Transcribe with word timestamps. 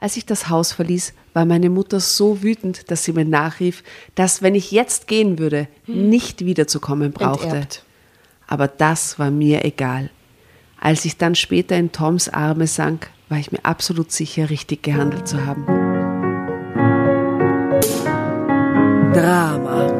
Als 0.00 0.16
ich 0.16 0.24
das 0.24 0.48
Haus 0.48 0.72
verließ, 0.72 1.12
war 1.34 1.44
meine 1.44 1.68
Mutter 1.68 2.00
so 2.00 2.42
wütend, 2.42 2.90
dass 2.90 3.04
sie 3.04 3.12
mir 3.12 3.26
nachrief, 3.26 3.84
dass, 4.14 4.40
wenn 4.40 4.54
ich 4.54 4.72
jetzt 4.72 5.06
gehen 5.06 5.38
würde, 5.38 5.68
nicht 5.86 6.46
wiederzukommen 6.46 7.12
brauchte. 7.12 7.48
Enterbt. 7.48 7.84
Aber 8.46 8.66
das 8.66 9.18
war 9.18 9.30
mir 9.30 9.64
egal. 9.64 10.10
Als 10.80 11.04
ich 11.04 11.18
dann 11.18 11.34
später 11.34 11.76
in 11.76 11.92
Toms 11.92 12.30
Arme 12.30 12.66
sank, 12.66 13.10
war 13.28 13.38
ich 13.38 13.52
mir 13.52 13.62
absolut 13.62 14.10
sicher, 14.10 14.48
richtig 14.48 14.82
gehandelt 14.82 15.28
zu 15.28 15.44
haben. 15.44 15.66
Drama. 19.12 19.99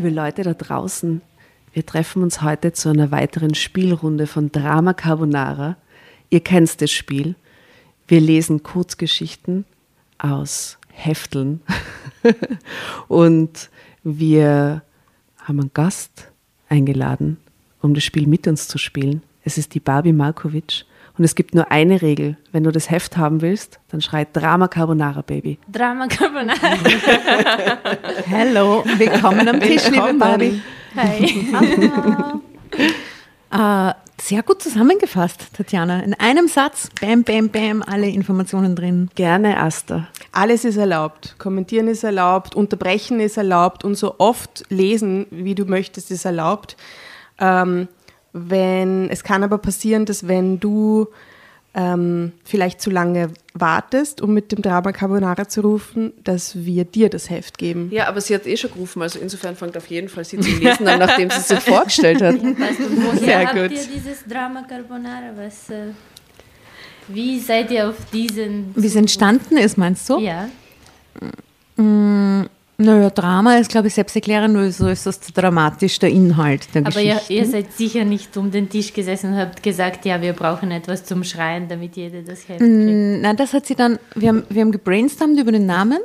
Liebe 0.00 0.14
Leute 0.14 0.44
da 0.44 0.54
draußen, 0.54 1.20
wir 1.74 1.84
treffen 1.84 2.22
uns 2.22 2.40
heute 2.40 2.72
zu 2.72 2.88
einer 2.88 3.10
weiteren 3.10 3.54
Spielrunde 3.54 4.26
von 4.26 4.50
Drama 4.50 4.94
Carbonara. 4.94 5.76
Ihr 6.30 6.40
kennt 6.40 6.80
das 6.80 6.90
Spiel. 6.90 7.34
Wir 8.08 8.22
lesen 8.22 8.62
Kurzgeschichten 8.62 9.66
aus 10.16 10.78
Hefteln 10.88 11.60
und 13.08 13.68
wir 14.02 14.80
haben 15.36 15.60
einen 15.60 15.70
Gast 15.74 16.28
eingeladen, 16.70 17.36
um 17.82 17.92
das 17.92 18.02
Spiel 18.02 18.26
mit 18.26 18.48
uns 18.48 18.68
zu 18.68 18.78
spielen. 18.78 19.20
Es 19.44 19.58
ist 19.58 19.74
die 19.74 19.80
Barbie 19.80 20.14
Markovic 20.14 20.86
und 21.20 21.24
es 21.24 21.34
gibt 21.34 21.54
nur 21.54 21.70
eine 21.70 22.00
Regel. 22.00 22.38
Wenn 22.50 22.64
du 22.64 22.72
das 22.72 22.90
Heft 22.90 23.18
haben 23.18 23.42
willst, 23.42 23.78
dann 23.90 24.00
schrei 24.00 24.26
Drama 24.32 24.68
Carbonara, 24.68 25.20
Baby. 25.20 25.58
Drama 25.70 26.06
Carbonara. 26.06 26.56
Hallo, 28.30 28.82
willkommen 28.96 29.46
am 29.46 29.60
Tisch, 29.60 29.90
liebe 29.90 30.14
Barbie. 30.14 30.62
Hi. 30.96 31.46
Äh, 33.52 33.94
sehr 34.22 34.44
gut 34.44 34.62
zusammengefasst, 34.62 35.48
Tatjana. 35.54 36.04
In 36.04 36.14
einem 36.14 36.46
Satz, 36.46 36.88
bam, 37.00 37.24
bam, 37.24 37.48
bam, 37.48 37.82
alle 37.82 38.08
Informationen 38.08 38.76
drin. 38.76 39.10
Gerne, 39.16 39.60
Asta. 39.60 40.06
Alles 40.30 40.64
ist 40.64 40.76
erlaubt. 40.76 41.34
Kommentieren 41.38 41.88
ist 41.88 42.04
erlaubt, 42.04 42.54
unterbrechen 42.54 43.18
ist 43.18 43.36
erlaubt 43.36 43.84
und 43.84 43.96
so 43.96 44.14
oft 44.18 44.62
lesen, 44.68 45.26
wie 45.32 45.56
du 45.56 45.64
möchtest, 45.64 46.12
ist 46.12 46.24
erlaubt. 46.24 46.76
Ähm, 47.40 47.88
wenn, 48.32 49.08
es 49.10 49.24
kann 49.24 49.42
aber 49.42 49.58
passieren, 49.58 50.04
dass 50.04 50.28
wenn 50.28 50.60
du 50.60 51.08
ähm, 51.72 52.32
vielleicht 52.44 52.80
zu 52.80 52.90
lange 52.90 53.30
wartest, 53.54 54.20
um 54.20 54.34
mit 54.34 54.50
dem 54.50 54.60
Drama 54.60 54.92
Carbonara 54.92 55.48
zu 55.48 55.60
rufen, 55.60 56.12
dass 56.24 56.64
wir 56.64 56.84
dir 56.84 57.08
das 57.08 57.30
Heft 57.30 57.58
geben. 57.58 57.90
Ja, 57.92 58.08
aber 58.08 58.20
sie 58.20 58.34
hat 58.34 58.46
eh 58.46 58.56
schon 58.56 58.72
gerufen, 58.72 59.02
also 59.02 59.20
insofern 59.20 59.54
fängt 59.54 59.76
auf 59.76 59.86
jeden 59.86 60.08
Fall 60.08 60.24
sie 60.24 60.38
zu 60.40 60.50
lesen 60.50 60.88
an, 60.88 60.98
nachdem 60.98 61.30
sie 61.30 61.36
es 61.38 61.48
sich 61.48 61.60
vorgestellt 61.60 62.22
hat. 62.22 62.34
Weißt 62.34 62.80
du, 62.80 63.02
woher 63.04 63.18
Sehr 63.18 63.46
habt 63.46 63.52
gut. 63.52 63.70
ihr 63.70 63.86
dieses 63.94 64.24
Drama 64.28 64.62
Carbonara? 64.68 65.32
Was, 65.36 65.70
äh, 65.70 65.92
wie 67.06 67.38
seid 67.38 67.70
ihr 67.70 67.88
auf 67.88 67.96
diesen... 68.12 68.72
Wie 68.74 68.86
es 68.86 68.96
entstanden 68.96 69.56
ist, 69.56 69.78
meinst 69.78 70.08
du? 70.10 70.18
Ja. 70.18 70.48
Naja, 72.80 73.10
Drama 73.10 73.56
ist, 73.58 73.70
glaube 73.70 73.88
ich, 73.88 73.94
selbsterklärend, 73.94 74.54
nur 74.54 74.70
so 74.72 74.88
ist 74.88 75.04
das 75.04 75.20
dramatisch 75.20 75.98
der 75.98 76.08
Inhalt 76.08 76.74
der 76.74 76.86
Aber 76.86 77.00
ihr, 77.00 77.14
Geschichte. 77.14 77.32
ihr 77.34 77.46
seid 77.46 77.72
sicher 77.74 78.04
nicht 78.04 78.36
um 78.38 78.50
den 78.50 78.70
Tisch 78.70 78.94
gesessen 78.94 79.32
und 79.32 79.38
habt 79.38 79.62
gesagt, 79.62 80.06
ja, 80.06 80.22
wir 80.22 80.32
brauchen 80.32 80.70
etwas 80.70 81.04
zum 81.04 81.22
Schreien, 81.22 81.68
damit 81.68 81.96
jeder 81.96 82.22
das 82.22 82.48
Heft 82.48 82.60
kriegt. 82.60 83.22
Nein, 83.22 83.36
das 83.36 83.52
hat 83.52 83.66
sie 83.66 83.74
dann, 83.74 83.98
wir 84.14 84.28
haben, 84.30 84.44
wir 84.48 84.62
haben 84.62 84.72
gebrainstormt 84.72 85.38
über 85.38 85.52
den 85.52 85.66
Namen 85.66 85.98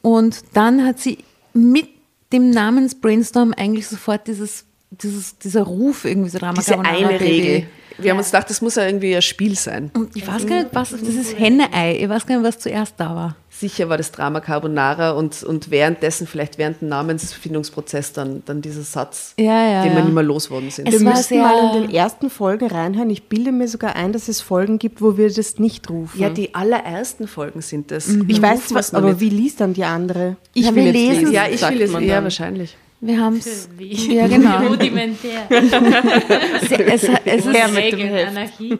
und 0.00 0.40
dann 0.54 0.86
hat 0.86 0.98
sie 0.98 1.18
mit 1.52 1.88
dem 2.32 2.50
Namensbrainstorm 2.50 3.52
eigentlich 3.56 3.86
sofort 3.86 4.26
dieses, 4.28 4.64
dieses, 4.90 5.38
dieser 5.38 5.62
Ruf 5.62 6.04
irgendwie 6.04 6.30
so 6.30 6.38
Drama 6.38 6.54
Diese 6.54 6.78
eine. 6.78 7.20
Regel. 7.20 7.66
Wir 7.98 8.12
haben 8.12 8.18
uns 8.18 8.30
gedacht, 8.30 8.48
das 8.48 8.62
muss 8.62 8.76
ja 8.76 8.86
irgendwie 8.86 9.14
ein 9.16 9.22
Spiel 9.22 9.56
sein. 9.56 9.90
Und 9.92 10.14
ich 10.14 10.26
weiß 10.26 10.46
gar 10.46 10.62
nicht, 10.62 10.68
was, 10.72 10.90
das 10.90 11.02
ist 11.02 11.38
Henne-Ei. 11.38 11.98
Ich 12.00 12.08
weiß 12.08 12.26
gar 12.26 12.36
nicht, 12.36 12.46
was 12.46 12.58
zuerst 12.60 12.94
da 12.96 13.14
war. 13.14 13.36
Sicher 13.58 13.88
war 13.88 13.96
das 13.96 14.12
Drama 14.12 14.40
Carbonara 14.40 15.10
und, 15.12 15.42
und 15.42 15.70
währenddessen, 15.70 16.26
vielleicht 16.26 16.58
während 16.58 16.80
dem 16.80 16.88
Namensfindungsprozess, 16.88 18.12
dann, 18.12 18.42
dann 18.46 18.60
dieser 18.62 18.82
Satz, 18.82 19.34
Ja, 19.38 19.44
ja, 19.44 19.82
den 19.82 19.92
wir 19.92 19.98
ja. 19.98 20.04
nicht 20.04 20.14
mehr 20.14 20.22
losworden 20.22 20.70
sind. 20.70 20.86
Es 20.88 20.94
wir 21.00 21.08
müssen 21.08 21.22
sehr- 21.24 21.42
mal 21.42 21.74
in 21.76 21.82
den 21.82 21.90
ersten 21.94 22.30
Folgen 22.30 22.66
reinhören. 22.68 23.10
Ich 23.10 23.24
bilde 23.24 23.50
mir 23.52 23.66
sogar 23.68 23.96
ein, 23.96 24.12
dass 24.12 24.28
es 24.28 24.40
Folgen 24.40 24.78
gibt, 24.78 25.02
wo 25.02 25.16
wir 25.16 25.32
das 25.32 25.58
nicht 25.58 25.88
rufen. 25.90 26.20
ja, 26.20 26.30
die 26.30 26.54
allerersten 26.54 27.26
Folgen 27.26 27.60
sind 27.60 27.90
das. 27.90 28.08
ich 28.08 28.26
Wir 28.28 28.42
weiß 28.42 28.70
noch 28.70 28.92
aber 28.98 29.08
nicht. 29.10 29.20
wie 29.20 29.30
liest 29.30 29.60
dann 29.60 29.74
die 29.74 29.84
andere? 29.84 30.36
Ich 30.54 30.66
Ja, 30.66 30.74
will 30.74 30.84
wir 30.84 30.92
jetzt 30.92 31.20
lesen- 31.20 31.32
Ja, 31.32 31.46
ich 31.48 31.62
will 31.68 31.80
eher 32.02 32.14
dann. 32.16 32.24
wahrscheinlich. 32.24 32.76
Wir 33.00 33.20
haben 33.20 33.36
es. 33.36 33.68
Ja, 33.78 34.26
genau. 34.26 34.58
rudimentär. 34.70 35.46
Es, 35.50 37.04
es 37.04 37.04
ist 37.04 37.46
Ohne 37.46 37.76
Regeln, 37.76 38.26
Anarchie. 38.28 38.76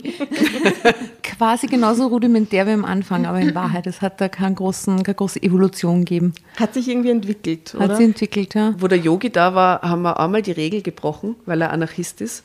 quasi 1.22 1.68
genauso 1.68 2.06
rudimentär 2.08 2.66
wie 2.66 2.72
am 2.72 2.84
Anfang, 2.84 3.26
aber 3.26 3.38
in 3.38 3.54
Wahrheit, 3.54 3.86
es 3.86 4.02
hat 4.02 4.20
da 4.20 4.28
keinen 4.28 4.56
großen, 4.56 5.04
keine 5.04 5.14
große 5.14 5.40
Evolution 5.42 6.00
gegeben. 6.00 6.32
Hat 6.58 6.74
sich 6.74 6.88
irgendwie 6.88 7.10
entwickelt, 7.10 7.74
Hat 7.78 7.84
oder? 7.90 7.96
sie 7.96 8.04
entwickelt, 8.04 8.54
ja. 8.54 8.74
Wo 8.78 8.88
der 8.88 8.98
Yogi 8.98 9.30
da 9.30 9.54
war, 9.54 9.82
haben 9.82 10.02
wir 10.02 10.18
einmal 10.18 10.42
die 10.42 10.50
Regel 10.52 10.82
gebrochen, 10.82 11.36
weil 11.46 11.60
er 11.62 11.70
Anarchist 11.70 12.20
ist. 12.20 12.42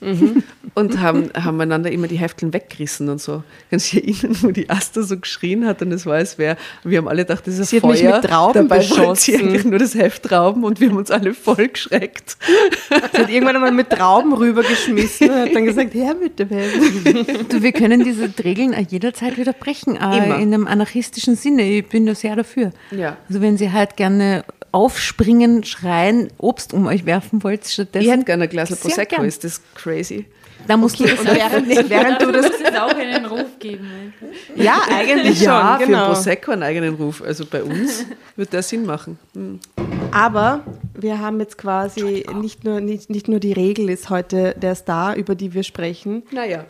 Und 0.76 1.00
haben, 1.02 1.32
haben 1.36 1.60
einander 1.60 1.92
immer 1.92 2.08
die 2.08 2.18
Hefteln 2.18 2.54
weggerissen 2.54 3.10
und 3.10 3.20
so. 3.20 3.42
Kannst 3.72 3.94
du 3.94 4.00
dich 4.02 4.24
erinnern, 4.24 4.38
wo 4.44 4.52
die 4.52 4.70
Asta 4.70 5.02
so 5.02 5.18
geschrien 5.18 5.66
hat 5.66 5.82
und 5.82 5.92
es 5.92 6.06
war, 6.06 6.16
als 6.16 6.38
wäre, 6.38 6.58
wir 6.84 7.00
haben 7.00 7.08
alle 7.08 7.24
gedacht, 7.26 7.48
das 7.48 7.58
ist 7.58 7.70
Sie 7.72 7.78
ein 7.78 7.84
hat 7.84 7.90
mich 7.92 8.02
Feuer. 8.02 8.16
mit 8.22 8.26
Trauben 8.30 8.68
Dabei 8.68 8.76
wollte 8.78 8.86
sie 8.92 9.32
beschossen. 9.32 9.36
eigentlich 9.50 9.66
nur 9.66 9.80
das 9.80 9.96
Heft 9.96 10.32
rauben 10.32 10.64
und 10.64 10.80
wir 10.80 10.90
haben 10.90 10.98
uns 10.98 11.10
alle 11.10 11.34
voll 11.34 11.63
geschreckt. 11.68 12.38
Sie 13.14 13.20
hat 13.20 13.30
irgendwann 13.30 13.56
einmal 13.56 13.72
mit 13.72 13.90
Trauben 13.90 14.34
rübergeschmissen 14.34 15.30
und 15.30 15.36
hat 15.36 15.56
dann 15.56 15.66
gesagt, 15.66 15.94
her 15.94 16.16
mit 16.22 16.40
dem 16.40 16.50
Heft. 16.50 17.52
Du, 17.54 17.62
wir 17.62 17.72
können 17.72 18.04
diese 18.04 18.30
Regeln 18.44 18.74
auch 18.74 18.90
jederzeit 18.90 19.38
wieder 19.38 19.54
brechen, 19.54 19.96
Immer. 19.96 20.16
in 20.38 20.54
einem 20.54 20.68
anarchistischen 20.68 21.36
Sinne. 21.36 21.64
Ich 21.64 21.88
bin 21.88 22.06
da 22.06 22.16
sehr 22.16 22.36
dafür. 22.36 22.72
Ja. 22.92 23.18
Also 23.30 23.42
wenn 23.42 23.58
Sie 23.58 23.72
halt 23.72 23.96
gerne 23.98 24.44
aufspringen, 24.72 25.64
schreien, 25.64 26.30
Obst 26.38 26.74
um 26.74 26.88
euch 26.88 27.06
werfen 27.06 27.44
wollt, 27.44 27.66
stattdessen. 27.68 28.06
Ich 28.06 28.12
hätte 28.12 28.26
gerne 28.26 28.44
ein 28.46 28.50
Glas 28.50 28.76
Prosecco, 28.76 29.18
gern. 29.18 29.26
ist 29.26 29.44
das 29.44 29.62
crazy? 29.76 30.26
da 30.68 30.78
musst 30.78 31.00
du 31.00 31.04
Und 31.04 31.12
während, 31.26 31.90
während 31.90 32.22
du 32.22 32.32
das... 32.32 32.46
es 32.46 32.76
auch 32.80 32.96
einen 32.96 33.26
Ruf 33.34 33.60
geben. 33.60 33.88
Alter. 34.26 34.64
Ja, 34.64 34.82
eigentlich 34.90 35.42
Ja, 35.42 35.72
schon, 35.78 35.80
für 35.82 35.86
genau. 35.92 36.06
ein 36.06 36.14
Prosecco 36.14 36.52
einen 36.52 36.64
eigenen 36.64 36.96
Ruf. 36.96 37.22
Also 37.22 37.46
bei 37.46 37.62
uns 37.64 38.06
wird 38.36 38.54
der 38.54 38.64
Sinn 38.64 38.86
machen. 38.86 39.20
Hm. 39.36 39.60
Aber 40.12 40.62
wir 40.96 41.20
haben 41.20 41.40
jetzt 41.40 41.58
quasi 41.58 42.26
nicht 42.40 42.64
nur, 42.64 42.80
nicht, 42.80 43.10
nicht 43.10 43.28
nur 43.28 43.40
die 43.40 43.54
Regel 43.54 43.90
ist 43.90 44.10
heute 44.10 44.56
der 44.58 44.76
Star, 44.76 45.16
über 45.16 45.36
die 45.36 45.54
wir 45.54 45.64
sprechen. 45.64 46.24
Naja. 46.32 46.66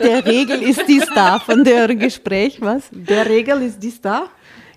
der 0.00 0.26
Regel 0.26 0.62
ist 0.62 0.88
die 0.88 1.00
Star 1.00 1.40
von 1.40 1.64
der 1.64 1.94
Gespräch, 1.94 2.60
was? 2.60 2.84
Der 2.92 3.28
Regel 3.28 3.62
ist 3.62 3.82
die 3.82 3.90
Star. 3.90 4.28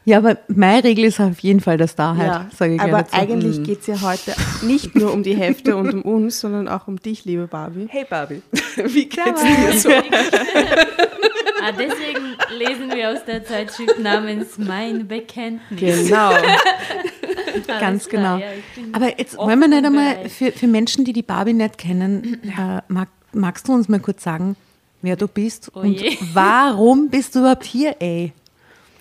Ja, 0.07 0.17
aber 0.19 0.37
meine 0.47 0.83
Regel 0.83 1.05
ist 1.05 1.19
auf 1.19 1.39
jeden 1.39 1.61
Fall 1.61 1.77
der 1.77 1.87
Starheit, 1.87 2.27
Ja, 2.27 2.49
sage 2.55 2.75
ich 2.75 2.81
aber 2.81 2.99
dazu. 2.99 3.15
eigentlich 3.15 3.63
geht 3.63 3.81
es 3.81 3.87
ja 3.87 4.01
heute 4.01 4.35
nicht 4.61 4.93
nur 4.93 5.11
um 5.11 5.23
die 5.23 5.35
Hefte 5.35 5.75
und 5.75 5.91
um 5.95 6.01
uns, 6.03 6.39
sondern 6.39 6.67
auch 6.67 6.87
um 6.87 6.97
dich, 6.99 7.25
liebe 7.25 7.47
Barbie. 7.47 7.87
Hey 7.89 8.05
Barbie, 8.07 8.43
wie 8.75 9.05
geht's 9.09 9.41
dir 9.41 9.79
so? 9.79 9.89
Ah, 9.89 11.71
deswegen 11.71 12.35
lesen 12.55 12.93
wir 12.93 13.09
aus 13.09 13.25
der 13.25 13.43
Zeitschrift 13.43 13.97
namens 13.97 14.59
Mein 14.59 15.07
Bekenntnis. 15.07 16.07
Genau. 16.07 16.33
Ganz 17.67 18.07
klar, 18.07 18.39
genau. 18.39 18.51
ja, 18.51 18.93
Aber 18.93 19.17
jetzt 19.17 19.37
wollen 19.37 19.59
wir 19.59 19.67
nicht 19.67 19.85
einmal 19.85 20.29
für, 20.29 20.51
für 20.51 20.67
Menschen, 20.67 21.05
die 21.05 21.13
die 21.13 21.21
Barbie 21.21 21.53
nicht 21.53 21.77
kennen, 21.77 22.41
äh, 22.57 22.81
mag, 22.87 23.09
magst 23.33 23.67
du 23.67 23.73
uns 23.73 23.89
mal 23.89 23.99
kurz 23.99 24.23
sagen, 24.23 24.55
wer 25.01 25.15
du 25.15 25.27
bist 25.27 25.71
Oh 25.73 25.79
und 25.79 26.01
warum 26.33 27.09
bist 27.09 27.35
du 27.35 27.39
überhaupt 27.39 27.65
hier, 27.65 27.95
ey? 27.99 28.33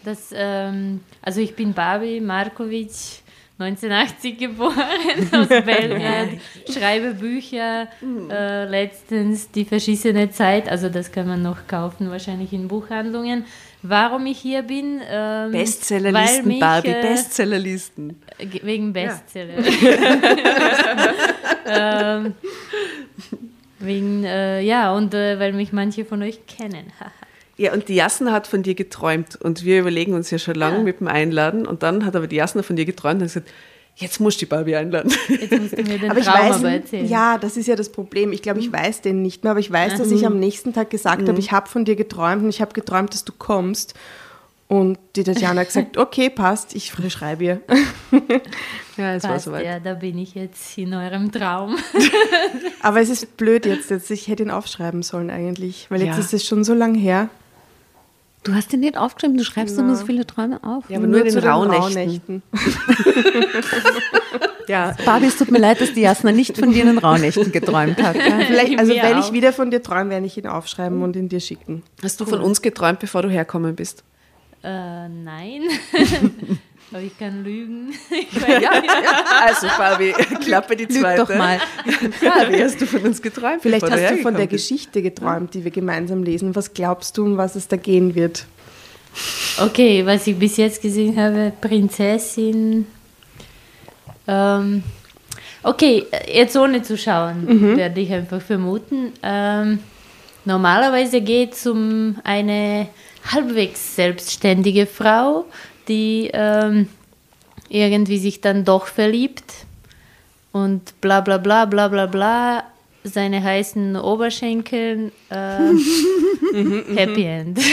Das, 0.05 0.31
ähm, 0.35 1.01
also 1.23 1.41
ich 1.41 1.57
bin 1.57 1.73
Barbie 1.73 2.21
Markovic, 2.21 2.91
1980 3.59 4.37
geboren, 4.39 4.75
aus 5.33 5.49
Belgrad, 5.49 6.29
schreibe 6.69 7.15
Bücher, 7.15 7.89
äh, 8.31 8.65
letztens 8.67 9.51
Die 9.51 9.65
verschissene 9.65 10.31
Zeit, 10.31 10.69
also 10.69 10.89
das 10.89 11.13
kann 11.13 11.29
man 11.29 11.43
noch 11.43 11.67
kaufen, 11.69 12.11
wahrscheinlich 12.11 12.53
in 12.53 12.67
Buchhandlungen. 12.69 13.45
Warum 13.87 14.25
ich 14.25 14.39
hier 14.39 14.63
bin? 14.63 15.01
Ähm, 15.07 15.53
Bestsellerlisten, 15.53 16.49
mich, 16.49 16.59
Barbie, 16.61 16.89
äh, 16.89 17.03
Bestsellerlisten. 17.03 18.19
Ge- 18.39 18.61
Wegen 18.65 18.95
Bestseller. 18.95 19.63
ähm, 21.67 22.35
wegen, 23.79 24.25
äh, 24.25 24.61
ja, 24.63 24.93
und 24.95 25.13
äh, 25.15 25.39
weil 25.39 25.53
mich 25.53 25.73
manche 25.73 26.05
von 26.05 26.23
euch 26.23 26.47
kennen. 26.47 26.87
Ja, 27.57 27.73
und 27.73 27.89
die 27.89 27.95
Jasna 27.95 28.33
hat 28.33 28.49
von 28.49 28.65
dir 28.65 28.75
geträumt 28.75 29.37
und 29.37 29.65
wir 29.65 29.79
überlegen 29.79 30.13
uns 30.15 30.29
ja 30.33 30.39
schon 30.41 30.57
lange 30.57 30.81
mit 30.81 30.99
dem 30.99 31.07
Einladen 31.07 31.69
und 31.69 31.85
dann 31.85 32.05
hat 32.05 32.17
aber 32.17 32.27
die 32.27 32.35
Jasna 32.35 32.65
von 32.65 32.75
dir 32.75 32.85
geträumt 32.85 33.21
und 33.23 33.29
gesagt, 33.29 33.49
jetzt 33.97 34.21
musst 34.21 34.39
du 34.41 34.47
die 34.47 34.51
Barbie 34.51 34.77
einladen. 34.77 35.13
Jetzt 35.29 35.53
musst 35.61 35.79
du 35.79 35.83
mir 35.83 35.99
den 35.99 36.11
Aber 36.11 36.21
ich 36.21 36.27
Traum 36.27 36.41
weiß, 36.49 36.57
aber 36.57 36.71
erzählen. 36.73 37.09
ja, 37.09 37.39
das 37.39 37.57
ist 37.57 37.67
ja 37.67 37.77
das 37.77 37.91
Problem. 37.91 38.33
Ich 38.33 38.43
glaube, 38.43 38.61
ich 38.61 38.73
weiß 38.73 39.01
den 39.03 39.23
nicht 39.23 39.45
mehr, 39.45 39.53
aber 39.53 39.61
ich 39.61 39.71
weiß, 39.71 39.97
dass 39.99 40.11
ich 40.11 40.27
am 40.27 40.39
nächsten 40.39 40.73
Tag 40.73 40.91
gesagt 40.91 41.29
habe, 41.29 41.39
ich 41.39 41.53
habe 41.53 41.69
von 41.69 41.85
dir 41.85 41.97
geträumt 41.97 42.43
und 42.43 42.49
ich 42.49 42.61
habe 42.61 42.73
geträumt, 42.73 43.13
dass 43.15 43.25
du 43.25 43.33
kommst. 43.37 43.95
Und 44.67 44.99
die 45.15 45.23
Tatjana 45.25 45.61
hat 45.61 45.67
gesagt, 45.69 45.97
okay, 45.99 46.31
passt, 46.31 46.75
ich 46.75 46.93
schreibe 47.11 47.45
ihr. 47.45 47.61
ja, 48.97 49.15
es 49.15 49.23
war 49.25 49.33
Passt, 49.33 49.45
soweit. 49.45 49.65
ja, 49.65 49.79
da 49.79 49.95
bin 49.95 50.19
ich 50.19 50.35
jetzt 50.35 50.79
in 50.79 50.95
eurem 50.95 51.31
Traum. 51.31 51.77
Aber 52.81 53.01
es 53.01 53.11
ist 53.11 53.37
blöd 53.37 53.67
jetzt, 53.67 53.91
jetzt 53.91 54.11
ich 54.11 54.27
hätte 54.29 54.43
ihn 54.43 54.51
aufschreiben 54.51 55.03
sollen 55.03 55.31
eigentlich, 55.31 55.87
weil 55.91 56.01
jetzt 56.03 56.17
Ja. 56.17 56.19
ist 56.19 56.33
es 56.35 56.47
schon 56.47 56.65
so 56.65 56.73
lang 56.75 56.95
her. 56.95 57.29
Du 58.45 58.55
hast 58.55 58.73
den 58.73 58.81
nicht 58.81 58.97
aufgeschrieben, 58.97 59.37
du 59.39 59.45
schreibst 59.45 59.79
immer 59.79 59.97
so 59.97 60.05
viele 60.05 60.27
Träume 60.27 60.63
auf. 60.63 60.89
Ja, 60.91 60.99
aber 60.99 61.07
nur 61.07 61.25
in 61.25 61.31
zu 61.31 61.41
den 61.41 61.51
Rauhnächten. 61.51 62.43
Ja, 64.67 64.97
Barbie, 65.05 65.27
es 65.27 65.37
tut 65.37 65.51
mir 65.51 65.59
leid, 65.59 65.81
dass 65.81 65.93
die 65.93 66.01
Jasna 66.01 66.33
nicht 66.33 66.57
von 66.57 66.73
dir 66.73 66.83
in 66.83 66.89
den 66.89 66.99
Rauhnächten 66.99 67.53
geträumt 67.53 68.03
hat. 68.03 68.17
Ja? 68.17 68.41
Vielleicht, 68.47 68.79
also 68.79 68.95
Mir 68.95 69.03
wenn 69.03 69.17
auch. 69.17 69.27
ich 69.27 69.33
wieder 69.33 69.53
von 69.53 69.71
dir 69.71 69.83
träume, 69.83 70.11
werde 70.11 70.27
ich 70.27 70.39
ihn 70.39 70.47
aufschreiben 70.47 71.03
und 71.03 71.17
ihn 71.17 71.29
dir 71.29 71.41
schicken. 71.41 71.83
hast 72.03 72.21
du 72.21 72.25
von 72.25 72.41
uns 72.41 72.63
geträumt, 72.63 72.99
bevor 72.99 73.23
du 73.23 73.29
herkommen 73.29 73.77
bist? 73.77 74.05
äh, 74.63 75.09
nein. 75.09 75.63
aber 76.95 77.03
ich 77.03 77.19
kann 77.19 77.43
lügen. 77.43 77.93
Ich 78.11 78.41
Ja, 78.49 78.61
ja. 78.61 79.25
Also 79.47 79.67
Barbie, 79.77 80.13
klappe 80.41 80.77
die 80.77 80.85
Lüg 80.85 81.01
zweite. 81.01 81.25
doch 81.27 81.35
mal. 81.37 81.59
Barbie, 82.23 82.63
hast 82.63 82.81
du 82.81 82.87
von 82.87 83.01
uns 83.01 83.21
geträumt? 83.21 83.63
Vielleicht 83.63 83.91
hast 83.91 84.11
du 84.11 84.17
von 84.19 84.35
der? 84.35 84.47
Geschichte 84.47 85.03
geträumt, 85.03 85.55
die 85.55 85.65
wir 85.65 85.73
gemeinsam 85.73 86.23
lesen. 86.23 86.55
Was 86.55 86.73
glaubst 86.73 87.19
du, 87.19 87.25
um 87.25 87.37
was 87.37 87.57
es 87.57 87.67
da 87.67 87.77
gehen 87.77 88.15
wird? 88.15 88.47
Okay, 89.61 90.07
was 90.07 90.27
ich 90.29 90.37
bis 90.37 90.57
jetzt 90.57 90.83
gesehen 90.83 91.17
habe, 91.21 91.53
Prinzessin. 91.61 92.87
Ähm, 94.29 94.85
okay, 95.63 96.07
jetzt 96.33 96.57
ohne 96.57 96.83
zu 96.83 96.97
schauen, 96.97 97.77
werde 97.77 98.01
ich 98.01 98.13
einfach 98.13 98.41
vermuten. 98.41 99.13
Ähm, 99.23 99.81
normalerweise 100.45 101.21
geht 101.21 101.55
es 101.55 101.67
um 101.67 102.17
eine 102.23 102.89
halbwegs 103.33 103.97
selbstständige 103.97 104.87
Frau, 104.87 105.47
die 105.89 106.31
ähm, 106.33 106.89
irgendwie 107.69 108.19
sich 108.19 108.41
dann 108.41 108.65
doch 108.65 108.87
verliebt 108.87 109.67
und 110.53 111.01
bla 111.01 111.21
bla 111.21 111.39
bla 111.39 111.65
bla 111.65 111.89
bla 111.89 112.07
bla. 112.07 112.65
Seine 113.05 113.43
heißen 113.43 113.97
Oberschenkel. 113.97 115.13
Äh, 115.29 115.35
Happy 116.97 117.25
End. 117.25 117.61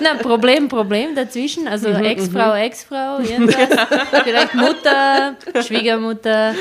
Na, 0.00 0.14
Problem, 0.14 0.68
Problem 0.68 1.14
dazwischen. 1.14 1.68
Also 1.68 1.88
Ex-Frau, 1.88 2.54
Ex-Frau, 2.54 3.20
irgendwas. 3.20 3.68
Vielleicht 4.24 4.54
Mutter, 4.54 5.36
Schwiegermutter, 5.66 6.54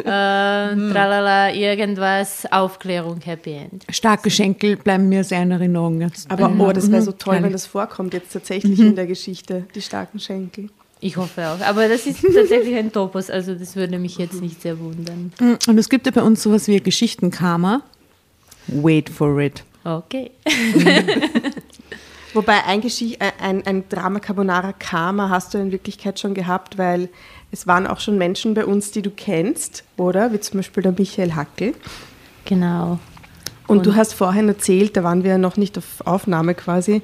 äh, 0.00 0.04
tralala, 0.04 1.52
irgendwas. 1.52 2.50
Aufklärung, 2.50 3.20
Happy 3.20 3.52
End. 3.52 3.84
Starke 3.90 4.30
Schenkel 4.30 4.76
bleiben 4.76 5.08
mir 5.08 5.22
sehr 5.22 5.42
in 5.42 5.50
Erinnerung. 5.50 6.00
Jetzt. 6.00 6.30
Aber 6.30 6.52
oh, 6.58 6.72
das 6.72 6.90
wäre 6.90 7.02
so 7.02 7.12
toll, 7.12 7.38
wenn 7.42 7.52
das 7.52 7.66
vorkommt 7.66 8.14
jetzt 8.14 8.32
tatsächlich 8.32 8.80
in 8.80 8.96
der 8.96 9.06
Geschichte, 9.06 9.66
die 9.74 9.82
starken 9.82 10.18
Schenkel. 10.18 10.70
Ich 11.04 11.16
hoffe 11.16 11.48
auch. 11.48 11.60
Aber 11.66 11.88
das 11.88 12.06
ist 12.06 12.22
tatsächlich 12.22 12.76
ein 12.76 12.92
Topos, 12.92 13.28
also 13.28 13.56
das 13.56 13.74
würde 13.74 13.98
mich 13.98 14.18
jetzt 14.18 14.40
nicht 14.40 14.62
sehr 14.62 14.78
wundern. 14.78 15.32
Und 15.66 15.76
es 15.76 15.88
gibt 15.88 16.06
ja 16.06 16.12
bei 16.12 16.22
uns 16.22 16.44
sowas 16.44 16.68
wie 16.68 16.78
Geschichtenkarma. 16.78 17.82
Wait 18.68 19.10
for 19.10 19.40
it. 19.40 19.64
Okay. 19.82 20.30
Wobei 22.34 22.64
ein, 22.66 22.80
Geschicht, 22.80 23.20
äh, 23.20 23.32
ein, 23.40 23.66
ein 23.66 23.88
Drama 23.88 24.20
Carbonara 24.20 24.72
Karma 24.72 25.28
hast 25.28 25.52
du 25.54 25.58
in 25.58 25.72
Wirklichkeit 25.72 26.20
schon 26.20 26.34
gehabt, 26.34 26.78
weil 26.78 27.08
es 27.50 27.66
waren 27.66 27.88
auch 27.88 27.98
schon 27.98 28.16
Menschen 28.16 28.54
bei 28.54 28.64
uns, 28.64 28.92
die 28.92 29.02
du 29.02 29.10
kennst, 29.10 29.82
oder? 29.96 30.32
Wie 30.32 30.38
zum 30.38 30.60
Beispiel 30.60 30.84
der 30.84 30.92
Michael 30.92 31.34
Hackel. 31.34 31.74
Genau. 32.44 33.00
Und, 33.66 33.86
du 33.86 33.96
hast 33.96 34.14
vorhin 34.14 34.46
erzählt, 34.46 34.96
da 34.96 35.02
waren 35.02 35.24
wir 35.24 35.32
ja 35.32 35.38
noch 35.38 35.56
nicht 35.56 35.76
auf 35.78 36.06
Aufnahme 36.06 36.54
quasi, 36.54 37.02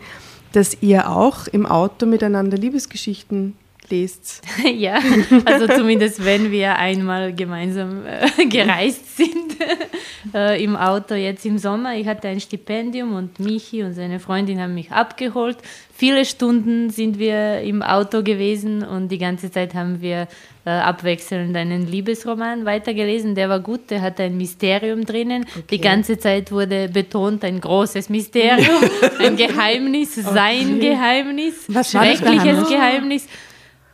dass 0.53 0.81
ihr 0.83 1.11
auch 1.11 1.49
im 1.49 1.67
Auto 1.67 2.07
miteinander 2.07 2.57
Liebesgeschichten 2.57 3.55
lest. 3.91 4.43
Ja, 4.65 5.01
also 5.45 5.67
zumindest 5.67 6.25
wenn 6.25 6.51
wir 6.51 6.77
einmal 6.77 7.33
gemeinsam 7.35 8.05
äh, 8.07 8.47
gereist 8.49 9.17
sind 9.17 9.57
äh, 10.35 10.63
im 10.63 10.77
Auto 10.77 11.15
jetzt 11.15 11.45
im 11.47 11.59
Sommer. 11.59 11.95
Ich 11.95 12.07
hatte 12.07 12.29
ein 12.29 12.41
Stipendium 12.41 13.15
und 13.15 13.41
Michi 13.41 13.83
und 13.83 13.95
seine 13.95 14.21
Freundin 14.21 14.61
haben 14.61 14.75
mich 14.75 14.93
abgeholt. 14.93 15.59
Viele 15.95 16.25
Stunden 16.25 16.91
sind 16.91 17.19
wir 17.19 17.61
im 17.63 17.83
Auto 17.83 18.23
gewesen 18.23 18.85
und 18.85 19.09
die 19.09 19.19
ganze 19.19 19.51
Zeit 19.51 19.75
haben 19.75 20.01
wir 20.01 20.29
äh, 20.65 20.71
abwechselnd 20.71 21.57
einen 21.57 21.87
Liebesroman 21.87 22.65
weitergelesen. 22.65 23.35
Der 23.35 23.49
war 23.49 23.61
gut, 23.61 23.91
der 23.91 24.03
hatte 24.03 24.23
ein 24.23 24.37
Mysterium 24.37 25.05
drinnen. 25.05 25.45
Die 25.71 25.81
ganze 25.81 26.19
Zeit 26.19 26.53
wurde 26.53 26.89
betont, 26.89 27.43
ein 27.43 27.61
großes 27.61 28.11
Mysterium, 28.11 28.83
ein 29.19 29.37
Geheimnis, 29.37 30.15
sein 30.15 30.79
Geheimnis, 30.79 31.65
Was 31.69 31.91
schreckliches 31.91 32.69
Geheimnis? 32.69 33.27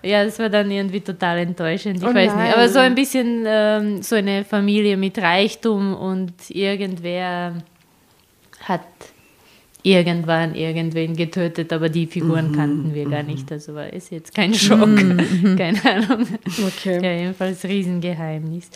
Ja, 0.05 0.25
das 0.25 0.39
war 0.39 0.49
dann 0.51 0.71
irgendwie 0.71 1.01
total 1.01 1.39
enttäuschend. 1.39 1.97
Ich 1.99 2.05
Oh 2.05 2.15
weiß 2.15 2.33
nein. 2.35 2.45
nicht. 2.47 2.55
Aber 2.57 2.69
so 2.69 2.79
ein 2.79 2.95
bisschen 2.95 3.45
ähm, 3.47 4.03
so 4.03 4.17
eine 4.17 4.45
Familie 4.45 4.97
mit 4.97 5.19
Reichtum 5.19 5.95
und 5.95 6.33
irgendwer 6.51 7.63
hat 8.61 8.83
irgendwann 9.83 10.55
irgendwen 10.55 11.15
getötet, 11.15 11.73
aber 11.73 11.89
die 11.91 12.07
Figuren 12.07 12.51
Mhm, 12.53 12.57
kannten 12.57 12.95
wir 12.95 13.05
gar 13.09 13.23
nicht. 13.23 13.51
Also 13.53 13.75
war 13.75 13.93
es 13.93 14.09
jetzt 14.11 14.35
kein 14.35 14.55
Schock. 14.55 14.79
Keine 15.59 15.79
Ahnung. 15.85 16.27
Okay. 16.67 17.03
Ja, 17.05 17.13
jedenfalls 17.13 17.63
Riesengeheimnis. 17.65 18.71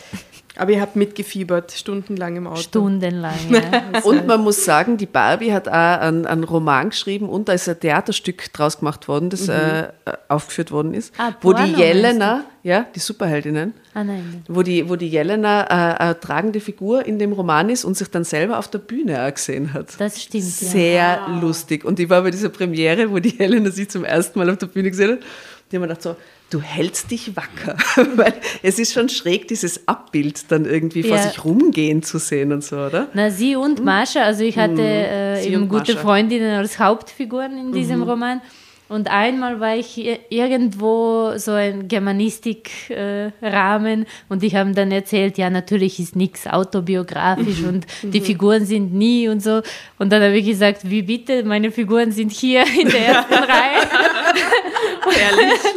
Aber 0.59 0.71
ihr 0.71 0.81
habt 0.81 0.95
mitgefiebert, 0.95 1.71
stundenlang 1.71 2.35
im 2.35 2.47
Auto. 2.47 2.61
Stundenlang. 2.61 3.33
Ja. 3.49 4.01
Und 4.03 4.27
man 4.27 4.41
muss 4.41 4.65
sagen, 4.65 4.97
die 4.97 5.05
Barbie 5.05 5.51
hat 5.53 5.67
auch 5.67 5.73
einen, 5.73 6.25
einen 6.25 6.43
Roman 6.43 6.89
geschrieben 6.89 7.27
und 7.29 7.47
da 7.49 7.53
ist 7.53 7.67
ein 7.69 7.79
Theaterstück 7.79 8.51
draus 8.53 8.79
gemacht 8.79 9.07
worden, 9.07 9.29
das 9.29 9.47
äh, 9.47 9.87
aufgeführt 10.27 10.71
worden 10.71 10.93
ist, 10.93 11.13
Ah, 11.17 11.33
wo 11.41 11.53
die 11.53 11.63
Porno, 11.63 11.77
Jelena, 11.77 12.43
ja, 12.63 12.85
die 12.93 12.99
Superheldinnen, 12.99 13.73
Ah 13.93 14.03
nein. 14.03 14.43
wo 14.47 14.61
die, 14.61 14.87
wo 14.89 14.95
die 14.95 15.07
Jelena 15.07 15.63
äh, 15.63 15.97
eine 16.03 16.19
tragende 16.19 16.59
Figur 16.59 17.05
in 17.05 17.17
dem 17.19 17.31
Roman 17.33 17.69
ist 17.69 17.85
und 17.85 17.97
sich 17.97 18.09
dann 18.09 18.23
selber 18.23 18.59
auf 18.59 18.67
der 18.69 18.79
Bühne 18.79 19.25
auch 19.25 19.33
gesehen 19.33 19.73
hat. 19.73 19.99
Das 19.99 20.21
stimmt. 20.21 20.43
ja. 20.43 20.49
Sehr 20.69 21.19
lustig. 21.41 21.85
Und 21.85 21.99
ich 21.99 22.09
war 22.09 22.21
bei 22.21 22.31
dieser 22.31 22.49
Premiere, 22.49 23.09
wo 23.11 23.19
die 23.19 23.29
Helena 23.31 23.71
sich 23.71 23.89
zum 23.89 24.03
ersten 24.03 24.37
Mal 24.39 24.49
auf 24.49 24.57
der 24.57 24.67
Bühne 24.67 24.89
gesehen 24.91 25.11
hat. 25.13 25.19
Die 25.71 25.75
haben 25.77 25.81
mir 25.81 25.87
gedacht 25.87 26.01
so, 26.03 26.15
du 26.49 26.61
hältst 26.61 27.11
dich 27.11 27.35
wacker. 27.35 27.77
Weil 28.15 28.33
es 28.63 28.79
ist 28.79 28.93
schon 28.93 29.09
schräg, 29.09 29.47
dieses 29.47 29.87
Abbild 29.87 30.51
dann 30.51 30.65
irgendwie 30.65 31.03
vor 31.03 31.17
Ja. 31.17 31.23
sich 31.23 31.43
rumgehen 31.45 32.01
zu 32.03 32.17
sehen 32.19 32.51
und 32.51 32.63
so, 32.63 32.77
oder? 32.77 33.07
Na, 33.13 33.29
sie 33.29 33.55
und 33.55 33.83
Mascha, 33.83 34.21
also 34.23 34.43
ich 34.43 34.57
hatte 34.57 34.81
äh, 34.81 35.35
Hm. 35.37 35.43
Sie 35.43 35.49
eben 35.49 35.61
und 35.63 35.69
gute 35.69 35.93
Mascha. 35.93 36.03
Freundinnen 36.05 36.55
als 36.57 36.79
Hauptfiguren 36.79 37.57
in 37.57 37.71
diesem 37.71 37.97
Mhm. 37.97 38.03
Roman. 38.09 38.41
Und 38.87 39.07
einmal 39.11 39.59
war 39.59 39.75
ich 39.75 40.03
irgendwo 40.29 41.33
so 41.37 41.51
ein 41.51 41.87
Germanistik-Rahmen 41.87 44.07
und 44.29 44.41
ich 44.43 44.55
habe 44.55 44.71
dann 44.71 44.91
erzählt, 44.91 45.37
ja, 45.37 45.51
natürlich 45.51 45.99
ist 45.99 46.15
nichts 46.15 46.47
autobiografisch 46.47 47.61
und 47.67 47.85
Mhm. 48.01 48.11
die 48.11 48.21
Figuren 48.21 48.65
sind 48.65 48.91
nie 48.91 49.27
und 49.29 49.43
so. 49.43 49.61
Und 49.99 50.11
dann 50.11 50.23
habe 50.23 50.35
ich 50.37 50.47
gesagt, 50.47 50.89
wie 50.89 51.03
bitte, 51.03 51.43
meine 51.43 51.69
Figuren 51.69 52.11
sind 52.11 52.31
hier 52.31 52.63
in 52.81 52.89
der 52.89 52.99
ersten 53.09 53.33
Reihe. 53.35 53.87
Herrlich. 55.11 55.59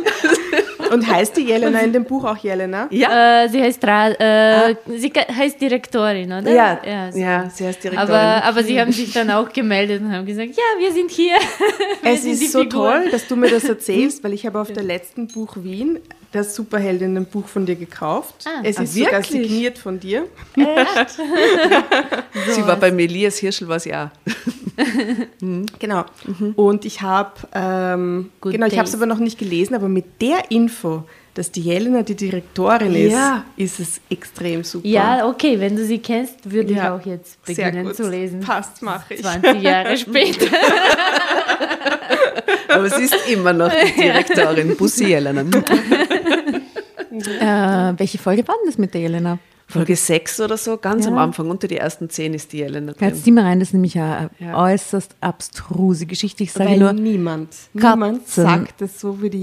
Und 0.93 1.07
heißt 1.11 1.37
die 1.37 1.43
Jelena 1.43 1.81
in 1.81 1.93
dem 1.93 2.05
Buch 2.05 2.25
auch 2.25 2.37
Jelena? 2.37 2.87
Ja. 2.91 3.45
Äh, 3.45 3.49
sie 3.49 3.63
heißt 3.63 3.83
äh, 3.85 4.75
sie 4.97 5.11
ka- 5.11 5.27
heißt 5.35 5.61
Direktorin, 5.61 6.33
oder? 6.33 6.51
Ja, 6.51 6.81
so. 7.11 7.19
ja, 7.19 7.51
sie 7.51 7.67
heißt 7.67 7.83
Direktorin. 7.83 8.11
Aber, 8.15 8.45
aber 8.45 8.63
sie 8.63 8.81
haben 8.81 8.93
sich 8.93 9.13
dann 9.13 9.31
auch 9.31 9.53
gemeldet 9.53 10.03
und 10.03 10.13
haben 10.13 10.27
gesagt, 10.27 10.51
ja, 10.51 10.81
wir 10.81 10.93
sind 10.93 11.11
hier. 11.11 11.35
Wir 12.03 12.13
Es 12.13 12.23
sind 12.23 12.33
ist 12.33 12.53
so 12.53 12.61
Figuren. 12.61 13.03
toll, 13.03 13.11
dass 13.11 13.27
du 13.29 13.37
mir 13.37 13.49
das 13.51 13.65
erzählst, 13.69 14.23
weil 14.25 14.33
ich 14.33 14.45
habe 14.47 14.61
auf 14.61 14.73
der 14.73 14.83
letzten 14.83 15.29
Buch 15.29 15.57
Wien 15.57 15.99
das 16.33 16.55
Superheldinnen-Buch 16.55 17.47
von 17.47 17.67
dir 17.67 17.77
gekauft. 17.77 18.47
Ah. 18.47 18.61
es 18.65 18.79
Ah, 18.79 18.83
ist 18.83 18.95
sogar 18.95 19.13
wirklich? 19.13 19.43
signiert 19.43 19.79
von 19.79 20.01
dir. 20.01 20.27
sie 20.57 20.65
war 22.67 22.77
beim 22.77 22.99
Elias 22.99 23.37
Hirschel, 23.39 23.69
war 23.69 23.79
sie 23.81 23.95
auch. 23.95 24.09
Genau. 25.79 26.05
Und 26.57 26.87
ich 26.87 27.03
habe, 27.03 27.33
ähm, 27.53 28.31
genau, 28.41 28.67
ich 28.67 28.79
habe 28.79 28.89
es 28.89 28.95
aber 28.95 29.05
noch 29.05 29.19
nicht 29.19 29.39
gelesen, 29.39 29.75
aber 29.75 29.87
mit 29.89 30.23
der 30.23 30.51
Info, 30.51 31.05
dass 31.35 31.51
die 31.51 31.63
Jelena 31.63 32.03
die 32.03 32.15
Direktorin 32.15 32.95
ist, 32.95 33.13
Ja. 33.13 33.45
ist 33.57 33.81
es 33.81 34.01
extrem 34.11 34.63
super. 34.65 34.87
Ja, 34.87 35.27
okay, 35.27 35.59
wenn 35.59 35.77
du 35.77 35.85
sie 35.85 35.99
kennst, 35.99 36.51
würde 36.51 36.73
Ja, 36.75 36.97
ich 36.97 37.03
auch 37.03 37.07
jetzt 37.07 37.43
beginnen 37.45 37.95
zu 37.95 38.09
lesen. 38.11 38.41
Passt, 38.41 38.83
mache 38.83 39.15
ich. 39.15 39.23
20 39.23 39.63
Jahre 39.63 39.97
später. 39.99 40.47
Aber 42.69 42.89
sie 42.91 43.05
ist 43.05 43.17
immer 43.31 43.53
noch 43.53 43.71
die 43.71 43.93
Direktorin, 44.01 44.77
Bussi 44.77 45.07
Jelena. 45.09 45.45
Äh, 47.13 47.93
welche 47.99 48.17
Folge 48.17 48.47
war 48.49 48.55
denn 48.57 48.67
das 48.71 48.79
mit 48.79 48.95
der 48.95 49.03
Jelena? 49.03 49.39
Folge 49.73 49.97
6 49.97 50.41
oder 50.41 50.57
so, 50.57 50.77
ganz 50.77 51.05
Ja. 51.07 51.11
am 51.13 51.19
Anfang, 51.19 51.49
unter 51.51 51.67
die 51.69 51.77
ersten 51.79 52.09
10 52.11 52.35
ist 52.35 52.53
die 52.53 52.59
Jelena 52.59 52.93
drin. 52.93 53.09
Jetzt 53.09 53.25
zieh 53.25 53.31
mal 53.33 53.45
rein, 53.45 53.59
das 53.61 53.69
ist 53.69 53.73
nämlich 53.75 53.99
eine 53.99 54.31
Ja. 54.39 54.57
äußerst 54.63 55.17
abstruse 55.21 56.07
Geschichte. 56.07 56.43
Ich 56.45 56.53
sage 56.53 56.71
Weil 56.71 56.79
nur 56.79 56.93
niemand, 56.93 57.51
Katzen. 57.77 57.91
niemand 57.91 58.29
sagt 58.29 58.83
es 58.83 59.01
so 59.01 59.21
wie 59.23 59.31
die. 59.31 59.43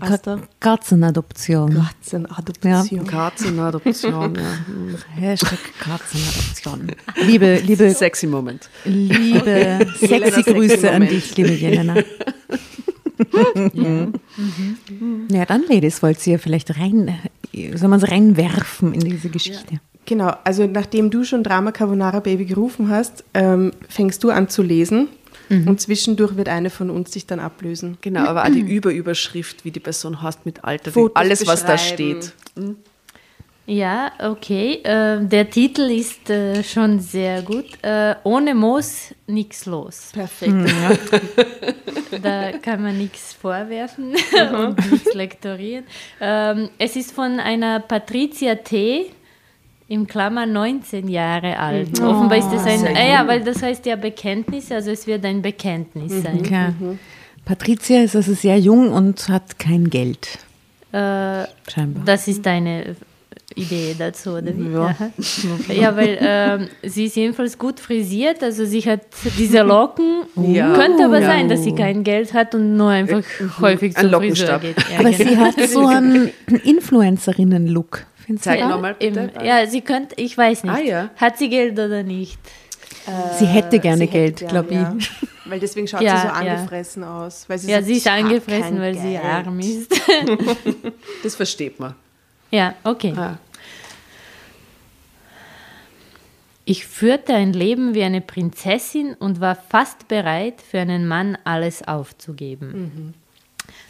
Ka- 0.00 0.38
Katzenadoption. 0.60 1.74
Katzenadoption. 1.74 3.06
Katzenadoption, 3.06 4.34
ja. 4.36 4.98
Hashtag 5.20 5.58
Katzenadoption. 5.80 6.88
Liebe, 7.26 7.56
liebe, 7.64 7.90
Sexy 7.90 8.26
Moment. 8.26 8.68
liebe 8.84 9.86
sexy 9.98 10.06
sexy 10.08 10.42
Grüße 10.52 10.88
an 10.88 10.94
Moment. 11.02 11.10
dich, 11.12 11.36
liebe 11.36 11.52
Jelena. 11.52 11.94
Ja, 15.30 15.44
dann, 15.46 15.64
Ladies, 15.68 16.02
wollt 16.02 16.26
ihr 16.26 16.38
vielleicht 16.38 16.78
rein, 16.78 17.18
soll 17.74 17.88
man 17.88 18.00
es 18.00 18.10
reinwerfen 18.10 18.92
in 18.94 19.00
diese 19.00 19.28
Geschichte? 19.28 19.80
Genau, 20.06 20.34
also 20.44 20.66
nachdem 20.66 21.10
du 21.10 21.24
schon 21.24 21.42
Drama 21.42 21.72
Carbonara 21.72 22.20
Baby 22.20 22.44
gerufen 22.44 22.88
hast, 22.88 23.24
ähm, 23.32 23.72
fängst 23.88 24.22
du 24.22 24.30
an 24.30 24.48
zu 24.48 24.62
lesen 24.62 25.08
und 25.50 25.80
zwischendurch 25.80 26.36
wird 26.36 26.48
eine 26.48 26.70
von 26.70 26.90
uns 26.90 27.12
sich 27.12 27.26
dann 27.26 27.38
ablösen. 27.38 27.98
Genau, 28.00 28.20
aber 28.24 28.44
auch 28.44 28.50
die 28.50 28.60
Überüberschrift, 28.76 29.64
wie 29.64 29.70
die 29.70 29.80
Person 29.80 30.22
heißt 30.22 30.46
mit 30.46 30.64
Alter, 30.64 30.86
wie 30.86 30.94
Fotos 30.94 31.16
alles, 31.16 31.46
was 31.46 31.64
da 31.64 31.78
steht. 31.78 32.32
Ja, 33.66 34.12
okay. 34.18 34.80
Äh, 34.84 35.24
der 35.24 35.48
Titel 35.48 35.82
ist 35.90 36.28
äh, 36.28 36.62
schon 36.62 37.00
sehr 37.00 37.40
gut. 37.42 37.64
Äh, 37.82 38.14
ohne 38.24 38.54
Moos 38.54 39.14
nichts 39.26 39.66
los. 39.66 40.10
Perfekt. 40.12 40.52
Da 42.22 42.52
kann 42.52 42.80
man 42.82 42.96
nichts 42.96 43.32
vorwerfen 43.32 44.14
und 44.56 44.90
nichts 44.92 45.12
lektorieren. 45.14 45.84
Ähm, 46.20 46.70
es 46.78 46.94
ist 46.96 47.10
von 47.12 47.40
einer 47.40 47.80
Patricia 47.80 48.54
T. 48.54 49.06
im 49.88 50.06
Klammer 50.06 50.46
19 50.46 51.08
Jahre 51.08 51.58
alt. 51.58 52.00
Offenbar 52.00 52.38
ist 52.38 52.50
das 52.50 52.64
ein, 52.66 52.78
sehr 52.78 52.96
äh, 52.96 53.10
ja, 53.10 53.26
weil 53.26 53.42
das 53.42 53.62
heißt 53.62 53.84
ja 53.86 53.96
Bekenntnis, 53.96 54.70
also 54.70 54.92
es 54.92 55.06
wird 55.08 55.24
ein 55.24 55.42
Bekenntnis 55.42 56.22
sein. 56.22 56.38
Okay. 56.40 56.72
Patricia 57.44 58.02
ist 58.02 58.14
also 58.16 58.32
sehr 58.32 58.58
jung 58.58 58.92
und 58.92 59.28
hat 59.28 59.58
kein 59.58 59.90
Geld, 59.90 60.38
Äh, 60.92 61.44
scheinbar. 61.68 62.04
das 62.06 62.28
ist 62.28 62.46
deine 62.46 62.94
Idee 63.56 63.94
dazu, 63.98 64.30
oder 64.30 64.56
wie? 64.56 64.72
Ja. 64.72 64.96
Ja, 65.74 65.96
weil 65.96 66.18
ähm, 66.20 66.68
sie 66.82 67.04
ist 67.06 67.16
jedenfalls 67.16 67.56
gut 67.56 67.78
frisiert, 67.80 68.42
also 68.42 68.64
sie 68.64 68.80
hat 68.82 69.00
diese 69.38 69.62
Locken. 69.62 70.22
Ja. 70.36 70.74
Könnte 70.74 71.04
aber 71.04 71.20
Ja. 71.20 71.26
sein, 71.28 71.48
dass 71.48 71.62
sie 71.64 71.74
kein 71.74 72.02
Geld 72.04 72.34
hat 72.34 72.54
und 72.54 72.76
nur 72.76 72.90
einfach 72.90 73.22
häufig 73.60 73.96
Ein 73.96 74.10
zum 74.10 74.20
Friseur 74.20 74.58
geht. 74.58 74.76
Ja, 74.90 74.98
Aber 75.00 75.10
genau. 75.10 75.30
sie 75.30 75.36
hat 75.38 75.68
so 75.70 75.86
einen 75.86 76.30
Influencerinnen-Look. 76.64 78.04
Zeig 78.40 78.60
nochmal 78.60 78.94
bitte. 78.98 79.30
Im, 79.38 79.44
ja, 79.46 79.66
sie 79.66 79.80
könnte, 79.82 80.14
ich 80.18 80.36
weiß 80.36 80.64
nicht. 80.64 80.74
Ah, 80.74 80.80
ja. 80.80 81.10
Hat 81.16 81.38
sie 81.38 81.48
Geld 81.48 81.72
oder 81.78 82.02
nicht? 82.02 82.38
Sie 83.38 83.44
hätte 83.44 83.78
gerne 83.80 83.98
Sie 83.98 84.06
Geld, 84.06 84.40
hätte 84.40 84.46
glaube 84.50 84.68
ich. 84.70 84.76
ja. 84.76 84.96
Weil 85.44 85.60
deswegen 85.60 85.86
schaut 85.86 86.00
Ja, 86.00 86.16
sie 86.16 86.22
so 86.22 86.26
ja. 86.28 86.32
angefressen 86.54 87.04
aus. 87.04 87.44
Weil 87.48 87.58
sie 87.58 87.70
Ja, 87.70 87.76
sagt, 87.76 87.86
sie 87.86 87.92
ist 87.98 88.06
ich 88.06 88.10
angefressen, 88.10 88.80
weil 88.80 88.94
sie 88.94 89.10
Geld. 89.10 89.24
arm 89.24 89.60
ist. 89.60 89.92
Das 91.22 91.34
versteht 91.36 91.78
man. 91.78 91.94
ja, 92.50 92.74
okay. 92.82 93.12
Ah. 93.16 93.36
Ich 96.64 96.86
führte 96.86 97.34
ein 97.34 97.52
Leben 97.52 97.94
wie 97.94 98.02
eine 98.02 98.20
Prinzessin 98.20 99.14
und 99.14 99.40
war 99.40 99.54
fast 99.54 100.08
bereit, 100.08 100.62
für 100.62 100.80
einen 100.80 101.06
Mann 101.06 101.36
alles 101.44 101.86
aufzugeben. 101.86 103.14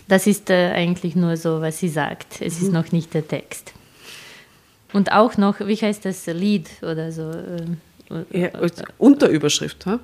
Das 0.09 0.27
ist 0.27 0.51
äh, 0.51 0.73
eigentlich 0.73 1.15
nur 1.15 1.37
so, 1.37 1.61
was 1.61 1.79
sie 1.79 1.89
sagt. 1.89 2.41
Es 2.41 2.61
ist 2.61 2.73
noch 2.73 2.93
nicht 2.93 3.15
der 3.15 3.27
Text. 3.27 3.73
Und 4.93 5.13
auch 5.13 5.37
noch, 5.37 5.61
wie 5.61 5.77
heißt 5.77 6.05
das, 6.05 6.27
Lied 6.27 6.69
oder 6.83 7.11
so. 7.11 7.31
ähm, 7.31 7.79
Ja, 8.31 8.51
Unterüberschrift, 8.99 9.87
ha? 9.87 9.99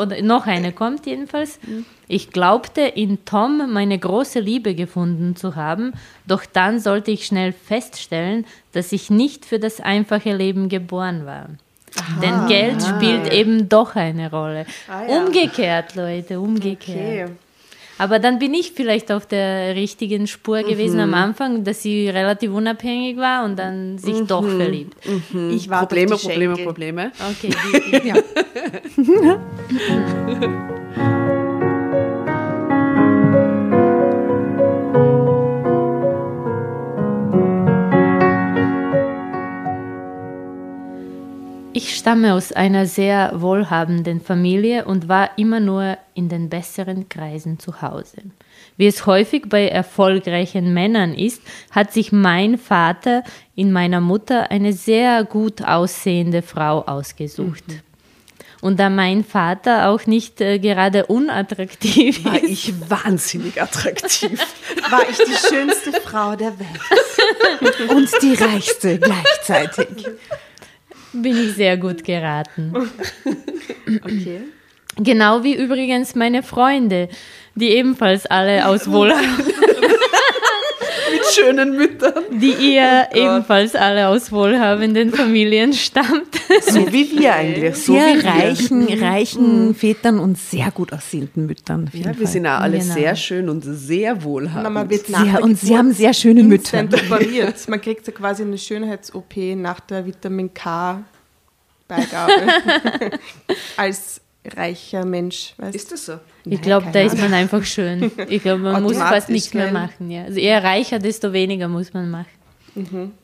oder 0.00 0.20
noch 0.22 0.46
eine 0.46 0.72
kommt 0.72 1.06
jedenfalls. 1.06 1.58
Ich 2.08 2.30
glaubte, 2.30 2.82
in 2.82 3.24
Tom 3.24 3.72
meine 3.72 3.98
große 3.98 4.40
Liebe 4.40 4.74
gefunden 4.74 5.36
zu 5.36 5.56
haben, 5.56 5.92
doch 6.26 6.44
dann 6.46 6.80
sollte 6.80 7.10
ich 7.10 7.26
schnell 7.26 7.52
feststellen, 7.52 8.46
dass 8.72 8.92
ich 8.92 9.10
nicht 9.10 9.44
für 9.44 9.58
das 9.58 9.80
einfache 9.80 10.34
Leben 10.34 10.68
geboren 10.68 11.26
war. 11.26 11.48
Denn 12.22 12.46
Geld 12.48 12.82
spielt 12.82 13.32
eben 13.32 13.68
doch 13.68 13.94
eine 13.94 14.30
Rolle. 14.30 14.66
Ah, 14.88 15.04
ja. 15.08 15.16
Umgekehrt, 15.18 15.94
Leute, 15.94 16.40
umgekehrt. 16.40 17.28
Okay. 17.28 17.36
Aber 17.96 18.18
dann 18.18 18.40
bin 18.40 18.52
ich 18.54 18.72
vielleicht 18.72 19.12
auf 19.12 19.26
der 19.26 19.76
richtigen 19.76 20.26
Spur 20.26 20.62
gewesen 20.62 20.98
am 20.98 21.14
Anfang, 21.14 21.62
dass 21.62 21.82
sie 21.82 22.08
relativ 22.08 22.52
unabhängig 22.52 23.16
war 23.16 23.44
und 23.44 23.56
dann 23.56 23.98
sich 23.98 24.20
doch 24.26 24.44
verliebt. 24.44 24.96
Ich 25.50 25.70
warte 25.70 25.86
Probleme, 25.86 26.16
Probleme. 26.16 26.56
Probleme. 26.64 27.12
Okay, 27.30 27.50
die, 27.72 28.00
die, 28.00 28.08
Ja. 28.08 28.16
Ich 41.76 41.96
stamme 41.96 42.34
aus 42.34 42.52
einer 42.52 42.86
sehr 42.86 43.32
wohlhabenden 43.34 44.20
Familie 44.20 44.84
und 44.84 45.08
war 45.08 45.36
immer 45.36 45.58
nur 45.58 45.98
in 46.14 46.28
den 46.28 46.48
besseren 46.48 47.08
Kreisen 47.08 47.58
zu 47.58 47.82
Hause. 47.82 48.18
Wie 48.76 48.86
es 48.86 49.06
häufig 49.06 49.48
bei 49.48 49.66
erfolgreichen 49.66 50.72
Männern 50.72 51.14
ist, 51.14 51.42
hat 51.72 51.92
sich 51.92 52.12
mein 52.12 52.58
Vater 52.58 53.24
in 53.56 53.72
meiner 53.72 54.00
Mutter 54.00 54.52
eine 54.52 54.72
sehr 54.72 55.24
gut 55.24 55.62
aussehende 55.62 56.42
Frau 56.42 56.82
ausgesucht. 56.82 57.64
Und 58.60 58.78
da 58.78 58.88
mein 58.88 59.24
Vater 59.24 59.88
auch 59.88 60.06
nicht 60.06 60.40
äh, 60.40 60.60
gerade 60.60 61.06
unattraktiv 61.06 62.24
War 62.24 62.36
ist, 62.36 62.50
ich 62.50 62.74
wahnsinnig 62.88 63.60
attraktiv. 63.60 64.40
War 64.90 65.02
ich 65.10 65.18
die 65.18 65.48
schönste 65.48 65.92
Frau 66.00 66.36
der 66.36 66.52
Welt. 66.56 67.90
Und 67.90 68.08
die 68.22 68.34
reichste 68.34 69.00
gleichzeitig. 69.00 70.06
Bin 71.22 71.36
ich 71.36 71.54
sehr 71.54 71.76
gut 71.76 72.04
geraten. 72.04 72.72
Okay. 74.02 74.40
Genau 74.96 75.44
wie 75.44 75.54
übrigens 75.54 76.14
meine 76.14 76.42
Freunde, 76.42 77.08
die 77.54 77.68
ebenfalls 77.68 78.24
alle 78.24 78.66
aus 78.66 78.90
Wohlhabenden 78.90 79.46
Mit 79.80 79.90
schönen 81.34 81.76
Müttern. 81.76 82.14
die 82.30 82.52
ihr 82.74 83.08
ebenfalls 83.12 83.74
alle 83.74 84.08
aus 84.08 84.30
wohlhabenden 84.32 85.12
Familien 85.12 85.72
stammt. 85.72 86.34
So 86.62 86.92
wie 86.92 87.18
wir 87.18 87.34
eigentlich. 87.34 87.74
So 87.76 87.94
Sehr 87.94 88.16
wie 88.16 88.22
wir. 88.22 88.30
reichen, 88.30 88.88
reichen 89.02 89.74
Vätern 89.74 90.18
und 90.18 90.38
sehr 90.38 90.70
gut 90.70 90.92
aussehenden 90.92 91.46
Müttern. 91.46 91.86
auf 91.88 91.94
jeden 91.94 92.06
Ja, 92.06 92.10
wir 92.18 92.24
Fall. 92.26 92.32
sind 92.32 92.46
auch 92.46 92.60
alle 92.60 92.78
Genau. 92.78 92.94
sehr 92.94 93.16
schön 93.16 93.48
und 93.48 93.62
sehr 93.62 94.22
wohlhabend. 94.22 94.62
Mama 94.64 94.88
wird 94.88 95.08
nach 95.08 95.24
Sehr, 95.24 95.42
und 95.42 95.58
sie 95.58 95.76
haben 95.76 95.92
sehr 95.92 96.12
schöne 96.14 96.42
Mütter. 96.42 96.84
operiert. 96.84 97.68
Man 97.68 97.80
kriegt 97.80 98.06
ja 98.06 98.12
quasi 98.12 98.42
eine 98.42 98.58
Schönheits-OP 98.58 99.54
nach 99.56 99.80
der 99.80 100.06
Vitamin 100.06 100.52
K-Beigabe. 100.54 102.32
Als 103.76 104.20
reicher 104.46 105.04
Mensch. 105.04 105.54
Weißt? 105.56 105.74
Ist 105.74 105.92
das 105.92 106.06
so? 106.06 106.14
Ich 106.46 106.60
glaube, 106.60 106.88
da 106.92 107.00
ist 107.00 107.18
man 107.18 107.32
einfach 107.32 107.64
schön. 107.64 108.10
Ich 108.28 108.42
glaube, 108.42 108.62
man 108.62 108.82
muss 108.82 108.96
fast 108.98 109.30
nichts 109.30 109.54
mehr 109.54 109.72
machen. 109.72 110.10
Ja. 110.10 110.24
Also 110.24 110.38
eher 110.38 110.62
reicher, 110.62 110.98
desto 110.98 111.32
weniger 111.32 111.68
muss 111.68 111.92
man 111.94 112.10
machen. 112.10 112.26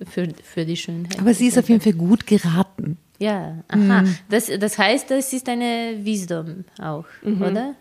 Für, 0.09 0.29
für 0.45 0.65
die 0.65 0.77
Schönheit. 0.77 1.19
Aber 1.19 1.35
sie 1.35 1.49
ist 1.49 1.59
auf 1.59 1.69
jeden 1.69 1.81
Fall 1.81 1.93
gut 1.95 2.27
geraten. 2.27 2.97
Ja, 3.19 3.57
aha. 3.69 4.05
Das, 4.29 4.47
das 4.59 4.79
heißt, 4.79 5.11
das 5.11 5.33
ist 5.33 5.49
eine 5.49 5.99
Wisdom 6.03 6.65
auch, 6.81 7.05
oder? 7.25 7.75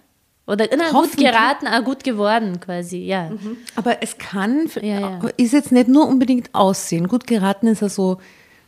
Oder 0.47 0.65
na, 0.75 0.89
gut 0.91 1.15
geraten, 1.15 1.67
ah, 1.67 1.79
gut 1.81 2.03
geworden 2.03 2.59
quasi, 2.59 2.97
ja. 3.05 3.31
Aber 3.75 4.01
es 4.01 4.17
kann, 4.17 4.67
Ja, 4.81 4.99
ja. 4.99 5.19
ist 5.37 5.53
jetzt 5.53 5.71
nicht 5.71 5.87
nur 5.87 6.07
unbedingt 6.07 6.49
Aussehen. 6.55 7.07
Gut 7.07 7.27
geraten 7.27 7.67
ist 7.67 7.83
ja 7.83 7.87
so, 7.89 8.17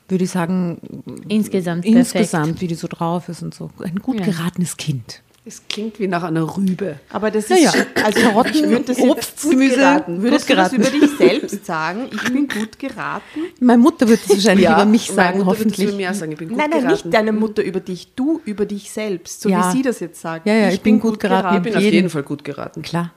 würde 0.08 0.24
ich 0.26 0.30
sagen, 0.30 0.80
Insgesamt 1.28 1.82
perfekt. 1.86 1.98
insgesamt, 2.14 2.62
wie 2.62 2.68
die 2.68 2.76
so 2.76 2.88
drauf 2.88 3.30
ist 3.30 3.42
und 3.42 3.56
so. 3.56 3.72
Ein 3.84 3.96
gut 3.96 4.20
Ja. 4.20 4.26
geratenes 4.28 4.78
Kind. 4.78 5.24
Es 5.44 5.64
klingt 5.68 6.00
wie 6.00 6.08
nach 6.08 6.22
einer 6.22 6.56
Rübe. 6.56 7.00
Aber 7.10 7.32
das 7.32 7.50
Ja, 7.50 7.56
ist, 7.56 7.74
ja. 7.76 7.86
also 8.04 8.22
Karotten, 8.22 8.54
ich 8.54 8.62
würde 8.70 8.84
das 8.86 8.98
jetzt 9.00 9.08
Obst, 9.10 9.42
gut 9.42 9.52
Gemüse, 9.52 9.76
geraten. 9.78 10.22
Würdest 10.22 10.48
gut 10.48 10.56
du 10.58 10.62
das 10.62 10.72
geraten. 10.72 10.96
über 10.98 11.06
dich 11.08 11.18
selbst 11.18 11.66
sagen? 11.66 12.10
Ich 12.12 12.24
bin 12.32 12.48
gut 12.48 12.78
geraten? 12.78 13.40
Meine 13.60 13.82
Mutter 13.82 14.08
wird 14.08 14.20
es 14.24 14.30
wahrscheinlich 14.30 14.68
über 14.70 14.86
mich 14.86 15.08
sagen, 15.10 15.40
Mutter 15.40 15.48
würde 15.58 15.62
es 15.62 15.66
hoffentlich. 15.78 15.90
Zu 15.90 15.96
mir 15.96 16.10
auch 16.12 16.14
sagen, 16.14 16.32
ich 16.34 16.38
bin 16.38 16.50
gut 16.50 16.58
Nein, 16.60 16.70
nein, 16.70 16.82
geraten. 16.82 16.94
nicht 17.08 17.14
deine 17.16 17.32
Mutter 17.32 17.64
über 17.64 17.80
dich, 17.80 18.14
du 18.16 18.40
über 18.46 18.66
dich 18.68 18.92
selbst, 18.92 19.42
so 19.42 19.50
Ja. 19.50 19.68
wie 19.74 19.78
sie 19.78 19.82
das 19.82 20.00
jetzt 20.00 20.22
sagt. 20.22 20.46
Ja, 20.46 20.54
ja, 20.54 20.70
ich 20.70 20.82
bin 20.82 21.00
gut 21.00 21.20
geraten. 21.20 21.58
Ich 21.58 21.64
bin 21.64 21.76
auf 21.76 21.82
jeden- 21.82 21.94
jeden 21.96 22.10
Fall 22.12 22.24
gut 22.24 22.44
geraten. 22.44 22.84
Klar. 22.84 23.12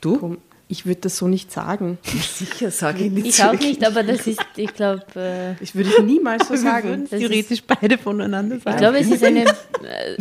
Du? 0.00 0.36
Ich 0.66 0.86
würde 0.86 1.02
das 1.02 1.18
so 1.18 1.28
nicht 1.28 1.52
sagen. 1.52 1.98
Sicher, 2.04 2.70
sage 2.70 3.04
ich 3.04 3.12
nicht. 3.12 3.26
Ich 3.26 3.44
auch 3.44 3.52
nicht, 3.52 3.86
aber 3.86 4.02
das 4.02 4.26
ist, 4.26 4.40
ich 4.56 4.72
glaube, 4.72 5.02
äh, 5.14 5.62
Ich 5.62 5.74
würde 5.74 5.90
es 5.90 6.02
niemals 6.02 6.48
so 6.48 6.56
sagen. 6.56 7.06
das 7.10 7.20
Theoretisch 7.20 7.62
beide 7.62 7.98
voneinander 7.98 8.56
ich 8.56 8.62
sagen. 8.62 8.78
glaube, 8.78 8.98
es 8.98 9.10
ist 9.10 9.22
eine, 9.22 9.44
äh, 9.44 10.16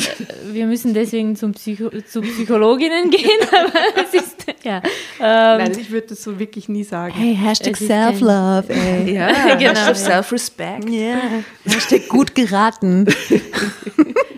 wir 0.51 0.65
müssen 0.65 0.93
deswegen 0.93 1.37
zum 1.37 1.53
Psycho, 1.53 1.89
zu 2.01 2.21
Psychologinnen 2.21 3.09
gehen, 3.09 3.29
aber 3.51 4.03
es 4.05 4.13
ist, 4.21 4.35
ja. 4.63 4.77
Ähm, 5.19 5.57
Nein, 5.59 5.77
ich 5.79 5.89
würde 5.89 6.07
das 6.07 6.21
so 6.23 6.37
wirklich 6.37 6.67
nie 6.67 6.83
sagen. 6.83 7.13
Hey, 7.15 7.35
Hashtag 7.41 7.79
ist 7.79 7.87
Self-Love, 7.87 8.65
ey. 8.69 9.13
Ja, 9.15 9.55
Genau, 9.55 9.73
ja. 9.73 9.95
Self-Respect. 9.95 10.89
Ja. 10.89 11.21
Hashtag 11.65 12.07
gut 12.09 12.35
geraten. 12.35 13.05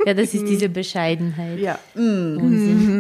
ja, 0.06 0.14
das 0.14 0.34
ist 0.36 0.48
diese 0.48 0.70
Bescheidenheit. 0.70 1.60
Ja, 1.60 1.80
Unsinn. 1.96 2.95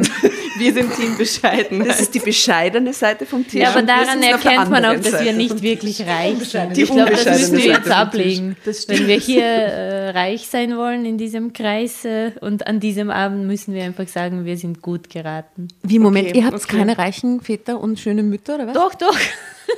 Wir 0.57 0.74
sind 0.74 0.95
Team 0.95 1.17
Bescheidenheit. 1.17 1.89
Das 1.89 2.01
ist 2.01 2.13
die 2.13 2.19
bescheidene 2.19 2.93
Seite 2.93 3.25
vom 3.25 3.47
Tier. 3.47 3.63
Ja, 3.63 3.69
aber 3.69 3.83
daran 3.83 4.21
erkennt 4.21 4.69
man 4.69 4.85
auch, 4.85 5.00
dass 5.00 5.24
wir 5.24 5.33
nicht 5.33 5.62
wirklich 5.62 6.05
reich 6.05 6.38
sind. 6.39 6.75
Die 6.75 6.83
Ich 6.83 6.91
glaube, 6.91 7.12
das 7.12 7.25
müssen 7.25 7.57
wir 7.57 7.65
jetzt 7.65 7.83
Tisch. 7.83 7.93
ablegen. 7.93 8.55
Wenn 8.88 9.07
wir 9.07 9.17
hier 9.17 9.43
äh, 9.45 10.09
reich 10.12 10.47
sein 10.47 10.77
wollen 10.77 11.05
in 11.05 11.17
diesem 11.17 11.53
Kreis 11.53 12.05
äh, 12.05 12.31
und 12.41 12.67
an 12.67 12.79
diesem 12.79 13.09
Abend 13.09 13.47
müssen 13.47 13.74
wir 13.74 13.83
einfach 13.83 14.07
sagen, 14.07 14.45
wir 14.45 14.57
sind 14.57 14.81
gut 14.81 15.09
geraten. 15.09 15.67
Wie, 15.83 16.00
Moment, 16.00 16.29
Okay, 16.29 16.39
ihr 16.39 16.45
habt 16.45 16.55
okay. 16.55 16.77
keine 16.77 16.97
reichen 16.97 17.41
Väter 17.41 17.79
und 17.79 18.00
schöne 18.00 18.24
Mütter, 18.24 18.55
oder 18.55 18.67
was? 18.67 18.74
Doch, 18.74 18.95
doch. 18.95 19.17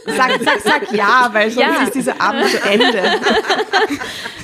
Sag, 0.05 0.31
sag, 0.43 0.59
sag 0.61 0.91
ja, 0.93 1.29
weil 1.31 1.49
sonst 1.51 1.65
Ja. 1.77 1.83
ist 1.83 1.95
dieser 1.95 2.19
Abend 2.21 2.49
zu 2.49 2.61
Ende. 2.61 2.93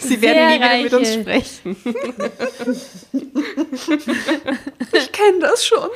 Sie 0.01 0.21
werden 0.21 0.38
Sehr 0.38 0.50
nie 0.50 0.55
wieder 0.55 0.77
mit 0.83 0.93
uns 0.93 1.09
reiche. 1.27 1.45
sprechen. 1.62 1.75
Ich 4.91 5.12
kenne 5.12 5.39
das 5.39 5.65
schon. 5.65 5.89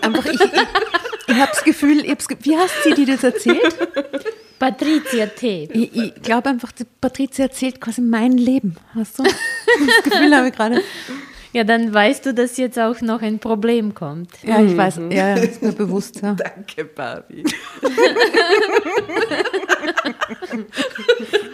Einfach, 0.00 0.24
ich, 0.26 0.40
ich, 0.40 0.50
ich 1.28 1.34
habe 1.36 1.50
das 1.52 1.64
Gefühl, 1.64 2.04
ich 2.04 2.10
hab's, 2.10 2.26
wie 2.40 2.56
hast 2.56 2.82
sie 2.84 2.94
dir 2.94 3.06
das 3.06 3.24
erzählt? 3.24 3.76
Patricia 4.58 5.26
T. 5.26 5.68
Ich, 5.72 5.96
ich 5.96 6.14
glaube 6.22 6.50
einfach, 6.50 6.72
Patricia 7.00 7.46
erzählt 7.46 7.80
quasi 7.80 8.00
mein 8.00 8.32
Leben. 8.32 8.76
Hast 8.94 9.18
du? 9.18 9.24
Das 9.24 10.02
Gefühl 10.04 10.36
habe 10.36 10.48
ich 10.48 10.54
gerade. 10.54 10.82
Ja, 11.52 11.64
dann 11.64 11.92
weißt 11.92 12.24
du, 12.24 12.32
dass 12.32 12.56
jetzt 12.56 12.78
auch 12.78 13.00
noch 13.02 13.20
ein 13.20 13.38
Problem 13.38 13.94
kommt. 13.94 14.30
Ja, 14.42 14.62
ich 14.62 14.74
weiß. 14.76 15.00
Ja, 15.10 15.36
ja, 15.36 15.42
ist 15.42 15.62
mir 15.62 15.72
bewusst. 15.72 16.22
Ja. 16.22 16.34
Danke, 16.54 16.84
Barbie. 16.84 17.44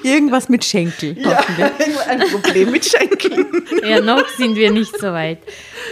Irgendwas 0.03 0.49
mit 0.49 0.65
Schenkel. 0.65 1.17
Ein 2.09 2.21
Problem 2.31 2.71
mit 2.71 2.85
Schenkeln. 2.85 3.47
Ja, 3.83 4.01
noch 4.01 4.27
sind 4.29 4.57
wir 4.57 4.71
nicht 4.71 4.97
so 4.99 5.13
weit. 5.13 5.39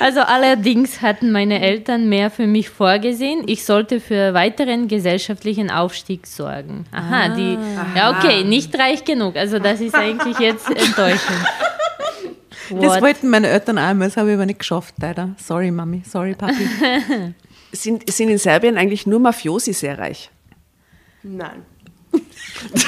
Also 0.00 0.20
allerdings 0.20 1.02
hatten 1.02 1.32
meine 1.32 1.60
Eltern 1.60 2.08
mehr 2.08 2.30
für 2.30 2.46
mich 2.46 2.70
vorgesehen. 2.70 3.42
Ich 3.46 3.64
sollte 3.64 4.00
für 4.00 4.32
weiteren 4.34 4.88
gesellschaftlichen 4.88 5.70
Aufstieg 5.70 6.26
sorgen. 6.26 6.86
Aha, 6.92 7.30
die. 7.30 7.58
Ja, 7.96 8.16
okay, 8.16 8.44
nicht 8.44 8.78
reich 8.78 9.04
genug. 9.04 9.36
Also 9.36 9.58
das 9.58 9.80
ist 9.80 9.94
eigentlich 9.94 10.38
jetzt 10.38 10.68
enttäuschend. 10.70 11.46
Das 12.70 13.00
wollten 13.00 13.28
meine 13.28 13.48
Eltern 13.48 13.78
einmal, 13.78 14.08
das 14.08 14.16
habe 14.16 14.30
ich 14.30 14.34
aber 14.34 14.46
nicht 14.46 14.58
geschafft, 14.60 14.94
leider. 15.00 15.34
Sorry, 15.38 15.70
Mami. 15.70 16.02
Sorry, 16.08 16.34
Papi. 16.34 16.68
Sind, 17.72 18.10
sind 18.10 18.28
in 18.30 18.38
Serbien 18.38 18.78
eigentlich 18.78 19.06
nur 19.06 19.18
Mafiosi 19.20 19.72
sehr 19.74 19.98
reich? 19.98 20.30
Nein. 21.22 21.62
Das 22.72 22.84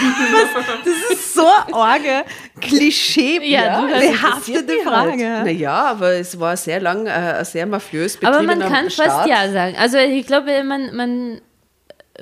ist 1.11 1.35
so 1.35 1.47
eine 1.67 1.75
arge, 1.77 2.25
Klischee, 2.61 3.41
Ja, 3.51 3.83
behaftete 3.83 4.73
Frage. 4.85 5.43
Naja, 5.45 5.73
aber 5.91 6.13
es 6.13 6.39
war 6.39 6.57
sehr 6.57 6.81
lang 6.81 7.07
äh, 7.07 7.11
ein 7.11 7.45
sehr 7.45 7.67
mafiös 7.67 8.17
Aber 8.23 8.37
man 8.43 8.47
betriebener 8.59 8.71
kann 8.71 8.91
Staat. 8.91 9.07
fast 9.09 9.29
ja 9.29 9.51
sagen. 9.53 9.77
Also 9.77 9.99
ich 9.99 10.27
glaube, 10.27 10.65
man, 10.65 10.95
man 10.97 11.41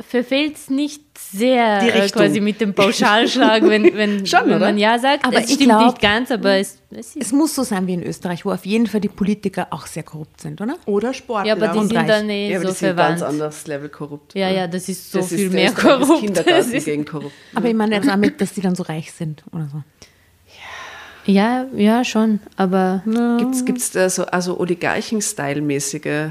verfehlt 0.08 0.56
es 0.56 0.70
nicht 0.70 1.02
sehr 1.32 1.82
äh, 2.04 2.08
quasi 2.08 2.40
mit 2.40 2.60
dem 2.60 2.74
Pauschalschlag, 2.74 3.62
wenn, 3.62 3.84
wenn, 3.96 4.26
Schon, 4.26 4.48
wenn 4.48 4.58
man 4.60 4.78
ja 4.78 4.98
sagt. 4.98 5.24
Aber 5.24 5.36
es 5.38 5.48
ich 5.48 5.54
stimmt 5.54 5.70
glaub- 5.70 5.84
nicht 5.86 6.00
ganz, 6.00 6.30
aber 6.30 6.56
es, 6.56 6.78
es 6.90 7.16
ist. 7.16 7.16
Es 7.16 7.32
muss 7.32 7.54
so 7.54 7.62
sein 7.62 7.86
wie 7.86 7.94
in 7.94 8.02
Österreich, 8.02 8.44
wo 8.44 8.52
auf 8.52 8.64
jeden 8.66 8.86
Fall 8.86 9.00
die 9.00 9.08
Politiker 9.08 9.68
auch 9.70 9.86
sehr 9.86 10.02
korrupt 10.02 10.40
sind, 10.40 10.60
oder? 10.60 10.76
Oder 10.86 11.12
Sportler. 11.14 11.46
Ja, 11.48 11.54
aber 11.54 11.68
die 11.68 11.78
und 11.78 11.88
sind 11.88 11.96
reich. 11.98 12.06
dann 12.06 12.30
eh 12.30 12.50
Ja, 12.52 12.58
aber 12.58 12.68
so 12.68 12.74
verwandt. 12.74 13.08
ganz 13.20 13.22
anderes 13.22 13.66
Level 13.66 13.88
korrupt. 13.88 14.34
Ja, 14.34 14.50
ja, 14.50 14.66
das 14.66 14.88
ist 14.88 15.10
so 15.10 15.18
das 15.18 15.28
viel 15.28 15.38
ist, 15.46 15.52
mehr 15.52 15.66
ist 15.68 15.76
korrupt. 15.76 16.10
Das 16.10 16.20
Kindergarten 16.20 16.72
ist, 16.72 16.84
gegen 16.84 17.04
korrupt. 17.04 17.32
Aber 17.54 17.68
ich 17.68 17.74
meine 17.74 17.96
jetzt 17.96 18.08
damit, 18.08 18.40
dass 18.40 18.52
die 18.52 18.60
dann 18.60 18.74
so 18.74 18.82
reich 18.84 19.12
sind 19.12 19.42
oder 19.52 19.68
so. 19.72 19.82
ja, 21.32 21.66
ja, 21.74 22.04
schon. 22.04 22.40
Aber 22.56 23.02
Gibt 23.38 23.78
es 23.78 23.90
da 23.90 24.08
so 24.08 24.24
also 24.26 24.58
Oligarchen-Style-mäßige? 24.60 26.30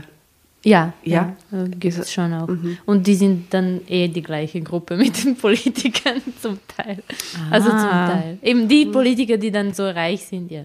Ja, 0.66 0.94
Ja. 1.04 1.36
ja, 1.52 1.64
gibt 1.68 1.98
es 1.98 2.12
schon 2.12 2.34
auch. 2.34 2.50
Und 2.88 3.06
die 3.06 3.14
sind 3.14 3.54
dann 3.54 3.82
eh 3.88 4.08
die 4.08 4.24
gleiche 4.24 4.62
Gruppe 4.62 4.98
mit 4.98 5.24
den 5.24 5.36
Politikern 5.36 6.22
zum 6.42 6.60
Teil. 6.76 7.04
Also 7.52 7.70
zum 7.70 7.80
Teil. 7.80 8.40
Eben 8.42 8.68
die 8.68 8.88
Politiker, 8.88 9.38
die 9.38 9.52
dann 9.52 9.74
so 9.74 9.88
reich 9.88 10.26
sind, 10.26 10.50
ja. 10.50 10.64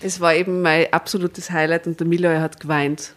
Es 0.00 0.20
war 0.20 0.34
eben 0.34 0.62
mein 0.62 0.90
absolutes 0.90 1.50
Highlight 1.50 1.86
und 1.86 2.00
der 2.00 2.06
Miller 2.06 2.40
hat 2.40 2.60
geweint. 2.60 3.14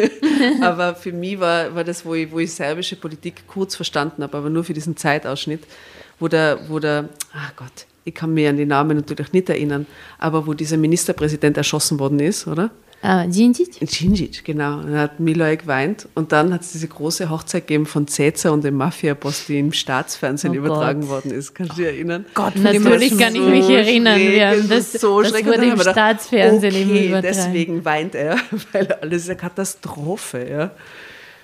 aber 0.62 0.94
für 0.94 1.12
mich 1.12 1.38
war, 1.38 1.74
war 1.74 1.84
das, 1.84 2.04
wo 2.06 2.14
ich, 2.14 2.32
wo 2.32 2.38
ich 2.38 2.52
serbische 2.52 2.96
Politik 2.96 3.46
kurz 3.46 3.76
verstanden 3.76 4.22
habe, 4.22 4.38
aber 4.38 4.48
nur 4.48 4.64
für 4.64 4.72
diesen 4.72 4.96
Zeitausschnitt, 4.96 5.64
wo 6.18 6.28
der, 6.28 6.60
wo 6.68 6.78
der, 6.78 7.10
ah 7.34 7.52
Gott, 7.56 7.86
ich 8.04 8.14
kann 8.14 8.32
mich 8.32 8.48
an 8.48 8.56
die 8.56 8.64
Namen 8.66 8.96
natürlich 8.96 9.32
nicht 9.34 9.50
erinnern, 9.50 9.86
aber 10.18 10.46
wo 10.46 10.54
dieser 10.54 10.78
Ministerpräsident 10.78 11.58
erschossen 11.58 11.98
worden 11.98 12.20
ist, 12.20 12.46
oder? 12.46 12.70
Ah, 13.06 13.26
Djindjic? 13.26 13.82
In 13.82 13.86
Djindjic, 13.86 14.44
genau. 14.46 14.78
Und 14.78 14.86
dann 14.86 14.98
hat 14.98 15.20
Miloy 15.20 15.58
geweint 15.58 16.08
und 16.14 16.32
dann 16.32 16.54
hat 16.54 16.62
es 16.62 16.72
diese 16.72 16.88
große 16.88 17.28
Hochzeit 17.28 17.66
gegeben 17.66 17.84
von 17.84 18.08
Cäsar 18.08 18.50
und 18.54 18.64
dem 18.64 18.76
Mafia-Boss, 18.76 19.44
die 19.46 19.58
im 19.58 19.72
Staatsfernsehen 19.74 20.54
Oh 20.54 20.56
übertragen 20.56 21.02
Gott. 21.02 21.10
worden 21.10 21.30
ist. 21.32 21.54
Kannst 21.54 21.72
du 21.72 21.82
dich 21.82 21.86
erinnern? 21.86 22.24
Gott, 22.32 22.56
Natürlich 22.56 23.18
kann 23.18 23.34
ich 23.34 23.42
so 23.42 23.48
mich 23.50 23.68
erinnern. 23.68 24.18
schräg, 24.18 24.40
es 24.58 24.68
das, 24.68 24.94
ist 24.94 25.00
so 25.02 25.20
das 25.20 25.32
schräg. 25.32 25.44
Wurde 25.44 25.64
im 25.66 25.70
gedacht, 25.76 25.90
Staatsfernsehen 25.92 26.74
eben 26.74 26.90
okay, 26.92 27.08
übertragen. 27.08 27.34
deswegen 27.36 27.84
weint 27.84 28.14
er, 28.14 28.38
weil 28.72 28.90
alles 29.02 29.24
ist 29.24 29.28
eine 29.28 29.38
Katastrophe. 29.38 30.48
Ja. 30.50 30.70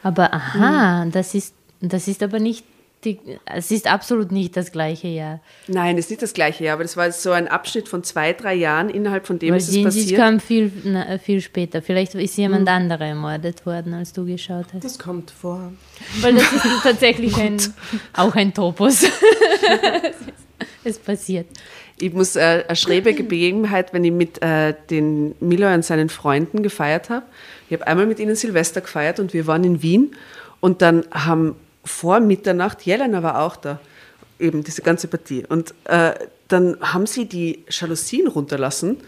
Aber 0.03 0.33
aha, 0.33 1.05
das, 1.12 1.35
ist, 1.35 1.53
das 1.83 2.09
ist 2.09 2.23
aber 2.23 2.38
nicht, 2.38 2.64
die, 3.04 3.18
es 3.46 3.70
ist 3.70 3.86
absolut 3.86 4.30
nicht 4.30 4.56
das 4.56 4.72
gleiche 4.72 5.08
Jahr. 5.08 5.40
Nein, 5.68 5.96
das 5.96 6.06
ist 6.06 6.10
nicht 6.10 6.22
das 6.22 6.34
gleiche 6.34 6.64
Jahr, 6.64 6.74
aber 6.74 6.82
das 6.82 6.96
war 6.96 7.10
so 7.12 7.30
ein 7.30 7.48
Abschnitt 7.48 7.88
von 7.88 8.04
zwei, 8.04 8.32
drei 8.32 8.54
Jahren, 8.54 8.90
innerhalb 8.90 9.26
von 9.26 9.38
dem 9.38 9.52
Weil 9.52 9.58
ist 9.58 9.68
es 9.68 9.82
passiert. 9.82 10.20
kam 10.20 10.40
viel, 10.40 10.70
na, 10.84 11.18
viel 11.18 11.40
später. 11.40 11.80
Vielleicht 11.80 12.14
ist 12.14 12.36
jemand 12.36 12.68
anderer 12.68 13.06
ermordet 13.06 13.64
worden, 13.64 13.94
als 13.94 14.12
du 14.12 14.26
geschaut 14.26 14.66
hast. 14.74 14.84
Das 14.84 14.98
kommt 14.98 15.30
vor. 15.30 15.72
Weil 16.20 16.34
das 16.34 16.52
ist 16.52 16.82
tatsächlich 16.82 17.36
ein, 17.36 17.56
auch 18.12 18.34
ein 18.34 18.52
Topos. 18.52 19.04
es 20.84 20.98
passiert. 20.98 21.46
Ich 21.98 22.12
muss 22.12 22.36
äh, 22.36 22.64
eine 22.66 22.76
schräge 22.76 23.22
Begebenheit, 23.22 23.92
wenn 23.92 24.04
ich 24.04 24.12
mit 24.12 24.42
äh, 24.42 24.74
den 24.90 25.34
Miller 25.40 25.74
und 25.74 25.84
seinen 25.84 26.08
Freunden 26.08 26.62
gefeiert 26.62 27.10
habe. 27.10 27.26
Ich 27.68 27.74
habe 27.74 27.86
einmal 27.86 28.06
mit 28.06 28.18
ihnen 28.18 28.36
Silvester 28.36 28.80
gefeiert 28.80 29.20
und 29.20 29.32
wir 29.32 29.46
waren 29.46 29.64
in 29.64 29.82
Wien 29.82 30.14
und 30.60 30.82
dann 30.82 31.04
haben 31.12 31.56
vor 31.85 32.21
Mitternacht, 32.21 32.83
Jelena 32.83 33.23
war 33.23 33.43
auch 33.43 33.57
da, 33.57 33.81
eben 34.38 34.64
diese 34.64 34.83
ganze 34.83 35.09
Partie. 35.09 35.45
Und 35.49 35.75
äh, 35.85 36.12
dann 36.49 36.79
haben 36.81 37.07
sie 37.07 37.27
die 37.27 37.64
Jalousien 37.69 38.29
runterlassen 38.29 38.99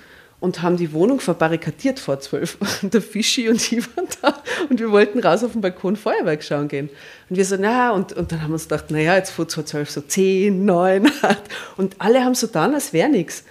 und 0.42 0.60
haben 0.60 0.76
die 0.76 0.92
Wohnung 0.92 1.20
verbarrikadiert 1.20 2.00
vor 2.00 2.18
zwölf. 2.20 2.58
Und 2.82 2.94
der 2.94 3.00
Fischi 3.02 3.48
und 3.48 3.72
ich 3.72 3.84
waren 3.96 4.08
da 4.20 4.42
und 4.68 4.80
wir 4.80 4.90
wollten 4.90 5.20
raus 5.20 5.44
auf 5.44 5.52
den 5.52 5.60
Balkon 5.60 5.96
Feuerwerk 5.96 6.42
schauen 6.42 6.68
gehen. 6.68 6.90
Und 7.30 7.36
wir 7.36 7.44
so, 7.44 7.56
na, 7.58 7.92
und, 7.92 8.12
und 8.12 8.32
dann 8.32 8.42
haben 8.42 8.50
wir 8.50 8.54
uns 8.54 8.64
gedacht, 8.64 8.90
naja, 8.90 9.14
jetzt 9.14 9.30
vor 9.30 9.46
zwölf 9.46 9.90
so 9.90 10.00
zehn, 10.00 10.64
neun, 10.64 11.06
acht. 11.22 11.42
Und 11.76 11.94
alle 11.98 12.24
haben 12.24 12.34
so 12.34 12.48
getan, 12.48 12.74
als 12.74 12.92
wäre 12.92 13.08
nichts. 13.08 13.44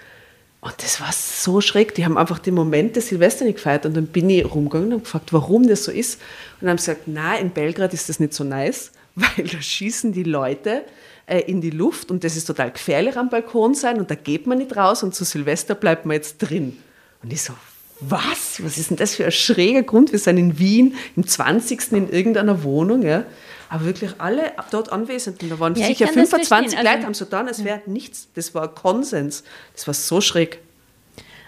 Und 0.59 0.75
das 0.83 0.99
war 0.99 1.11
so 1.11 1.61
schräg. 1.61 1.95
Die 1.95 2.03
haben 2.05 2.17
einfach 2.17 2.39
den 2.39 2.53
Moment 2.53 2.95
des 2.95 3.07
Silvester 3.07 3.45
nicht 3.45 3.55
gefeiert. 3.55 3.85
Und 3.85 3.95
dann 3.95 4.07
bin 4.07 4.29
ich 4.29 4.45
rumgegangen 4.45 4.93
und 4.93 5.03
gefragt, 5.05 5.31
warum 5.31 5.67
das 5.67 5.85
so 5.85 5.91
ist. 5.91 6.15
Und 6.59 6.63
dann 6.63 6.71
haben 6.71 6.77
sie 6.77 6.91
gesagt, 6.91 7.07
na, 7.07 7.37
in 7.37 7.51
Belgrad 7.51 7.93
ist 7.93 8.09
das 8.09 8.19
nicht 8.19 8.33
so 8.33 8.43
nice, 8.43 8.91
weil 9.21 9.47
da 9.47 9.61
schießen 9.61 10.11
die 10.11 10.23
Leute 10.23 10.83
äh, 11.25 11.39
in 11.41 11.61
die 11.61 11.69
Luft 11.69 12.11
und 12.11 12.23
das 12.23 12.35
ist 12.35 12.45
total 12.45 12.71
gefährlich 12.71 13.17
am 13.17 13.29
Balkon 13.29 13.73
sein 13.73 13.97
und 13.99 14.09
da 14.11 14.15
geht 14.15 14.47
man 14.47 14.57
nicht 14.57 14.75
raus 14.75 15.03
und 15.03 15.13
zu 15.15 15.23
Silvester 15.23 15.75
bleibt 15.75 16.05
man 16.05 16.15
jetzt 16.15 16.37
drin. 16.39 16.77
Und 17.23 17.31
ich 17.31 17.41
so, 17.41 17.53
was? 17.99 18.63
Was 18.63 18.77
ist 18.77 18.89
denn 18.89 18.97
das 18.97 19.15
für 19.15 19.25
ein 19.25 19.31
schräger 19.31 19.83
Grund? 19.83 20.11
Wir 20.11 20.19
sind 20.19 20.37
in 20.37 20.57
Wien 20.57 20.95
im 21.15 21.27
20. 21.27 21.91
in 21.91 22.09
irgendeiner 22.09 22.63
Wohnung, 22.63 23.03
ja. 23.03 23.25
Aber 23.69 23.85
wirklich 23.85 24.11
alle 24.17 24.51
dort 24.71 24.91
Anwesenden, 24.91 25.49
da 25.49 25.59
waren 25.59 25.75
Ja, 25.75 25.81
ich 25.87 25.97
sicher 25.99 26.05
kann 26.07 26.15
das 26.15 26.29
25 26.31 26.47
verstehen. 26.73 26.77
Leute, 26.83 26.89
Also- 26.95 27.05
haben 27.05 27.13
so 27.13 27.25
getan, 27.25 27.47
es 27.47 27.63
wäre 27.63 27.81
nichts. 27.85 28.27
Das 28.33 28.53
war 28.55 28.67
Konsens. 28.73 29.43
Das 29.75 29.87
war 29.87 29.93
so 29.93 30.19
schräg. 30.19 30.59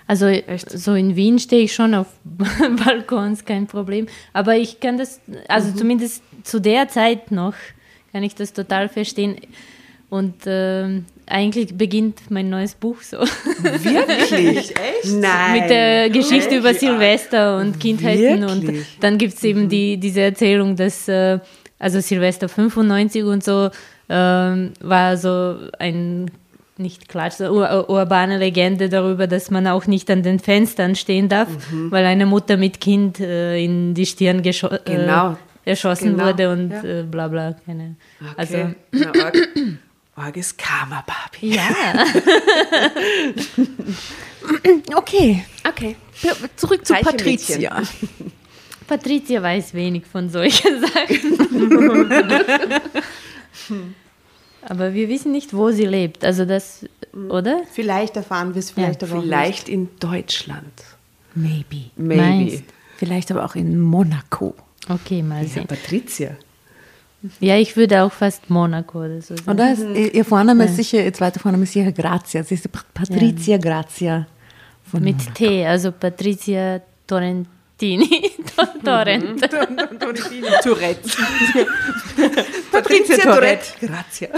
Also 0.08 0.30
so 0.68 0.94
in 0.96 1.16
Wien 1.16 1.39
stehe 1.39 1.63
ich 1.63 1.74
schon 1.74 1.94
auf 1.94 2.08
Balkons, 2.86 3.46
kein 3.46 3.68
Problem. 3.68 4.08
Aber 4.34 4.56
ich 4.56 4.80
kann 4.80 4.98
das, 4.98 5.20
also 5.48 5.70
Mhm. 5.70 5.78
zumindest 5.78 6.24
zu 6.44 6.60
der 6.60 6.88
Zeit 6.89 7.32
noch, 7.32 7.54
kann 8.12 8.24
ich 8.24 8.36
das 8.36 8.54
total 8.54 8.89
verstehen. 8.89 9.38
Und 10.10 10.36
ähm, 10.46 11.06
eigentlich 11.26 11.76
beginnt 11.76 12.20
mein 12.30 12.50
neues 12.50 12.76
Buch 12.76 13.02
so. 13.02 13.18
Wirklich? 13.20 14.70
Echt? 14.76 15.13
Nein. 15.16 15.62
Mit 15.62 15.70
der 15.70 16.10
Geschichte 16.10 16.58
über 16.58 16.74
Silvester 16.74 17.58
und 17.58 17.80
Kindheiten. 17.80 18.44
Und 18.44 18.62
Wirklich? 18.63 18.86
dann 19.00 19.18
gibt 19.18 19.34
es 19.34 19.44
eben 19.44 19.70
die, 19.70 19.98
diese 19.98 20.22
Erzählung, 20.22 20.76
dass 20.76 21.08
äh, 21.08 21.39
also 21.80 22.00
Silvester 22.00 22.48
95 22.48 23.24
und 23.24 23.44
so 23.44 23.70
ähm, 24.10 24.74
war 24.82 25.18
so 25.18 25.56
ein 25.80 26.30
nicht 26.78 27.08
Klatsch, 27.10 27.36
so 27.38 27.46
ur 27.52 27.90
urbane 27.90 28.38
Legende 28.38 28.90
darüber, 28.90 29.28
dass 29.28 29.52
man 29.52 29.68
auch 29.68 29.86
nicht 29.88 30.10
an 30.10 30.24
den 30.24 30.40
Fenstern 30.40 30.96
stehen 30.96 31.30
darf, 31.30 31.48
Mhm. 31.72 31.92
weil 31.92 32.06
eine 32.06 32.26
Mutter 32.26 32.58
mit 32.58 32.80
Kind 32.82 33.20
äh, 33.20 33.64
in 33.64 33.94
die 33.94 34.06
Stirn 34.06 34.42
gescho 34.42 34.70
Genau. 34.86 35.34
äh, 35.66 35.70
erschossen 35.70 36.16
Genau, 36.18 36.26
wurde 36.28 36.52
und 36.52 36.72
ja. 36.72 36.84
äh, 36.84 37.04
bla 37.04 37.28
bla. 37.28 37.56
Keine. 37.66 37.96
Also, 38.38 38.58
Okay. 38.58 38.76
Na, 38.92 39.08
arg, 39.24 39.38
arges 40.16 40.58
Karma, 40.64 41.04
Barbie. 41.06 41.56
ja. 41.56 41.70
Okay, 44.96 45.44
Okay. 45.68 45.96
zurück 46.58 46.86
zu 46.86 46.94
Reiche 46.94 47.06
Patricia. 47.06 47.82
Patricia 48.88 49.42
weiß 49.42 49.74
wenig 49.74 50.04
von 50.06 50.30
solchen 50.30 50.82
Sachen. 50.82 51.38
Aber 54.67 54.93
wir 54.93 55.10
wissen 55.10 55.32
nicht, 55.32 55.54
wo 55.54 55.71
sie 55.71 55.86
lebt. 55.86 56.23
Also 56.23 56.45
das, 56.45 56.86
oder? 57.30 57.62
Vielleicht 57.71 58.15
erfahren 58.15 58.54
wir 58.56 58.60
es, 58.60 58.71
vielleicht 58.71 59.04
aber 59.04 59.17
auch 59.17 59.21
Vielleicht 59.21 59.69
in 59.69 59.89
Deutschland. 59.99 60.71
Maybe. 61.36 61.89
Maybe. 61.95 62.21
Meinst. 62.21 62.63
Vielleicht 62.97 63.32
aber 63.32 63.43
auch 63.45 63.56
in 63.56 63.80
Monaco. 63.80 64.56
Okay, 64.89 65.21
mal 65.23 65.43
Ja, 65.43 65.49
sehen. 65.49 65.67
Patricia. 65.67 66.32
Ja, 67.39 67.58
ich 67.58 67.78
würde 67.78 68.04
auch 68.04 68.12
fast 68.12 68.49
Monaco 68.49 68.99
oder 68.99 69.21
so 69.21 69.36
sagen. 69.38 69.52
Oder? 69.52 69.71
Ist, 69.73 70.13
ihr 70.13 70.26
Vorname 70.26 70.65
ist 70.65 70.76
sicher, 70.76 71.04
ihr 71.04 71.13
zweiter 71.13 71.39
Vorname 71.39 71.63
ist 71.63 71.71
sicher 71.73 71.91
Grazia. 71.91 72.43
Sie 72.43 72.56
ist 72.56 72.69
Patricia 72.93 73.58
Grazia 73.58 74.28
von 74.84 75.02
Mit 75.04 75.17
Monaco. 75.17 75.34
T, 75.34 75.65
also 75.65 75.91
Patricia 75.93 76.82
Torrentini. 77.84 78.32
Torrent. 78.84 79.41
Tourette. 80.63 81.10
Patricia 82.72 83.17
Tourette. 83.17 83.65
Grazia. 83.86 84.30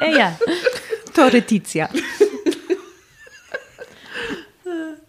Äh, 0.00 0.16
ja. 0.16 0.38
Torretizia. 1.12 1.88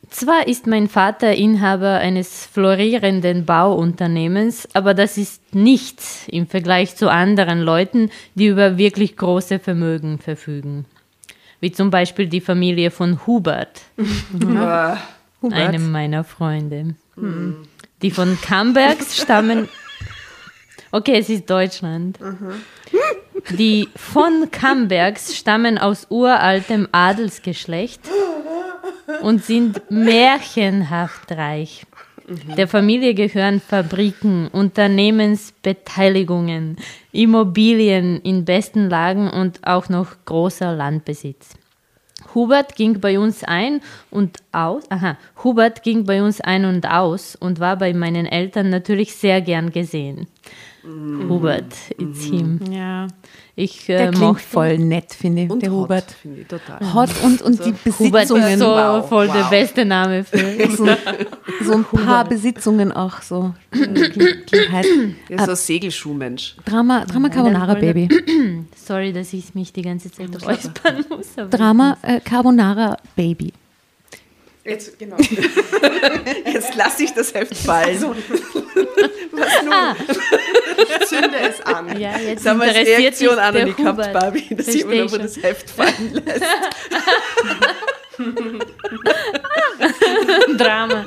Zwar 0.10 0.48
ist 0.48 0.66
mein 0.66 0.90
Vater 0.90 1.34
Inhaber 1.36 2.00
eines 2.00 2.48
florierenden 2.48 3.46
Bauunternehmens, 3.46 4.68
aber 4.74 4.96
das 4.96 5.18
ist 5.18 5.54
nichts 5.54 6.28
im 6.28 6.48
Vergleich 6.48 6.96
zu 6.96 7.12
anderen 7.12 7.60
Leuten, 7.60 8.10
die 8.34 8.48
über 8.48 8.78
wirklich 8.78 9.16
große 9.16 9.60
Vermögen 9.60 10.18
verfügen. 10.18 10.86
Wie 11.60 11.72
zum 11.72 11.92
Beispiel 11.92 12.28
die 12.28 12.42
Familie 12.42 12.90
von 12.90 13.28
Hubert, 13.28 13.82
einem 15.42 15.92
meiner 15.92 16.24
Freunde. 16.24 16.96
Die 18.02 18.12
von 18.12 18.40
Cambergs 18.42 19.22
stammen. 19.22 19.68
Okay, 20.92 21.20
es 21.20 21.30
ist 21.30 21.50
Deutschland. 21.50 22.20
Die 23.52 23.88
von 23.96 24.50
Cambergs 24.52 25.36
stammen 25.36 25.78
aus 25.78 26.08
uraltem 26.10 26.88
Adelsgeschlecht 26.92 28.02
und 29.22 29.44
sind 29.44 29.82
märchenhaft 29.90 31.32
reich. 31.32 31.86
Der 32.58 32.68
Familie 32.68 33.16
gehören 33.16 33.60
Fabriken, 33.60 34.50
Unternehmensbeteiligungen, 34.50 36.78
Immobilien 37.12 38.22
in 38.22 38.46
besten 38.46 38.88
Lagen 38.88 39.28
und 39.30 39.66
auch 39.66 39.90
noch 39.90 40.16
großer 40.26 40.76
Landbesitz. 40.76 41.56
Hubert 42.36 42.76
ging 42.76 43.00
bei 43.00 43.20
uns 43.20 43.44
ein 43.44 43.82
und 44.12 44.38
aus. 44.52 44.84
Aha, 44.90 45.18
Hubert 45.44 45.84
ging 45.84 46.06
bei 46.06 46.22
uns 46.22 46.42
ein 46.42 46.66
und 46.66 46.88
aus 46.88 47.36
und 47.36 47.60
war 47.60 47.78
bei 47.78 47.94
meinen 47.94 48.26
Eltern 48.26 48.70
natürlich 48.70 49.16
sehr 49.16 49.42
gern 49.42 49.72
gesehen. 49.72 50.28
Hubert, 51.28 51.74
it's 51.98 52.24
him. 52.24 52.60
Ja. 52.72 53.08
Ich 53.56 53.86
Der 53.88 54.00
äh, 54.00 54.08
klingt 54.08 54.20
mochte 54.20 54.44
voll 54.44 54.78
nett, 54.78 55.14
finde 55.14 55.44
ich, 55.44 55.50
Und 55.50 55.62
der 55.62 55.72
Hot, 55.72 55.84
Hubert. 55.84 56.12
finde 56.12 56.42
ich 56.42 56.48
total. 56.48 56.94
Hot 56.94 57.10
und, 57.24 57.42
und 57.42 57.60
die 57.60 57.74
Hubert 58.00 58.24
ist 58.24 58.30
Besitzungen. 58.30 58.58
so 58.60 58.66
Wow, 58.66 59.10
voll 59.10 59.28
der 59.28 59.44
wow. 59.44 59.50
beste 59.50 59.86
Name 59.86 60.24
für. 60.24 60.70
so, 60.78 60.88
so 61.64 61.74
ein 61.74 61.84
paar 61.84 62.24
Besitzungen 62.26 62.92
auch 62.92 63.22
so. 63.22 63.54
Er 63.72 64.82
ist 65.30 65.46
so 65.46 65.52
ein 65.52 65.56
Segelschuhmensch. 65.56 66.56
Drama, 66.66 67.06
Drama 67.06 67.30
Carbonara 67.30 67.76
Freunde. 67.76 67.94
Baby. 68.08 68.66
Sorry, 68.76 69.12
dass 69.12 69.34
ich 69.34 69.54
mich 69.56 69.74
die 69.74 69.82
ganze 69.82 70.12
Zeit 70.12 70.30
räuspern 70.46 71.06
muss. 71.10 71.28
Drama 71.50 71.98
äh, 72.02 72.22
Carbonara 72.22 72.98
Baby. 73.16 73.52
Jetzt, 74.70 74.98
genau. 75.00 75.18
Jetzt 76.54 76.76
lasse 76.76 77.04
ich 77.04 77.14
das 77.14 77.34
Heft 77.34 77.56
fallen. 77.58 78.02
Was 79.32 79.64
nun? 79.64 79.96
Ich 80.78 81.08
zünde 81.08 81.38
es 81.42 81.62
an. 81.62 82.00
Ja, 82.00 82.18
jetzt 82.18 82.46
Das 82.46 82.52
haben 82.52 82.60
wir 82.60 82.68
als 82.68 82.78
interessiert 82.78 83.00
Reaktion 83.00 83.40
an 83.40 83.54
die 83.56 83.74
Hubert. 83.84 84.14
Barbie, 84.14 84.56
dass 84.56 84.66
Versteh 84.66 84.78
jemand 84.90 85.12
nur 85.12 85.20
das 85.20 85.38
Heft 85.42 85.70
fallen 85.70 86.14
lässt. 86.26 86.44
Drama. 90.58 91.06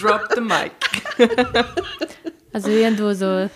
Drop 0.00 0.28
the 0.34 0.40
mic. 0.40 0.72
Also 2.52 2.70
irgendwo 2.70 3.12
so 3.12 3.50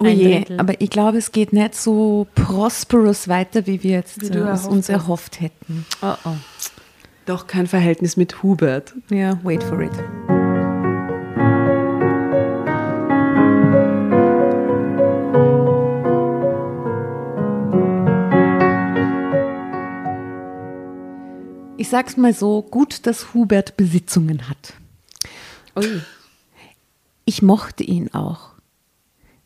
Oh 0.00 0.04
ein 0.04 0.16
je, 0.16 0.36
Drittel. 0.38 0.60
aber 0.60 0.80
ich 0.80 0.90
glaube, 0.90 1.18
es 1.18 1.32
geht 1.32 1.52
nicht 1.52 1.74
so 1.74 2.26
prosperous 2.36 3.26
weiter, 3.28 3.66
wie 3.66 3.82
wir 3.82 3.92
jetzt 3.92 4.32
Wie 4.32 4.38
äh, 4.38 4.68
uns 4.68 4.88
erhofft 4.88 5.40
hätten. 5.40 5.84
Oh 6.02 6.14
oh. 6.24 6.30
Doch 7.28 7.46
kein 7.46 7.66
Verhältnis 7.66 8.16
mit 8.16 8.42
Hubert. 8.42 8.94
Ja, 9.10 9.38
wait 9.42 9.62
for 9.62 9.82
it. 9.82 9.92
Ich 21.76 21.90
sag's 21.90 22.16
mal 22.16 22.32
so, 22.32 22.62
gut, 22.62 23.06
dass 23.06 23.34
Hubert 23.34 23.76
Besitzungen 23.76 24.48
hat. 24.48 24.72
Ui. 25.76 26.00
Ich 27.26 27.42
mochte 27.42 27.84
ihn 27.84 28.08
auch. 28.14 28.52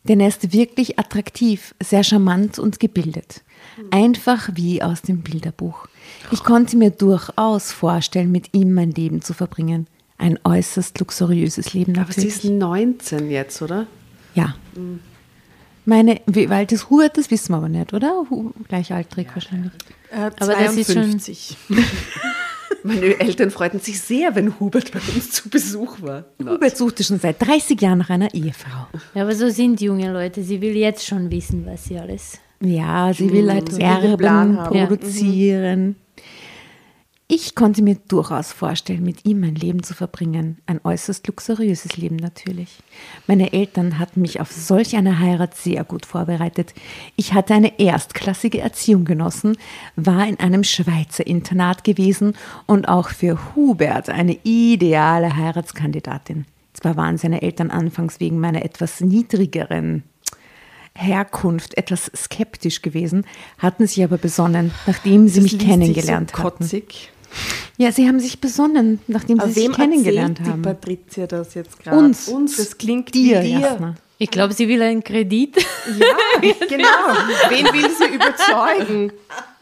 Denn 0.05 0.19
er 0.19 0.27
ist 0.27 0.51
wirklich 0.51 0.99
attraktiv, 0.99 1.73
sehr 1.81 2.03
charmant 2.03 2.59
und 2.59 2.79
gebildet. 2.79 3.41
Einfach 3.89 4.49
wie 4.53 4.83
aus 4.83 5.01
dem 5.01 5.21
Bilderbuch. 5.21 5.87
Ich 6.31 6.43
konnte 6.43 6.75
mir 6.75 6.91
durchaus 6.91 7.71
vorstellen, 7.71 8.31
mit 8.31 8.53
ihm 8.53 8.73
mein 8.73 8.91
Leben 8.91 9.21
zu 9.21 9.33
verbringen. 9.33 9.87
Ein 10.17 10.37
äußerst 10.43 10.99
luxuriöses 10.99 11.73
Leben 11.73 11.97
Aber 11.97 12.11
sie 12.11 12.21
natürlich. 12.25 12.43
ist 12.43 12.51
19 12.51 13.31
jetzt, 13.31 13.61
oder? 13.61 13.87
Ja. 14.35 14.55
Meine, 15.85 16.21
wie 16.27 16.47
alt 16.47 16.71
ist 16.71 16.89
Hubert, 16.89 17.17
das 17.17 17.31
wissen 17.31 17.51
wir 17.53 17.57
aber 17.57 17.69
nicht, 17.69 17.93
oder? 17.93 18.25
Gleichaltrig 18.67 19.27
wahrscheinlich. 19.33 19.71
Äh, 20.11 20.31
Aber 20.39 20.53
das 20.53 20.75
ist 20.75 20.93
schon- 20.93 21.19
52. 21.19 21.57
Meine 22.83 23.19
Eltern 23.19 23.49
freuten 23.49 23.79
sich 23.79 23.99
sehr, 24.01 24.35
wenn 24.35 24.59
Hubert 24.59 24.91
bei 24.91 24.99
uns 25.15 25.31
zu 25.31 25.49
Besuch 25.49 26.01
war. 26.01 26.25
Hubert 26.39 26.77
suchte 26.77 27.03
schon 27.03 27.19
seit 27.19 27.41
30 27.41 27.81
Jahren 27.81 27.99
nach 27.99 28.09
einer 28.09 28.33
Ehefrau. 28.33 28.87
Ja, 29.15 29.23
aber 29.23 29.35
so 29.35 29.49
sind 29.49 29.81
junge 29.81 30.11
Leute. 30.11 30.43
Sie 30.43 30.61
will 30.61 30.75
jetzt 30.75 31.05
schon 31.05 31.31
wissen, 31.31 31.65
was 31.65 31.85
sie 31.85 31.97
alles. 31.97 32.39
Ja, 32.61 33.13
sie 33.13 33.31
will 33.31 33.51
halt 33.51 33.71
sie 33.71 33.81
will 33.81 34.17
Plan 34.17 34.57
haben. 34.57 34.75
Ja. 34.75 34.85
produzieren. 34.85 35.95
Ich 37.35 37.55
konnte 37.55 37.81
mir 37.81 37.95
durchaus 38.09 38.53
vorstellen, 38.53 39.01
mit 39.01 39.25
ihm 39.25 39.39
mein 39.39 39.55
Leben 39.55 39.81
zu 39.81 39.95
verbringen. 39.95 40.59
Ein 40.67 40.79
äußerst 40.83 41.25
luxuriöses 41.25 41.97
Leben 41.97 42.17
natürlich. 42.17 42.77
Meine 43.25 43.53
Eltern 43.53 43.97
hatten 43.97 44.21
mich 44.21 44.39
auf 44.39 44.51
solch 44.51 44.95
eine 44.95 45.17
Heirat 45.17 45.55
sehr 45.55 45.83
gut 45.83 46.05
vorbereitet. 46.05 46.75
Ich 47.15 47.33
hatte 47.33 47.55
eine 47.55 47.79
erstklassige 47.79 48.59
Erziehung 48.59 49.03
genossen, 49.03 49.57
war 49.95 50.27
in 50.27 50.39
einem 50.39 50.63
Schweizer 50.63 51.25
Internat 51.25 51.83
gewesen 51.83 52.35
und 52.67 52.87
auch 52.87 53.09
für 53.09 53.55
Hubert 53.55 54.09
eine 54.09 54.37
ideale 54.43 55.35
Heiratskandidatin. 55.35 56.45
Zwar 56.73 56.97
waren 56.97 57.17
seine 57.17 57.41
Eltern 57.41 57.71
anfangs 57.71 58.19
wegen 58.19 58.39
meiner 58.39 58.63
etwas 58.63 59.01
niedrigeren 59.01 60.03
Herkunft 60.95 61.75
etwas 61.79 62.11
skeptisch 62.15 62.83
gewesen, 62.83 63.25
hatten 63.57 63.87
sich 63.87 64.03
aber 64.03 64.17
besonnen, 64.17 64.71
nachdem 64.85 65.27
sie 65.27 65.41
mich 65.41 65.53
Das 65.53 65.61
sich 65.61 65.69
kennengelernt 65.69 66.33
so 66.35 66.43
hatten. 66.43 66.63
Ja, 67.77 67.91
sie 67.91 68.07
haben 68.07 68.19
sich 68.19 68.39
besonnen, 68.39 68.99
nachdem 69.07 69.37
sie 69.37 69.43
Aber 69.43 69.51
sich 69.51 69.63
wem 69.63 69.71
kennengelernt 69.73 70.39
haben. 70.41 70.61
die 70.61 70.69
Patricia 70.69 71.27
das 71.27 71.53
jetzt 71.55 71.79
gerade? 71.79 71.97
Uns. 71.97 72.27
Uns. 72.27 72.57
Das 72.57 72.77
klingt 72.77 73.13
dir, 73.13 73.41
wie 73.41 73.47
dir. 73.47 73.59
Jasna. 73.59 73.95
Ich 74.19 74.29
glaube, 74.31 74.53
sie 74.53 74.67
will 74.67 74.81
einen 74.81 75.03
Kredit. 75.03 75.57
Ja, 75.57 76.41
genau. 76.69 76.87
Wen 77.49 77.65
will 77.73 77.89
sie 77.89 78.13
überzeugen? 78.15 79.11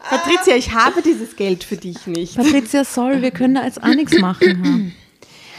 Patricia, 0.08 0.56
ich 0.56 0.72
habe 0.72 1.00
dieses 1.02 1.36
Geld 1.36 1.64
für 1.64 1.76
dich 1.76 2.06
nicht. 2.06 2.36
Patricia, 2.36 2.84
sorry, 2.84 3.22
wir 3.22 3.30
können 3.30 3.54
da 3.54 3.64
jetzt 3.64 3.82
auch 3.82 3.94
nichts 3.94 4.18
machen. 4.18 4.94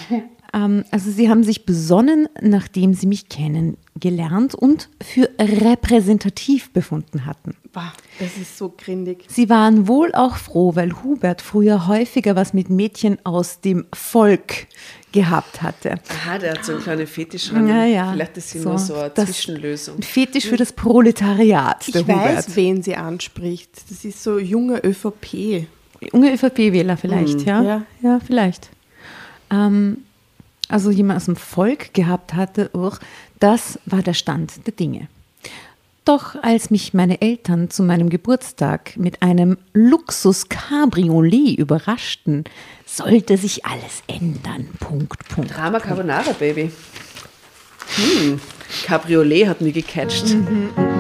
Ähm, 0.54 0.84
also 0.92 1.10
sie 1.12 1.30
haben 1.30 1.44
sich 1.44 1.66
besonnen, 1.66 2.28
nachdem 2.42 2.94
sie 2.94 3.08
mich 3.08 3.28
kennengelernt 3.30 4.54
und 4.56 4.89
für 5.02 5.30
repräsentativ 5.39 6.72
befunden 6.72 7.26
hatten. 7.26 7.56
Bah, 7.72 7.92
das 8.20 8.38
ist 8.38 8.58
so 8.58 8.72
grindig. 8.78 9.26
Sie 9.28 9.50
waren 9.50 9.88
wohl 9.88 10.13
auch 10.13 10.38
froh, 10.38 10.76
weil 10.76 11.04
Hubert 11.04 11.42
früher 11.42 11.88
häufiger 11.88 12.36
was 12.36 12.54
mit 12.54 12.70
Mädchen 12.70 13.18
aus 13.24 13.62
dem 13.62 13.86
Volk 13.94 14.68
gehabt 15.12 15.62
hatte. 15.62 15.96
Aha, 16.10 16.38
der 16.38 16.54
hat 16.54 16.66
so 16.66 16.74
eine 16.74 16.82
kleine 16.82 17.08
Fetisch 17.08 17.50
dran. 17.50 17.68
Ja, 17.68 17.86
ja. 17.86 18.12
Vielleicht 18.13 18.38
ist 18.38 18.50
sie 18.52 18.60
nur 18.60 18.78
so 18.78 18.94
eine 18.96 19.10
das- 19.10 19.26
Zwischenlösung. 19.26 19.98
Ein 19.98 20.04
Fetisch 20.04 20.46
für 20.46 20.58
das 20.58 20.72
Proletariat, 20.74 21.88
der 21.94 22.02
Ich 22.02 22.08
Hubert. 22.08 22.38
weiß, 22.38 22.56
wen 22.56 22.82
sie 22.84 22.96
anspricht. 22.96 23.72
Das 23.89 24.06
ist 24.06 24.22
so 24.24 24.38
junge 24.38 24.84
ÖVP. 24.84 25.68
Junge 26.13 26.34
ÖVP-Wähler 26.34 26.98
vielleicht, 26.98 27.42
ja? 27.42 27.62
Ja. 27.63 27.82
Ja, 28.02 28.20
vielleicht. 28.26 28.70
Ähm, 29.52 30.00
also 30.69 30.91
jemand 30.91 31.17
aus 31.17 31.26
dem 31.26 31.36
Volk 31.36 31.93
gehabt 31.93 32.34
hatte, 32.34 32.69
uch, 32.73 32.99
das 33.39 33.80
war 33.86 34.02
der 34.02 34.13
Stand 34.13 34.65
der 34.65 34.73
Dinge. 34.73 35.08
Doch 36.06 36.36
als 36.43 36.69
mich 36.69 36.93
meine 36.93 37.21
Eltern 37.21 37.69
zu 37.69 37.82
meinem 37.82 38.10
Geburtstag 38.10 38.97
mit 38.97 39.21
einem 39.21 39.58
Luxus-Cabriolet 39.73 41.58
überraschten, 41.58 42.43
sollte 42.86 43.38
sich 43.38 43.65
alles 43.65 44.04
ändern. 44.08 44.67
Punkt, 44.80 45.28
Punkt. 45.30 45.56
Drama 45.56 45.80
Carbonara, 45.80 46.34
Baby. 46.38 46.71
Hm, 47.95 48.41
Cabriolet 48.86 49.47
hat 49.47 49.62
mich 49.62 49.73
gecatcht. 49.73 50.26
Wie 50.28 50.92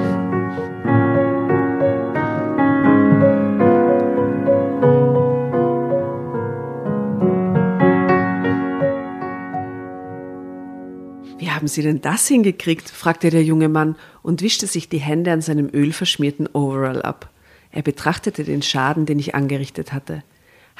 haben 11.63 11.69
Sie 11.69 11.81
denn 11.81 12.01
das 12.01 12.27
hingekriegt? 12.27 12.89
fragte 12.89 13.29
der 13.29 13.41
junge 13.41 13.69
Mann 13.69 13.95
und 14.21 14.41
wischte 14.41 14.67
sich 14.67 14.89
die 14.89 14.97
Hände 14.97 15.31
an 15.31 15.39
seinem 15.39 15.69
ölverschmierten 15.71 16.49
Overall 16.51 17.01
ab. 17.01 17.29
Er 17.71 17.83
betrachtete 17.83 18.43
den 18.43 18.61
Schaden, 18.61 19.05
den 19.05 19.17
ich 19.17 19.33
angerichtet 19.33 19.93
hatte. 19.93 20.23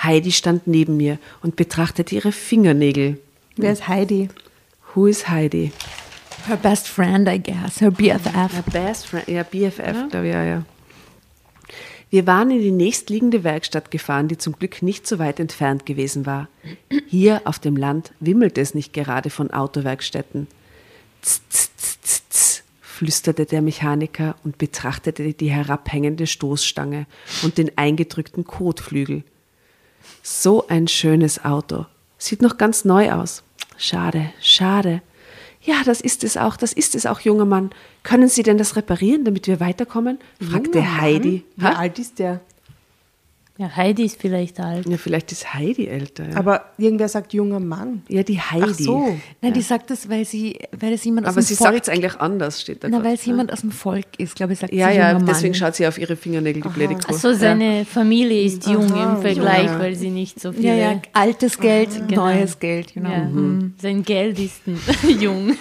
Heidi 0.04 0.34
stand 0.34 0.68
neben 0.68 0.98
mir 0.98 1.20
und 1.42 1.56
betrachtete 1.56 2.16
ihre 2.16 2.34
Fingernägel. 2.34 3.18
Wer 3.56 3.72
ist 3.72 3.88
Heidi? 3.88 4.28
Who 4.94 5.08
is 5.08 5.30
Heidi? 5.30 5.72
Her 6.48 6.58
best 6.58 6.90
friend, 6.90 7.30
I 7.30 7.42
guess, 7.42 7.80
her 7.80 7.90
BFF. 7.90 8.26
Ja, 8.34 8.50
Best 8.70 9.08
Friend, 9.08 9.26
ja, 9.30 9.44
BFF, 9.44 10.10
glaube 10.10 10.28
ich, 10.28 10.34
ja, 10.34 10.44
ja. 10.44 10.66
Wir 12.10 12.28
waren 12.28 12.52
in 12.52 12.60
die 12.60 12.72
nächstliegende 12.72 13.46
Werkstatt 13.46 13.90
gefahren, 13.90 14.28
die 14.28 14.38
zum 14.38 14.60
Glück 14.60 14.82
nicht 14.82 15.08
so 15.08 15.18
weit 15.18 15.40
entfernt 15.40 15.86
gewesen 15.86 16.26
war. 16.26 16.50
Hier 17.08 17.44
auf 17.46 17.58
dem 17.60 17.78
Land 17.78 18.12
wimmelte 18.20 18.60
es 18.60 18.74
nicht 18.76 18.92
gerade 18.92 19.30
von 19.30 19.50
Autowerkstätten. 19.50 20.48
Tz, 21.24 21.42
tz, 21.50 21.70
tz, 21.78 22.02
tz, 22.02 22.24
tz, 22.30 22.64
flüsterte 22.82 23.46
der 23.46 23.62
Mechaniker 23.62 24.36
und 24.44 24.58
betrachtete 24.58 25.34
die 25.34 25.50
herabhängende 25.50 26.28
Stoßstange 26.28 27.08
und 27.42 27.58
den 27.58 27.76
eingedrückten 27.78 28.44
Kotflügel. 28.46 29.24
So 30.22 30.68
ein 30.68 30.88
schönes 30.88 31.44
Auto. 31.44 31.86
Sieht 32.18 32.42
noch 32.42 32.58
ganz 32.58 32.86
neu 32.86 33.12
aus. 33.12 33.44
Schade, 33.78 34.32
schade. 34.42 35.02
Ja, 35.62 35.82
das 35.86 36.02
ist 36.02 36.24
es 36.26 36.36
auch, 36.36 36.58
das 36.58 36.74
ist 36.74 36.94
es 36.94 37.06
auch, 37.06 37.22
junger 37.22 37.46
Mann. 37.46 37.72
Können 38.04 38.28
Sie 38.28 38.44
denn 38.44 38.58
das 38.58 38.76
reparieren, 38.76 39.24
damit 39.24 39.48
wir 39.48 39.62
weiterkommen? 39.62 40.20
fragte? 40.42 40.98
Heidi. 41.02 41.46
Wie 41.56 41.64
Ha? 41.66 41.72
alt 41.74 42.00
ist 42.00 42.20
der? 42.20 42.42
Ja, 43.64 43.74
Heidi 43.78 44.04
ist 44.04 44.20
vielleicht 44.20 44.60
alt. 44.60 44.86
Ja, 44.90 44.98
vielleicht 44.98 45.32
ist 45.32 45.54
Heidi 45.54 45.88
älter. 45.88 46.28
Ja, 46.30 46.36
Aber 46.36 46.66
irgendwer 46.78 47.08
sagt 47.08 47.32
junger 47.34 47.62
Mann. 47.62 48.02
ja 48.10 48.22
die 48.22 48.38
Heidi. 48.38 48.66
Ach 48.68 48.74
so. 48.74 49.18
Nein, 49.42 49.54
die 49.54 49.62
sagt 49.62 49.90
das, 49.90 50.10
weil 50.10 50.26
sie, 50.26 50.60
weil 50.78 50.92
es 50.92 51.06
jemand 51.06 51.28
aus 51.28 51.34
Aber 51.34 51.42
dem 51.42 51.46
sie 51.46 51.56
Volk 51.56 51.74
sagt 51.76 51.88
es 51.88 51.94
eigentlich 51.94 52.20
anders, 52.20 52.60
steht 52.60 52.84
da. 52.84 52.90
Na, 52.90 53.02
weil 53.06 53.14
es 53.14 53.26
jemand 53.26 53.54
aus 53.54 53.62
dem 53.62 53.72
Volk 53.72 54.06
ist, 54.18 54.36
glaube 54.36 54.52
ich, 54.52 54.60
sagt 54.60 54.74
ja, 54.74 54.90
sie 54.92 54.98
ja, 54.98 55.14
junger 55.14 55.26
deswegen 55.28 55.52
Mann. 55.54 55.60
schaut 55.60 55.76
sie 55.76 55.88
auf 55.88 55.98
ihre 55.98 56.18
Fingernägel, 56.18 56.62
die 56.62 56.68
blöde 56.68 56.96
Kuh. 56.96 57.14
Achso, 57.14 57.32
seine 57.34 57.86
Familie 57.86 58.44
ist 58.44 58.68
jung 58.68 58.92
Aha, 58.92 59.16
im 59.16 59.22
Vergleich, 59.22 59.68
ja. 59.68 59.80
weil 59.80 59.96
sie 59.96 60.10
nicht 60.10 60.42
so 60.42 60.52
viele. 60.52 60.68
Ja, 60.68 60.76
ja, 60.76 61.02
altes 61.14 61.58
Geld, 61.58 61.90
genau. 62.10 62.26
neues 62.26 62.60
Geld, 62.60 62.94
genau. 62.94 63.12
Ja, 63.12 63.30
Sein 63.82 64.04
Geld 64.04 64.40
ist 64.40 64.60
jung. 65.22 65.52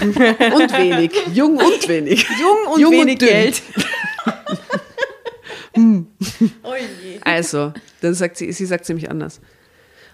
Und 0.00 0.72
wenig. 0.76 1.12
Jung 1.32 1.56
und 1.56 1.88
wenig. 1.88 2.26
Jung 2.40 2.74
und 2.74 2.80
Jung 2.80 2.92
wenig 2.92 3.12
und 3.12 3.22
dünn. 3.22 3.28
Geld. 3.28 3.62
Also, 7.24 7.72
dann 8.00 8.14
sagt 8.14 8.36
sie, 8.36 8.52
sie 8.52 8.66
sagt 8.66 8.84
ziemlich 8.84 9.10
anders. 9.10 9.40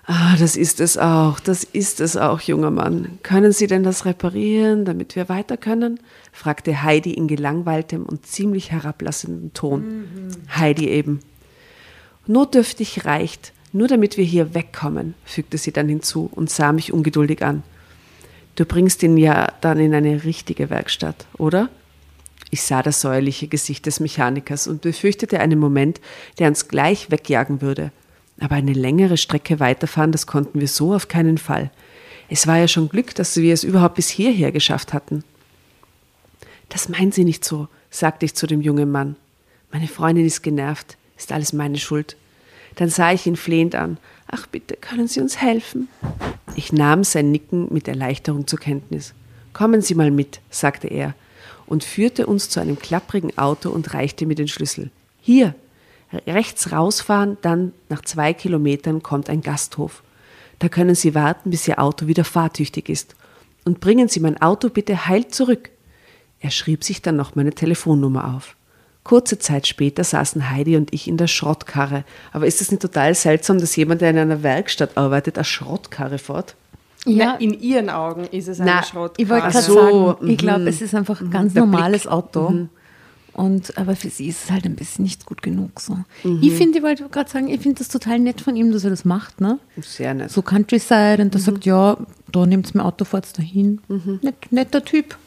Ah, 0.07 0.37
das 0.39 0.57
ist 0.57 0.81
es 0.81 0.99
auch, 0.99 1.41
das 1.41 1.65
ist 1.65 2.01
es 2.01 2.17
auch, 2.17 2.41
junger 2.41 2.71
Mann. 2.71 3.19
Können 3.23 3.53
Sie 3.53 3.67
denn 3.67 3.85
das 3.85 4.05
reparieren, 4.05 4.85
damit 4.85 5.17
wir 5.17 5.31
weiter 5.31 5.57
können? 5.57 5.99
fragte 6.31 6.83
Heidi 6.83 7.13
in 7.15 7.27
gelangweiltem 7.27 8.05
und 8.05 8.27
ziemlich 8.27 8.71
herablassendem 8.71 9.55
Ton. 9.55 10.05
Heidi 10.55 10.89
eben. 10.89 11.21
Notdürftig 12.27 13.07
reicht, 13.07 13.53
nur 13.73 13.89
damit 13.89 14.19
wir 14.19 14.25
hier 14.25 14.55
wegkommen, 14.55 15.15
fügte 15.25 15.57
sie 15.57 15.73
dann 15.73 15.89
hinzu 15.89 16.29
und 16.31 16.51
sah 16.51 16.73
mich 16.73 16.93
ungeduldig 16.93 17.43
an. 17.43 17.63
Du 18.57 18.67
bringst 18.67 19.03
ihn 19.03 19.17
ja 19.17 19.53
dann 19.63 19.79
in 19.81 19.95
eine 19.95 20.25
richtige 20.25 20.71
Werkstatt, 20.71 21.27
oder? 21.39 21.71
Ich 22.51 22.63
sah 22.63 22.83
das 22.83 23.01
säuerliche 23.01 23.49
Gesicht 23.49 23.87
des 23.87 24.01
Mechanikers 24.01 24.67
und 24.67 24.83
befürchtete 24.83 25.41
einen 25.41 25.59
Moment, 25.59 26.01
der 26.39 26.49
uns 26.49 26.69
gleich 26.69 27.11
wegjagen 27.11 27.61
würde. 27.61 27.91
Aber 28.41 28.57
eine 28.57 28.73
längere 28.73 29.17
Strecke 29.17 29.61
weiterfahren, 29.61 30.13
das 30.13 30.27
konnten 30.27 30.61
wir 30.61 30.69
so 30.69 30.95
auf 30.95 31.09
keinen 31.09 31.39
Fall. 31.39 31.71
Es 32.29 32.47
war 32.47 32.59
ja 32.59 32.69
schon 32.69 32.89
Glück, 32.89 33.15
dass 33.15 33.37
wir 33.37 33.53
es 33.53 33.65
überhaupt 33.65 33.97
bis 33.97 34.09
hierher 34.09 34.53
geschafft 34.53 34.93
hatten. 34.93 35.25
Das 36.69 36.89
meinen 36.89 37.13
Sie 37.13 37.25
nicht 37.25 37.45
so, 37.45 37.69
sagte 37.91 38.27
ich 38.27 38.35
zu 38.35 38.47
dem 38.47 38.61
jungen 38.61 38.91
Mann. 38.91 39.17
Meine 39.73 39.89
Freundin 39.89 40.27
ist 40.27 40.43
genervt, 40.43 40.97
ist 41.17 41.33
alles 41.33 41.53
meine 41.53 41.79
Schuld. 41.79 42.17
Dann 42.77 42.89
sah 42.89 43.13
ich 43.13 43.27
ihn 43.27 43.37
flehend 43.37 43.75
an. 43.75 43.99
Ach 44.27 44.47
bitte, 44.47 44.77
können 44.77 45.07
Sie 45.07 45.21
uns 45.21 45.41
helfen? 45.41 45.89
Ich 46.57 46.73
nahm 46.73 47.05
sein 47.05 47.31
Nicken 47.31 47.73
mit 47.73 47.87
Erleichterung 47.87 48.47
zur 48.47 48.59
Kenntnis. 48.59 49.15
Kommen 49.53 49.83
Sie 49.83 49.95
mal 49.95 50.11
mit, 50.11 50.41
sagte 50.51 50.89
er 50.89 51.15
und 51.67 51.85
führte 51.85 52.27
uns 52.27 52.49
zu 52.49 52.61
einem 52.61 52.79
klapprigen 52.79 53.37
Auto 53.39 53.71
und 53.71 53.95
reichte 53.95 54.27
mir 54.27 54.35
den 54.35 54.49
Schlüssel. 54.49 54.91
Hier, 55.21 55.55
rechts 56.27 56.73
rausfahren, 56.73 57.39
dann 57.43 57.73
nach 57.89 58.03
zwei 58.03 58.33
Kilometern 58.35 59.03
kommt 59.03 59.29
ein 59.31 59.41
Gasthof. 59.41 60.03
Da 60.59 60.69
können 60.69 60.95
Sie 60.95 61.15
warten, 61.15 61.51
bis 61.51 61.67
Ihr 61.67 61.79
Auto 61.79 62.07
wieder 62.07 62.25
fahrtüchtig 62.25 62.89
ist. 62.89 63.17
Und 63.65 63.81
bringen 63.81 64.09
Sie 64.09 64.21
mein 64.21 64.41
Auto 64.41 64.69
bitte 64.69 65.07
heil 65.07 65.29
zurück. 65.29 65.71
Er 66.41 66.51
schrieb 66.51 66.85
sich 66.85 67.03
dann 67.03 67.17
noch 67.17 67.35
meine 67.35 67.53
Telefonnummer 67.53 68.35
auf. 68.35 68.57
Kurze 69.03 69.39
Zeit 69.39 69.67
später 69.67 70.03
saßen 70.03 70.51
Heidi 70.51 70.77
und 70.77 70.93
ich 70.93 71.09
in 71.09 71.19
der 71.19 71.27
Schrottkarre. 71.27 72.05
Aber 72.33 72.47
ist 72.47 72.61
es 72.63 72.71
nicht 72.71 72.83
total 72.83 73.15
seltsam, 73.15 73.59
dass 73.59 73.77
jemand, 73.77 74.01
der 74.01 74.11
in 74.11 74.19
einer 74.19 74.43
Werkstatt 74.43 74.97
arbeitet, 74.97 75.37
eine 75.37 75.45
Schrottkarre 75.45 76.19
fährt? 76.19 76.55
Ja. 77.05 77.35
in 77.35 77.61
ihren 77.61 77.91
Augen 77.91 78.25
ist 78.25 78.49
es 78.49 78.61
eine 78.61 78.71
Na, 78.71 78.83
Schrottkarte. 78.83 79.23
Ich 79.23 79.29
wollte 79.29 79.47
Ach 79.47 79.53
gerade 79.53 79.67
so, 79.67 79.75
sagen, 79.75 80.27
ich 80.27 80.33
mhm. 80.33 80.37
glaube, 80.37 80.69
es 80.69 80.81
ist 80.81 80.95
einfach 80.95 81.21
ein 81.21 81.31
ganz 81.31 81.53
Der 81.53 81.65
normales 81.65 82.07
Auto. 82.07 82.69
Und, 83.35 83.77
aber 83.77 83.97
für 83.97 84.11
sie 84.11 84.29
ist 84.29 84.45
es 84.45 84.51
halt 84.53 84.65
ein 84.65 84.77
bisschen 84.77 85.03
nicht 85.03 85.27
gut 85.27 85.43
genug. 85.43 85.81
So. 85.81 85.99
Ich 86.41 86.53
finde, 86.53 86.79
ich 86.79 86.85
wollte 86.85 87.09
gerade 87.09 87.29
sagen, 87.29 87.49
ich 87.49 87.61
finde 87.61 87.79
das 87.79 87.89
total 87.89 88.21
nett 88.21 88.41
von 88.41 88.55
ihm, 88.55 88.71
dass 88.71 88.85
er 88.85 88.91
das 88.91 89.05
macht. 89.05 89.41
Ne? 89.41 89.59
Sehr 89.81 90.15
nett. 90.15 90.31
So 90.31 90.41
Countryside 90.41 91.21
und 91.21 91.35
der 91.35 91.41
sagt, 91.41 91.67
ja, 91.67 91.97
da 92.31 92.47
nehmt 92.47 92.73
mein 92.77 92.87
Auto, 92.87 93.05
fahrt 93.05 93.37
dahin. 93.37 93.81
Net, 94.23 94.37
netter 94.51 94.85
Typ. 94.85 95.17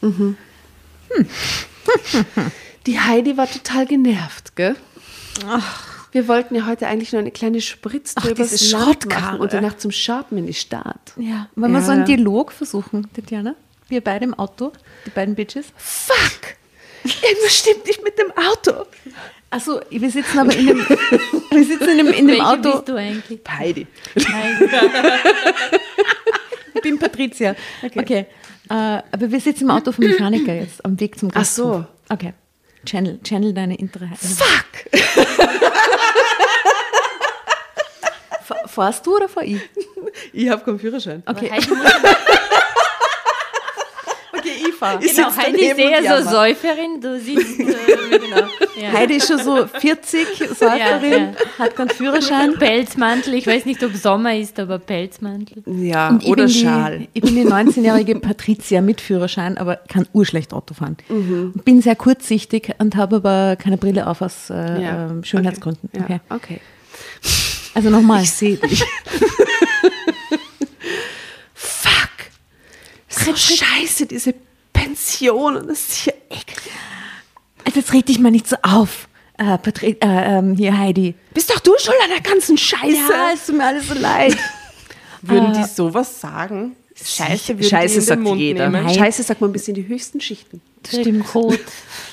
Die 2.86 2.98
Heidi 2.98 3.36
war 3.36 3.46
total 3.46 3.84
genervt, 3.86 4.56
gell? 4.56 4.74
Wir 6.12 6.26
wollten 6.28 6.54
ja 6.54 6.66
heute 6.66 6.86
eigentlich 6.86 7.12
nur 7.12 7.20
eine 7.20 7.30
kleine 7.30 7.60
Spritztour 7.60 8.24
Ach, 8.26 8.30
übers 8.30 8.50
diese 8.50 8.76
Land 8.76 9.06
machen 9.06 9.40
und 9.40 9.52
danach 9.52 9.76
zum 9.76 9.90
Shoppen 9.90 10.38
in 10.38 10.46
die 10.46 10.54
Stadt. 10.54 11.12
Ja, 11.16 11.48
wollen 11.54 11.72
wir 11.72 11.80
Ja, 11.80 11.84
so 11.84 11.92
einen. 11.92 12.04
Dialog 12.06 12.52
versuchen, 12.52 13.08
Tatjana? 13.14 13.54
Wir 13.88 14.00
beide 14.02 14.24
im 14.24 14.34
Auto, 14.34 14.72
die 15.06 15.10
beiden 15.10 15.34
Bitches. 15.34 15.66
Fuck! 15.76 16.56
Irgendwas 17.04 17.56
stimmt 17.58 17.86
nicht 17.86 18.02
mit 18.02 18.18
dem 18.18 18.30
Auto. 18.32 18.86
Also, 19.50 19.80
wir 19.88 20.10
sitzen 20.10 20.38
aber 20.40 20.54
in 20.54 20.66
dem, 20.66 20.78
wir 21.50 21.64
sitzen 21.64 21.88
in 21.90 21.96
dem, 21.98 22.08
in 22.08 22.26
dem 22.28 22.40
Auto. 22.40 22.72
bist 22.72 22.88
du 22.88 22.94
eigentlich? 22.96 23.40
Heidi. 23.48 23.86
Heidi. 24.16 24.68
Ich 26.74 26.82
bin 26.82 26.98
Patricia. 26.98 27.54
Okay. 27.82 28.26
Äh, 28.70 28.74
aber 28.74 29.30
wir 29.30 29.40
sitzen 29.40 29.64
im 29.64 29.70
Auto 29.70 29.90
vom 29.92 30.04
Mechaniker 30.04 30.54
jetzt, 30.54 30.84
am 30.84 30.98
Weg 31.00 31.18
zum 31.18 31.30
Ach 31.34 31.44
so. 31.44 31.64
Gasthof. 31.68 31.84
Okay. 32.10 32.32
Channel, 32.88 33.20
channel 33.22 33.52
deine 33.52 33.76
Intere. 33.76 34.08
Fuck! 34.16 34.88
Fa- 38.42 38.66
Fährst 38.66 39.06
du 39.06 39.16
oder 39.16 39.28
fahr 39.28 39.44
ich? 39.44 39.60
Ich 40.32 40.48
habe 40.48 40.64
keinen 40.64 40.78
Führerschein. 40.78 41.22
Okay. 41.26 41.50
Okay, 44.80 45.06
ich 45.06 45.16
genau, 45.16 45.36
Heidi 45.36 45.64
ist 45.66 45.78
eher 45.78 45.98
so 45.98 46.04
jammer. 46.04 46.30
Säuferin, 46.30 47.00
du 47.00 47.18
siehst, 47.20 47.58
äh, 47.60 47.64
genau. 47.64 48.46
Ja. 48.80 48.92
Heidi 48.92 49.16
ist 49.16 49.26
schon 49.26 49.38
so 49.42 49.66
40, 49.66 50.24
Säuferin, 50.56 50.70
Ja, 50.70 51.02
ja. 51.18 51.32
hat 51.58 51.74
keinen 51.74 51.90
Führerschein. 51.90 52.54
Pelzmantel, 52.58 53.34
ich 53.34 53.48
weiß 53.48 53.64
nicht, 53.66 53.82
ob 53.82 53.92
Sommer 53.96 54.36
ist, 54.36 54.56
aber 54.60 54.78
Pelzmantel. 54.78 55.64
Ja, 55.66 56.16
oder 56.24 56.44
bin 56.44 56.48
Schal. 56.54 56.98
Die, 57.00 57.08
ich 57.14 57.22
bin 57.22 57.34
die 57.34 57.44
19-jährige 57.44 58.20
Patricia 58.20 58.80
mit 58.80 59.00
Führerschein, 59.00 59.58
aber 59.58 59.76
kann 59.88 60.06
urschlecht 60.12 60.52
Auto 60.52 60.74
fahren. 60.74 60.96
Und 61.08 61.64
Bin 61.64 61.82
sehr 61.82 61.96
kurzsichtig 61.96 62.72
und 62.78 62.94
habe 62.94 63.16
aber 63.16 63.56
keine 63.56 63.78
Brille 63.78 64.06
auf 64.06 64.22
aus 64.22 64.48
äh, 64.50 64.54
Ja, 64.80 65.06
ähm, 65.10 65.24
Schönheitsgründen. 65.24 65.90
Ja, 65.92 66.02
Okay. 66.04 66.20
okay. 66.30 66.60
Also 67.74 67.90
nochmal. 67.90 68.22
Ich 68.22 68.30
sehe 68.30 68.56
dich. 68.58 68.84
Fuck. 71.54 72.10
So 73.08 73.34
scheiße, 73.34 74.06
diese 74.06 74.34
Pension. 74.78 75.56
Und 75.56 75.68
das 75.68 75.80
ist 75.80 75.92
hier 75.92 76.14
eklig. 76.30 76.70
Also 77.64 77.80
jetzt 77.80 77.92
red 77.92 78.08
dich 78.08 78.18
mal 78.18 78.30
nicht 78.30 78.48
so 78.48 78.56
auf, 78.62 79.08
äh, 79.38 79.58
Patri 79.58 79.96
äh, 80.00 80.38
ähm, 80.38 80.54
hier 80.56 80.76
Heidi. 80.76 81.14
Bist 81.34 81.50
doch 81.50 81.60
du 81.60 81.72
schuld 81.78 81.96
an 82.02 82.10
der 82.10 82.20
ganzen 82.20 82.56
Scheiße. 82.56 82.96
Ja, 82.96 83.30
es 83.34 83.46
tut 83.46 83.56
mir 83.56 83.66
alles 83.66 83.88
so 83.88 83.94
leid. 83.94 84.36
Würden 85.22 85.52
die 85.52 85.64
sowas 85.64 86.20
sagen? 86.20 86.76
Scheiße, 86.94 87.48
würden 87.48 87.58
die 87.60 87.68
Scheiße 87.68 88.00
sagt 88.00 88.22
Mund 88.22 88.40
jeder. 88.40 88.68
nehmen? 88.68 88.92
Scheiße 88.92 89.22
sagt 89.22 89.40
man 89.40 89.52
bis 89.52 89.68
in 89.68 89.74
die 89.74 89.86
höchsten 89.86 90.20
Schichten. 90.20 90.60
Stimmt. 90.86 91.26
Code. 91.26 91.60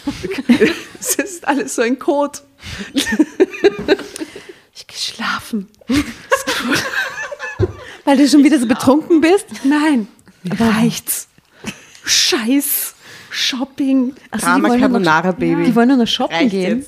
Es 1.00 1.16
ist 1.16 1.48
alles 1.48 1.76
so 1.76 1.84
ein 1.84 2.00
Code. 2.00 2.40
Ich 4.74 4.88
geschlafen. 4.88 5.68
Weil 8.06 8.18
du 8.18 8.28
schon 8.28 8.44
wieder 8.44 8.60
so 8.60 8.68
betrunken 8.68 9.22
bist? 9.22 9.46
Nein. 9.64 10.08
Reicht's. 10.50 11.28
Scheiß. 12.06 12.94
Shopping. 13.32 14.14
Also, 14.32 14.46
Drama 14.46 14.56
die 14.56 14.62
nur 14.62 14.78
noch- 14.78 14.80
Carbonara, 14.82 15.32
Baby. 15.34 15.66
Die 15.66 15.76
wollen 15.76 15.90
nur 15.90 15.98
noch 15.98 16.08
shoppen 16.08 16.36
Reicht 16.38 16.52
gehen. 16.52 16.86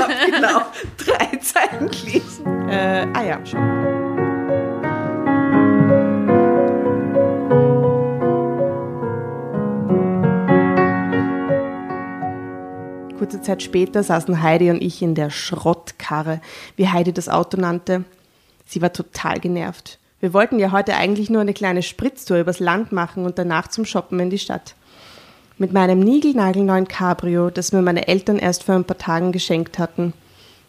hab 0.00 0.26
genau 0.26 0.62
drei 0.96 1.36
Zeilen 1.38 1.88
gelesen. 1.88 2.68
Äh, 2.68 3.06
ah 3.14 3.22
ja, 3.22 3.46
schon. 3.46 3.60
Kurze 13.18 13.42
Zeit 13.42 13.62
später 13.62 14.02
saßen 14.02 14.42
Heidi 14.42 14.70
und 14.70 14.80
ich 14.82 15.02
in 15.02 15.14
der 15.14 15.28
Schrottkarre, 15.28 16.40
wie 16.76 16.88
Heidi 16.88 17.12
das 17.12 17.28
Auto 17.28 17.60
nannte. 17.60 18.04
Sie 18.64 18.80
war 18.80 18.92
total 18.94 19.38
genervt. 19.40 19.98
Wir 20.20 20.34
wollten 20.34 20.58
ja 20.58 20.70
heute 20.70 20.96
eigentlich 20.96 21.30
nur 21.30 21.40
eine 21.40 21.54
kleine 21.54 21.82
Spritztour 21.82 22.38
übers 22.38 22.60
Land 22.60 22.92
machen 22.92 23.24
und 23.24 23.38
danach 23.38 23.68
zum 23.68 23.86
Shoppen 23.86 24.20
in 24.20 24.28
die 24.28 24.38
Stadt. 24.38 24.74
Mit 25.56 25.72
meinem 25.72 26.00
niegelnagelneuen 26.00 26.88
Cabrio, 26.88 27.48
das 27.48 27.72
mir 27.72 27.80
meine 27.80 28.06
Eltern 28.06 28.38
erst 28.38 28.64
vor 28.64 28.74
ein 28.74 28.84
paar 28.84 28.98
Tagen 28.98 29.32
geschenkt 29.32 29.78
hatten. 29.78 30.12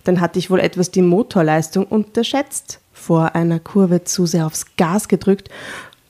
Dann 0.06 0.22
hatte 0.22 0.40
ich 0.40 0.50
wohl 0.50 0.62
etwas 0.62 0.90
die 0.92 1.02
Motorleistung 1.02 1.86
unterschätzt, 1.86 2.80
vor 2.94 3.36
einer 3.36 3.60
Kurve 3.60 4.06
zu 4.06 4.26
sehr 4.26 4.46
aufs 4.46 4.76
Gas 4.78 5.10
gedrückt 5.10 5.50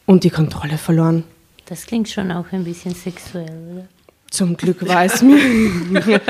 und 0.06 0.24
die 0.24 0.30
Kontrolle 0.30 0.78
verloren. 0.78 1.24
Das 1.66 1.86
klingt 1.86 2.10
schon 2.10 2.32
auch 2.32 2.46
ein 2.52 2.64
bisschen 2.64 2.94
sexuell, 2.94 3.50
oder? 3.74 3.88
Zum 4.32 4.56
Glück 4.56 4.88
war 4.88 5.04
es 5.04 5.22
mir. 5.22 5.38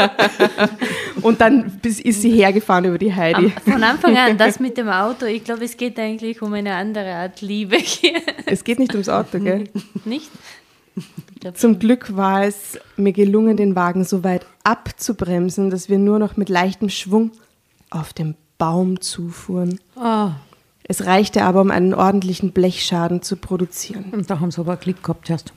und 1.22 1.40
dann 1.40 1.80
ist 1.84 2.04
sie 2.22 2.32
hergefahren 2.32 2.86
über 2.86 2.98
die 2.98 3.14
Heidi. 3.14 3.54
Von 3.64 3.84
Anfang 3.84 4.18
an, 4.18 4.38
das 4.40 4.60
mit 4.60 4.76
dem 4.78 4.90
Auto, 4.90 5.26
ich 5.28 5.44
glaube, 5.44 5.64
es 5.66 5.78
geht 5.78 6.00
eigentlich 6.00 6.42
um 6.42 6.52
eine 6.54 6.74
andere 6.74 7.14
Art 7.14 7.42
Liebe 7.42 7.78
hier. 7.78 8.20
Es 8.48 8.64
geht 8.64 8.80
nicht 8.80 8.92
ums 8.94 9.08
Auto, 9.08 9.40
gell? 9.40 9.66
Nicht? 10.06 10.32
Glaub, 11.40 11.58
Zum 11.58 11.78
Glück 11.80 12.16
war 12.18 12.44
es 12.44 12.80
mir 12.98 13.14
gelungen, 13.14 13.56
den 13.56 13.76
Wagen 13.76 14.04
so 14.04 14.24
weit 14.24 14.46
abzubremsen, 14.64 15.70
dass 15.70 15.88
wir 15.88 15.98
nur 16.00 16.18
noch 16.20 16.38
mit 16.38 16.50
leichtem 16.50 16.90
Schwung 16.90 17.32
auf 17.92 18.14
den 18.14 18.36
Baum 18.58 19.00
zufuhren. 19.00 19.80
Ah, 19.96 20.32
Es 20.84 21.06
reichte 21.06 21.44
aber, 21.44 21.62
um 21.62 21.70
einen 21.72 21.94
ordentlichen 21.94 22.52
Blechschaden 22.52 23.22
zu 23.22 23.38
produzieren. 23.38 24.06
und 24.12 24.30
da 24.30 24.40
haben 24.40 24.50
sie 24.52 24.60
aber 24.60 24.76
Glück 24.78 25.02
gehabt 25.04 25.30
erst. 25.30 25.54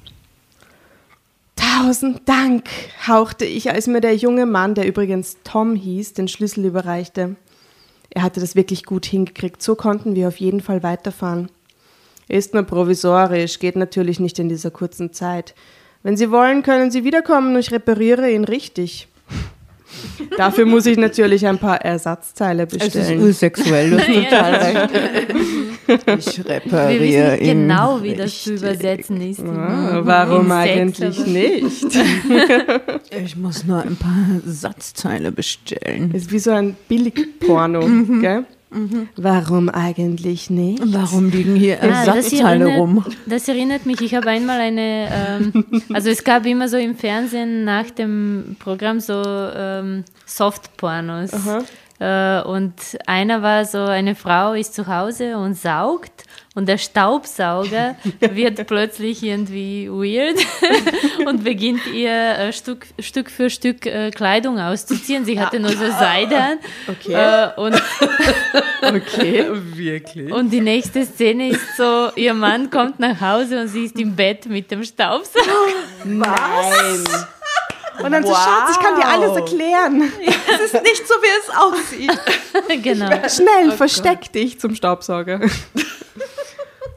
Tausend 1.57 2.29
Dank, 2.29 2.69
hauchte 3.07 3.45
ich, 3.45 3.71
als 3.71 3.87
mir 3.87 4.01
der 4.01 4.17
junge 4.17 4.47
Mann, 4.47 4.75
der 4.75 4.87
übrigens 4.87 5.39
Tom 5.45 5.75
hieß, 5.75 6.15
den 6.15 6.29
Schlüssel 6.29 6.65
überreichte. 6.65 7.37
Er 8.11 8.23
hatte 8.23 8.41
das 8.41 8.55
wirklich 8.55 8.85
gut 8.85 9.07
hingekriegt. 9.07 9.63
So 9.63 9.75
konnten 9.75 10.15
wir 10.15 10.29
auf 10.29 10.39
jeden 10.39 10.61
Fall 10.61 10.83
weiterfahren. 10.83 11.51
Ist 12.29 12.55
nur 12.55 12.63
provisorisch, 12.63 13.59
geht 13.59 13.77
natürlich 13.77 14.21
nicht 14.21 14.39
in 14.39 14.49
dieser 14.49 14.71
kurzen 14.71 15.13
Zeit. 15.13 15.55
Wenn 16.03 16.17
Sie 16.17 16.31
wollen, 16.31 16.63
können 16.63 16.91
Sie 16.91 17.05
wiederkommen 17.05 17.55
und 17.55 17.61
ich 17.61 17.73
repariere 17.73 18.31
ihn 18.31 18.45
richtig. 18.45 19.09
Dafür 20.37 20.67
muss 20.67 20.87
ich 20.87 20.97
natürlich 20.97 21.47
ein 21.47 21.59
paar 21.59 21.81
Ersatzteile 21.81 22.67
bestellen. 22.67 23.33
sexuell, 23.33 23.91
du 23.91 23.99
hast 23.99 24.07
total 24.07 24.55
recht. 24.55 24.91
Ich 26.19 26.39
wir 26.39 26.47
repariere 26.51 27.33
wissen 27.33 27.45
ihn. 27.45 27.69
genau, 27.69 28.03
wie 28.03 28.15
das 28.15 28.43
zu 28.43 28.55
übersetzen 28.55 29.21
ist. 29.21 29.41
Ah, 29.41 30.01
warum 30.03 30.49
Sex, 30.49 30.53
eigentlich 30.53 31.27
nicht? 31.27 31.87
Ich 33.25 33.37
muss 33.37 33.65
nur 33.65 33.83
ein 33.83 33.97
paar 33.97 34.41
Satzteile 34.45 35.31
bestellen. 35.31 36.11
Ist 36.13 36.33
wie 36.33 36.39
so 36.39 36.51
ein 36.51 36.77
Billigporno, 36.89 37.81
gell? 38.21 38.45
Warum 39.17 39.69
eigentlich 39.69 40.51
nicht? 40.51 40.83
Warum 40.85 41.31
liegen 41.31 41.55
hier 41.57 41.83
Ah, 41.83 41.87
das 42.05 42.07
Ersatzteile 42.17 42.65
erinnert- 42.65 42.79
rum? 42.81 43.05
Das 43.27 43.49
erinnert 43.49 43.87
mich, 43.87 44.01
ich 44.01 44.15
habe 44.15 44.29
einmal 44.31 44.61
eine, 44.61 45.09
ähm, 45.13 45.65
also 45.93 46.11
es 46.11 46.25
gab 46.25 46.45
immer 46.47 46.69
so 46.69 46.77
im 46.77 46.97
Fernsehen 46.97 47.65
nach 47.65 47.91
dem 47.91 48.57
Programm 48.59 49.01
so 49.01 49.23
ähm, 49.25 50.05
Softpornos. 50.27 51.31
Äh, 52.01 52.43
und 52.43 52.75
einer 53.07 53.43
war 53.43 53.65
so, 53.65 53.85
eine 53.85 54.15
Frau 54.15 54.55
ist 54.55 54.75
zu 54.75 54.87
Hause 54.87 55.37
und 55.37 55.55
saugt 55.55 56.25
und 56.55 56.69
der 56.69 56.79
Staubsauger 56.79 57.97
wird 58.21 58.67
plötzlich 58.67 59.23
irgendwie 59.23 59.89
weird 59.89 60.39
und 61.27 61.45
beginnt 61.45 61.87
ihr 61.93 62.11
äh, 62.11 62.53
Stück, 62.53 62.87
Stück 62.99 63.31
für 63.31 63.51
Stück 63.51 63.87
äh, 63.87 64.11
Kleidung 64.11 64.59
auszuziehen. 64.59 65.25
Sie 65.25 65.41
hatte 65.41 65.61
nur 65.61 65.71
so 65.71 65.87
Seide 65.91 66.37
an. 66.37 66.59
Okay. 66.89 67.51
Und 67.57 67.75
Okay. 68.83 69.47
Wirklich? 69.51 70.33
und 70.33 70.51
die 70.51 70.61
nächste 70.61 71.07
Szene 71.07 71.49
ist 71.51 71.77
so, 71.77 72.11
ihr 72.17 72.35
Mann 72.35 72.71
kommt 72.71 73.01
nach 73.01 73.21
Hause 73.21 73.63
und 73.63 73.69
sie 73.69 73.87
ist 73.87 73.99
im 73.99 74.15
Bett 74.15 74.47
mit 74.47 74.71
dem 74.71 74.85
Staubsauger. 74.85 75.49
Nein. 76.05 77.05
Und 78.03 78.13
dann 78.13 78.25
so, 78.27 78.35
Schatz, 78.35 78.73
ich 78.73 78.79
kann 78.79 78.97
dir 78.97 79.07
alles 79.07 79.37
erklären. 79.37 80.13
Es 80.23 80.73
ist 80.73 80.83
nicht 80.83 81.07
so, 81.07 81.15
wie 81.15 81.29
es 81.41 81.57
aussieht. 81.57 82.83
genau. 82.83 83.11
Schnell, 83.29 83.73
versteck 83.77 84.33
dich 84.33 84.59
zum 84.59 84.75
Staubsauger. 84.75 85.41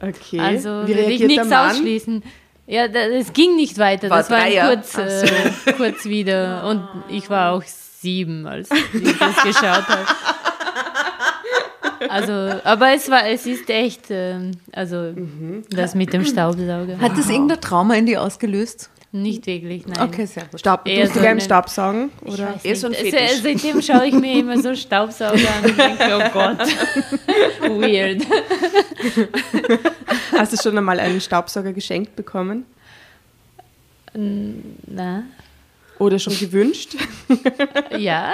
Okay. 0.00 0.38
Also 0.38 0.86
Wie 0.86 0.94
will 0.94 1.10
ich 1.10 1.20
nichts 1.22 1.50
ausschließen. 1.50 2.22
Ja, 2.68 2.84
es 2.84 3.32
ging 3.32 3.56
nicht 3.56 3.78
weiter. 3.78 4.08
War 4.10 4.18
Das 4.18 4.30
war 4.30 4.46
kurz, 4.46 4.96
äh, 4.96 5.72
kurz 5.76 6.04
wieder. 6.04 6.68
Und 6.68 6.86
ich 7.08 7.28
war 7.28 7.52
auch 7.52 7.64
sieben, 7.64 8.46
als 8.46 8.68
ich 8.70 9.18
das 9.18 9.42
geschaut 9.42 9.88
habe. 9.88 10.06
Also, 12.08 12.60
aber 12.62 12.94
es 12.94 13.10
war, 13.10 13.26
es 13.26 13.44
ist 13.46 13.68
echt, 13.70 14.06
ähm, 14.10 14.52
also 14.72 15.12
das 15.70 15.94
mit 15.94 16.12
dem 16.12 16.24
Staubsauger. 16.24 16.98
Hat 17.00 17.18
das 17.18 17.28
irgendein 17.28 17.60
Trauma 17.60 17.94
in 17.94 18.06
dir 18.06 18.22
ausgelöst? 18.22 18.90
Nicht 19.10 19.46
wirklich, 19.46 19.86
nein. 19.86 20.06
Okay, 20.06 20.26
sehr 20.26 20.44
gut. 20.44 20.60
Staub, 20.60 20.82
Eher 20.86 21.06
du 21.06 21.14
so 21.14 21.20
gern 21.20 21.30
eine- 21.32 21.40
Staubsaugen? 21.40 22.10
Ich 22.26 22.34
Oder? 22.34 22.54
weiß 22.54 22.64
Eher 22.64 22.76
so 22.76 22.86
ein. 22.88 22.92
Fetisch. 22.94 23.40
Seitdem 23.42 23.80
schaue 23.80 24.06
ich 24.06 24.12
mir 24.14 24.38
immer 24.40 24.58
so 24.60 24.74
Staubsauger 24.74 25.32
an 25.56 25.64
und 25.70 25.78
denke, 25.78 26.18
oh 26.18 26.30
Gott, 26.32 26.58
weird. 27.80 28.22
Hast 30.36 30.52
du 30.52 30.56
schon 30.62 30.76
einmal 30.76 31.00
einen 31.00 31.20
Staubsauger 31.22 31.72
geschenkt 31.72 32.16
bekommen? 32.16 32.66
Na, 34.14 35.22
Oder 35.98 36.18
schon 36.18 36.38
gewünscht? 36.38 36.96
ja. 37.98 38.32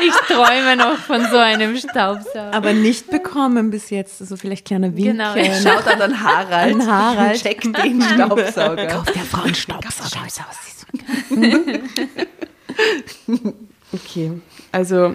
ich 0.00 0.14
träume 0.28 0.76
noch 0.76 0.96
von 0.96 1.26
so 1.30 1.36
einem 1.36 1.76
Staubsauger. 1.76 2.52
Aber 2.52 2.72
nicht 2.72 3.10
bekommen 3.10 3.70
bis 3.70 3.90
jetzt. 3.90 4.20
Also 4.20 4.36
vielleicht 4.36 4.66
kleiner 4.66 4.96
Wink. 4.96 5.06
Genau. 5.06 5.34
Schaut 5.34 5.88
an 5.88 5.98
den 5.98 6.22
Harald. 6.22 6.74
An 6.74 6.86
Harald. 6.86 7.42
Check 7.42 7.62
den 7.62 8.00
Staubsauger. 8.00 8.86
Kauf 8.86 9.10
der 9.10 9.22
Frau 9.22 9.42
einen 9.42 9.54
Staubsauger. 9.54 10.20
Okay, 13.94 14.32
also 14.72 15.14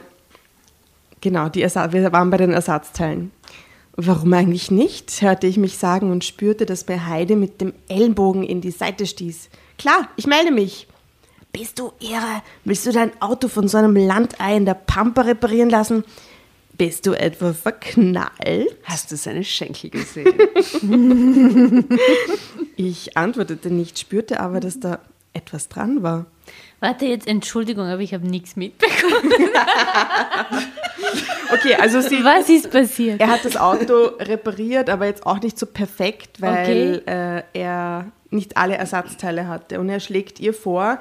genau, 1.20 1.50
die 1.50 1.62
Ersa 1.62 1.92
wir 1.92 2.12
waren 2.14 2.30
bei 2.30 2.38
den 2.38 2.54
Ersatzteilen. 2.54 3.32
Warum 3.96 4.32
eigentlich 4.32 4.72
nicht, 4.72 5.22
hörte 5.22 5.48
ich 5.48 5.58
mich 5.58 5.78
sagen 5.78 6.12
und 6.12 6.24
spürte, 6.24 6.66
dass 6.66 6.88
mir 6.88 7.08
Heide 7.08 7.36
mit 7.36 7.60
dem 7.60 7.74
Ellenbogen 7.90 8.44
in 8.44 8.62
die 8.62 8.72
Seite 8.72 9.06
stieß. 9.06 9.50
Klar, 9.80 10.10
ich 10.18 10.28
melde 10.28 10.52
mich. 10.52 10.88
Bist 11.52 11.80
du 11.80 11.94
irre? 12.00 12.44
Willst 12.66 12.86
du 12.86 12.92
dein 12.92 13.20
Auto 13.22 13.48
von 13.48 13.68
so 13.68 13.78
einem 13.78 13.96
Landei 13.96 14.56
in 14.56 14.66
der 14.66 14.76
Pampa 14.76 15.22
reparieren 15.22 15.70
lassen? 15.72 16.04
Bist 16.78 17.08
du 17.08 17.14
etwa 17.14 17.54
verknallt? 17.54 18.78
Hast 18.84 19.12
du 19.12 19.18
seine 19.18 19.44
Schenkel 19.44 19.90
gesehen? 19.90 20.36
Ich 22.76 23.18
antwortete 23.18 23.70
nicht, 23.70 24.00
spürte 24.00 24.40
aber, 24.40 24.62
dass 24.62 24.80
da 24.80 25.00
etwas 25.34 25.68
dran 25.68 26.02
war. 26.02 26.28
Warte 26.82 27.06
jetzt, 27.06 27.28
Entschuldigung, 27.28 27.86
aber 27.88 28.02
ich 28.02 28.14
habe 28.14 28.28
nichts 28.28 28.56
mitbekommen. 28.56 29.34
Okay, 31.52 31.76
also 31.76 32.00
sie, 32.02 32.24
Was 32.24 32.48
ist 32.50 32.70
passiert? 32.72 33.20
er 33.20 33.28
hat 33.30 33.44
das 33.44 33.58
Auto 33.58 34.12
repariert, 34.20 34.90
aber 34.90 35.08
jetzt 35.08 35.26
auch 35.26 35.42
nicht 35.42 35.58
so 35.58 35.66
perfekt, 35.66 36.40
weil 36.42 37.02
äh, 37.08 37.42
er 37.60 38.06
nicht 38.30 38.56
alle 38.58 38.76
Ersatzteile 38.78 39.48
hatte. 39.48 39.80
Und 39.80 39.90
er 39.90 40.00
schlägt 40.00 40.40
ihr 40.40 40.54
vor, 40.54 41.00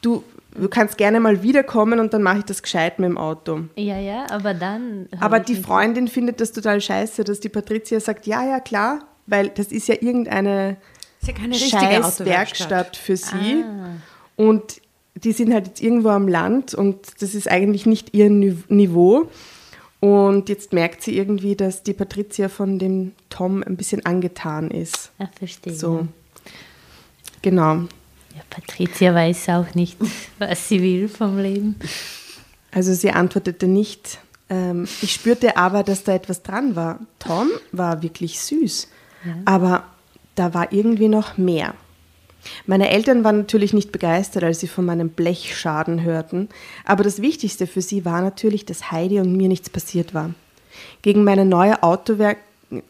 du, 0.00 0.22
du 0.54 0.68
kannst 0.68 0.98
gerne 0.98 1.18
mal 1.18 1.42
wiederkommen 1.42 1.98
und 1.98 2.14
dann 2.14 2.22
mache 2.22 2.38
ich 2.38 2.44
das 2.44 2.62
gescheit 2.62 3.00
mit 3.00 3.08
dem 3.10 3.18
Auto. 3.18 3.62
Ja, 3.74 3.98
ja, 3.98 4.26
aber 4.30 4.54
dann. 4.54 5.08
Aber 5.20 5.40
die 5.40 5.54
nicht- 5.54 5.66
Freundin 5.66 6.06
findet 6.06 6.40
das 6.40 6.52
total 6.52 6.80
scheiße, 6.80 7.24
dass 7.24 7.40
die 7.40 7.48
Patricia 7.48 7.98
sagt, 7.98 8.26
ja, 8.26 8.44
ja, 8.48 8.60
klar, 8.60 9.00
weil 9.26 9.48
das 9.48 9.66
ist 9.68 9.88
ja 9.88 9.96
irgendeine 9.96 10.76
ist 11.20 11.28
ja 11.28 11.34
keine 11.34 11.54
scheiß 11.54 12.24
Werkstatt 12.24 12.96
für 12.96 13.16
sie. 13.16 13.64
Und 14.36 14.80
die 15.24 15.32
sind 15.32 15.52
halt 15.52 15.66
jetzt 15.68 15.82
irgendwo 15.82 16.08
am 16.10 16.28
Land 16.28 16.74
und 16.74 16.96
das 17.20 17.34
ist 17.34 17.48
eigentlich 17.50 17.86
nicht 17.86 18.14
ihr 18.14 18.30
Ni- 18.30 18.62
Niveau. 18.68 19.28
Und 20.00 20.48
jetzt 20.48 20.72
merkt 20.72 21.02
sie 21.02 21.16
irgendwie, 21.16 21.56
dass 21.56 21.82
die 21.82 21.92
Patricia 21.92 22.48
von 22.48 22.78
dem 22.78 23.12
Tom 23.30 23.64
ein 23.64 23.76
bisschen 23.76 24.06
angetan 24.06 24.70
ist. 24.70 25.10
Ja, 25.18 25.28
verstehe. 25.36 25.74
So. 25.74 26.06
Genau. 27.42 27.74
Ja, 28.34 28.42
Patricia 28.48 29.14
weiß 29.14 29.48
auch 29.48 29.74
nicht, 29.74 29.96
was 30.38 30.68
sie 30.68 30.80
will 30.82 31.08
vom 31.08 31.38
Leben. 31.38 31.76
Also 32.70 32.92
sie 32.94 33.10
antwortete 33.10 33.66
nicht. 33.66 34.18
Ähm, 34.50 34.86
ich 35.02 35.12
spürte 35.12 35.56
aber, 35.56 35.82
dass 35.82 36.04
da 36.04 36.12
etwas 36.14 36.42
dran 36.42 36.76
war. 36.76 37.00
Tom 37.18 37.48
war 37.72 38.02
wirklich 38.02 38.38
süß, 38.40 38.88
aber 39.44 39.84
da 40.36 40.54
war 40.54 40.72
irgendwie 40.72 41.08
noch 41.08 41.36
mehr. 41.38 41.74
Meine 42.66 42.90
Eltern 42.90 43.24
waren 43.24 43.38
natürlich 43.38 43.72
nicht 43.72 43.92
begeistert, 43.92 44.44
als 44.44 44.60
sie 44.60 44.68
von 44.68 44.84
meinem 44.84 45.10
Blechschaden 45.10 46.02
hörten, 46.02 46.48
aber 46.84 47.04
das 47.04 47.22
Wichtigste 47.22 47.66
für 47.66 47.82
sie 47.82 48.04
war 48.04 48.20
natürlich, 48.22 48.66
dass 48.66 48.90
Heidi 48.90 49.20
und 49.20 49.36
mir 49.36 49.48
nichts 49.48 49.70
passiert 49.70 50.14
war. 50.14 50.34
Gegen 51.02 51.24
meine 51.24 51.44
neue 51.44 51.82
Autowerk 51.82 52.38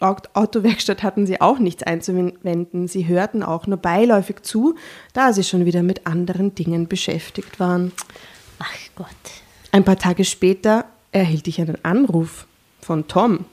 Aut- 0.01 0.29
Autowerkstatt 0.35 1.05
hatten 1.05 1.25
sie 1.25 1.41
auch 1.41 1.61
nichts 1.61 1.85
einzuwenden. 1.85 2.89
Sie 2.89 3.07
hörten 3.07 3.45
auch 3.45 3.69
nur 3.69 3.79
beiläufig 3.79 4.43
zu, 4.43 4.75
da 5.13 5.33
sie 5.33 5.45
schon 5.45 5.67
wieder 5.67 5.85
mit 5.85 6.05
anderen 6.05 6.53
Dingen 6.55 6.89
beschäftigt 6.89 7.61
waren. 7.61 7.93
Ach 8.59 8.75
Gott. 8.97 9.07
Ein 9.71 9.85
paar 9.85 9.97
Tage 9.97 10.25
später 10.25 10.85
erhielt 11.13 11.47
ich 11.47 11.61
einen 11.61 11.79
Anruf 11.85 12.49
von 12.81 13.07
Tom, 13.07 13.45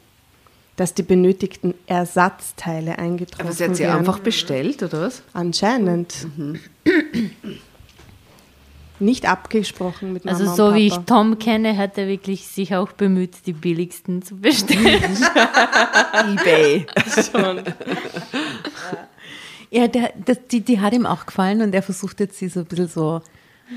dass 0.76 0.94
die 0.94 1.04
benötigten 1.04 1.74
Ersatzteile 1.88 3.00
eingetroffen 3.00 3.46
Aber 3.46 3.56
sie 3.56 3.64
hat 3.64 3.76
sie 3.76 3.84
wären. 3.84 4.00
einfach 4.00 4.20
bestellt, 4.20 4.84
oder 4.84 5.02
was? 5.02 5.24
Anscheinend. 5.34 6.28
Nicht 9.00 9.26
abgesprochen 9.28 10.14
mit 10.14 10.24
Mama 10.26 10.38
Also 10.38 10.50
und 10.50 10.56
so 10.56 10.74
wie 10.74 10.88
ich. 10.88 10.96
Tom 11.06 11.38
kenne, 11.38 11.78
hat 11.78 11.98
er 11.98 12.08
wirklich 12.08 12.48
sich 12.48 12.76
auch 12.76 12.94
bemüht, 12.94 13.46
die 13.46 13.54
billigsten 13.54 14.22
zu 14.22 14.38
bestellen. 14.38 15.02
Ebay. 16.32 16.86
Ja, 19.70 19.88
der, 19.88 20.14
das, 20.26 20.38
die, 20.50 20.62
die 20.62 20.80
hat 20.80 20.94
ihm 20.94 21.06
auch 21.06 21.26
gefallen 21.26 21.62
und 21.62 21.74
er 21.76 21.82
versucht 21.84 22.20
jetzt 22.22 22.38
sie 22.38 22.48
so 22.48 22.62
ein 22.62 22.66
bisschen 22.66 22.88
so, 22.88 23.22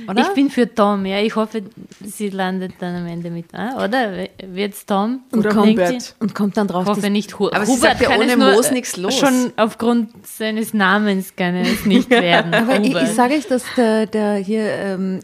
oder? 0.08 0.22
Ich 0.22 0.28
bin 0.34 0.50
für 0.50 0.72
Tom, 0.72 1.06
ja. 1.06 1.20
Ich 1.20 1.34
hoffe, 1.36 1.62
sie 2.04 2.28
landet 2.28 2.74
dann 2.78 2.94
am 2.96 3.06
Ende 3.06 3.30
mit, 3.30 3.46
ah, 3.54 3.84
oder? 3.84 4.26
Wird's 4.42 4.84
Tom? 4.84 5.20
und, 5.32 5.40
Oder 5.40 5.50
kommt. 5.50 5.78
Sie? 5.78 5.98
und 6.20 6.34
kommt 6.34 6.56
dann 6.56 6.68
drauf, 6.68 6.84
Ich 6.84 6.90
hoffe 6.90 7.10
nicht 7.10 7.38
Hu 7.38 7.48
Aber 7.50 7.64
sie 7.64 7.72
Hubert 7.72 7.98
sagt 7.98 8.00
ja, 8.02 8.08
kann 8.10 8.20
ohne 8.20 8.32
es 8.32 8.56
Moos 8.56 8.70
nichts 8.70 8.96
los. 8.96 9.16
Schon 9.16 9.52
aufgrund 9.56 10.10
seines 10.26 10.74
Namens 10.74 11.34
kann 11.36 11.54
es 11.56 11.86
nicht 11.86 12.10
werden. 12.10 12.54
Aber 12.54 12.80
ich, 12.80 12.94
ich 12.94 13.10
sage 13.10 13.34
euch, 13.34 13.46
dass 13.46 13.64
der, 13.76 14.06
der 14.06 14.34
hier 14.36 14.64
ähm, 14.64 15.20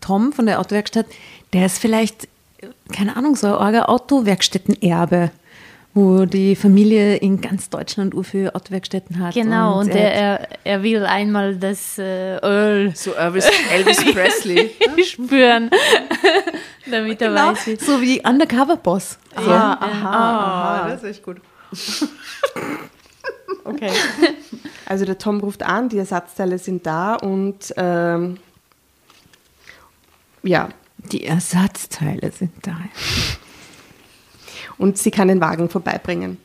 Tom 0.00 0.32
von 0.32 0.46
der 0.46 0.60
Autowerkstatt, 0.60 1.06
der 1.52 1.66
ist 1.66 1.78
vielleicht, 1.78 2.28
keine 2.92 3.16
Ahnung, 3.16 3.36
so 3.36 3.46
ein 3.48 3.52
arger 3.54 3.88
Autowerkstättenerbe, 3.88 5.30
wo 5.98 6.26
die 6.26 6.54
Familie 6.54 7.16
in 7.16 7.40
ganz 7.40 7.70
Deutschland 7.70 8.14
viele 8.22 8.54
Autowerkstätten 8.54 9.18
hat. 9.18 9.34
Genau, 9.34 9.80
und, 9.80 9.88
er 9.88 10.12
er, 10.12 10.40
er, 10.40 10.48
er 10.64 10.82
will 10.82 11.04
einmal 11.04 11.56
das 11.56 11.98
äh, 11.98 12.38
Öl 12.38 12.94
So 12.94 13.12
Elvis, 13.14 13.48
Elvis 13.72 14.04
Presley. 14.14 14.70
spüren, 15.04 15.70
damit 16.90 17.20
er 17.20 17.28
Genau, 17.28 17.50
weiß, 17.50 17.66
wie 17.66 17.76
so 17.76 18.00
wie 18.00 18.22
Undercover-Boss. 18.24 19.18
So. 19.36 19.50
Ah, 19.50 19.72
aha, 19.80 20.80
aha. 20.82 20.88
das 20.88 21.02
ist 21.02 21.08
echt 21.10 21.22
gut. 21.22 21.40
Okay. 23.64 23.90
Also 24.86 25.04
der 25.04 25.18
Tom 25.18 25.40
ruft 25.40 25.62
an, 25.62 25.88
die 25.88 25.98
Ersatzteile 25.98 26.58
sind 26.58 26.86
da 26.86 27.16
und 27.16 27.74
ähm, 27.76 28.38
ja, 30.42 30.68
Die 31.12 31.24
Ersatzteile 31.24 32.30
sind 32.30 32.52
da. 32.62 32.76
Und 34.78 34.98
sie 34.98 35.10
kann 35.10 35.28
den 35.28 35.40
Wagen 35.40 35.68
vorbeibringen. 35.68 36.38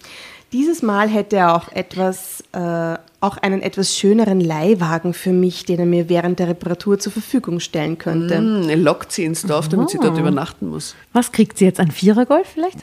Dieses 0.53 0.83
Mal 0.83 1.09
hätte 1.09 1.37
er 1.37 1.55
auch 1.55 1.71
etwas, 1.71 2.43
äh, 2.51 2.95
auch 3.21 3.37
einen 3.37 3.63
etwas 3.63 3.97
schöneren 3.97 4.39
Leihwagen 4.39 5.15
für 5.15 5.31
mich, 5.31 5.65
den 5.65 5.79
er 5.79 5.87
mir 5.87 6.09
während 6.09 6.37
der 6.37 6.47
Reparatur 6.47 6.99
zur 6.99 7.11
Verfügung 7.11 7.59
stellen 7.59 7.97
könnte. 7.97 8.37
Hm, 8.37 8.69
er 8.69 8.77
lockt 8.77 9.11
sie 9.11 9.23
ins 9.23 9.41
Dorf, 9.41 9.67
damit 9.67 9.89
sie 9.89 9.97
dort 9.97 10.15
übernachten 10.15 10.69
muss. 10.69 10.95
Was 11.11 11.31
kriegt 11.31 11.57
sie 11.57 11.65
jetzt? 11.65 11.79
Ein 11.79 11.89
Vierergolf 11.89 12.47
vielleicht? 12.53 12.77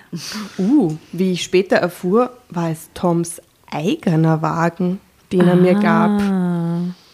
Uh, 0.58 0.96
wie 1.12 1.30
ich 1.30 1.44
später 1.44 1.76
erfuhr, 1.76 2.32
war 2.48 2.70
es 2.70 2.90
Toms 2.94 3.40
eigener 3.70 4.42
Wagen, 4.42 4.98
den 5.30 5.46
er 5.46 5.54
mir 5.54 5.74
gab. 5.74 6.20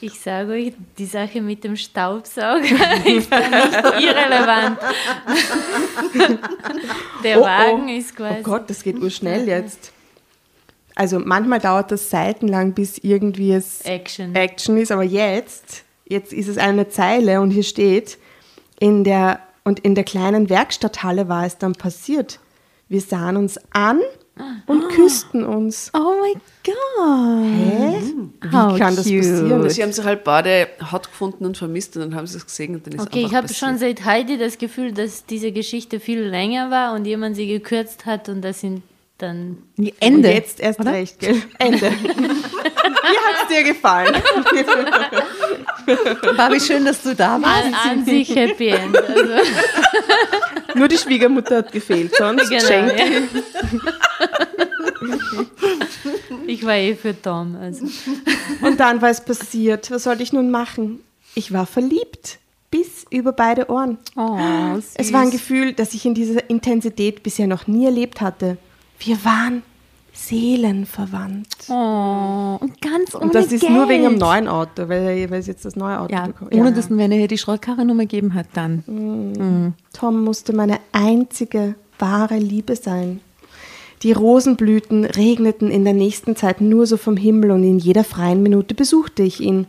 Ich 0.01 0.21
sage 0.21 0.53
euch, 0.53 0.73
die 0.99 1.07
Sache 1.07 1.41
mit 1.41 1.65
dem 1.65 1.75
Staubsauger 1.77 2.61
ist 3.07 3.31
irrelevant. 3.33 4.79
Der 7.25 7.39
Oh, 7.39 7.43
oh. 7.43 7.45
Wagen 7.45 7.89
ist 7.89 8.15
quasi. 8.15 8.41
Oh 8.41 8.43
Gott, 8.43 8.69
das 8.69 8.83
geht 8.83 8.99
urschnell 8.99 9.49
jetzt. 9.49 9.93
Also 10.95 11.19
manchmal 11.19 11.61
dauert 11.61 11.91
das 11.93 12.11
seitenlang, 12.11 12.73
bis 12.73 12.99
irgendwie 12.99 13.53
es 13.53 13.83
Action. 13.83 14.35
Action 14.35 14.77
ist, 14.79 14.93
aber 14.93 15.03
jetzt, 15.03 15.85
jetzt 16.07 16.33
ist 16.33 16.49
es 16.49 16.59
eine 16.59 16.89
Zeile 16.89 17.41
und 17.41 17.51
hier 17.51 17.63
steht, 17.65 18.19
in 18.79 19.05
der, 19.05 19.41
und 19.65 19.81
in 19.81 19.95
der 19.95 20.05
kleinen 20.05 20.49
Werkstatthalle 20.49 21.29
war 21.29 21.45
es 21.47 21.59
dann 21.59 21.73
passiert. 21.73 22.39
Wir 22.89 23.01
sahen 23.01 23.37
uns 23.37 23.59
an 23.73 24.01
und 24.67 24.89
küssten 24.91 25.45
uns. 25.45 25.91
Oh 25.95 26.13
mein 26.21 26.41
Gott. 26.65 27.45
Hä? 27.45 28.03
Wie 28.43 28.53
How 28.57 28.79
kann 28.79 28.95
das 28.97 29.07
cute. 29.07 29.19
passieren? 29.19 29.71
Sie 29.71 29.83
haben 29.83 29.93
sich 29.93 30.05
halt 30.05 30.25
beide 30.25 30.69
hot 30.93 31.09
gefunden 31.11 31.47
und 31.47 31.57
vermisst 31.57 31.97
und 31.97 32.03
dann 32.03 32.15
haben 32.15 32.27
sie 32.27 32.37
es 32.37 32.45
gesehen 32.47 32.75
und 32.75 32.87
dann 32.87 32.95
ist 32.95 33.01
Okay, 33.07 33.25
ich 33.27 33.35
habe 33.35 33.53
schon 33.53 33.79
seit 33.79 34.05
Heidi 34.05 34.37
das 34.39 34.59
Gefühl, 34.59 34.93
dass 34.93 35.25
diese 35.25 35.53
Geschichte 35.53 36.01
viel 36.01 36.21
länger 36.21 36.71
war 36.71 36.95
und 36.95 37.07
jemand 37.07 37.37
sie 37.37 37.47
gekürzt 37.47 38.05
hat 38.07 38.29
und 38.29 38.43
das 38.43 38.61
sind 38.61 38.83
dann. 39.19 39.57
Die 39.79 39.93
Und 39.93 39.97
Ende. 40.01 40.31
jetzt 40.31 40.61
erst 40.61 40.85
recht, 40.85 41.19
gell? 41.19 41.41
Ende. 41.59 41.91
Wie 41.91 43.19
hat 43.19 43.43
es 43.43 43.49
dir 43.49 43.63
gefallen? 43.65 44.15
Barbie, 46.37 46.61
schön, 46.61 46.85
dass 46.85 47.03
du 47.03 47.15
da 47.15 47.41
warst. 47.41 47.65
An, 47.67 47.75
an 48.01 48.05
sich 48.05 48.35
Happy 48.35 48.69
End. 48.69 48.97
Also, 48.97 49.25
Nur 50.75 50.89
die 50.89 50.99
Schwiegermutter 50.99 51.59
hat 51.59 51.73
gefehlt, 51.73 52.15
sonst 52.17 52.49
genau, 52.51 52.61
Geschenk. 52.61 52.93
ja. 52.99 53.05
Ich 56.47 56.65
war 56.65 56.75
eh 56.77 56.95
für 56.95 57.21
Tom. 57.21 57.57
Also. 57.61 57.87
Und 58.63 58.79
dann 58.81 59.01
war 59.03 59.11
es 59.11 59.21
passiert. 59.21 59.91
Was 59.91 60.05
sollte 60.05 60.23
ich 60.23 60.33
nun 60.33 60.51
machen? 60.51 61.01
Ich 61.35 61.53
war 61.53 61.67
verliebt. 61.67 62.39
Bis 62.71 63.05
über 63.11 63.33
beide 63.33 63.71
Ohren. 63.71 63.99
Oh, 64.17 64.37
Es 64.95 65.13
war 65.13 65.21
ein 65.21 65.31
Gefühl, 65.31 65.73
das 65.73 65.95
ich 65.95 66.05
in 66.05 66.15
dieser 66.15 66.49
Intensität 66.51 67.23
bisher 67.23 67.47
noch 67.47 67.67
nie 67.67 67.85
erlebt 67.87 68.21
hatte. 68.21 68.57
Wir 68.99 69.25
waren 69.25 69.63
seelenverwandt. 70.13 71.47
Oh, 71.69 72.57
und 72.61 72.81
ganz 72.81 73.15
ohne 73.15 73.25
Und 73.27 73.35
das 73.35 73.53
ist 73.53 73.61
Geld. 73.61 73.73
nur 73.73 73.89
wegen 73.89 74.05
dem 74.05 74.19
neuen 74.19 74.49
Auto, 74.49 74.89
weil, 74.89 75.31
weil 75.31 75.41
es 75.41 75.47
jetzt 75.47 75.65
das 75.65 75.77
neue 75.77 76.01
Auto 76.01 76.13
Ja, 76.15 76.27
bekommt. 76.27 76.55
ohne 76.55 76.73
dass 76.73 76.91
wenn 76.91 77.13
er 77.13 77.29
die 77.29 77.39
Schrottkarrennummer 77.39 78.03
gegeben 78.05 78.35
hat, 78.35 78.47
dann. 78.55 79.75
Tom 79.93 80.25
musste 80.25 80.53
meine 80.53 80.79
einzige 80.93 81.75
wahre 81.99 82.39
Liebe 82.39 82.77
sein. 82.77 83.21
Die 84.03 84.13
Rosenblüten 84.13 85.05
regneten 85.05 85.71
in 85.71 85.85
der 85.85 85.95
nächsten 85.95 86.37
Zeit 86.37 86.61
nur 86.61 86.87
so 86.87 86.97
vom 86.97 87.17
Himmel 87.17 87.51
und 87.51 87.63
in 87.65 87.79
jeder 87.79 88.05
freien 88.05 88.43
Minute 88.43 88.75
besuchte 88.75 89.23
ich 89.23 89.41
ihn. 89.41 89.67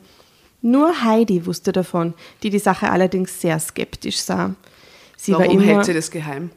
Nur 0.61 1.03
Heidi 1.03 1.45
wusste 1.45 1.71
davon, 1.71 2.13
die 2.43 2.49
die 2.49 2.59
Sache 2.59 2.89
allerdings 2.89 3.39
sehr 3.39 3.59
skeptisch 3.59 4.17
sah. 4.17 4.55
Sie 5.15 5.31
Warum 5.31 5.45
war 5.45 5.53
immer, 5.53 5.63
hält 5.63 5.85
sie 5.85 5.93
das 5.93 6.11
geheim? 6.11 6.49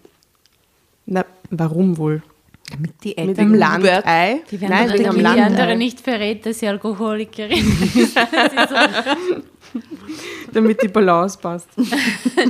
Na, 1.06 1.24
warum 1.50 1.96
wohl? 1.96 2.22
Damit 2.70 2.92
die 3.02 3.08
Mit 3.08 3.18
Eltern. 3.18 3.34
dem 3.34 3.54
Landei? 3.54 4.40
Die 4.50 4.60
werden 4.60 4.70
Nein, 4.70 4.92
wegen 4.92 5.20
Landei. 5.20 5.44
andere 5.44 5.76
nicht 5.76 6.00
verrät, 6.00 6.46
dass 6.46 6.60
sie 6.60 6.68
Alkoholikerin 6.68 7.66
ist. 7.94 8.16
Damit 10.52 10.82
die 10.82 10.88
Balance 10.88 11.38
passt. 11.40 11.68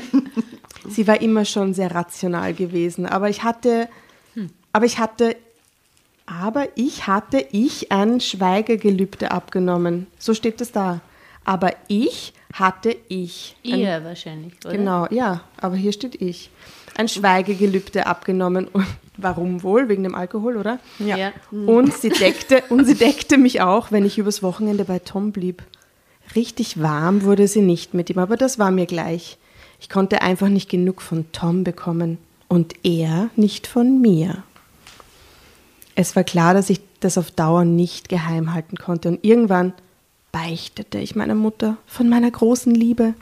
sie 0.89 1.07
war 1.07 1.21
immer 1.21 1.45
schon 1.45 1.75
sehr 1.75 1.95
rational 1.95 2.55
gewesen, 2.55 3.07
aber 3.07 3.29
ich 3.29 3.43
hatte, 3.43 3.89
aber 4.73 4.85
ich 4.87 4.99
hatte, 4.99 5.37
aber 6.27 6.68
ich 6.77 7.07
hatte 7.07 7.45
ich 7.53 7.91
ein 7.93 8.21
Schweigegelübde 8.21 9.31
abgenommen. 9.31 10.07
So 10.18 10.35
steht 10.35 10.61
es 10.61 10.73
da. 10.73 11.01
Aber 11.45 11.73
ich 11.89 12.33
hatte 12.53 12.95
ich. 13.09 13.57
ein- 13.64 13.79
Ihr 13.81 14.05
wahrscheinlich, 14.05 14.53
oder? 14.64 14.77
Genau, 14.77 15.07
ja, 15.11 15.41
aber 15.57 15.75
hier 15.77 15.93
steht 15.93 16.21
ich. 16.21 16.51
Ein 16.97 17.09
Schweigegelübde 17.09 18.07
abgenommen. 18.07 18.68
Und 18.73 18.87
warum 19.16 19.62
wohl? 19.62 19.89
Wegen 19.89 20.03
dem 20.05 20.14
Alkohol, 20.14 20.57
oder? 20.57 20.79
Ja. 20.99 21.33
Und 21.51 21.95
sie 21.95 22.09
deckte, 22.11 22.62
und 22.68 22.85
sie 22.85 22.95
deckte 22.95 23.39
mich 23.39 23.61
auch, 23.62 23.91
wenn 23.91 24.05
ich 24.05 24.18
übers 24.18 24.43
Wochenende 24.43 24.85
bei 24.85 24.99
Tom 24.99 25.33
blieb. 25.33 25.62
Richtig 26.37 26.81
warm 26.81 27.23
wurde 27.25 27.49
sie 27.49 27.62
nicht 27.62 27.93
mit 27.95 28.09
ihm, 28.11 28.18
aber 28.18 28.37
das 28.37 28.59
war 28.59 28.71
mir 28.71 28.87
gleich. 28.87 29.37
Ich 29.81 29.89
konnte 29.89 30.23
einfach 30.23 30.49
nicht 30.49 30.68
genug 30.71 31.01
von 31.03 31.33
Tom 31.33 31.64
bekommen 31.64 32.18
und 32.49 32.75
er 32.85 33.31
nicht 33.35 33.66
von 33.66 34.01
mir. 34.01 34.43
Es 35.95 36.16
war 36.16 36.24
klar, 36.24 36.55
dass 36.55 36.70
ich 36.70 36.80
das 37.01 37.18
auf 37.18 37.30
Dauer 37.30 37.64
nicht 37.64 38.09
geheim 38.09 38.55
halten 38.55 38.76
konnte 38.76 39.09
und 39.09 39.24
irgendwann 39.24 39.72
beichtete 40.32 40.99
ich 40.99 41.16
meiner 41.16 41.34
Mutter 41.34 41.76
von 41.86 42.09
meiner 42.09 42.30
großen 42.30 42.74
Liebe. 42.74 43.14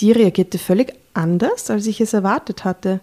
Die 0.00 0.12
reagierte 0.12 0.58
völlig 0.58 0.92
anders, 1.14 1.70
als 1.70 1.86
ich 1.86 2.00
es 2.00 2.12
erwartet 2.12 2.64
hatte. 2.64 3.00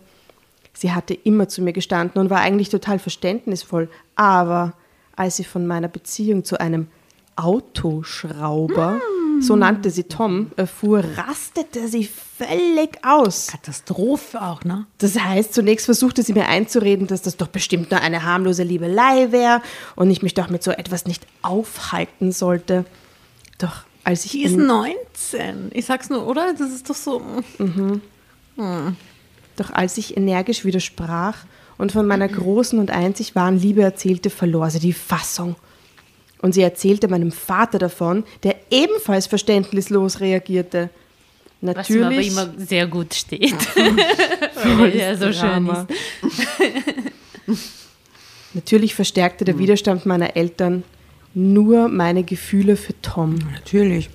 Sie 0.73 0.91
hatte 0.91 1.13
immer 1.13 1.47
zu 1.47 1.61
mir 1.61 1.73
gestanden 1.73 2.19
und 2.21 2.29
war 2.29 2.41
eigentlich 2.41 2.69
total 2.69 2.99
verständnisvoll, 2.99 3.89
aber 4.15 4.73
als 5.15 5.37
sie 5.37 5.43
von 5.43 5.65
meiner 5.67 5.87
Beziehung 5.87 6.43
zu 6.43 6.59
einem 6.59 6.87
Autoschrauber, 7.35 8.99
so 9.43 9.55
nannte 9.55 9.89
sie 9.91 10.03
Tom, 10.05 10.51
erfuhr, 10.55 11.03
rastete 11.17 11.87
sie 11.87 12.05
völlig 12.37 12.97
aus. 13.03 13.47
Katastrophe 13.47 14.41
auch, 14.41 14.63
ne? 14.63 14.85
Das 14.97 15.19
heißt, 15.19 15.53
zunächst 15.53 15.85
versuchte 15.85 16.23
sie 16.23 16.33
mir 16.33 16.47
einzureden, 16.47 17.07
dass 17.07 17.21
das 17.21 17.37
doch 17.37 17.47
bestimmt 17.47 17.91
nur 17.91 18.01
eine 18.01 18.23
harmlose 18.23 18.63
Liebelei 18.63 19.31
wäre 19.31 19.61
und 19.95 20.09
ich 20.09 20.21
mich 20.21 20.33
doch 20.33 20.49
mit 20.49 20.63
so 20.63 20.71
etwas 20.71 21.05
nicht 21.05 21.25
aufhalten 21.41 22.31
sollte. 22.31 22.85
Doch 23.59 23.83
als 24.03 24.25
ich 24.25 24.31
Die 24.31 24.43
ist 24.43 24.53
in- 24.53 24.65
19. 24.65 25.69
Ich 25.73 25.85
sag's 25.85 26.09
nur, 26.09 26.25
oder? 26.27 26.53
Das 26.57 26.71
ist 26.71 26.89
doch 26.89 26.95
so. 26.95 27.21
Doch 29.55 29.71
als 29.71 29.97
ich 29.97 30.17
energisch 30.17 30.65
widersprach 30.65 31.37
und 31.77 31.91
von 31.91 32.05
meiner 32.05 32.27
großen 32.27 32.79
und 32.79 32.91
einzig 32.91 33.35
wahren 33.35 33.57
Liebe 33.59 33.81
erzählte, 33.83 34.29
verlor 34.29 34.69
sie 34.69 34.79
die 34.79 34.93
Fassung. 34.93 35.55
Und 36.43 36.53
sie 36.53 36.61
erzählte 36.61 37.07
meinem 37.07 37.31
Vater 37.31 37.79
davon, 37.79 38.25
der 38.43 38.57
ebenfalls 38.69 39.27
verständnislos 39.27 40.19
reagierte. 40.19 40.89
Was 41.61 41.89
ihm 41.89 42.03
aber 42.03 42.09
Natürlich, 42.09 42.31
immer 42.33 42.53
sehr 42.57 42.85
gut 42.87 43.13
steht. 43.13 43.55
Weil 43.75 44.93
er 44.93 45.17
so 45.17 45.31
schön 45.31 45.65
Drama. 45.65 45.87
ist. 47.47 47.59
natürlich 48.53 48.93
verstärkte 48.93 49.45
der 49.45 49.57
Widerstand 49.57 50.05
meiner 50.05 50.35
Eltern 50.35 50.83
nur 51.33 51.87
meine 51.87 52.25
Gefühle 52.25 52.75
für 52.75 53.01
Tom. 53.01 53.39
Natürlich. 53.53 54.09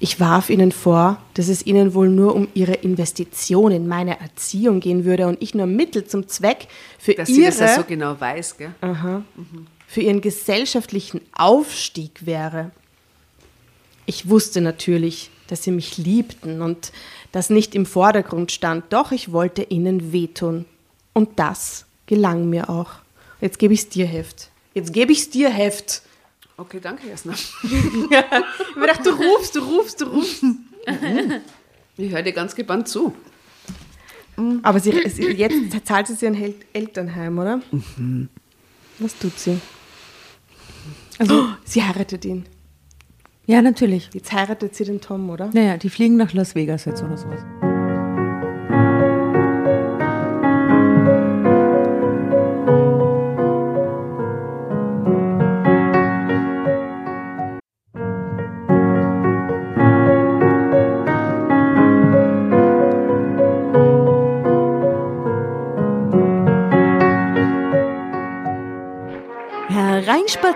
Ich 0.00 0.18
warf 0.18 0.50
ihnen 0.50 0.72
vor, 0.72 1.22
dass 1.34 1.46
es 1.46 1.64
ihnen 1.64 1.94
wohl 1.94 2.08
nur 2.08 2.34
um 2.34 2.48
ihre 2.54 2.74
Investition 2.74 3.70
in 3.70 3.86
meine 3.86 4.18
Erziehung 4.18 4.80
gehen 4.80 5.04
würde 5.04 5.28
und 5.28 5.40
ich 5.40 5.54
nur 5.54 5.66
Mittel 5.66 6.06
zum 6.06 6.26
Zweck 6.26 6.66
für 6.98 7.14
Dass 7.14 7.28
sie 7.28 7.42
ihre 7.42 7.50
das 7.50 7.60
ja 7.60 7.76
so 7.76 7.84
genau 7.84 8.18
weiß, 8.18 8.56
gell? 8.56 8.72
Für 9.88 10.02
ihren 10.02 10.20
gesellschaftlichen 10.20 11.22
Aufstieg 11.32 12.26
wäre. 12.26 12.70
Ich 14.04 14.28
wusste 14.28 14.60
natürlich, 14.60 15.30
dass 15.48 15.64
sie 15.64 15.70
mich 15.70 15.96
liebten 15.96 16.60
und 16.60 16.92
das 17.32 17.48
nicht 17.48 17.74
im 17.74 17.86
Vordergrund 17.86 18.52
stand, 18.52 18.92
doch 18.92 19.12
ich 19.12 19.32
wollte 19.32 19.62
ihnen 19.62 20.12
wehtun. 20.12 20.66
Und 21.14 21.38
das 21.38 21.86
gelang 22.06 22.50
mir 22.50 22.68
auch. 22.68 22.90
Jetzt 23.40 23.58
gebe 23.58 23.72
ich's 23.72 23.88
dir 23.88 24.06
Heft. 24.06 24.50
Jetzt 24.74 24.92
gebe 24.92 25.10
ich's 25.10 25.30
dir 25.30 25.48
Heft. 25.48 26.02
Okay, 26.58 26.80
danke 26.80 27.08
erstmal. 27.08 27.36
Ich 27.62 28.16
hab 28.16 28.76
mir 28.76 28.86
gedacht, 28.86 29.06
du 29.06 29.10
rufst, 29.10 29.56
du 29.56 29.60
rufst, 29.60 30.00
du 30.02 30.04
rufst. 30.04 30.44
Ich 31.96 32.12
höre 32.12 32.22
dir 32.22 32.32
ganz 32.32 32.54
gebannt 32.54 32.88
zu. 32.88 33.14
Aber 34.62 34.80
sie, 34.80 34.90
jetzt 34.90 35.86
zahlt 35.86 36.08
sie 36.08 36.14
sich 36.14 36.28
ein 36.28 36.54
Elternheim, 36.74 37.38
oder? 37.38 37.60
Was 38.98 39.18
tut 39.18 39.38
sie? 39.38 39.58
Also, 41.18 41.48
sie 41.64 41.82
heiratet 41.82 42.24
ihn. 42.24 42.44
Ja, 43.46 43.62
natürlich. 43.62 44.10
Jetzt 44.12 44.32
heiratet 44.32 44.74
sie 44.74 44.84
den 44.84 45.00
Tom, 45.00 45.30
oder? 45.30 45.50
Naja, 45.52 45.76
die 45.76 45.90
fliegen 45.90 46.16
nach 46.16 46.32
Las 46.32 46.54
Vegas 46.54 46.84
jetzt 46.84 47.02
oder 47.02 47.16
sowas. 47.16 47.40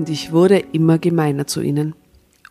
Und 0.00 0.08
ich 0.08 0.32
wurde 0.32 0.56
immer 0.72 0.96
gemeiner 0.96 1.46
zu 1.46 1.60
ihnen. 1.60 1.94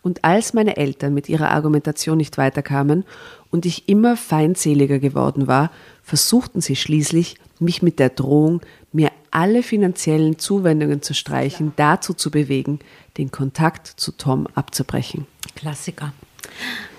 Und 0.02 0.24
als 0.24 0.54
meine 0.54 0.76
Eltern 0.76 1.12
mit 1.12 1.28
ihrer 1.28 1.50
Argumentation 1.50 2.16
nicht 2.16 2.38
weiterkamen 2.38 3.04
und 3.50 3.66
ich 3.66 3.88
immer 3.88 4.16
feindseliger 4.16 5.00
geworden 5.00 5.48
war, 5.48 5.72
versuchten 6.04 6.60
sie 6.60 6.76
schließlich, 6.76 7.34
mich 7.58 7.82
mit 7.82 7.98
der 7.98 8.10
Drohung, 8.10 8.60
mir 8.92 9.10
alle 9.32 9.64
finanziellen 9.64 10.38
Zuwendungen 10.38 11.02
zu 11.02 11.12
streichen, 11.12 11.72
dazu 11.74 12.14
zu 12.14 12.30
bewegen, 12.30 12.78
den 13.18 13.32
Kontakt 13.32 13.88
zu 13.88 14.12
Tom 14.12 14.46
abzubrechen. 14.54 15.26
Klassiker. 15.56 16.12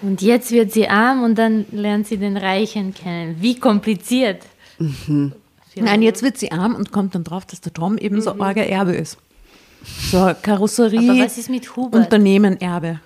Und 0.02 0.22
jetzt 0.22 0.52
wird 0.52 0.74
sie 0.74 0.90
arm 0.90 1.24
und 1.24 1.38
dann 1.38 1.66
lernt 1.72 2.08
sie 2.08 2.18
den 2.18 2.36
Reichen 2.36 2.94
kennen. 2.94 3.38
Wie 3.40 3.58
kompliziert. 3.58 4.44
Nein, 5.76 6.02
jetzt 6.02 6.24
wird 6.24 6.38
sie 6.38 6.52
arm 6.52 6.76
und 6.76 6.92
kommt 6.92 7.16
dann 7.16 7.24
drauf, 7.24 7.46
dass 7.46 7.62
der 7.62 7.74
Tom 7.74 7.98
eben 7.98 8.20
so 8.20 8.38
arger 8.38 8.68
Erbe 8.68 8.92
ist. 8.92 9.18
So, 10.12 10.32
Karosserie, 10.42 11.10
Aber 11.10 11.20
was 11.26 11.38
ist 11.38 11.50
mit 11.50 11.76
Hubert? 11.76 12.04
Unternehmen-Erbe. 12.06 13.00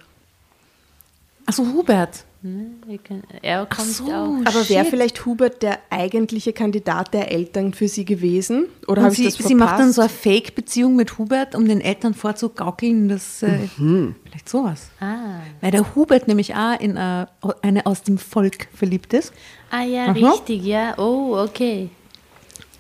Achso, 1.45 1.63
Hubert. 1.63 2.23
Wir 2.41 2.99
können- 2.99 3.23
Er 3.41 3.65
kommt 3.65 3.87
so. 3.87 4.03
auch. 4.05 4.35
Aber 4.45 4.69
wäre 4.69 4.85
vielleicht 4.85 5.25
Hubert 5.25 5.63
der 5.63 5.79
eigentliche 5.89 6.53
Kandidat 6.53 7.11
der 7.11 7.31
Eltern 7.31 7.73
für 7.73 7.87
sie 7.87 8.05
gewesen? 8.05 8.67
Oder 8.87 9.01
habe 9.01 9.11
ich 9.13 9.17
sie, 9.17 9.23
das 9.23 9.33
verpasst? 9.35 9.47
sie 9.49 9.55
macht 9.55 9.79
dann 9.79 9.91
so 9.91 10.01
eine 10.01 10.09
Fake-Beziehung 10.11 10.95
mit 10.95 11.17
Hubert, 11.17 11.55
um 11.55 11.67
den 11.67 11.81
Eltern 11.81 12.13
vorzugaukeln, 12.13 13.09
dass 13.09 13.41
äh, 13.41 13.67
vielleicht 13.77 14.47
sowas. 14.47 14.89
Ah. 14.99 15.39
Weil 15.61 15.71
der 15.71 15.95
Hubert 15.95 16.27
nämlich 16.27 16.53
auch 16.53 16.79
in 16.79 16.97
äh, 16.97 17.25
eine 17.63 17.85
aus 17.87 18.03
dem 18.03 18.19
Volk 18.19 18.67
verliebt 18.75 19.13
ist. 19.15 19.33
ah 19.71 19.81
ja, 19.83 20.03
Aha. 20.05 20.11
richtig, 20.11 20.63
ja. 20.63 20.93
Oh, 20.99 21.35
okay. 21.43 21.89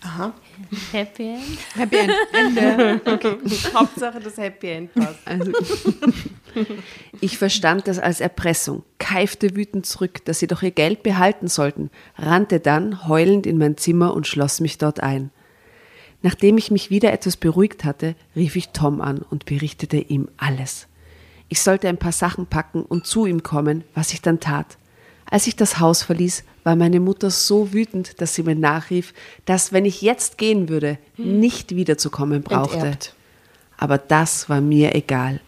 Aha. 0.03 0.31
Happy 0.91 1.29
End. 1.29 1.57
Happy 1.75 1.97
End. 1.97 2.13
Ende. 2.33 3.01
Hauptsache 3.73 4.19
das 4.19 4.37
Happy 4.37 4.69
End 4.69 4.93
passt. 4.93 5.19
Also, 5.25 5.51
ich 7.21 7.37
verstand 7.37 7.87
das 7.87 7.99
als 7.99 8.21
Erpressung, 8.21 8.83
keifte 8.97 9.55
wütend 9.55 9.85
zurück, 9.85 10.23
dass 10.25 10.39
sie 10.39 10.47
doch 10.47 10.61
ihr 10.63 10.71
Geld 10.71 11.03
behalten 11.03 11.47
sollten, 11.47 11.89
rannte 12.17 12.59
dann 12.59 13.07
heulend 13.07 13.45
in 13.45 13.57
mein 13.57 13.77
Zimmer 13.77 14.13
und 14.13 14.27
schloss 14.27 14.59
mich 14.59 14.77
dort 14.77 15.01
ein. 15.01 15.31
Nachdem 16.21 16.57
ich 16.57 16.71
mich 16.71 16.89
wieder 16.89 17.13
etwas 17.13 17.37
beruhigt 17.37 17.83
hatte, 17.83 18.15
rief 18.35 18.55
ich 18.55 18.69
Tom 18.69 19.01
an 19.01 19.19
und 19.19 19.45
berichtete 19.45 19.97
ihm 19.97 20.27
alles. 20.37 20.87
Ich 21.49 21.61
sollte 21.61 21.87
ein 21.87 21.97
paar 21.97 22.11
Sachen 22.11 22.47
packen 22.47 22.81
und 22.81 23.05
zu 23.05 23.25
ihm 23.25 23.43
kommen, 23.43 23.83
was 23.93 24.13
ich 24.13 24.21
dann 24.21 24.39
tat. 24.39 24.77
Als 25.29 25.47
ich 25.47 25.55
das 25.55 25.79
Haus 25.79 26.03
verließ, 26.03 26.43
war 26.63 26.75
meine 26.75 26.99
Mutter 26.99 27.29
so 27.29 27.73
wütend, 27.73 28.21
dass 28.21 28.35
sie 28.35 28.43
mir 28.43 28.55
nachrief, 28.55 29.13
dass, 29.45 29.73
wenn 29.73 29.85
ich 29.85 30.01
jetzt 30.01 30.37
gehen 30.37 30.69
würde, 30.69 30.97
nicht 31.17 31.75
wiederzukommen 31.75 32.43
brauchte. 32.43 32.77
Enterbt. 32.77 33.15
Aber 33.77 33.97
das 33.97 34.49
war 34.49 34.61
mir 34.61 34.95
egal. 34.95 35.41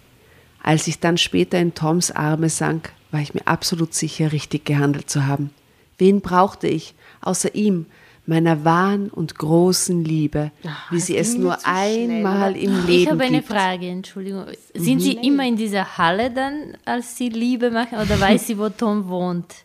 Als 0.61 0.87
ich 0.87 0.99
dann 0.99 1.17
später 1.17 1.59
in 1.59 1.73
Toms 1.75 2.11
Arme 2.11 2.49
sank, 2.49 2.91
war 3.11 3.21
ich 3.21 3.33
mir 3.33 3.45
absolut 3.45 3.93
sicher, 3.93 4.31
richtig 4.31 4.65
gehandelt 4.65 5.09
zu 5.09 5.25
haben. 5.27 5.51
Wen 5.97 6.21
brauchte 6.21 6.67
ich, 6.67 6.93
außer 7.21 7.55
ihm, 7.55 7.85
meiner 8.25 8.65
wahren 8.65 9.09
und 9.09 9.37
großen 9.37 10.03
Liebe, 10.03 10.51
wie 10.91 10.99
sie 10.99 11.15
es 11.15 11.37
nur 11.37 11.57
zu 11.57 11.61
schnell, 11.61 12.09
einmal 12.17 12.55
im 12.57 12.85
Leben 12.85 13.03
Ich 13.03 13.09
habe 13.09 13.23
eine 13.23 13.37
gibt. 13.37 13.47
Frage, 13.47 13.87
Entschuldigung. 13.87 14.45
Sind 14.73 14.99
Sie 14.99 15.13
immer 15.13 15.47
in 15.47 15.55
dieser 15.55 15.97
Halle 15.97 16.29
dann, 16.29 16.77
als 16.83 17.15
Sie 17.15 17.29
Liebe 17.29 17.71
machen, 17.71 17.97
oder 17.97 18.19
weiß 18.19 18.47
sie, 18.47 18.57
wo 18.57 18.67
Tom 18.67 19.07
wohnt? 19.07 19.55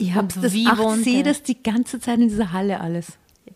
Ich 0.00 0.14
habe 0.14 0.28
Und 0.34 0.42
das, 0.44 0.52
wie 0.54 0.66
ach, 0.66 0.78
wohnt 0.78 1.04
sehe 1.04 1.22
das 1.22 1.42
die 1.42 1.62
ganze 1.62 2.00
Zeit 2.00 2.18
in 2.18 2.28
dieser 2.28 2.52
Halle 2.52 2.80
alles. 2.80 3.06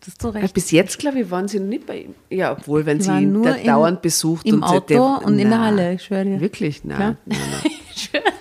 Das 0.00 0.08
ist 0.08 0.20
so 0.22 0.28
Ja, 0.32 0.40
recht. 0.40 0.52
bis 0.54 0.70
jetzt, 0.70 0.98
glaube 0.98 1.20
ich, 1.20 1.30
waren 1.30 1.48
sie 1.48 1.58
noch 1.58 1.66
nicht 1.68 1.86
bei 1.86 2.00
ihm. 2.02 2.14
Ja, 2.28 2.52
obwohl, 2.52 2.84
wenn 2.84 3.00
sie 3.00 3.10
ihn 3.10 3.32
nur 3.32 3.44
da 3.46 3.54
in- 3.54 3.66
dauernd 3.66 4.02
besucht. 4.02 4.44
im 4.46 4.56
und 4.56 4.62
Auto 4.64 5.02
und 5.24 5.38
in 5.38 5.48
der 5.48 5.58
Na, 5.58 5.64
Halle, 5.66 5.94
ich 5.94 6.02
schwöre 6.04 6.24
dir. 6.26 6.40
Wirklich? 6.40 6.84
Na, 6.84 6.96
Klar. 6.96 7.16
na, 7.24 7.36
na. 7.36 8.20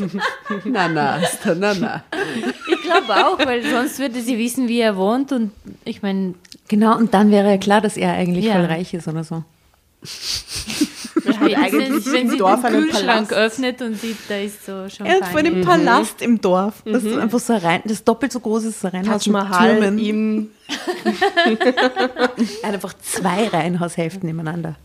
na, 0.64 0.88
na, 0.88 1.20
na, 1.54 1.74
na. 1.74 2.04
Ich 2.72 2.82
glaube 2.82 3.26
auch, 3.26 3.38
weil 3.44 3.62
sonst 3.68 3.98
würde 3.98 4.20
sie 4.22 4.38
wissen, 4.38 4.68
wie 4.68 4.80
er 4.80 4.96
wohnt. 4.96 5.32
Und 5.32 5.50
ich 5.84 6.02
meine, 6.02 6.34
Genau, 6.68 6.96
und 6.96 7.12
dann 7.12 7.30
wäre 7.32 7.50
ja 7.50 7.58
klar, 7.58 7.80
dass 7.80 7.96
er 7.96 8.12
eigentlich 8.12 8.44
Ja. 8.44 8.52
voll 8.54 8.66
reich 8.66 8.94
ist 8.94 9.08
oder 9.08 9.24
so. 9.24 9.42
wenigstens, 11.14 12.12
wenn 12.12 12.22
im 12.22 12.30
sie 12.30 12.38
Dorf 12.38 12.60
den 12.62 12.66
einen 12.66 12.82
Kühlschrank 12.84 13.28
Palast. 13.28 13.32
öffnet 13.32 13.82
und 13.82 14.00
sieht, 14.00 14.16
da 14.28 14.36
ist 14.36 14.64
so 14.66 14.88
schon 14.88 15.06
Er 15.06 15.16
hat 15.20 15.28
vor 15.28 15.42
dem 15.42 15.62
Palast 15.62 16.22
im 16.22 16.40
Dorf. 16.40 16.82
Das 16.84 17.02
ist 17.04 17.16
einfach 17.18 17.40
so 17.40 17.54
rein, 17.54 17.80
das 17.84 17.92
ist 17.94 18.08
doppelt 18.08 18.32
so 18.32 18.40
groß 18.40 18.64
ist 18.64 18.82
das 18.84 18.92
Reihenhaus 18.92 19.24
Taj 19.24 19.32
mit 19.32 19.42
Mahal 19.42 19.80
Türmen. 19.80 19.98
im 19.98 20.50
Er 22.62 22.68
hat 22.68 22.74
einfach 22.74 22.94
zwei 23.02 23.48
Reihenhaushälften 23.48 24.26
nebeneinander. 24.26 24.76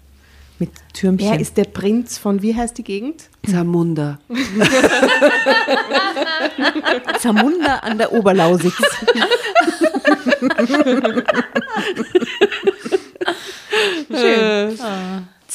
Mit 0.57 0.69
Türmchen. 0.93 1.33
Er 1.33 1.39
ist 1.39 1.57
der 1.57 1.65
Prinz 1.65 2.17
von, 2.17 2.41
wie 2.41 2.55
heißt 2.55 2.77
die 2.77 2.83
Gegend? 2.83 3.23
Zamunda. 3.45 4.19
Zamunda 7.19 7.75
an 7.79 7.97
der 7.97 8.13
Oberlausitz. 8.13 8.73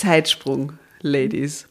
Zeitsprung, 0.01 0.73
Ladies. 1.03 1.69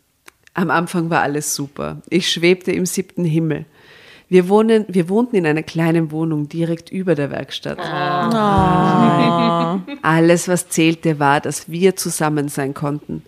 Am 0.54 0.70
Anfang 0.70 1.10
war 1.10 1.24
alles 1.24 1.56
super. 1.56 2.04
Ich 2.10 2.32
schwebte 2.32 2.72
im 2.72 2.86
siebten 2.86 3.26
Himmel. 3.26 3.66
Wir, 4.28 4.48
wohnen, 4.50 4.86
wir 4.88 5.10
wohnten 5.10 5.36
in 5.36 5.48
einer 5.48 5.64
kleinen 5.64 6.12
Wohnung 6.12 6.48
direkt 6.48 6.92
über 6.92 7.16
der 7.16 7.32
Werkstatt. 7.32 7.80
Alles, 10.04 10.48
was 10.48 10.70
zählte, 10.70 11.18
war, 11.18 11.42
dass 11.42 11.72
wir 11.72 11.96
zusammen 11.96 12.50
sein 12.50 12.76
konnten. 12.76 13.24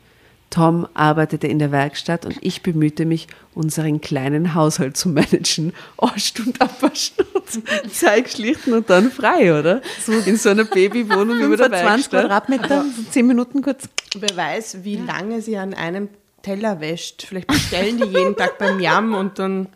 Tom 0.51 0.85
arbeitete 0.93 1.47
in 1.47 1.57
der 1.57 1.71
Werkstatt 1.71 2.25
und 2.25 2.37
ich 2.41 2.61
bemühte 2.61 3.05
mich, 3.05 3.27
unseren 3.55 4.01
kleinen 4.01 4.53
Haushalt 4.53 4.95
zu 4.95 5.09
managen. 5.09 5.73
Oh, 5.97 6.09
Stund 6.17 6.61
ab, 6.61 6.71
Stund. 6.93 7.27
Zeig 7.91 8.29
schlichten 8.29 8.73
und 8.73 8.89
dann 8.89 9.11
frei, 9.11 9.57
oder? 9.57 9.81
So 10.05 10.11
in 10.11 10.37
so 10.37 10.49
einer 10.49 10.65
Babywohnung 10.65 11.39
über 11.39 11.57
der 11.57 11.69
25 11.69 11.83
Werkstatt. 11.83 12.21
Quadratmeter, 12.21 12.85
so 12.95 13.03
10 13.09 13.25
Minuten 13.25 13.61
kurz. 13.61 13.89
Wer 14.15 14.35
weiß, 14.35 14.83
wie 14.83 14.97
lange 14.97 15.41
sie 15.41 15.57
an 15.57 15.73
einem 15.73 16.09
Teller 16.41 16.79
wäscht. 16.79 17.25
Vielleicht 17.27 17.47
bestellen 17.47 17.97
die 17.97 18.05
jeden 18.05 18.35
Tag 18.35 18.57
beim 18.57 18.79
Jam 18.79 19.13
und 19.13 19.39
dann 19.39 19.67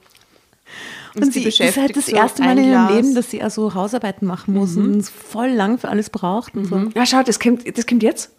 Und 1.15 1.33
sie 1.33 1.43
das 1.43 1.59
ist 1.59 1.77
halt 1.77 1.95
das 1.95 2.07
so 2.07 2.15
erste 2.15 2.43
Mal 2.43 2.57
in 2.57 2.65
ihrem 2.65 2.87
Glas. 2.87 2.91
Leben, 2.91 3.15
dass 3.15 3.31
sie 3.31 3.41
also 3.41 3.73
Hausarbeiten 3.73 4.27
machen 4.27 4.53
muss 4.53 4.75
und 4.75 4.97
es 4.97 5.09
voll 5.09 5.49
lang 5.49 5.77
für 5.77 5.89
alles 5.89 6.09
braucht. 6.09 6.55
Und 6.55 6.65
so. 6.65 6.89
Ja, 6.95 7.05
schau, 7.05 7.23
das 7.23 7.39
kommt, 7.39 7.77
das 7.77 7.87
kommt 7.87 8.03
jetzt. 8.03 8.31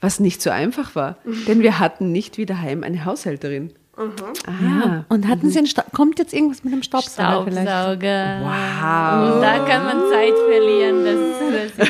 Was 0.00 0.20
nicht 0.20 0.40
so 0.42 0.50
einfach 0.50 0.94
war. 0.94 1.16
Denn 1.46 1.60
wir 1.60 1.78
hatten 1.80 2.12
nicht 2.12 2.38
wie 2.38 2.46
daheim 2.46 2.84
eine 2.84 3.04
Haushälterin. 3.04 3.72
Ah, 3.96 5.04
Und 5.08 5.26
hatten 5.26 5.50
sie 5.50 5.58
einen 5.58 5.66
Sta 5.66 5.82
kommt 5.92 6.20
jetzt 6.20 6.32
irgendwas 6.32 6.62
mit 6.62 6.72
dem 6.72 6.84
Staubsauger 6.84 7.44
vielleicht? 7.50 7.68
Staubsauger. 7.68 8.40
wow. 8.42 9.34
Und 9.34 9.42
da 9.42 9.58
kann 9.66 9.84
man 9.84 10.08
Zeit 10.08 10.34
verlieren. 10.48 11.04
Das, 11.04 11.18
das 11.76 11.88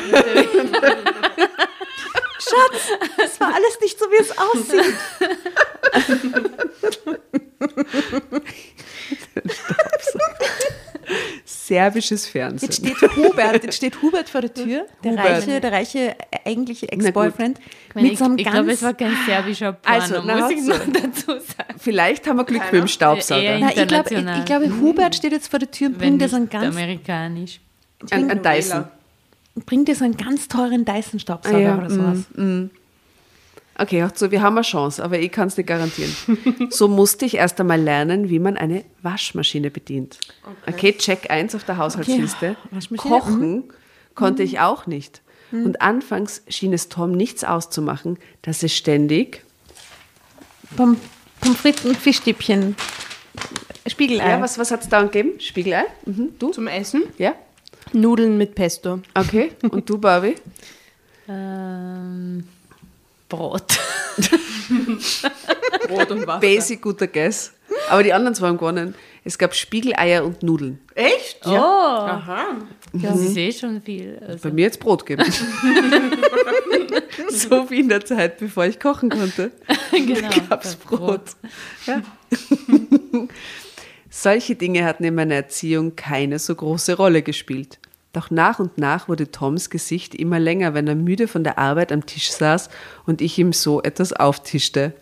Das 3.15 3.39
war 3.39 3.53
alles 3.53 3.77
nicht 3.79 3.99
so, 3.99 4.05
wie 4.05 4.21
es 4.21 4.35
aussieht. 4.39 4.95
Serbisches 11.51 12.27
Fernsehen. 12.27 12.69
Jetzt 12.69 12.85
steht 12.85 13.15
Hubert, 13.15 13.63
jetzt 13.63 13.75
steht 13.77 14.01
Hubert 14.03 14.29
vor 14.29 14.41
der 14.41 14.53
Tür, 14.53 14.85
der 15.03 15.13
Hubert. 15.13 15.25
reiche, 15.25 15.59
der 15.59 15.71
reiche 15.71 15.99
äh, 15.99 16.15
eigentliche 16.45 16.91
Ex-Boyfriend, 16.91 17.59
mit 17.95 18.17
so 18.19 18.25
einem 18.25 18.37
ich, 18.37 18.45
ich 18.45 18.51
glaube, 18.51 18.67
ganz 18.67 18.77
es 18.77 18.83
war 18.83 18.93
kein 18.93 19.15
serbischer 19.25 19.73
Porno, 19.73 19.99
Also, 19.99 20.21
na, 20.23 20.37
muss 20.37 20.51
ich 20.51 20.57
hast 20.59 20.67
noch 20.67 20.79
dazu 21.01 21.25
sagen. 21.31 21.73
Vielleicht 21.79 22.27
haben 22.27 22.37
wir 22.37 22.43
Glück 22.43 22.61
mit 22.71 22.81
dem 22.81 22.87
Staubsauger. 22.87 23.57
Na, 23.59 23.69
ich 23.75 23.87
glaube, 23.87 24.13
ich, 24.13 24.37
ich 24.39 24.45
glaube, 24.45 24.79
Hubert 24.79 25.15
steht 25.15 25.31
jetzt 25.31 25.47
vor 25.47 25.57
der 25.57 25.71
Tür 25.71 25.87
und 25.87 25.97
bringt 25.97 26.21
dir 26.21 26.29
so 26.29 26.35
einen 26.35 26.49
ganz, 26.49 26.75
amerikanisch. 26.75 27.59
Ein, 28.11 28.29
ein 28.29 28.43
Dyson. 28.43 28.85
bringt 29.65 29.87
dir 29.87 29.95
so 29.95 30.05
einen 30.05 30.17
ganz 30.17 30.47
teuren 30.49 30.85
Dyson-Staubsauger 30.85 31.57
Ah, 31.57 31.59
ja, 31.61 31.77
oder 31.77 31.89
sowas. 31.89 32.25
Okay, 33.79 34.05
so, 34.13 34.29
wir 34.29 34.41
haben 34.41 34.57
eine 34.57 34.65
Chance, 34.65 35.03
aber 35.03 35.19
ich 35.19 35.31
kann 35.31 35.47
es 35.47 35.57
nicht 35.57 35.67
garantieren. 35.67 36.13
so 36.69 36.87
musste 36.87 37.25
ich 37.25 37.35
erst 37.35 37.59
einmal 37.59 37.81
lernen, 37.81 38.29
wie 38.29 38.39
man 38.39 38.57
eine 38.57 38.83
Waschmaschine 39.01 39.71
bedient. 39.71 40.19
Okay, 40.67 40.93
Check 40.93 41.31
1 41.31 41.55
auf 41.55 41.63
der 41.63 41.77
Haushaltsliste. 41.77 42.57
Okay, 42.59 42.75
Waschmaschine, 42.75 43.15
mhm. 43.15 43.19
Kochen 43.19 43.63
konnte 44.15 44.43
ich 44.43 44.59
auch 44.59 44.85
nicht. 44.85 45.21
Und 45.51 45.81
anfangs 45.81 46.43
schien 46.47 46.73
es 46.73 46.89
Tom 46.89 47.11
nichts 47.11 47.43
auszumachen, 47.43 48.19
dass 48.43 48.61
es 48.61 48.75
ständig 48.75 49.43
Pom 50.75 50.97
Pommes 51.41 51.57
frites 51.57 51.85
und 51.85 51.97
Fischstäbchen, 51.97 52.75
Spiegelei. 53.87 54.29
Ja, 54.29 54.41
was, 54.41 54.57
was 54.57 54.71
hat 54.71 54.81
es 54.81 54.89
da 54.89 55.01
gegeben? 55.03 55.39
Spiegelei? 55.39 55.83
Mhm. 56.05 56.33
Du? 56.37 56.51
Zum 56.51 56.67
Essen? 56.67 57.03
Ja? 57.17 57.35
Nudeln 57.93 58.37
mit 58.37 58.55
Pesto. 58.55 58.99
Okay. 59.13 59.51
Und 59.69 59.89
du, 59.89 59.97
Barbie? 59.97 60.35
Ähm, 61.31 62.43
Brot. 63.29 63.79
Brot 65.87 66.11
und 66.11 66.27
Wasser. 66.27 66.39
Basic 66.39 66.81
guter 66.81 67.07
Guess. 67.07 67.53
Aber 67.89 68.03
die 68.03 68.11
anderen 68.11 68.35
zwei 68.35 68.47
haben 68.47 68.57
gewonnen. 68.57 68.95
Es 69.23 69.37
gab 69.37 69.53
Spiegeleier 69.53 70.25
und 70.25 70.43
Nudeln. 70.43 70.79
Echt? 70.95 71.45
Oh, 71.45 71.49
Aha. 71.51 72.57
das 72.93 73.19
ist 73.19 73.37
eh 73.37 73.51
schon 73.51 73.81
viel. 73.81 74.19
Also, 74.25 74.49
Bei 74.49 74.53
mir 74.53 74.63
jetzt 74.63 74.79
Brot 74.79 75.05
geben. 75.05 75.23
so 77.29 77.69
wie 77.69 77.81
in 77.81 77.89
der 77.89 78.03
Zeit, 78.03 78.39
bevor 78.39 78.65
ich 78.65 78.79
kochen 78.79 79.09
konnte. 79.09 79.51
genau, 79.91 80.29
gab's 80.49 80.75
Brot. 80.75 81.21
Ja. 81.85 82.01
Solche 84.09 84.55
Dinge 84.55 84.85
hatten 84.85 85.03
in 85.03 85.13
meiner 85.15 85.35
Erziehung 85.35 85.95
keine 85.95 86.39
so 86.39 86.55
große 86.55 86.95
Rolle 86.95 87.21
gespielt. 87.21 87.77
Doch 88.11 88.31
nach 88.31 88.59
und 88.59 88.77
nach 88.77 89.07
wurde 89.07 89.31
Toms 89.31 89.69
Gesicht 89.69 90.15
immer 90.15 90.39
länger, 90.39 90.73
wenn 90.73 90.87
er 90.87 90.95
müde 90.95 91.27
von 91.27 91.43
der 91.43 91.59
Arbeit 91.59 91.91
am 91.91 92.05
Tisch 92.05 92.31
saß 92.31 92.69
und 93.05 93.21
ich 93.21 93.37
ihm 93.37 93.53
so 93.53 93.83
etwas 93.83 94.13
auftischte. 94.13 94.93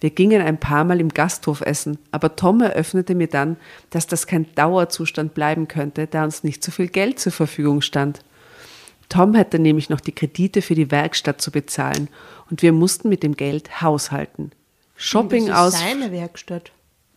Wir 0.00 0.10
gingen 0.10 0.42
ein 0.42 0.58
paar 0.58 0.84
Mal 0.84 1.00
im 1.00 1.10
Gasthof 1.10 1.60
essen, 1.60 1.98
aber 2.10 2.34
Tom 2.34 2.60
eröffnete 2.60 3.14
mir 3.14 3.28
dann, 3.28 3.56
dass 3.90 4.06
das 4.06 4.26
kein 4.26 4.52
Dauerzustand 4.54 5.34
bleiben 5.34 5.68
könnte, 5.68 6.06
da 6.06 6.24
uns 6.24 6.42
nicht 6.44 6.62
so 6.62 6.72
viel 6.72 6.88
Geld 6.88 7.18
zur 7.20 7.32
Verfügung 7.32 7.82
stand. 7.82 8.20
Tom 9.08 9.36
hatte 9.36 9.58
nämlich 9.58 9.90
noch 9.90 10.00
die 10.00 10.12
Kredite 10.12 10.62
für 10.62 10.74
die 10.74 10.90
Werkstatt 10.90 11.40
zu 11.40 11.50
bezahlen 11.50 12.08
und 12.50 12.62
wir 12.62 12.72
mussten 12.72 13.08
mit 13.08 13.22
dem 13.22 13.36
Geld 13.36 13.82
haushalten. 13.82 14.52
Shopping 14.96 15.46
das 15.46 15.54
ist 15.54 15.62
aus. 15.76 15.80
seine 15.80 16.12
Werkstatt. 16.12 16.72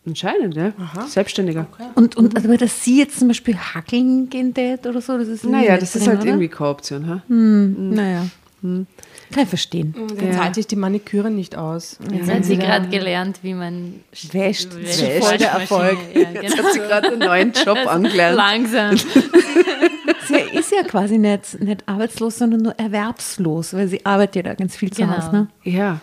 Anscheinend, 0.06 0.54
ja. 0.54 0.72
Selbstständiger. 1.08 1.66
Und, 1.96 2.16
und 2.16 2.36
aber 2.36 2.56
dass 2.56 2.84
sie 2.84 2.98
jetzt 2.98 3.18
zum 3.18 3.28
Beispiel 3.28 3.56
hackeln 3.56 4.28
gehen 4.30 4.54
tät 4.54 4.86
oder 4.86 5.00
so, 5.00 5.18
das 5.18 5.26
ist 5.28 5.44
Naja, 5.44 5.76
das 5.76 5.96
ist 5.96 6.02
drin, 6.04 6.10
halt 6.12 6.20
oder? 6.20 6.28
irgendwie 6.28 6.48
keine 6.48 6.70
Option. 6.70 7.08
Ha? 7.08 7.22
Naja. 7.28 8.26
Kann 8.62 8.86
ich 9.42 9.48
verstehen. 9.48 9.94
Dann 10.18 10.32
zahlt 10.32 10.54
sich 10.54 10.66
die 10.66 10.76
Maniküre 10.76 11.30
nicht 11.30 11.56
aus. 11.56 11.98
Jetzt 12.12 12.30
hat 12.30 12.44
sie 12.44 12.56
gerade 12.56 12.88
gelernt, 12.88 13.40
wie 13.42 13.54
man 13.54 14.00
sch- 14.14 14.32
Wäscht. 14.32 14.74
wäscht. 14.76 15.24
Voll 15.24 15.38
der 15.38 15.50
Erfolg. 15.50 15.98
Ja, 16.14 16.24
genau. 16.40 16.56
Hat 16.64 16.72
sie 16.72 16.78
gerade 16.78 17.08
einen 17.08 17.18
neuen 17.18 17.52
Job 17.52 17.78
angelernt. 17.86 18.36
Langsam. 18.36 18.96
Ist 20.58 20.72
ja 20.72 20.82
quasi 20.82 21.18
nicht, 21.18 21.60
nicht 21.60 21.82
arbeitslos, 21.86 22.38
sondern 22.38 22.62
nur 22.62 22.78
erwerbslos, 22.78 23.74
weil 23.74 23.88
sie 23.88 24.04
arbeitet 24.04 24.36
ja 24.36 24.42
da 24.42 24.54
ganz 24.54 24.76
viel 24.76 24.90
zu 24.90 25.02
Genau. 25.02 25.16
Hause. 25.16 25.30
Ne? 25.32 25.48
Ja. 25.64 26.00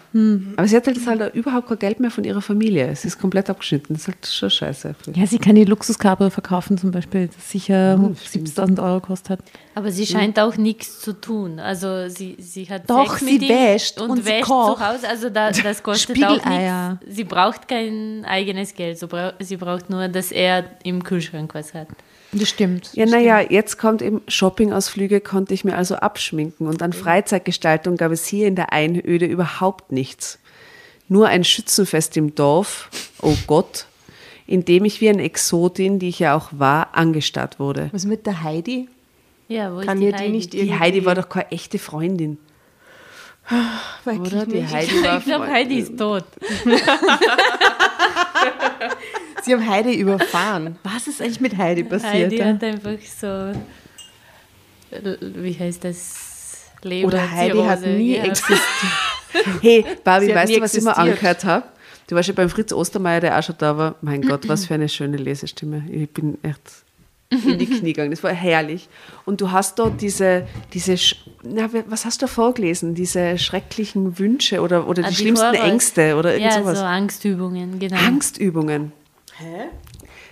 Aber 0.58 0.68
sie 0.68 0.76
hat 0.76 0.88
halt, 0.88 0.98
jetzt 0.98 1.08
halt 1.08 1.34
überhaupt 1.36 1.68
kein 1.68 1.80
Geld 1.80 2.00
mehr 2.00 2.12
von 2.12 2.24
ihrer 2.24 2.42
Familie. 2.42 2.96
Sie 2.96 3.08
ist 3.08 3.20
komplett 3.20 3.50
abgeschnitten. 3.50 3.94
Das 3.94 4.04
ist 4.04 4.08
halt 4.10 4.28
schon 4.28 4.50
scheiße. 4.50 4.96
Ja, 5.16 5.26
sie 5.26 5.38
kann 5.40 5.56
die 5.56 5.66
Luxuskabel 5.66 6.30
verkaufen 6.30 6.78
zum 6.78 6.92
Beispiel, 6.92 7.28
das 7.28 7.50
sicher 7.52 7.96
70.000 7.96 8.82
Euro 8.84 9.00
kostet. 9.00 9.40
Aber 9.76 9.92
sie 9.92 10.06
scheint 10.06 10.40
auch 10.40 10.56
nichts 10.58 11.00
zu 11.00 11.14
tun. 11.14 11.60
Also 11.60 12.08
sie, 12.10 12.36
sie 12.40 12.70
hat 12.70 12.90
Doch, 12.90 13.18
sie 13.18 13.26
mit 13.26 13.42
ihm 13.44 13.50
wäscht 13.50 14.00
und, 14.00 14.10
und 14.12 14.18
sie 14.18 14.26
wäscht 14.26 14.44
kocht. 14.46 14.78
zu 14.78 14.88
Hause. 14.88 15.10
Also 15.10 15.30
da, 15.30 15.52
das 15.52 15.82
kostet 15.84 16.24
auch 16.24 16.46
nichts. 16.46 17.16
Sie 17.16 17.24
braucht 17.24 17.68
kein 17.68 18.24
eigenes 18.26 18.74
Geld. 18.76 19.00
Sie 19.40 19.58
braucht 19.58 19.90
nur, 19.90 20.08
dass 20.08 20.32
er 20.32 20.66
im 20.84 21.04
Kühlschrank 21.04 21.54
was 21.56 21.74
hat. 21.74 21.88
Das 22.34 22.50
stimmt. 22.50 22.92
Ja, 22.94 23.06
naja, 23.06 23.40
jetzt 23.42 23.78
kommt 23.78 24.02
eben 24.02 24.22
Shoppingausflüge, 24.28 25.22
konnte 25.22 25.54
ich 25.54 25.64
mir 25.64 25.76
also 25.76 25.96
abschminken. 25.96 26.68
Und 26.68 26.82
an 26.82 26.94
Freizeitgestaltung 26.94 27.98
gab 27.98 28.12
es 28.12 28.26
hier 28.26 28.48
in 28.48 28.56
der 28.56 28.74
Einöde 28.74 29.26
überhaupt 29.26 29.92
nichts. 29.92 30.40
Nur 31.08 31.28
ein 31.28 31.44
Schützenfest 31.44 32.18
im 32.18 32.34
Dorf, 32.34 32.90
oh 33.22 33.36
Gott, 33.46 33.86
in 34.48 34.66
dem 34.66 34.86
ich 34.86 35.02
wie 35.02 35.10
eine 35.10 35.22
Exotin, 35.24 36.00
die 36.00 36.10
ich 36.10 36.20
ja 36.20 36.36
auch 36.36 36.50
war, 36.52 36.96
angestarrt 36.96 37.60
wurde. 37.60 37.90
Was 37.92 38.06
mit 38.06 38.26
der 38.26 38.44
Heidi? 38.44 38.88
Ja, 39.48 39.76
wo 39.76 39.82
Kann 39.82 40.02
ist 40.02 40.06
die 40.06 40.12
die 40.12 40.18
Heidi? 40.18 40.32
nicht 40.32 40.54
Die 40.54 40.58
irgendwie... 40.60 40.80
Heidi 40.80 41.06
war 41.06 41.16
doch 41.16 41.30
keine 41.30 41.52
echte 41.52 41.78
Freundin, 41.78 42.38
Wirklich 44.06 44.34
oder? 44.34 44.46
Die. 44.46 44.66
Heidi 44.66 45.04
war 45.04 45.18
Ich 45.18 45.26
glaube. 45.26 45.48
Heidi 45.48 45.80
ist 45.80 45.98
tot. 45.98 46.24
Sie 49.44 49.54
haben 49.54 49.68
Heidi 49.68 49.94
überfahren. 49.96 50.78
Was 50.84 51.08
ist 51.08 51.22
eigentlich 51.22 51.42
mit 51.42 51.58
Heidi 51.58 51.84
passiert? 51.84 52.14
Heidi 52.32 52.38
hat 52.38 52.64
einfach 52.64 52.98
so, 53.20 53.54
wie 55.22 55.58
heißt 55.58 55.84
das? 55.84 56.20
Leber 56.84 57.08
Oder 57.08 57.32
Heidi 57.32 57.58
hat 57.60 57.82
nie 57.82 58.16
existiert. 58.16 58.60
Hey, 59.62 59.86
Barbie, 60.04 60.34
weißt 60.36 60.56
du, 60.56 60.62
was 60.62 60.74
ich 60.76 60.84
mir 60.84 60.96
angehört 60.98 61.46
habe? 61.46 61.66
Du 62.08 62.16
warst 62.16 62.28
ja 62.28 62.34
beim 62.34 62.50
Fritz 62.50 62.74
Ostermeier, 62.74 63.22
der 63.22 63.40
auch 63.40 63.44
schon 63.44 63.56
da 63.58 63.78
war. 63.78 63.96
Mein 64.02 64.22
Gott, 64.22 64.48
was 64.50 64.66
für 64.66 64.74
eine 64.74 64.90
schöne 64.90 65.16
Lesestimme. 65.18 65.84
Ich 65.90 66.10
bin 66.10 66.38
echt 66.44 66.60
in 67.30 67.58
die 67.58 67.66
Knie 67.66 67.94
gegangen. 67.94 68.12
Das 68.12 68.22
war 68.22 68.32
herrlich. 68.34 68.90
Und 69.26 69.40
du 69.42 69.50
hast 69.52 69.80
dort 69.80 70.02
diese, 70.02 70.46
diese 70.74 70.96
na, 71.42 71.70
was 71.88 72.06
hast 72.06 72.22
du 72.22 72.26
da 72.26 72.32
vorgelesen? 72.32 72.94
Diese 72.96 73.38
schrecklichen 73.40 74.20
Wünsche 74.20 74.60
oder, 74.62 74.88
oder 74.88 75.02
die 75.04 75.08
Ah, 75.08 75.10
die 75.10 75.16
schlimmsten 75.16 75.46
Horror- 75.48 75.64
Ängste 75.66 76.16
oder 76.18 76.34
irgend 76.34 76.52
Ja, 76.54 76.60
sowas. 76.60 76.80
so 76.80 76.84
Angstübungen, 76.86 77.80
genau. 77.80 77.96
Angstübungen. 77.98 78.92
Hä? 79.44 79.66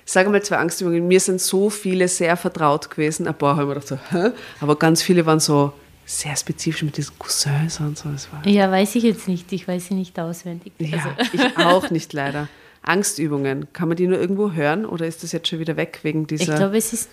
Sag 0.05 0.29
mal 0.29 0.41
zwei 0.41 0.57
Angstübungen. 0.57 1.07
Mir 1.07 1.19
sind 1.19 1.41
so 1.41 1.69
viele 1.69 2.07
sehr 2.07 2.35
vertraut 2.37 2.89
gewesen. 2.89 3.27
Ein 3.27 3.35
paar 3.37 3.55
haben 3.55 3.67
wir 3.67 3.75
gedacht 3.75 3.87
so, 3.87 3.97
hä? 4.11 4.31
Aber 4.59 4.75
ganz 4.77 5.01
viele 5.01 5.25
waren 5.25 5.39
so 5.39 5.73
sehr 6.05 6.35
spezifisch 6.35 6.83
mit 6.83 6.97
diesen 6.97 7.17
Cousins 7.19 7.79
und 7.79 7.97
so. 7.97 8.09
Das 8.09 8.31
war 8.31 8.45
Ja, 8.47 8.69
weiß 8.71 8.95
ich 8.95 9.03
jetzt 9.03 9.27
nicht. 9.27 9.51
Ich 9.53 9.67
weiß 9.67 9.87
sie 9.87 9.93
nicht 9.93 10.19
auswendig. 10.19 10.73
Ja, 10.79 10.97
Also, 10.97 11.09
ich 11.33 11.57
auch 11.57 11.89
nicht 11.91 12.13
leider. 12.13 12.47
Angstübungen, 12.83 13.71
kann 13.73 13.87
man 13.89 13.95
die 13.97 14.07
nur 14.07 14.19
irgendwo 14.19 14.51
hören 14.53 14.85
oder 14.87 15.05
ist 15.05 15.21
das 15.23 15.31
jetzt 15.31 15.47
schon 15.47 15.59
wieder 15.59 15.77
weg 15.77 15.99
wegen 16.01 16.21
ich 16.23 16.27
dieser? 16.39 16.55
glaube, 16.55 16.77
es 16.77 16.93
ist 16.93 17.09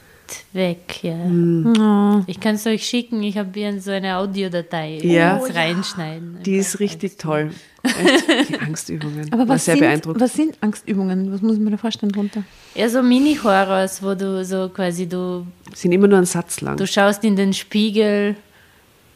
weg, 0.52 1.02
ja. 1.02 1.12
Hm. 1.14 2.24
Ich 2.26 2.40
kann 2.40 2.54
es 2.56 2.66
euch 2.66 2.84
schicken. 2.84 3.22
Ich 3.22 3.36
habe 3.38 3.50
hier 3.54 3.80
so 3.80 3.90
eine 3.90 4.16
Audiodatei. 4.16 4.98
Ja. 5.02 5.38
Das 5.38 5.54
reinschneiden. 5.54 6.38
die 6.44 6.56
ist 6.56 6.80
richtig 6.80 7.16
toll. 7.18 7.50
Echt, 7.82 8.48
die 8.50 8.58
Angstübungen. 8.60 9.32
Aber 9.32 9.42
War 9.48 9.54
was 9.56 9.64
sehr 9.64 9.74
sind, 9.76 9.80
beeindruckend. 9.84 10.20
was 10.22 10.32
sind 10.34 10.58
Angstübungen? 10.60 11.32
Was 11.32 11.40
muss 11.42 11.54
ich 11.54 11.60
mir 11.60 11.70
da 11.70 11.76
vorstellen 11.76 12.12
drunter? 12.12 12.42
Ja, 12.74 12.88
so 12.88 13.02
Mini-Horrors, 13.02 14.02
wo 14.02 14.14
du 14.14 14.44
so 14.44 14.68
quasi, 14.68 15.08
du, 15.08 15.46
Sind 15.74 15.92
immer 15.92 16.08
nur 16.08 16.18
ein 16.18 16.26
Satz 16.26 16.60
lang. 16.60 16.76
du 16.76 16.86
schaust 16.86 17.24
in 17.24 17.36
den 17.36 17.52
Spiegel, 17.54 18.36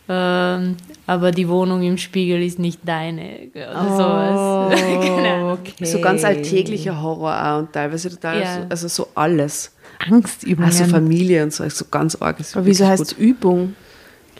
ähm, 0.08 0.76
aber 1.06 1.30
die 1.30 1.48
Wohnung 1.48 1.82
im 1.82 1.96
Spiegel 1.98 2.42
ist 2.42 2.58
nicht 2.58 2.80
deine. 2.84 3.48
Oder 3.54 3.82
Oh. 3.82 3.96
sowas. 3.96 4.80
Ahnung. 5.32 5.52
okay. 5.52 5.84
So 5.84 6.00
ganz 6.00 6.24
alltäglicher 6.24 7.00
Horror 7.00 7.34
auch 7.54 7.58
und 7.60 7.72
teilweise 7.72 8.10
total, 8.10 8.40
Ja. 8.40 8.54
so, 8.62 8.66
also 8.68 8.88
so 8.88 9.08
alles. 9.14 9.72
Angstübungen. 10.10 10.64
Also 10.68 10.84
Familie 10.84 11.44
und 11.44 11.52
so, 11.52 11.68
so 11.68 11.84
ganz 11.90 12.16
arg. 12.16 12.40
ist 12.40 12.56
Aber 12.56 12.66
wieso 12.66 12.86
heißt 12.86 13.02
es 13.02 13.12
Übung? 13.12 13.74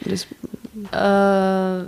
Das, 0.04 0.26
Äh, 0.90 1.86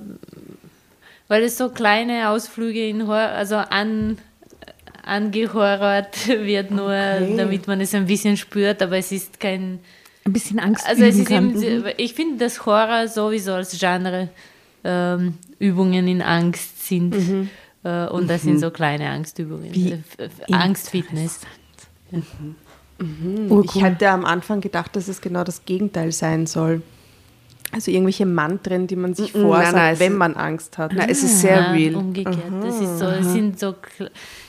weil 1.29 1.43
es 1.43 1.57
so 1.59 1.70
kleine 1.70 2.29
Ausflüge 2.29 2.87
in 2.89 3.07
Horror, 3.09 3.31
also 3.31 3.57
an, 3.57 4.18
angehorrort 5.05 6.29
wird, 6.29 6.70
nur 6.70 6.93
damit 7.37 7.66
man 7.66 7.81
es 7.81 7.95
ein 7.95 8.07
bisschen 8.07 8.37
spürt, 8.37 8.83
aber 8.83 8.99
es 8.99 9.11
ist 9.12 9.41
kein. 9.41 9.81
Ein 10.27 10.33
bisschen 10.33 10.59
Angst 10.59 10.87
Also 10.87 11.05
es 11.05 11.14
üben 11.16 11.22
ist 11.22 11.29
kann. 11.29 11.62
eben, 11.62 11.85
ich 11.99 12.14
finde, 12.14 12.39
dass 12.45 12.64
Horror 12.66 13.09
sowieso 13.09 13.53
als 13.53 13.79
Genre 13.79 14.29
ähm, 14.85 15.35
Übungen 15.59 16.07
in 16.09 16.22
Angst 16.22 16.87
sind. 16.87 17.14
Äh, 17.85 18.07
und 18.09 18.29
das 18.29 18.43
sind 18.43 18.59
so 18.59 18.70
kleine 18.70 19.11
Angstübungen. 19.11 19.75
Wie 19.75 19.93
Äh, 19.93 19.95
f- 19.95 20.18
f- 20.18 20.31
Angstfitness. 20.53 21.41
Ich 23.64 23.83
hatte 23.83 24.09
am 24.11 24.25
Anfang 24.25 24.61
gedacht, 24.61 24.95
dass 24.97 25.09
es 25.09 25.20
genau 25.20 25.45
das 25.45 25.64
Gegenteil 25.64 26.12
sein 26.12 26.47
soll. 26.47 26.83
Also 27.72 27.91
irgendwelche 27.91 28.25
Mantren, 28.25 28.87
die 28.87 28.95
man 28.95 29.14
sich 29.14 29.35
mm, 29.35 29.41
vorsagt, 29.41 29.72
nein, 29.75 29.85
nein, 29.93 29.99
wenn 29.99 30.16
man 30.16 30.35
Angst 30.35 30.79
hat. 30.79 30.93
nein, 30.93 31.09
es 31.11 31.25
ist 31.25 31.41
sehr 31.41 31.57
Ja, 31.61 31.70
real. 31.72 31.97
Umgekehrt. 31.97 32.37
Das 32.62 32.81
ist 32.81 32.99
so, 33.01 33.07
es 33.07 33.33
sind 33.33 33.59
so 33.59 33.75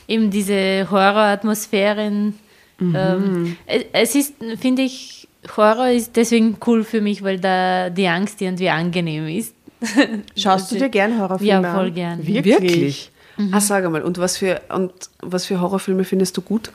eben 0.06 0.30
diese 0.30 0.86
Horroratmosphären. 0.88 2.34
Ähm, 2.80 3.56
es- 3.66 3.84
es 3.92 4.14
ist, 4.14 4.34
finde 4.60 4.82
ich, 4.82 5.26
Horror 5.56 5.90
ist 5.90 6.16
deswegen 6.16 6.56
cool 6.66 6.84
für 6.84 7.00
mich, 7.00 7.22
weil 7.22 7.38
da 7.38 7.90
die 7.90 8.08
Angst 8.08 8.40
irgendwie 8.40 8.68
angenehm 8.70 9.28
ist. 9.28 9.54
Schaust 10.36 10.72
du 10.72 10.76
dir 10.76 10.88
gern 10.88 11.18
Horrorfilme 11.20 11.62
Ja, 11.62 11.74
voll 11.74 11.86
an? 11.86 11.94
gern. 11.94 12.26
Wirklich? 12.26 13.10
Ah, 13.52 13.60
sag 13.60 13.88
mal, 13.90 14.02
und 14.02 14.16
was 14.16 14.38
für 14.38 14.62
und 14.70 14.92
was 15.20 15.44
für 15.44 15.60
Horrorfilme 15.60 16.04
findest 16.04 16.36
du 16.36 16.42
gut? 16.42 16.70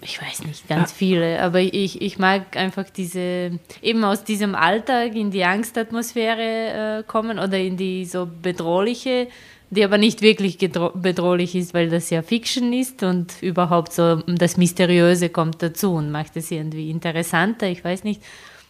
Ich 0.00 0.20
weiß 0.20 0.44
nicht, 0.44 0.68
ganz 0.68 0.92
viele, 0.92 1.40
aber 1.40 1.60
ich, 1.60 2.00
ich 2.02 2.18
mag 2.18 2.56
einfach 2.56 2.84
diese, 2.88 3.58
eben 3.82 4.04
aus 4.04 4.24
diesem 4.24 4.54
Alltag 4.54 5.14
in 5.16 5.30
die 5.30 5.42
Angstatmosphäre 5.44 6.98
äh, 7.00 7.02
kommen 7.06 7.38
oder 7.38 7.58
in 7.58 7.76
die 7.76 8.04
so 8.04 8.28
bedrohliche, 8.42 9.28
die 9.76 9.84
aber 9.84 9.98
nicht 9.98 10.22
wirklich 10.22 10.58
bedrohlich 10.58 11.54
ist, 11.54 11.74
weil 11.74 11.88
das 11.88 12.10
ja 12.10 12.22
Fiction 12.22 12.72
ist 12.72 13.02
und 13.02 13.42
überhaupt 13.42 13.92
so 13.92 14.16
das 14.26 14.56
Mysteriöse 14.56 15.28
kommt 15.28 15.62
dazu 15.62 15.92
und 15.92 16.10
macht 16.10 16.36
es 16.36 16.50
irgendwie 16.50 16.90
interessanter, 16.90 17.68
ich 17.68 17.84
weiß 17.84 18.02
nicht. 18.04 18.22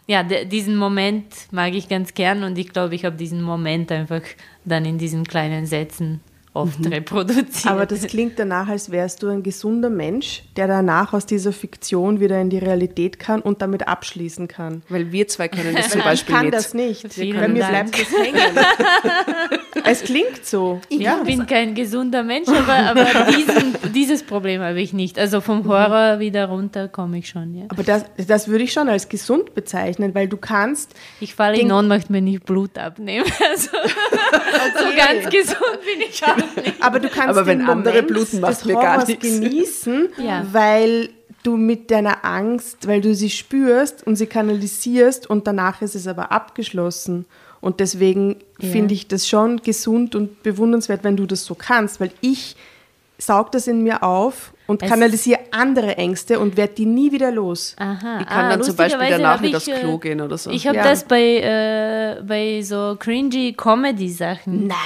Ja, 0.08 0.22
diesen 0.22 0.76
Moment 0.76 1.26
mag 1.50 1.74
ich 1.74 1.88
ganz 1.88 2.14
gern 2.14 2.44
und 2.44 2.58
ich 2.58 2.72
glaube, 2.72 2.94
ich 2.94 3.04
habe 3.04 3.16
diesen 3.16 3.42
Moment 3.42 3.90
einfach 3.90 4.22
dann 4.64 4.84
in 4.84 4.98
diesen 4.98 5.24
kleinen 5.24 5.66
Sätzen 5.66 6.20
oft 6.56 6.84
reproduziert. 6.90 7.66
Aber 7.66 7.86
das 7.86 8.06
klingt 8.06 8.38
danach, 8.38 8.68
als 8.68 8.90
wärst 8.90 9.22
du 9.22 9.28
ein 9.28 9.42
gesunder 9.42 9.90
Mensch, 9.90 10.42
der 10.56 10.66
danach 10.66 11.12
aus 11.12 11.26
dieser 11.26 11.52
Fiktion 11.52 12.18
wieder 12.20 12.40
in 12.40 12.50
die 12.50 12.58
Realität 12.58 13.18
kann 13.18 13.40
und 13.40 13.62
damit 13.62 13.86
abschließen 13.86 14.48
kann. 14.48 14.82
Weil 14.88 15.12
wir 15.12 15.28
zwei 15.28 15.48
können 15.48 15.74
das 15.74 15.88
zum 15.90 16.00
ich 16.00 16.04
Beispiel 16.04 16.34
kann 16.34 16.44
nicht. 16.46 16.54
das 16.56 16.74
nicht. 16.74 17.12
Vielen 17.12 17.38
Bei 17.40 17.48
mir 17.48 17.60
Dank. 17.60 17.92
bleibt 17.92 18.00
das 18.12 18.18
hängen. 18.18 18.58
es 19.84 20.02
klingt 20.02 20.44
so. 20.44 20.80
Ich 20.88 21.06
bin 21.24 21.46
kein 21.46 21.74
gesunder 21.74 22.22
Mensch, 22.22 22.48
aber, 22.48 22.74
aber 22.90 23.04
diesen, 23.32 23.76
dieses 23.94 24.22
Problem 24.22 24.60
habe 24.62 24.80
ich 24.80 24.92
nicht. 24.92 25.18
Also 25.18 25.40
vom 25.40 25.66
Horror 25.68 26.18
wieder 26.18 26.46
runter 26.46 26.88
komme 26.88 27.18
ich 27.18 27.28
schon. 27.28 27.54
Ja. 27.54 27.64
Aber 27.68 27.82
das, 27.82 28.04
das 28.26 28.48
würde 28.48 28.64
ich 28.64 28.72
schon 28.72 28.88
als 28.88 29.08
gesund 29.08 29.54
bezeichnen, 29.54 30.14
weil 30.14 30.28
du 30.28 30.36
kannst 30.36 30.94
Ich 31.20 31.34
falle 31.34 31.54
in 31.58 31.68
Den- 31.68 31.72
Ohnmacht, 31.76 32.06
wenn 32.08 32.26
ich 32.26 32.42
Blut 32.42 32.78
abnehme. 32.78 33.24
Also, 33.48 33.70
so 33.70 34.96
ganz 34.96 35.24
gesund 35.30 35.78
bin 35.84 36.08
ich 36.08 36.22
auch. 36.24 36.36
Aber 36.80 37.00
du 37.00 37.08
kannst 37.08 37.28
Aber 37.30 37.46
wenn 37.46 37.58
den 37.60 37.68
andere 37.68 37.94
Moment 38.02 38.08
bluten, 38.08 38.42
des 38.42 38.64
mir 38.64 38.74
gar 38.74 38.94
Horrors 38.94 39.08
nichts. 39.08 39.22
genießen, 39.24 40.08
Ja. 40.24 40.44
weil 40.52 41.08
du 41.42 41.56
mit 41.56 41.90
deiner 41.90 42.24
Angst, 42.24 42.86
weil 42.88 43.00
du 43.00 43.14
sie 43.14 43.30
spürst 43.30 44.06
und 44.06 44.16
sie 44.16 44.26
kanalisierst 44.26 45.28
und 45.30 45.46
danach 45.46 45.80
ist 45.82 45.94
es 45.94 46.06
aber 46.08 46.32
abgeschlossen. 46.32 47.24
Und 47.60 47.80
deswegen 47.80 48.36
Ja. 48.60 48.68
finde 48.70 48.94
ich 48.94 49.06
das 49.08 49.28
schon 49.28 49.62
gesund 49.62 50.14
und 50.14 50.42
bewundernswert, 50.42 51.04
wenn 51.04 51.16
du 51.16 51.26
das 51.26 51.44
so 51.44 51.54
kannst, 51.54 52.00
weil 52.00 52.10
ich 52.20 52.56
saug 53.18 53.50
das 53.52 53.66
in 53.66 53.82
mir 53.82 54.02
auf 54.02 54.52
und 54.66 54.82
Es- 54.82 54.90
kanalisiere 54.90 55.38
andere 55.52 55.96
Ängste 55.96 56.38
und 56.38 56.56
werde 56.58 56.74
die 56.74 56.84
nie 56.86 57.12
wieder 57.12 57.30
los. 57.30 57.74
Aha. 57.78 58.18
Ich 58.20 58.26
kann 58.26 58.44
ah, 58.44 58.50
dann 58.50 58.62
zum 58.62 58.76
Beispiel 58.76 59.06
danach 59.08 59.40
nicht 59.40 59.50
ich, 59.50 59.56
aufs 59.56 59.68
äh, 59.68 59.80
Klo 59.80 59.96
gehen 59.98 60.20
oder 60.20 60.36
so. 60.36 60.50
Ich 60.50 60.66
habe 60.66 60.76
Ja. 60.78 60.84
das 60.84 61.04
bei, 61.04 61.22
äh, 61.38 62.22
bei 62.26 62.60
so 62.62 62.96
cringy 62.98 63.54
Comedy-Sachen. 63.54 64.66
Nein. 64.66 64.76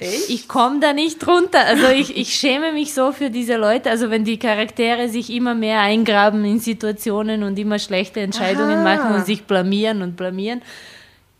Ich 0.00 0.48
komme 0.48 0.80
da 0.80 0.92
nicht 0.92 1.26
runter. 1.26 1.64
Also 1.66 1.86
ich, 1.88 2.16
ich 2.16 2.34
schäme 2.34 2.72
mich 2.72 2.92
so 2.94 3.12
für 3.12 3.30
diese 3.30 3.56
Leute. 3.56 3.90
Also 3.90 4.10
wenn 4.10 4.24
die 4.24 4.38
Charaktere 4.38 5.08
sich 5.08 5.30
immer 5.30 5.54
mehr 5.54 5.80
eingraben 5.80 6.44
in 6.44 6.58
Situationen 6.58 7.42
und 7.42 7.58
immer 7.58 7.78
schlechte 7.78 8.20
Entscheidungen 8.20 8.78
Aha. 8.86 8.96
machen 8.96 9.14
und 9.14 9.24
sich 9.26 9.44
blamieren 9.44 10.02
und 10.02 10.16
blamieren. 10.16 10.62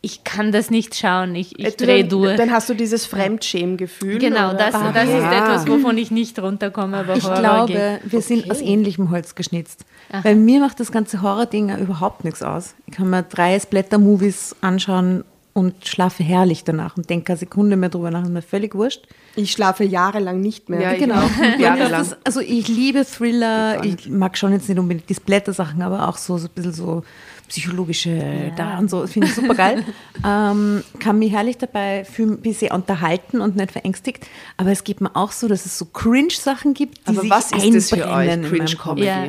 ich 0.02 0.22
kann 0.22 0.52
das 0.52 0.70
nicht 0.70 0.94
schauen, 0.94 1.34
ich, 1.34 1.58
ich 1.58 1.76
du 1.76 1.86
drehe 1.86 2.00
dann, 2.02 2.10
durch. 2.10 2.36
Dann 2.36 2.50
hast 2.52 2.68
du 2.68 2.74
dieses 2.74 3.06
Fremdschämgefühl. 3.06 4.18
genau, 4.18 4.50
oder? 4.50 4.58
das, 4.70 4.72
das 4.92 5.04
ist 5.08 5.14
Ja. 5.14 5.42
etwas, 5.44 5.66
wovon 5.66 5.96
ich 5.98 6.10
nicht 6.10 6.38
runterkomme. 6.38 6.98
Aber 6.98 7.16
Ich 7.16 7.24
Horror 7.24 7.38
glaube, 7.40 7.72
geht. 8.02 8.12
wir 8.12 8.20
sind 8.20 8.50
aus 8.50 8.60
ähnlichem 8.60 9.10
Holz 9.10 9.34
geschnitzt. 9.34 9.84
Weil 10.22 10.36
mir 10.36 10.60
macht 10.60 10.78
das 10.78 10.92
ganze 10.92 11.22
Horror-Ding 11.22 11.70
ja 11.70 11.78
überhaupt 11.78 12.22
nichts 12.24 12.42
aus. 12.42 12.74
Ich 12.86 12.94
kann 12.94 13.08
mir 13.10 13.22
drei 13.22 13.58
Splatter-Movies 13.58 14.54
anschauen 14.60 15.24
und 15.54 15.86
schlafe 15.86 16.24
herrlich 16.24 16.64
danach 16.64 16.96
und 16.96 17.08
denke 17.08 17.32
eine 17.32 17.38
Sekunde 17.38 17.76
mehr 17.76 17.88
drüber 17.88 18.10
nach. 18.10 18.24
Ist 18.24 18.30
mir 18.30 18.42
völlig 18.42 18.74
wurscht. 18.74 19.06
Ich 19.36 19.52
schlafe 19.52 19.84
jahrelang 19.84 20.40
nicht 20.40 20.68
mehr. 20.68 20.80
Ja, 20.80 20.94
Genau. 20.98 21.22
Jahrelang. 21.58 21.90
das, 21.92 22.16
also 22.24 22.40
ich 22.40 22.66
liebe 22.68 23.06
Thriller, 23.06 23.82
ich 23.84 24.08
mag 24.08 24.36
schon 24.36 24.52
jetzt 24.52 24.68
nicht 24.68 24.78
unbedingt 24.78 25.08
die 25.08 25.14
Splatter-Sachen, 25.14 25.80
aber 25.80 26.08
auch 26.08 26.16
so, 26.16 26.38
so 26.38 26.48
ein 26.48 26.50
bisschen 26.54 26.72
so 26.72 27.04
psychologische 27.48 28.52
da 28.56 28.78
und 28.78 28.90
so, 28.90 29.02
das 29.02 29.12
finde 29.12 29.28
ich 29.28 29.34
super 29.34 29.54
geil. 29.54 29.84
ähm, 30.26 30.82
kann 30.98 31.18
mich 31.18 31.30
herrlich 31.30 31.56
dabei 31.58 32.04
fühlen, 32.04 32.38
bin 32.40 32.52
sehr 32.52 32.74
unterhalten 32.74 33.40
und 33.40 33.54
nicht 33.54 33.70
verängstigt. 33.70 34.26
Aber 34.56 34.72
es 34.72 34.82
gibt 34.82 35.00
mir 35.00 35.14
auch 35.14 35.30
so, 35.30 35.46
dass 35.46 35.66
es 35.66 35.78
so 35.78 35.84
Cringe-Sachen 35.84 36.74
gibt, 36.74 36.98
die 37.06 37.10
Aber 37.12 37.20
sich 37.20 37.30
was 37.30 37.52
ist 37.52 37.74
das 37.74 37.90
für 37.90 37.96
euch, 37.96 38.02
einbrennen 38.04 38.32
in 38.32 38.40
meinem 38.40 38.50
Cringe 38.50 38.76
Kopf. 38.76 38.82
Comedy? 38.96 39.06
Ja. 39.06 39.26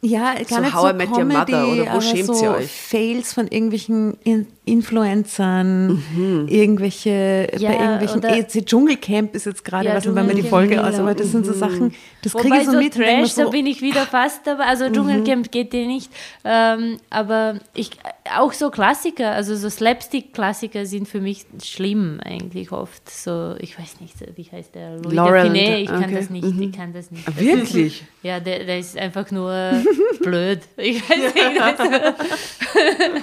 Ja, 0.00 0.34
gar 0.34 0.44
So 0.46 0.60
nicht 0.60 0.74
How 0.74 0.82
so 0.82 0.88
I 0.90 0.92
Met 0.92 1.08
Your 1.08 1.16
Comedy, 1.18 1.36
Mother 1.52 1.68
oder 1.68 1.84
wo 1.86 1.90
aber 1.90 2.00
schämt 2.02 2.26
so 2.26 2.42
ihr 2.44 2.50
euch? 2.52 2.70
Fails 2.70 3.32
von 3.32 3.48
irgendwelchen 3.48 4.16
In 4.22 4.46
Influencern, 4.64 6.02
irgendwelche, 6.46 7.48
Ja, 7.58 7.70
bei 7.70 7.76
irgendwelchen, 7.78 8.18
oder- 8.18 8.36
jetzt 8.36 8.66
Dschungelcamp 8.66 9.34
ist 9.34 9.46
jetzt 9.46 9.64
gerade, 9.64 9.88
Ja, 9.88 9.96
was 9.96 10.14
wenn 10.14 10.26
mir 10.26 10.34
die 10.34 10.42
Folge 10.42 10.84
aus, 10.86 10.96
aber 10.96 11.14
das 11.14 11.32
sind 11.32 11.46
so 11.46 11.52
Sachen, 11.52 11.94
das 12.22 12.34
kriege 12.34 12.58
ich 12.58 12.64
so, 12.66 12.72
so 12.72 12.78
mit. 12.78 12.94
Trash, 12.94 13.34
da 13.34 13.44
so, 13.44 13.50
bin 13.50 13.66
ich 13.66 13.80
wieder 13.80 14.02
fast 14.02 14.46
dabei. 14.46 14.64
Also 14.64 14.90
Dschungelcamp 14.90 15.50
geht 15.50 15.72
dir 15.72 15.86
nicht. 15.86 16.10
Ähm, 16.44 16.98
aber 17.10 17.58
ich, 17.74 17.90
auch 18.36 18.52
so 18.52 18.70
Klassiker, 18.70 19.32
also 19.32 19.56
so 19.56 19.70
Slapstick-Klassiker 19.70 20.84
sind 20.84 21.08
für 21.08 21.20
mich 21.20 21.46
schlimm 21.64 22.20
eigentlich 22.22 22.70
oft. 22.72 23.08
So, 23.08 23.54
ich 23.60 23.78
weiß 23.78 24.00
nicht, 24.00 24.14
wie 24.36 24.44
heißt 24.52 24.74
der? 24.74 24.98
Louis 24.98 25.14
Laurel, 25.14 25.46
Dauphiné, 25.50 25.76
ich 25.78 25.86
kann 25.88 26.04
okay. 26.04 26.14
das 26.14 26.30
nicht, 26.30 26.44
ich 26.60 26.72
kann 26.72 26.92
das 26.92 27.10
nicht. 27.10 27.26
Ah, 27.26 27.32
Wirklich? 27.38 28.04
Ja, 28.22 28.38
der, 28.40 28.64
der 28.64 28.78
ist 28.78 28.98
einfach 28.98 29.30
nur 29.30 29.52
blöd. 30.20 30.60
Ich 30.76 31.08
weiß 31.08 31.18
nicht. 31.18 31.38
Also, 31.60 33.22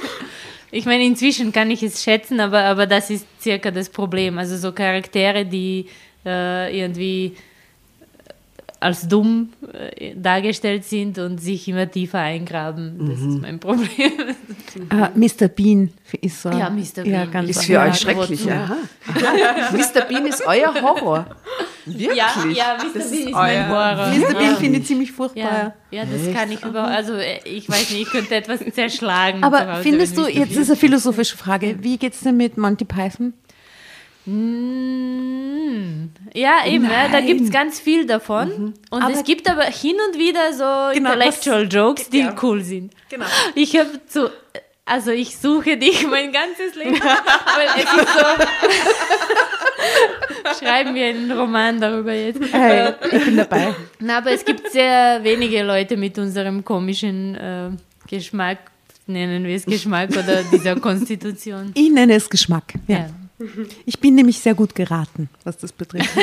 ich 0.72 0.86
meine, 0.86 1.06
inzwischen 1.06 1.54
kann 1.54 1.72
ich 1.72 1.82
es 1.84 2.04
schätzen, 2.04 2.40
aber, 2.40 2.64
aber 2.64 2.86
das 2.86 3.10
ist 3.10 3.26
circa 3.42 3.72
das 3.72 3.90
Problem. 3.90 4.38
Also 4.38 4.58
so 4.58 4.74
Charaktere, 4.74 5.46
die 5.46 5.88
äh, 6.26 6.78
irgendwie 6.78 7.38
als 8.86 9.08
dumm 9.08 9.50
äh, 9.74 10.14
dargestellt 10.16 10.86
sind 10.86 11.18
und 11.18 11.40
sich 11.40 11.68
immer 11.68 11.90
tiefer 11.90 12.20
eingraben. 12.20 13.10
Das 13.10 13.20
ist 13.20 13.42
mein 13.42 13.60
Problem. 13.60 13.88
ah, 14.90 15.10
Mr. 15.16 15.48
Bean 15.48 15.90
ist 16.22 16.42
so. 16.42 16.50
Ja, 16.50 16.70
Mr. 16.70 17.04
Ja, 17.06 17.22
Bean. 17.24 17.32
ganz 17.32 17.50
Ist 17.50 17.56
Ja, 17.56 17.64
für 17.66 17.74
ja, 17.74 17.86
euch 17.92 18.00
schrecklich, 18.00 18.46
Wort- 18.46 18.54
aha. 18.54 18.78
aha. 19.08 19.72
Mr. 19.76 20.02
Bean 20.08 20.26
ist 20.28 20.44
euer 20.46 20.74
Horror. 20.82 21.26
Wirklich? 21.86 22.16
Ja, 22.18 22.28
ja, 22.56 22.78
Mr. 22.78 22.94
Bean 23.00 23.02
ist 23.28 23.32
mein 23.32 23.70
Horror. 23.70 24.08
Mr. 24.16 24.34
Bean 24.34 24.44
Ja. 24.52 24.56
finde 24.56 24.80
ich 24.80 24.86
ziemlich 24.86 25.12
furchtbar. 25.12 25.74
Ja, 25.92 26.00
ja, 26.00 26.04
das 26.06 26.34
kann 26.34 26.52
ich 26.52 26.64
überhaupt. 26.64 26.92
Also, 26.94 27.14
äh, 27.14 27.40
ich 27.46 27.68
weiß 27.70 27.92
nicht, 27.92 28.02
ich 28.04 28.10
könnte 28.12 28.36
etwas 28.36 28.60
zerschlagen. 28.74 29.44
Aber 29.44 29.76
findest 29.82 30.18
du, 30.18 30.28
jetzt 30.28 30.56
ist 30.56 30.70
eine 30.70 30.78
philosophische 30.78 31.38
Frage, 31.38 31.78
wie 31.82 31.98
geht 31.98 32.14
es 32.14 32.20
denn 32.22 32.38
mit 32.38 32.58
Monty 32.58 32.86
Python? 32.86 33.34
Mm, 34.26 36.10
Ja, 36.34 36.66
eben, 36.66 36.84
ne? 36.84 37.10
da 37.12 37.22
gibt 37.22 37.42
es 37.42 37.52
ganz 37.52 37.80
viel 37.80 38.06
davon. 38.06 38.74
Und 38.90 39.10
es 39.12 39.24
gibt 39.24 39.50
aber 39.50 39.64
hin 39.66 39.96
und 40.10 40.18
wieder 40.20 40.52
so 40.54 40.94
Genau, 40.98 41.14
Intellectual 41.14 41.68
Jokes, 41.72 42.10
die 42.10 42.28
cool 42.42 42.62
sind. 42.62 42.94
Genau. 43.10 43.26
Ich 43.56 43.78
habe 43.78 43.90
zu. 44.08 44.30
Also 44.88 45.10
ich 45.12 45.38
suche 45.38 45.78
dich 45.78 46.06
mein 46.08 46.32
ganzes 46.32 46.76
Leben, 46.76 47.00
weil 47.00 47.68
es 47.76 47.84
ist 47.84 48.14
so. 48.14 48.26
Schreiben 50.66 50.94
wir 50.94 51.08
einen 51.08 51.32
Roman 51.32 51.80
darüber 51.82 52.14
jetzt. 52.14 52.40
Hey, 52.52 52.94
ich 53.12 53.26
bin 53.26 53.38
dabei. 53.38 53.74
Na, 54.00 54.18
aber 54.20 54.32
es 54.32 54.46
gibt 54.46 54.72
sehr 54.72 55.24
wenige 55.24 55.64
Leute 55.64 55.98
mit 55.98 56.18
unserem 56.20 56.64
komischen 56.64 57.34
äh, 57.36 57.70
Geschmack, 58.08 58.60
nennen 59.08 59.44
wir 59.44 59.56
es 59.56 59.66
Geschmack 59.66 60.12
oder 60.12 60.44
dieser 60.52 60.76
Konstitution. 60.80 61.72
Ich 61.74 61.90
nenne 61.92 62.14
es 62.16 62.30
Geschmack. 62.30 62.74
Ja. 62.88 62.98
Ja. 62.98 63.10
Ich 63.86 64.00
bin 64.00 64.16
nämlich 64.16 64.40
sehr 64.40 64.54
gut 64.56 64.76
geraten, 64.76 65.30
was 65.44 65.58
das 65.58 65.72
betrifft. 65.72 66.10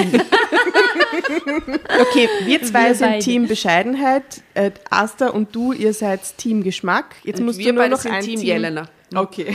Okay, 2.00 2.28
wir 2.44 2.62
zwei 2.62 2.88
Wir 2.88 2.94
sind 2.94 3.08
beide. 3.08 3.24
Team 3.24 3.46
Bescheidenheit. 3.46 4.42
Äh, 4.54 4.70
Asta 4.90 5.28
und 5.28 5.54
du, 5.54 5.72
ihr 5.72 5.92
seid 5.92 6.20
Team 6.38 6.62
Geschmack. 6.62 7.16
Jetzt 7.24 7.40
musst 7.40 7.58
wir 7.58 7.66
du 7.66 7.72
nur 7.74 7.82
beide 7.82 7.94
noch 7.94 8.00
sind 8.00 8.12
ein 8.12 8.22
Team 8.22 8.36
Team 8.40 8.46
Jelena. 8.46 8.88
Okay. 9.14 9.54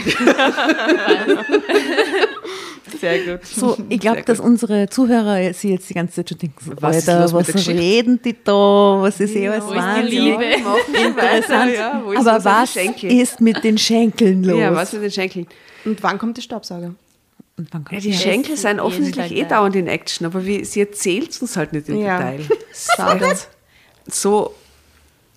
Sehr 3.00 3.18
gut. 3.24 3.44
So, 3.44 3.76
ich 3.88 3.98
glaube, 3.98 4.22
dass 4.22 4.38
unsere 4.38 4.88
Zuhörer 4.88 5.52
sie 5.52 5.70
jetzt 5.70 5.90
die 5.90 5.94
ganze 5.94 6.14
Zeit 6.14 6.28
schon 6.28 6.38
denken, 6.38 6.76
Was 6.80 6.98
ist 6.98 7.08
Alter, 7.08 7.32
was 7.32 7.66
reden 7.66 8.20
die 8.24 8.36
da? 8.44 8.52
Was 9.00 9.18
ist 9.18 9.34
eh 9.34 9.48
alles 9.48 9.64
ist 9.64 9.72
die 9.72 9.76
Wahnsinn? 9.76 10.40
Interessant. 10.94 11.72
Ja, 11.74 12.02
wo 12.04 12.12
ist 12.12 12.24
Aber 12.26 12.44
was 12.44 12.72
Schenkel? 12.72 13.12
ist 13.20 13.40
mit 13.40 13.64
den 13.64 13.78
Schenkeln 13.78 14.44
los? 14.44 14.60
Ja, 14.60 14.72
was 14.74 14.92
mit 14.92 15.02
den 15.02 15.10
Schenkeln? 15.10 15.48
Und 15.84 16.00
wann 16.04 16.18
kommt 16.18 16.36
der 16.36 16.42
Staubsauger? 16.42 16.94
Ja, 17.90 18.00
die? 18.00 18.12
Schenkel 18.12 18.56
sind 18.56 18.68
jeden 18.70 18.80
offensichtlich 18.80 19.32
eh 19.32 19.42
da. 19.42 19.48
dauernd 19.58 19.76
in 19.76 19.86
Action, 19.88 20.26
aber 20.26 20.44
wie, 20.46 20.64
sie 20.64 20.80
erzählt 20.80 21.40
uns 21.42 21.56
halt 21.56 21.72
nicht 21.72 21.88
im 21.88 21.98
Ja. 22.00 22.18
Detail. 22.32 22.46
So, 24.10 24.54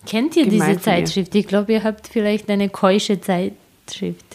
Kennt 0.07 0.36
ihr 0.38 0.47
diese. 0.47 0.80
Zeitschrift? 0.80 1.36
Ich 1.36 1.45
glaube, 1.47 1.74
ihr 1.74 1.84
habt 1.84 2.07
vielleicht 2.07 2.49
eine 2.49 2.69
keusche 2.69 3.19
Zeitschrift. 3.19 4.26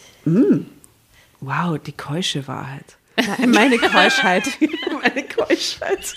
wow, 1.41 1.78
die 1.78 1.93
keusche 1.93 2.47
Wahrheit. 2.47 2.97
Nein, 3.16 3.51
Meine 3.51 3.78
Keuschheit. 3.78 4.45
Meine 5.03 5.24
Keuschheit. 5.26 6.14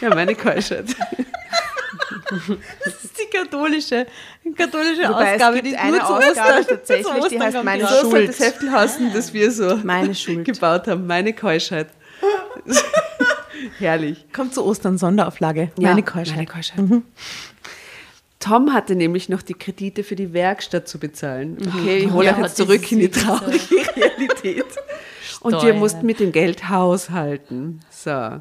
ja, 0.00 0.08
meine 0.14 0.34
Keuschheit. 0.34 0.86
Das 2.84 3.04
ist 3.04 3.18
die 3.18 3.36
katholische, 3.36 4.06
katholische 4.56 5.08
Wobei 5.08 5.34
Ausgabe, 5.34 5.62
die 5.62 5.76
eine 5.76 5.92
nur 5.98 6.00
zu 6.00 6.06
Ausgabe 6.14 6.30
Ostern, 6.60 6.66
tatsächlich, 6.68 7.06
zu 7.06 7.14
die 7.14 7.20
Ostern 7.20 7.42
heißt 7.42 7.64
Meine 7.64 7.84
raus. 7.84 8.00
Schuld. 8.00 8.28
das 8.28 8.40
Heftel 8.40 8.72
heißen, 8.72 9.12
dass 9.12 9.32
wir 9.32 9.50
so 9.52 9.76
Meine 9.84 10.14
Schuld. 10.14 10.44
gebaut 10.44 10.86
haben. 10.88 11.06
Meine 11.06 11.32
Keuschheit. 11.32 11.88
Herrlich. 13.78 14.24
Kommt 14.32 14.54
zu 14.54 14.64
Ostern 14.64 14.98
Sonderauflage. 14.98 15.70
Ja, 15.78 15.88
Meine 15.90 16.02
Keuschheit. 16.02 16.36
Meine 16.36 16.46
Keuschheit. 16.46 16.78
Tom 18.38 18.72
hatte 18.72 18.94
nämlich 18.94 19.28
noch 19.28 19.42
die 19.42 19.54
Kredite 19.54 20.04
für 20.04 20.14
die 20.14 20.32
Werkstatt 20.32 20.88
zu 20.88 20.98
bezahlen. 20.98 21.56
Okay, 21.74 21.98
ich 21.98 22.10
hole 22.12 22.26
Ja, 22.26 22.32
euch 22.32 22.38
das 22.42 22.46
jetzt 22.48 22.56
zurück 22.58 22.92
in 22.92 23.00
die 23.00 23.08
traurige 23.10 23.76
Realität. 23.96 24.66
Und 25.40 25.62
wir 25.62 25.74
mussten 25.74 26.04
mit 26.06 26.20
dem 26.20 26.32
Geld 26.32 26.68
haushalten. 26.68 27.80
So. 27.90 28.40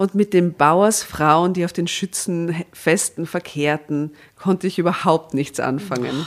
Und 0.00 0.14
mit 0.14 0.32
den 0.32 0.54
Bauersfrauen, 0.54 1.52
die 1.52 1.62
auf 1.62 1.74
den 1.74 1.86
Schützenfesten 1.86 3.26
verkehrten, 3.26 4.12
konnte 4.34 4.66
ich 4.66 4.78
überhaupt 4.78 5.34
nichts 5.34 5.60
anfangen. 5.60 6.26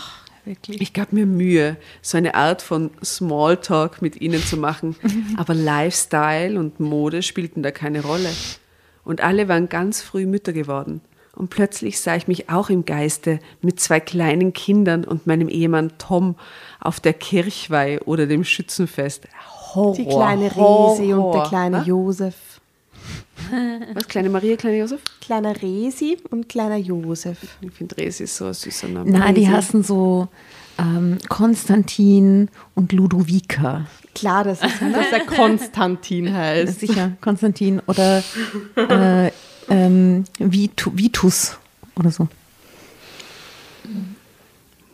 Ich 0.68 0.94
gab 0.94 1.12
mir 1.12 1.26
Mühe, 1.26 1.78
so 2.04 2.20
eine 2.20 2.36
Art 2.36 2.62
von 2.62 2.92
Smalltalk 3.04 4.00
mit 4.04 4.22
ihnen 4.22 4.44
zu 4.44 4.58
machen, 4.58 4.96
aber 5.38 5.56
Lifestyle 5.56 6.60
und 6.60 6.80
Mode 6.80 7.24
spielten 7.24 7.64
da 7.64 7.72
keine 7.72 8.04
Rolle. 8.04 8.30
Und 9.04 9.22
alle 9.22 9.48
waren 9.48 9.70
ganz 9.70 10.04
früh 10.04 10.28
Mütter 10.28 10.54
geworden. 10.54 11.02
Und 11.36 11.50
plötzlich 11.50 12.00
sah 12.00 12.16
ich 12.16 12.28
mich 12.28 12.52
auch 12.52 12.70
im 12.70 12.86
Geiste 12.86 13.40
mit 13.64 13.80
zwei 13.80 14.00
kleinen 14.00 14.54
Kindern 14.54 15.04
und 15.04 15.26
meinem 15.26 15.50
Ehemann 15.50 15.94
Tom 15.98 16.36
auf 16.80 17.00
der 17.00 17.14
Kirchweih 17.14 18.02
oder 18.02 18.28
dem 18.28 18.44
Schützenfest. 18.44 19.28
Horror, 19.74 19.96
Die 19.96 20.06
kleine 20.06 20.56
Horror. 20.56 20.92
Resi 20.92 21.12
und 21.12 21.32
der 21.34 21.44
kleine 21.46 21.80
Was? 21.80 21.88
Josef. 21.88 22.36
Was, 23.94 24.08
kleine 24.08 24.30
Maria, 24.30 24.56
kleiner 24.56 24.78
Josef? 24.78 25.02
Kleiner 25.22 25.62
Resi 25.62 26.18
und 26.30 26.50
kleiner 26.50 26.78
Josef. 26.78 27.38
Ich 27.62 27.72
finde, 27.72 27.98
Resi 27.98 28.24
ist 28.24 28.38
so 28.38 28.46
ein 28.46 28.54
süßer 28.54 28.88
Name. 28.88 29.10
Na, 29.10 29.32
die 29.32 29.48
hassen 29.48 29.84
so 29.84 30.28
ähm, 30.78 31.18
Konstantin 31.30 32.50
und 32.76 32.92
Ludovica. 32.92 33.86
Klar, 34.16 34.44
das 34.44 34.64
ist, 34.64 34.82
dass 34.94 35.12
er 35.12 35.26
Konstantin 35.26 36.34
heißt. 36.34 36.80
Sicher, 36.80 37.14
Konstantin 37.22 37.82
oder 37.88 38.24
äh, 38.76 39.32
ähm, 39.70 40.24
Vitu, 40.40 40.92
Vitus 40.94 41.58
oder 41.96 42.12
so. 42.12 42.28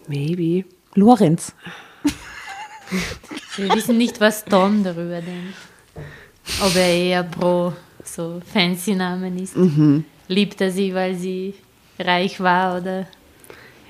Maybe. 0.07 0.66
Lorenz. 0.95 1.53
Wir 3.55 3.76
wissen 3.76 3.97
nicht, 3.97 4.20
was 4.20 4.43
Tom 4.43 4.84
darüber 4.84 5.22
denkt. 5.22 5.53
Ob 6.62 6.76
er 6.76 6.88
eher 6.88 7.24
pro 7.24 7.74
so 8.16 8.41
fancy 8.53 8.95
Namen 8.95 9.38
ist. 9.38 9.55
Liebt 10.28 10.62
er 10.62 10.72
sie, 10.72 10.93
weil 10.93 11.16
sie 11.16 11.53
reich 11.97 12.39
war 12.39 12.78
oder 12.80 13.07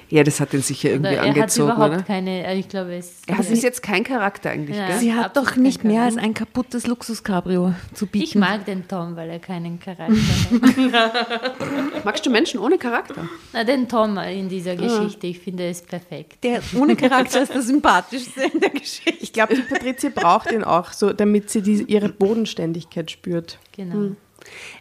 Ja, 0.10 0.24
das 0.24 0.40
hat 0.40 0.54
ihn 0.54 0.62
sicher 0.62 0.90
irgendwie 0.90 1.14
er 1.14 1.22
hat 1.22 1.28
angezogen, 1.28 1.72
überhaupt 1.72 1.94
oder? 1.94 2.04
keine, 2.04 2.46
äh, 2.48 2.58
ich 2.58 2.68
glaube, 2.68 2.96
es 2.96 3.22
Er 3.28 3.40
ist 3.40 3.62
jetzt 3.64 3.84
kein 3.84 4.04
Charakter 4.04 4.50
eigentlich, 4.50 4.76
Ja. 4.76 4.88
gell? 4.88 4.98
Sie 4.98 5.14
hat 5.14 5.38
doch 5.38 5.56
nicht 5.56 5.84
mehr 5.84 6.02
als 6.04 6.18
ein 6.18 6.34
kaputtes 6.34 6.88
Luxus-Cabrio 6.88 7.74
zu 7.94 8.08
bieten. 8.08 8.26
Ich 8.26 8.36
mag 8.36 8.66
den 8.66 8.88
Tom, 8.88 9.16
weil 9.16 9.30
er 9.30 9.40
keinen 9.40 9.80
Charakter 9.80 10.14
hat. 10.16 12.04
Magst 12.06 12.26
du 12.26 12.30
Menschen 12.32 12.60
ohne 12.60 12.78
Charakter? 12.78 13.28
Na, 13.54 13.64
den 13.64 13.88
Tom 13.88 14.18
in 14.18 14.50
dieser 14.50 14.76
Geschichte, 14.76 15.28
ich 15.28 15.40
finde 15.40 15.68
es 15.70 15.82
perfekt. 15.82 16.44
Der 16.44 16.62
ohne 16.76 16.96
Charakter 16.96 17.44
ist 17.44 17.54
der 17.54 17.62
sympathischste 17.70 18.42
in 18.52 18.60
der 18.60 18.72
Geschichte. 18.72 19.14
Ich 19.22 19.32
glaube, 19.32 19.56
die 19.56 19.62
Patrizia 19.62 20.10
braucht 20.14 20.52
ihn 20.52 20.64
auch 20.64 20.92
so, 20.92 21.14
damit 21.14 21.50
sie 21.50 21.62
die, 21.62 21.84
ihre 21.84 22.10
Bodenständigkeit 22.10 23.12
spürt. 23.12 23.60
Genau. 23.76 24.16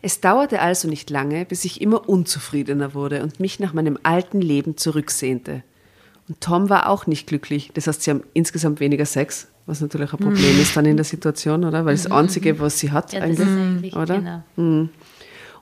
Es 0.02 0.20
dauerte 0.20 0.60
also 0.60 0.88
nicht 0.88 1.10
lange, 1.10 1.44
bis 1.44 1.64
ich 1.64 1.80
immer 1.80 2.08
unzufriedener 2.08 2.94
wurde 2.94 3.22
und 3.22 3.40
mich 3.40 3.60
nach 3.60 3.72
meinem 3.72 3.98
alten 4.02 4.40
Leben 4.40 4.76
zurücksehnte. 4.76 5.62
Und 6.28 6.40
Tom 6.40 6.68
war 6.68 6.88
auch 6.88 7.06
nicht 7.06 7.26
glücklich. 7.26 7.70
Das 7.74 7.86
heißt, 7.86 8.02
sie 8.02 8.10
haben 8.10 8.22
insgesamt 8.34 8.80
weniger 8.80 9.06
Sex, 9.06 9.48
was 9.66 9.80
natürlich 9.80 10.12
ein 10.12 10.18
Problem 10.18 10.60
ist 10.62 10.76
dann 10.76 10.86
in 10.86 10.96
der 10.96 11.04
Situation, 11.04 11.64
oder? 11.64 11.84
Weil 11.84 11.94
das 11.94 12.10
Einzige, 12.10 12.60
was 12.60 12.78
sie 12.78 12.92
hat, 12.92 13.12
Ja, 13.12 13.20
das 13.20 13.30
eigentlich, 13.30 13.48
ist 13.48 13.54
eigentlich, 13.54 13.96
oder? 13.96 14.42
genau. 14.56 14.88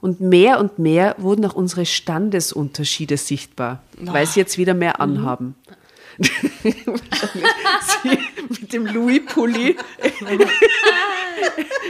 Und 0.02 0.20
mehr 0.20 0.60
und 0.60 0.78
mehr 0.78 1.14
wurden 1.18 1.44
auch 1.46 1.54
unsere 1.54 1.86
Standesunterschiede 1.86 3.16
sichtbar, 3.16 3.82
weil 4.00 4.26
sie 4.26 4.40
jetzt 4.40 4.58
wieder 4.58 4.74
mehr 4.74 5.00
anhaben. 5.00 5.54
sie 6.18 6.74
mit 8.48 8.72
dem 8.72 8.86
Louis-Pulli, 8.86 9.76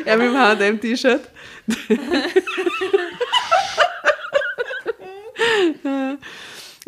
er 0.04 0.16
mit 0.16 0.26
dem 0.26 0.36
H&M-T-Shirt. 0.36 1.20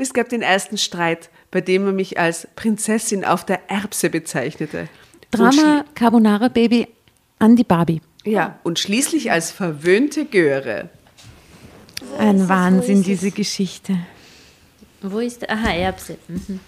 Es 0.01 0.14
gab 0.14 0.29
den 0.29 0.43
ersten 0.43 0.79
Streit, 0.79 1.29
bei 1.51 1.61
dem 1.61 1.87
er 1.87 1.93
mich 1.93 2.20
als 2.20 2.47
Prinzessin 2.55 3.24
auf 3.24 3.45
der 3.45 3.68
Erbse 3.68 4.11
bezeichnete. 4.11 4.89
Drama 5.33 5.85
Carbonara 5.95 6.47
Baby 6.49 6.87
an 7.41 7.57
die 7.57 7.64
Barbie. 7.64 8.01
Ja, 8.24 8.59
und 8.62 8.79
schließlich 8.79 9.33
als 9.33 9.51
verwöhnte 9.51 10.24
Göre. 10.24 10.89
Ein 12.16 12.49
Wahnsinn, 12.49 13.03
diese 13.03 13.33
Geschichte. 13.33 13.99
Wo 15.03 15.18
ist, 15.18 15.51
aha, 15.51 15.70
Erbse. 15.70 16.16
Mhm. 16.29 16.61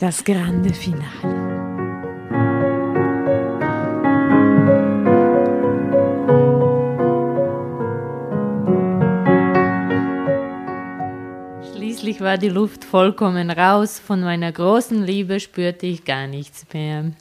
Das 0.00 0.24
grande 0.24 0.74
Finale. 0.74 1.71
Schließlich 12.02 12.20
war 12.20 12.36
die 12.36 12.48
Luft 12.48 12.84
vollkommen 12.84 13.48
raus, 13.48 14.00
von 14.04 14.22
meiner 14.22 14.50
großen 14.50 15.04
Liebe 15.04 15.38
spürte 15.38 15.86
ich 15.86 16.04
gar 16.04 16.26
nichts 16.26 16.66
mehr. 16.72 17.12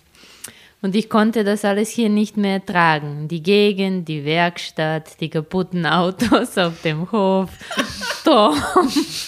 Und 0.82 0.96
ich 0.96 1.08
konnte 1.08 1.44
das 1.44 1.64
alles 1.64 1.92
hier 1.92 2.10
nicht 2.10 2.36
mehr 2.36 2.66
tragen. 2.66 3.28
Die 3.28 3.44
Gegend, 3.44 4.08
die 4.08 4.26
Werkstatt, 4.26 5.22
die 5.22 5.30
kaputten 5.30 5.86
Autos 5.86 6.58
auf 6.58 6.82
dem 6.82 7.12
Hof, 7.12 7.52
Tom 8.24 8.56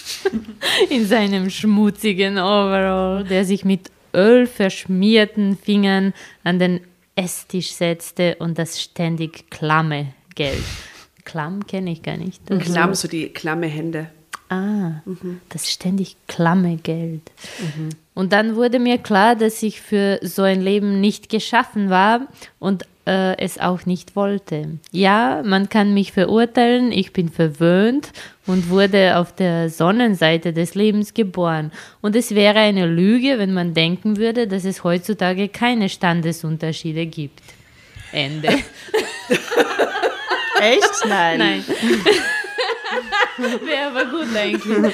in 0.89 1.05
seinem 1.05 1.51
schmutzigen 1.51 2.39
Overall, 2.39 3.23
der 3.23 3.45
sich 3.45 3.63
mit 3.63 3.91
Öl 4.11 4.47
verschmierten 4.47 5.55
Fingern 5.55 6.15
an 6.43 6.57
den 6.57 6.79
Esstisch 7.15 7.73
setzte 7.73 8.37
und 8.39 8.57
das 8.57 8.81
ständig 8.81 9.51
klamme 9.51 10.15
Geld. 10.33 10.63
Klamm 11.25 11.67
kenne 11.67 11.91
ich 11.91 12.01
gar 12.01 12.17
nicht. 12.17 12.41
Klamm, 12.47 12.95
so 12.95 13.07
die 13.07 13.29
klamme 13.29 13.67
Hände. 13.67 14.09
Ah, 14.49 15.01
das 15.49 15.71
ständig 15.71 16.15
klamme 16.27 16.77
Geld. 16.77 17.31
Und 18.13 18.33
dann 18.33 18.55
wurde 18.55 18.79
mir 18.79 18.99
klar, 18.99 19.35
dass 19.35 19.63
ich 19.63 19.81
für 19.81 20.19
so 20.21 20.43
ein 20.43 20.61
Leben 20.61 21.01
nicht 21.01 21.29
geschaffen 21.29 21.89
war 21.89 22.27
und 22.59 22.85
äh, 23.05 23.37
es 23.37 23.57
auch 23.59 23.85
nicht 23.85 24.15
wollte. 24.15 24.77
Ja, 24.91 25.41
man 25.43 25.69
kann 25.69 25.93
mich 25.93 26.11
verurteilen, 26.11 26.91
ich 26.91 27.11
bin 27.11 27.29
verwöhnt 27.29 28.11
und 28.45 28.69
wurde 28.69 29.17
auf 29.17 29.35
der 29.35 29.69
Sonnenseite 29.69 30.53
des 30.53 30.75
Lebens 30.75 31.13
geboren. 31.13 31.71
Und 32.01 32.15
es 32.15 32.35
wäre 32.35 32.59
eine 32.59 32.85
Lüge, 32.85 33.39
wenn 33.39 33.53
man 33.53 33.73
denken 33.73 34.17
würde, 34.17 34.47
dass 34.47 34.65
es 34.65 34.83
heutzutage 34.83 35.49
keine 35.49 35.89
Standesunterschiede 35.89 37.07
gibt. 37.07 37.41
Ende. 38.11 38.49
Echt? 40.61 41.05
Nein. 41.07 41.39
Nein. 41.39 41.63
Wäre 43.37 43.87
aber 43.91 44.05
gut 44.05 44.27
eigentlich. 44.35 44.93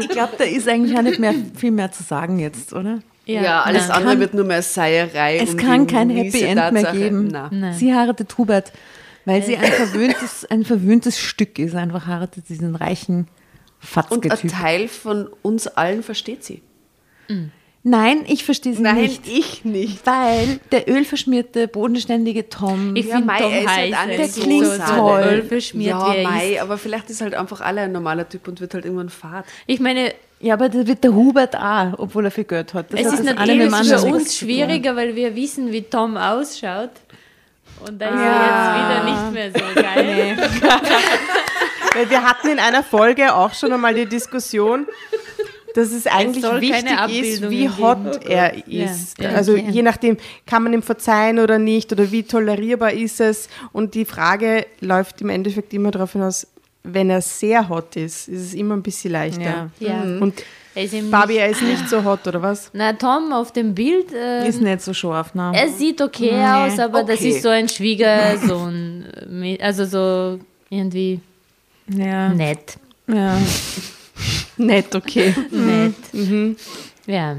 Ich 0.00 0.08
glaube, 0.08 0.34
da 0.38 0.44
ist 0.44 0.68
eigentlich 0.68 0.96
auch 0.96 1.02
nicht 1.02 1.18
mehr 1.18 1.34
viel 1.56 1.70
mehr 1.70 1.90
zu 1.92 2.02
sagen 2.02 2.38
jetzt, 2.38 2.72
oder? 2.72 3.00
Ja, 3.26 3.62
alles 3.62 3.88
nein. 3.88 3.96
andere 3.96 4.12
kann- 4.12 4.20
wird 4.20 4.34
nur 4.34 4.44
mehr 4.44 4.62
Seierei. 4.62 5.38
Es 5.38 5.50
um 5.52 5.56
kann 5.56 5.86
kein 5.86 6.10
Happy 6.10 6.42
End 6.42 6.54
mehr 6.56 6.70
Tatsache. 6.82 6.96
geben. 6.98 7.28
Na. 7.30 7.48
Nein. 7.52 7.74
Sie 7.74 7.94
heiratet 7.94 8.36
Hubert, 8.38 8.72
weil 9.24 9.42
sie 9.42 9.56
ein 9.56 9.70
verwöhntes, 9.72 10.44
ein 10.50 10.64
verwöhntes 10.64 11.18
Stück 11.20 11.58
ist. 11.58 11.74
Einfach 11.76 12.06
heiratet 12.06 12.48
diesen 12.48 12.74
reichen 12.74 13.28
Und 14.08 14.30
ein. 14.30 14.48
Teil 14.48 14.88
von 14.88 15.28
uns 15.42 15.66
allen 15.68 16.02
versteht 16.02 16.44
sie. 16.44 16.62
Nein, 17.82 18.24
ich 18.26 18.44
verstehe 18.44 18.74
Nein, 18.78 18.96
nicht. 18.96 19.26
ich 19.26 19.64
nicht. 19.64 20.06
Weil 20.06 20.60
der 20.70 20.86
ölverschmierte, 20.88 21.66
bodenständige 21.66 22.48
Tom. 22.50 22.94
Ich 22.94 23.06
Ja, 23.06 23.16
finde 23.16 23.26
Mai, 23.26 23.38
Tom 23.40 23.52
ist 23.54 23.66
halt 23.68 23.96
heiß. 23.96 24.06
nicht 24.06 24.18
Der 24.18 24.28
so 24.28 24.40
klingt 24.42 24.66
sade. 24.66 24.96
toll. 24.96 25.22
Öl 25.30 25.42
verschmiert, 25.44 25.90
Ja, 25.90 26.14
wie 26.14 26.22
Mai, 26.22 26.52
ist. 26.54 26.60
aber 26.60 26.76
vielleicht 26.76 27.08
ist 27.08 27.22
halt 27.22 27.34
einfach 27.34 27.62
alle 27.62 27.80
ein 27.82 27.92
normaler 27.92 28.28
Typ 28.28 28.48
und 28.48 28.60
wird 28.60 28.74
halt 28.74 28.84
irgendwann 28.84 29.08
fad. 29.08 29.46
Ich 29.66 29.80
meine, 29.80 30.12
ja, 30.40 30.54
aber 30.54 30.68
da 30.68 30.86
wird 30.86 31.02
der 31.04 31.14
Hubert 31.14 31.56
auch, 31.56 31.94
obwohl 31.98 32.26
er 32.26 32.30
viel 32.30 32.44
Geld 32.44 32.74
hat. 32.74 32.92
Das 32.92 33.00
es 33.00 33.06
hat 33.06 33.14
ist 33.14 33.24
natürlich 33.24 33.70
für 33.74 34.02
uns 34.06 34.36
schwieriger, 34.36 34.94
weil 34.94 35.16
wir 35.16 35.34
wissen, 35.34 35.72
wie 35.72 35.82
Tom 35.82 36.18
ausschaut. 36.18 36.90
Und 37.86 37.98
da 37.98 38.08
ist 38.08 38.14
Ja. 38.14 38.26
er 38.36 39.06
jetzt 39.06 39.32
wieder 39.32 39.32
nicht 39.32 39.54
mehr 39.54 39.74
so 39.74 39.74
geil. 39.82 40.36
Weil 41.94 42.08
wir 42.10 42.22
hatten 42.22 42.48
in 42.50 42.58
einer 42.60 42.84
Folge 42.84 43.34
auch 43.34 43.52
schon 43.52 43.72
einmal 43.72 43.94
die 43.94 44.06
Diskussion, 44.06 44.86
dass 45.74 45.92
es 45.92 46.06
eigentlich 46.06 46.42
keine 46.42 46.60
wichtig 47.10 47.32
ist, 47.42 47.50
wie 47.50 47.68
hot 47.68 48.24
er 48.24 48.54
Ja, 48.68 48.84
ist. 48.84 49.18
ja, 49.20 49.30
also 49.30 49.52
okay. 49.52 49.66
je 49.70 49.82
nachdem, 49.82 50.16
kann 50.46 50.62
man 50.64 50.72
ihm 50.72 50.82
verzeihen 50.82 51.38
oder 51.38 51.58
nicht 51.58 51.92
oder 51.92 52.10
wie 52.10 52.22
tolerierbar 52.22 52.92
ist 52.92 53.20
es. 53.20 53.48
Und 53.72 53.94
die 53.94 54.04
Frage 54.04 54.66
läuft 54.80 55.20
im 55.20 55.28
Endeffekt 55.30 55.72
immer 55.74 55.90
darauf 55.90 56.12
hinaus, 56.12 56.46
wenn 56.82 57.10
er 57.10 57.20
sehr 57.20 57.68
hot 57.68 57.94
ist, 57.96 58.26
ist 58.28 58.40
es 58.40 58.54
immer 58.54 58.74
ein 58.74 58.82
bisschen 58.82 59.12
leichter. 59.12 59.70
Ja. 59.80 60.00
Und 60.02 60.42
Er 60.74 60.84
ist 60.84 60.94
eben 60.94 61.10
Barbie, 61.10 61.34
nicht, 61.34 61.42
er 61.42 61.50
ist 61.50 61.62
nicht 61.62 61.88
so 61.90 62.02
hot, 62.04 62.26
oder 62.26 62.40
was? 62.40 62.70
na, 62.72 62.92
Tom 62.94 63.32
auf 63.34 63.52
dem 63.52 63.74
Bild, 63.74 64.12
äh, 64.14 64.48
Ist 64.48 64.62
nicht 64.62 64.80
so 64.80 64.94
scharf, 64.94 65.34
ne? 65.34 65.52
er 65.54 65.68
sieht 65.68 66.00
okay 66.00 66.30
aus, 66.42 66.78
aber 66.78 67.02
das 67.04 67.18
Okay. 67.20 67.28
ist 67.30 67.42
so 67.42 67.48
ein 67.50 67.68
Schwiegersohn. 67.68 69.04
mit- 69.28 69.60
Also 69.60 69.84
so 69.84 70.38
irgendwie 70.70 71.20
Ja. 71.94 72.30
nett. 72.30 72.78
ja. 73.08 73.36
Nett, 74.56 74.94
okay. 74.94 75.34
Nett. 75.50 75.94
Ja. 77.06 77.36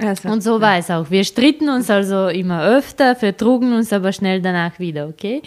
Also, 0.00 0.28
Und 0.28 0.42
so 0.42 0.60
war 0.60 0.78
es 0.78 0.90
auch. 0.90 1.10
Wir 1.10 1.24
stritten 1.24 1.68
uns 1.68 1.90
also 1.90 2.28
immer 2.28 2.64
öfter, 2.64 3.16
vertrugen 3.16 3.72
uns 3.72 3.92
aber 3.92 4.12
schnell 4.12 4.40
danach 4.40 4.78
wieder, 4.78 5.08
okay? 5.08 5.42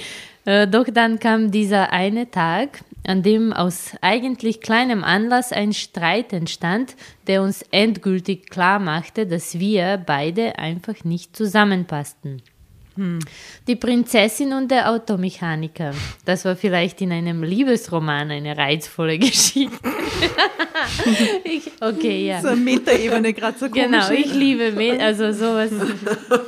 Äh, 0.45 0.67
doch 0.67 0.88
dann 0.91 1.19
kam 1.19 1.51
dieser 1.51 1.93
eine 1.93 2.29
Tag, 2.29 2.82
an 3.05 3.23
dem 3.23 3.53
aus 3.53 3.91
eigentlich 4.01 4.61
kleinem 4.61 5.03
Anlass 5.03 5.51
ein 5.51 5.73
Streit 5.73 6.34
entstand, 6.34 6.95
der 7.27 7.41
uns 7.43 7.63
endgültig 7.71 8.49
klar 8.49 8.79
machte, 8.79 9.25
dass 9.25 9.59
wir 9.59 10.01
beide 10.05 10.59
einfach 10.59 11.03
nicht 11.03 11.36
zusammenpassten. 11.36 12.41
Die 13.67 13.75
Prinzessin 13.77 14.51
und 14.53 14.69
der 14.69 14.91
Automechaniker. 14.91 15.91
Das 16.25 16.43
war 16.43 16.57
vielleicht 16.57 16.99
in 17.01 17.11
einem 17.13 17.41
Liebesroman 17.41 18.31
eine 18.31 18.57
reizvolle 18.57 19.17
Geschichte. 19.19 19.71
ich, 21.45 21.71
okay, 21.79 22.27
ja. 22.27 22.41
so 22.41 22.55
Metaebene 22.55 23.33
gerade 23.33 23.57
so 23.57 23.69
komisch. 23.69 23.85
Genau, 23.85 24.11
ich 24.11 24.33
liebe 24.33 24.73
Me 24.73 24.99
also 24.99 25.31
sowas 25.31 25.71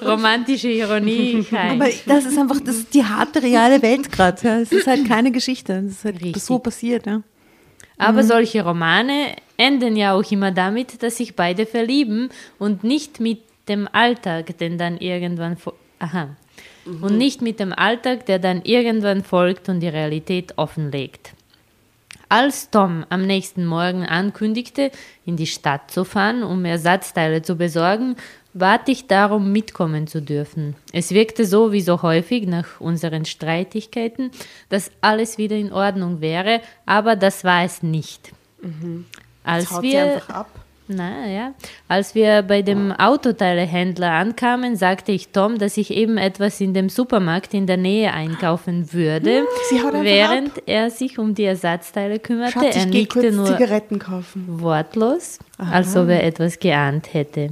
romantische 0.03 0.67
Ironie. 0.67 1.39
Ich 1.39 1.53
Aber 1.53 1.87
das 2.05 2.25
ist 2.25 2.37
einfach 2.37 2.59
das 2.59 2.75
ist 2.75 2.93
die 2.93 3.05
harte, 3.05 3.41
reale 3.41 3.81
Welt 3.81 4.11
gerade. 4.11 4.37
Ja. 4.43 4.59
Es 4.59 4.71
ist 4.71 4.85
halt 4.85 5.07
keine 5.07 5.31
Geschichte. 5.31 5.83
Es 5.85 5.93
ist 5.93 6.05
halt 6.05 6.21
Richtig. 6.21 6.43
so 6.43 6.59
passiert. 6.59 7.05
Ja. 7.05 7.21
Aber 7.97 8.23
solche 8.23 8.63
Romane 8.63 9.35
enden 9.55 9.95
ja 9.95 10.13
auch 10.13 10.29
immer 10.29 10.51
damit, 10.51 11.01
dass 11.03 11.17
sich 11.17 11.35
beide 11.35 11.65
verlieben 11.65 12.29
und 12.59 12.83
nicht 12.83 13.19
mit 13.19 13.39
dem 13.69 13.87
Alltag, 13.91 14.57
den 14.57 14.77
dann 14.77 14.97
irgendwann 14.97 15.57
aha 16.03 16.35
und 16.85 17.17
nicht 17.17 17.41
mit 17.41 17.59
dem 17.59 17.73
Alltag, 17.73 18.25
der 18.25 18.39
dann 18.39 18.61
irgendwann 18.63 19.23
folgt 19.23 19.69
und 19.69 19.79
die 19.79 19.87
Realität 19.87 20.57
offenlegt. 20.57 21.33
Als 22.29 22.69
Tom 22.71 23.05
am 23.09 23.25
nächsten 23.25 23.65
Morgen 23.65 24.05
ankündigte, 24.05 24.91
in 25.25 25.37
die 25.37 25.47
Stadt 25.47 25.91
zu 25.91 26.03
fahren, 26.03 26.43
um 26.43 26.65
Ersatzteile 26.65 27.41
zu 27.43 27.55
besorgen, 27.55 28.15
bat 28.53 28.89
ich 28.89 29.07
darum, 29.07 29.51
mitkommen 29.51 30.07
zu 30.07 30.21
dürfen. 30.21 30.75
Es 30.91 31.11
wirkte 31.11 31.45
so 31.45 31.71
wie 31.71 31.81
so 31.81 32.01
häufig 32.01 32.47
nach 32.47 32.81
unseren 32.81 33.25
Streitigkeiten, 33.25 34.31
dass 34.69 34.91
alles 35.01 35.37
wieder 35.37 35.55
in 35.55 35.71
Ordnung 35.71 36.21
wäre, 36.21 36.61
aber 36.85 37.15
das 37.15 37.43
war 37.43 37.63
es 37.63 37.83
nicht. 37.83 38.31
Als 39.43 39.71
Haut 39.71 39.83
wir, 39.83 40.15
einfach 40.15 40.29
ab. 40.29 40.62
Na, 40.87 41.27
ja, 41.27 41.53
als 41.87 42.13
wir 42.15 42.41
bei 42.41 42.61
dem 42.61 42.91
Autoteilehändler 42.91 44.11
ankamen, 44.11 44.75
sagte 44.75 45.11
ich 45.11 45.29
Tom, 45.29 45.57
dass 45.57 45.77
ich 45.77 45.91
eben 45.91 46.17
etwas 46.17 46.59
in 46.59 46.73
dem 46.73 46.89
Supermarkt 46.89 47.53
in 47.53 47.67
der 47.67 47.77
Nähe 47.77 48.13
einkaufen 48.13 48.91
würde, 48.91 49.45
Sie 49.69 49.79
haut 49.79 49.93
einfach 49.93 50.03
während 50.03 50.67
er 50.67 50.89
sich 50.89 51.19
um 51.19 51.35
die 51.35 51.45
Ersatzteile 51.45 52.19
kümmerte. 52.19 52.59
Schatz, 52.59 52.75
er 52.75 52.85
nickte 52.85 53.31
nur 53.31 53.45
Zigaretten 53.45 53.99
kaufen. 53.99 54.45
wortlos, 54.61 55.39
als 55.57 55.95
ob 55.95 56.09
er 56.09 56.23
etwas 56.23 56.59
geahnt 56.59 57.13
hätte. 57.13 57.51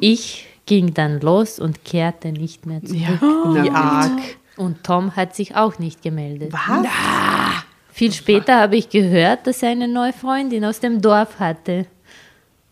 Ich 0.00 0.46
ging 0.66 0.94
dann 0.94 1.20
los 1.20 1.58
und 1.58 1.84
kehrte 1.84 2.32
nicht 2.32 2.66
mehr 2.66 2.82
zurück. 2.82 3.20
Wie 3.20 3.70
arg. 3.70 4.10
Und 4.56 4.84
Tom 4.84 5.16
hat 5.16 5.34
sich 5.34 5.56
auch 5.56 5.78
nicht 5.78 6.02
gemeldet. 6.02 6.52
Was? 6.52 6.86
Viel 7.90 8.12
später 8.12 8.60
habe 8.60 8.76
ich 8.76 8.88
gehört, 8.88 9.46
dass 9.46 9.62
er 9.62 9.70
eine 9.70 9.88
neue 9.88 10.12
Freundin 10.12 10.64
aus 10.64 10.80
dem 10.80 11.00
Dorf 11.00 11.38
hatte. 11.38 11.86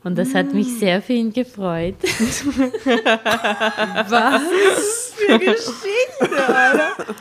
Und 0.02 0.16
das 0.16 0.34
hat 0.34 0.54
mich 0.54 0.78
sehr 0.78 1.02
für 1.02 1.12
ihn 1.12 1.30
gefreut. 1.32 1.94
Was? 4.08 4.42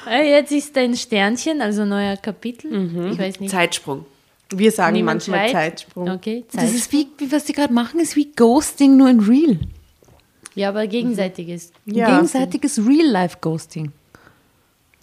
Jetzt 0.07 0.51
ist 0.51 0.77
ein 0.77 0.95
Sternchen, 0.95 1.61
also 1.61 1.84
neuer 1.86 2.15
Kapitel. 2.17 3.11
Ich 3.11 3.19
weiß 3.19 3.39
nicht. 3.41 3.51
Zeitsprung. 3.51 4.05
Wir 4.51 4.71
sagen 4.71 4.93
Niemand 4.93 5.27
manchmal 5.27 5.49
schreit. 5.49 5.80
Zeitsprung. 5.80 6.09
Okay, 6.09 6.43
Das 6.51 6.63
Zeit. 6.65 6.73
ist 6.73 6.91
wie, 6.91 7.07
wie 7.17 7.32
was 7.32 7.45
sie 7.45 7.53
gerade 7.53 7.71
machen, 7.73 7.99
ist 7.99 8.15
wie 8.15 8.32
Ghosting, 8.36 8.97
nur 8.97 9.09
in 9.09 9.19
Real. 9.19 9.59
Ja, 10.55 10.69
aber 10.69 10.88
gegenseitiges. 10.88 11.71
Ja. 11.86 12.09
Gegenseitiges 12.15 12.80
Real-Life-Ghosting. 12.80 13.91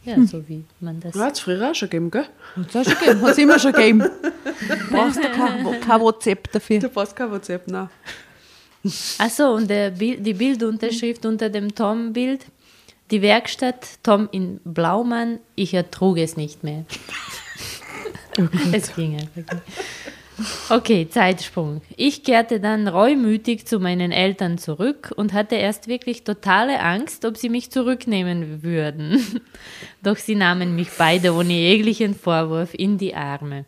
Ja, 0.07 0.25
so 0.25 0.49
wie 0.49 0.65
man 0.81 1.01
das. 1.01 1.15
Ja, 1.15 1.25
hat 1.25 1.35
es 1.35 1.41
früher 1.41 1.71
auch 1.71 1.75
schon 1.75 1.91
gegeben, 1.91 2.11
gell? 2.11 2.27
Hat 2.55 2.75
es 2.75 2.93
schon 2.93 2.99
gegeben, 3.01 3.23
hat 3.23 3.31
es 3.33 3.39
immer 3.39 3.59
schon 3.59 3.73
gegeben. 3.73 4.05
Brauchst 4.91 5.17
du 5.17 5.29
kein, 5.29 5.81
kein 5.81 6.01
WhatsApp 6.01 6.53
dafür. 6.53 6.79
Du 6.79 6.89
brauchst 6.89 7.17
kein 7.17 7.31
WhatsApp, 7.31 7.67
nein. 7.67 7.91
Achso, 9.19 9.55
und 9.55 9.69
der 9.69 9.91
Bild, 9.91 10.25
die 10.25 10.35
Bildunterschrift 10.35 11.27
unter 11.27 11.51
dem 11.51 11.75
Tom-Bild. 11.75 12.47
Die 13.11 13.21
Werkstatt, 13.23 13.87
Tom 14.03 14.29
in 14.33 14.61
Blaumann, 14.65 15.41
ich 15.55 15.75
ertrug 15.75 16.19
es 16.19 16.37
nicht 16.37 16.63
mehr. 16.65 16.85
es 18.73 18.95
ging 18.95 19.15
einfach 19.15 19.37
nicht. 19.37 19.67
Okay, 20.69 21.09
Zeitsprung. 21.09 21.81
Ich 21.97 22.23
kehrte 22.23 22.61
dann 22.61 22.89
reumütig 22.89 23.67
zu 23.67 23.79
meinen 23.79 24.13
Eltern 24.13 24.59
zurück 24.59 25.13
und 25.17 25.33
hatte 25.33 25.55
erst 25.55 25.89
wirklich 25.89 26.25
totale 26.25 26.81
Angst, 26.81 27.25
ob 27.25 27.37
sie 27.37 27.49
mich 27.49 27.71
zurücknehmen 27.71 28.63
würden. 28.63 29.43
Doch 30.03 30.17
sie 30.17 30.35
nahmen 30.35 30.77
mich 30.77 30.89
beide 30.99 31.33
ohne 31.33 31.55
jeglichen 31.55 32.15
Vorwurf 32.15 32.75
in 32.75 32.99
die 32.99 33.15
Arme. 33.15 33.65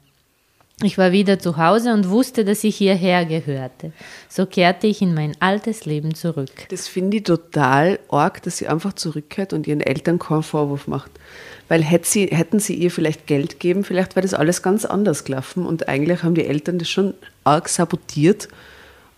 Ich 0.81 0.97
war 0.97 1.11
wieder 1.11 1.41
zu 1.41 1.57
Hause 1.57 1.93
und 1.93 2.09
wusste, 2.09 2.45
dass 2.45 2.63
ich 2.63 2.77
hierher 2.77 3.25
gehörte. 3.25 3.91
So 4.29 4.47
kehrte 4.47 4.87
ich 4.87 5.03
in 5.03 5.13
mein 5.13 5.33
altes 5.41 5.87
Leben 5.87 6.15
zurück. 6.15 6.53
Das 6.69 6.87
finde 6.87 7.17
ich 7.17 7.25
total 7.25 7.99
arg, 8.09 8.43
dass 8.45 8.59
sie 8.59 8.69
einfach 8.69 8.93
zurückkehrt 8.93 9.53
und 9.53 9.67
ihren 9.67 9.81
Eltern 9.81 10.21
keinen 10.21 10.45
Vorwurf 10.45 10.87
macht. 10.87 11.11
Weil 11.67 11.83
hätt 11.83 12.07
sie, 12.07 12.27
hätten 12.27 12.61
sie 12.61 12.75
ihr 12.75 12.93
vielleicht 12.93 13.27
Geld 13.27 13.55
gegeben, 13.55 13.83
vielleicht 13.83 14.15
wäre 14.15 14.23
das 14.23 14.35
alles 14.35 14.63
ganz 14.63 14.85
anders 14.85 15.25
gelaufen. 15.25 15.67
Und 15.67 15.89
eigentlich 15.89 16.23
haben 16.23 16.37
die 16.37 16.47
Eltern 16.47 16.79
das 16.79 16.89
schon 16.89 17.15
arg 17.43 17.69
sabotiert. 17.69 18.49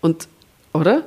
Und, 0.01 0.29
oder? 0.73 1.07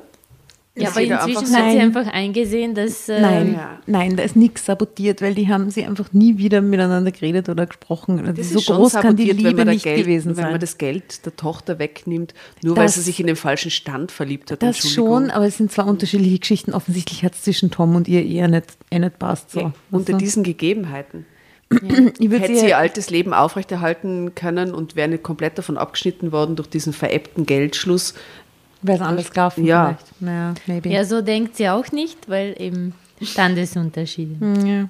Ja, 0.76 0.88
aber 0.88 1.02
inzwischen 1.02 1.54
einfach 1.54 1.56
hat 1.66 1.70
sie 1.70 1.78
einfach 1.78 2.06
eingesehen, 2.12 2.74
dass. 2.74 3.08
ähm, 3.08 3.22
Nein, 3.22 3.52
ja. 3.54 3.78
nein, 3.86 4.16
da 4.16 4.24
ist 4.24 4.34
nichts 4.34 4.66
sabotiert, 4.66 5.22
weil 5.22 5.32
die 5.34 5.46
haben 5.48 5.70
sie 5.70 5.84
einfach 5.84 6.12
nie 6.12 6.36
wieder 6.38 6.60
miteinander 6.62 7.12
geredet 7.12 7.48
oder 7.48 7.66
gesprochen. 7.66 8.34
Das 8.36 8.50
so 8.50 8.60
groß 8.74 8.94
kann 8.94 9.14
die 9.14 9.26
sabotiert, 9.28 9.44
wenn 9.44 9.56
Liebe 9.58 9.70
nicht 9.70 9.84
Geld, 9.84 9.98
gewesen 10.04 10.30
Wenn 10.30 10.34
sein. 10.34 10.50
man 10.50 10.60
das 10.60 10.76
Geld 10.76 11.24
der 11.26 11.36
Tochter 11.36 11.78
wegnimmt, 11.78 12.34
nur 12.64 12.76
weil 12.76 12.86
Das- 12.86 12.96
sie 12.96 13.02
sich 13.02 13.20
in 13.20 13.28
den 13.28 13.36
falschen 13.36 13.70
Stand 13.70 14.10
verliebt 14.10 14.50
hat. 14.50 14.64
das 14.64 14.78
schon, 14.90 15.30
aber 15.30 15.46
es 15.46 15.58
sind 15.58 15.70
zwei 15.70 15.84
unterschiedliche 15.84 16.40
Geschichten. 16.40 16.72
Offensichtlich 16.72 17.22
hat 17.22 17.34
es 17.34 17.42
zwischen 17.42 17.70
Tom 17.70 17.94
und 17.94 18.08
ihr 18.08 18.24
eher 18.26 18.48
nicht, 18.48 18.66
eh 18.90 18.98
nicht 18.98 19.20
passt. 19.20 19.52
So. 19.52 19.70
Unter 19.92 20.14
Also, 20.14 20.18
diesen 20.24 20.42
Gegebenheiten. 20.42 21.24
würd 21.70 22.20
Hätte 22.20 22.54
sie 22.54 22.60
sie 22.60 22.68
ihr 22.68 22.78
altes 22.78 23.10
Leben 23.10 23.32
aufrechterhalten 23.32 24.34
können 24.34 24.74
und 24.74 24.96
wäre 24.96 25.08
nicht 25.08 25.22
komplett 25.22 25.56
davon 25.56 25.78
abgeschnitten 25.78 26.30
worden 26.30 26.56
durch 26.56 26.68
diesen 26.68 26.92
veräppten 26.92 27.46
Geldschluss. 27.46 28.14
Wäre 28.84 28.98
es 28.98 29.02
anders 29.04 29.30
gelaufen 29.32 29.64
Ja. 29.64 29.96
vielleicht. 29.98 30.20
Naja, 30.20 30.54
maybe. 30.66 30.88
Ja, 30.90 31.04
so 31.04 31.20
denkt 31.22 31.56
sie 31.56 31.68
auch 31.68 31.90
nicht, 31.92 32.28
weil 32.28 32.54
eben 32.58 32.94
Standesunterschiede. 33.22 34.36
Ja. 34.66 34.88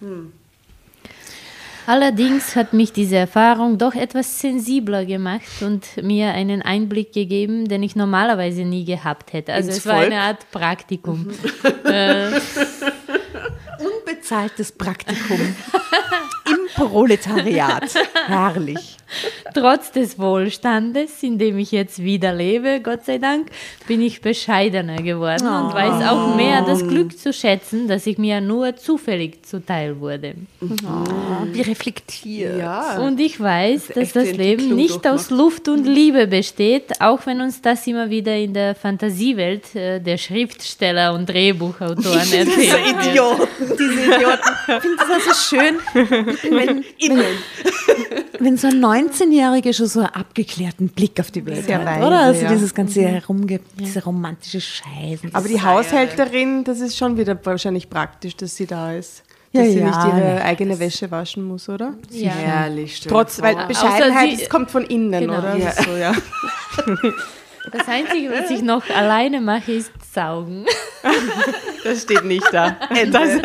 Allerdings 1.86 2.56
hat 2.56 2.72
mich 2.72 2.92
diese 2.94 3.16
Erfahrung 3.16 3.76
doch 3.76 3.94
etwas 3.94 4.40
sensibler 4.40 5.04
gemacht 5.04 5.42
und 5.60 6.02
mir 6.02 6.30
einen 6.32 6.62
Einblick 6.62 7.12
gegeben, 7.12 7.68
den 7.68 7.82
ich 7.82 7.94
normalerweise 7.94 8.62
nie 8.64 8.86
gehabt 8.86 9.34
hätte. 9.34 9.52
Also 9.52 9.68
Ins 9.68 9.78
es 9.78 9.86
war 9.86 9.96
Volk? 9.96 10.06
eine 10.06 10.20
Art 10.22 10.50
Praktikum. 10.50 11.28
Unbezahltes 13.78 14.72
Praktikum 14.72 15.38
im 16.46 16.58
Proletariat. 16.74 17.94
Herrlich. 18.26 18.96
Trotz 19.54 19.92
des 19.92 20.18
Wohlstandes, 20.18 21.22
in 21.22 21.38
dem 21.38 21.58
ich 21.58 21.72
jetzt 21.72 22.02
wieder 22.02 22.32
lebe, 22.32 22.80
Gott 22.82 23.04
sei 23.04 23.18
Dank, 23.18 23.48
bin 23.86 24.02
ich 24.02 24.20
bescheidener 24.20 24.96
geworden 24.96 25.46
und 25.46 25.74
weiß 25.74 26.06
auch 26.08 26.36
mehr 26.36 26.62
das 26.62 26.86
Glück 26.86 27.18
zu 27.18 27.32
schätzen, 27.32 27.88
dass 27.88 28.06
ich 28.06 28.18
mir 28.18 28.40
nur 28.40 28.76
zufällig 28.76 29.44
zuteil 29.46 30.00
wurde. 30.00 30.34
Wie 30.60 31.60
reflektiert. 31.60 32.58
Ja. 32.58 32.98
Und 32.98 33.20
ich 33.20 33.38
weiß, 33.38 33.88
dass 33.94 34.12
das 34.12 34.32
Leben 34.32 34.74
nicht 34.74 35.06
aus 35.06 35.30
Luft 35.30 35.68
und 35.68 35.84
Liebe 35.84 36.26
besteht, 36.26 37.00
auch 37.00 37.26
wenn 37.26 37.40
uns 37.40 37.60
das 37.62 37.86
immer 37.86 38.10
wieder 38.10 38.36
in 38.36 38.54
der 38.54 38.74
Fantasiewelt 38.74 39.74
äh, 39.74 40.00
der 40.00 40.18
Schriftsteller 40.18 41.14
und 41.14 41.28
Drehbuchautoren 41.28 42.18
erzählt 42.32 42.56
wird. 42.56 43.06
Idioten, 43.06 43.48
diese 43.78 44.04
Idioten. 44.04 44.48
Ich 44.68 44.80
finde 44.80 44.96
das 44.96 45.10
also 45.10 45.56
schön, 45.56 45.78
wenn, 45.94 46.84
wenn, 47.00 48.23
wenn 48.40 48.56
so 48.56 48.66
ein 48.68 48.84
19-Jähriger 48.84 49.72
schon 49.72 49.86
so 49.86 50.00
einen 50.00 50.08
abgeklärten 50.10 50.88
Blick 50.88 51.18
auf 51.20 51.30
die 51.30 51.44
Welt 51.46 51.66
Sehr 51.66 51.78
hat, 51.78 51.86
weise, 51.86 52.06
oder? 52.06 52.20
Also 52.20 52.42
ja. 52.42 52.52
dieses 52.52 52.74
ganze 52.74 53.02
Herumge 53.02 53.60
diese 53.78 54.02
romantische 54.04 54.60
Scheiße. 54.60 55.28
Aber 55.32 55.48
die 55.48 55.60
Haushälterin, 55.62 56.64
das 56.64 56.80
ist 56.80 56.96
schon 56.96 57.16
wieder 57.16 57.38
wahrscheinlich 57.44 57.88
praktisch, 57.90 58.36
dass 58.36 58.56
sie 58.56 58.66
da 58.66 58.92
ist. 58.92 59.22
Ja, 59.52 59.62
Dass 59.62 59.70
sie 59.72 59.78
ja, 59.78 59.86
nicht 59.86 60.16
ihre 60.16 60.42
eigene 60.42 60.78
Wäsche 60.80 61.08
waschen 61.12 61.44
muss, 61.44 61.68
oder? 61.68 61.94
Ja. 62.10 62.32
Herrlich. 62.32 63.00
dir 63.02 63.08
Trotz, 63.08 63.40
weil 63.40 63.54
Bescheidenheit, 63.68 64.36
sie- 64.38 64.46
kommt 64.46 64.70
von 64.72 64.84
innen, 64.84 65.12
Genau. 65.20 65.38
oder? 65.38 65.56
Ja. 65.56 65.70
So, 65.72 65.96
ja. 65.96 66.12
Das 67.72 67.88
Einzige, 67.88 68.30
was 68.30 68.50
ich 68.50 68.60
noch 68.60 68.82
alleine 68.90 69.40
mache, 69.40 69.72
ist 69.72 69.90
saugen. 70.12 70.66
Das 71.82 72.02
steht 72.02 72.22
nicht 72.24 72.44
da. 72.52 72.76
Das, 73.10 73.30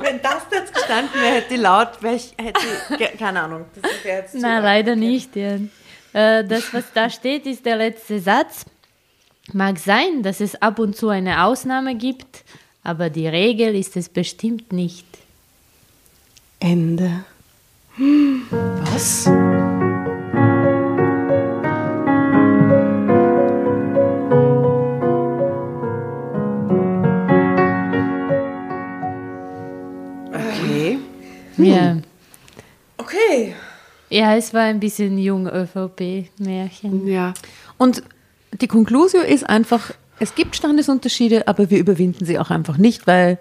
Wenn 0.00 0.20
das 0.22 0.42
jetzt 0.50 0.74
gestanden 0.74 1.20
wäre, 1.20 1.34
hätte 1.36 1.54
ich 1.54 1.60
laut, 1.60 2.02
wäre 2.02 2.14
ich, 2.16 2.32
hätte 2.38 2.60
ich, 2.98 3.18
keine 3.18 3.42
Ahnung. 3.42 3.64
Das 3.80 3.90
wäre 4.04 4.18
jetzt 4.22 4.34
Nein, 4.34 4.62
leider 4.62 4.96
nicht. 4.96 5.36
Ja. 5.36 5.58
Äh, 6.12 6.44
Das, 6.44 6.72
was 6.72 6.84
da 6.94 7.10
steht, 7.10 7.46
ist 7.46 7.64
der 7.66 7.76
letzte 7.76 8.20
Satz. 8.20 8.64
Mag 9.52 9.78
sein, 9.78 10.22
dass 10.22 10.40
es 10.40 10.60
ab 10.60 10.78
und 10.78 10.96
zu 10.96 11.08
eine 11.08 11.44
Ausnahme 11.44 11.94
gibt, 11.94 12.44
aber 12.82 13.10
die 13.10 13.28
Regel 13.28 13.74
ist 13.74 13.96
es 13.96 14.08
bestimmt 14.08 14.72
nicht. 14.72 15.06
Ende. 16.60 17.24
Was? 17.96 19.28
Ja. 31.58 31.96
Okay. 32.96 33.54
ja, 34.10 34.34
es 34.36 34.52
war 34.54 34.62
ein 34.62 34.80
bisschen 34.80 35.18
jung 35.18 35.46
ÖVP-Märchen. 35.46 37.06
Ja. 37.06 37.34
Und 37.76 38.02
die 38.60 38.66
Konklusio 38.66 39.20
ist 39.20 39.48
einfach, 39.48 39.92
es 40.18 40.34
gibt 40.34 40.56
Standesunterschiede, 40.56 41.46
aber 41.46 41.70
wir 41.70 41.78
überwinden 41.78 42.24
sie 42.24 42.38
auch 42.38 42.50
einfach 42.50 42.76
nicht, 42.76 43.06
weil 43.06 43.38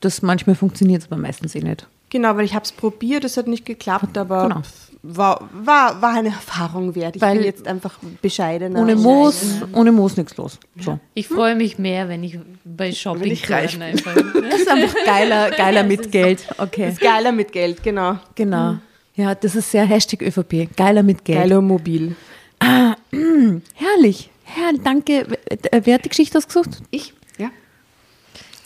das 0.00 0.22
manchmal 0.22 0.56
funktioniert, 0.56 1.04
aber 1.10 1.16
meistens 1.20 1.54
eh 1.54 1.60
nicht. 1.60 1.86
Genau, 2.10 2.36
weil 2.36 2.44
ich 2.44 2.54
habe 2.54 2.64
es 2.64 2.72
probiert, 2.72 3.24
es 3.24 3.36
hat 3.36 3.46
nicht 3.46 3.64
geklappt, 3.66 4.16
aber 4.16 4.48
Genau. 4.48 4.62
War, 5.08 5.48
war, 5.52 6.00
war 6.02 6.14
eine 6.14 6.28
Erfahrung 6.40 6.94
wert. 6.94 7.16
Ich 7.16 7.22
Weil 7.22 7.36
bin 7.36 7.44
jetzt 7.44 7.66
einfach 7.66 7.98
bescheidener. 8.20 8.80
Ohne 8.80 8.96
Moos, 8.96 9.62
ohne 9.72 9.92
Moos 9.92 10.16
nichts 10.16 10.36
los. 10.36 10.58
So. 10.80 10.98
Ich 11.14 11.28
freue 11.28 11.54
mich 11.54 11.78
mehr, 11.78 12.08
wenn 12.08 12.24
ich 12.24 12.38
bei 12.64 12.92
Shopping 12.92 13.30
ich 13.30 13.50
reich 13.50 13.80
einfach. 13.80 14.14
Das 14.50 14.60
ist 14.60 14.68
einfach 14.68 15.04
geiler, 15.04 15.50
geiler 15.50 15.82
mit 15.82 16.10
Geld. 16.12 16.46
Okay. 16.58 16.90
Ist 16.90 17.00
geiler 17.00 17.32
mit 17.32 17.52
Geld, 17.52 17.82
genau. 17.82 18.18
Genau. 18.34 18.76
Ja, 19.14 19.34
das 19.34 19.56
ist 19.56 19.70
sehr 19.70 19.84
Hashtag 19.84 20.22
ÖVP. 20.22 20.76
Geiler 20.76 21.02
mit 21.02 21.24
Geld. 21.24 21.38
Geiler 21.40 21.60
mobil. 21.60 22.14
Herrlich. 22.60 24.30
Herrlich, 24.44 24.80
danke. 24.84 25.26
Äh, 25.46 25.80
Wer 25.82 25.94
hat 25.94 26.04
die 26.04 26.08
Geschichte 26.10 26.38
ausgesucht? 26.38 26.82
Ich? 26.90 27.12
Ja. 27.38 27.50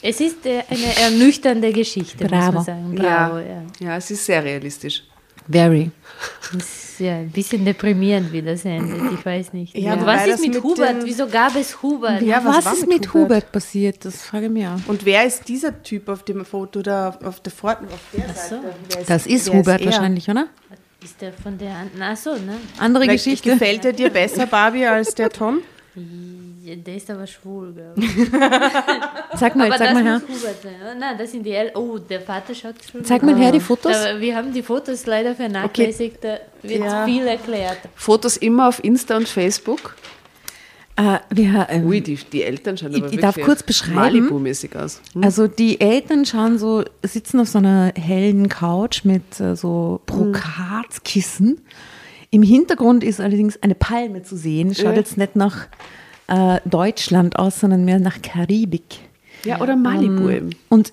Es 0.03 0.21
ist 0.21 0.45
äh, 0.47 0.63
eine 0.69 0.97
ernüchternde 0.97 1.73
Geschichte, 1.73 2.25
muss 2.25 2.31
Bravo. 2.31 2.53
man 2.53 2.65
sagen. 2.65 2.95
Bravo, 2.95 3.39
ja. 3.39 3.63
ja, 3.79 3.97
es 3.97 4.11
ist 4.11 4.27
sehr 4.27 4.43
realistisch. 4.43 5.05
Very. 5.51 5.91
Das 6.53 6.63
ist 6.65 7.01
ja 7.01 7.17
ein 7.17 7.31
bisschen 7.31 7.65
deprimierend, 7.65 8.33
wie 8.33 8.43
das 8.43 8.65
endet. 8.65 9.13
Ich 9.19 9.25
weiß 9.25 9.53
nicht. 9.53 9.77
Ja, 9.77 9.95
Und 9.95 10.03
wobei 10.03 10.17
was 10.17 10.27
ist 10.27 10.41
mit, 10.43 10.55
mit 10.55 10.63
Hubert? 10.63 10.97
Wieso 11.05 11.27
gab 11.27 11.57
es 11.57 11.81
Hubert? 11.83 12.23
Ja, 12.23 12.45
was, 12.45 12.65
was 12.67 12.75
ist 12.75 12.81
mit 12.89 13.01
mit 13.01 13.09
Hubert? 13.15 13.25
Hubert? 13.45 13.53
passiert? 13.53 14.05
Das 14.05 14.23
frage 14.23 14.47
ich 14.47 14.53
mich 14.53 14.67
auch. 14.67 14.79
Und 14.87 15.05
wer 15.05 15.25
ist 15.25 15.49
dieser 15.49 15.83
Typ 15.83 16.09
auf 16.09 16.25
dem 16.25 16.45
Foto 16.45 16.83
da 16.83 17.17
auf 17.25 17.41
der 17.41 17.53
Vor 17.53 17.71
auf 17.73 17.79
der 18.13 18.29
so. 18.35 18.57
Seite? 18.57 18.75
Wer 18.95 19.05
Das 19.05 19.27
ist 19.27 19.53
Hubert 19.53 19.81
er? 19.81 19.87
wahrscheinlich, 19.87 20.29
oder? 20.29 20.47
Ist 21.03 21.21
der 21.23 21.33
von 21.33 21.57
der 21.57 21.75
anderen? 21.75 22.03
Ach 22.03 22.17
so, 22.17 22.31
ne? 22.35 22.59
Andere 22.79 23.05
Vielleicht 23.05 23.25
Geschichte. 23.25 23.51
Gefällt 23.53 23.85
er 23.87 23.93
dir 23.95 24.11
besser, 24.11 24.47
Barbie, 24.47 24.85
als 24.87 25.15
der 25.15 25.31
Tom? 25.31 25.61
Ja, 26.63 26.75
Der 26.77 26.97
ist 26.97 27.11
aber 27.11 27.27
schwul, 27.27 27.73
glaube 27.73 27.95
ich. 28.01 28.31
Sag 29.39 29.57
mal, 29.57 29.67
aber 29.69 29.79
sag 29.79 29.87
das 29.89 29.95
mal 29.95 30.03
her. 30.05 30.21
Hubert 30.29 30.63
sein. 30.63 30.75
oder? 30.83 30.95
Nein, 30.95 31.17
das 31.19 31.31
sind 31.31 31.45
die 31.47 31.53
El 31.53 31.71
Oh, 31.75 31.97
der 31.99 32.21
Vater 32.21 32.55
schaut 32.55 32.75
schon. 32.91 33.05
Zeig 33.05 33.23
mal 33.23 33.37
her 33.37 33.53
die 33.53 33.61
Fotos. 33.61 33.95
Aber 33.97 34.21
wir 34.21 34.37
haben 34.37 34.53
die 34.53 34.63
Fotos 34.63 35.07
leider 35.07 35.35
vernachlässigt. 35.35 36.23
Da 36.23 36.39
wird 36.63 36.81
Ja. 36.85 37.05
viel 37.07 37.27
erklärt. 37.27 37.79
Fotos 37.95 38.37
immer 38.37 38.69
auf 38.69 38.83
Insta 38.85 39.17
und 39.17 39.29
Facebook. 39.29 39.97
Äh, 40.97 41.21
wir, 41.31 41.67
ähm, 41.71 41.87
Ui, 41.87 42.01
die, 42.03 42.17
die 42.17 42.43
Eltern 42.43 42.77
schauen 42.77 42.93
Ich- 42.93 43.03
aber 43.03 43.13
ich 43.13 43.21
darf 43.21 43.37
wirklich 43.37 43.47
kurz 43.47 43.63
beschreiben. 43.63 43.95
Malibu-mäßig 44.29 44.77
aus. 44.77 45.01
Hm? 45.15 45.25
Also 45.25 45.47
die 45.47 45.81
Eltern 45.81 46.27
schauen 46.27 46.59
so, 46.59 46.85
sitzen 47.03 47.41
auf 47.41 47.49
so 47.49 47.59
einer 47.59 47.93
hellen 47.97 48.49
Couch 48.51 49.05
mit 49.05 49.41
äh, 49.41 49.57
so 49.57 50.03
Brokatkissen. 50.05 51.63
Im 52.31 52.43
Hintergrund 52.43 53.03
ist 53.03 53.21
allerdings 53.21 53.61
eine 53.63 53.75
Palme 53.75 54.23
zu 54.23 54.37
sehen. 54.37 54.75
Schaut 54.75 54.85
Ja. 54.85 54.93
jetzt 54.95 55.17
nicht 55.17 55.37
nach 55.37 55.69
äh, 56.31 56.61
Deutschland 56.65 57.39
aus, 57.39 57.61
sondern 57.61 57.85
mehr 57.85 57.99
nach 57.99 58.23
Karibik. 58.23 58.85
Ja, 59.45 59.61
oder 59.63 59.75
Malibu 59.75 60.29
eben. 60.29 60.51
Und 60.69 60.93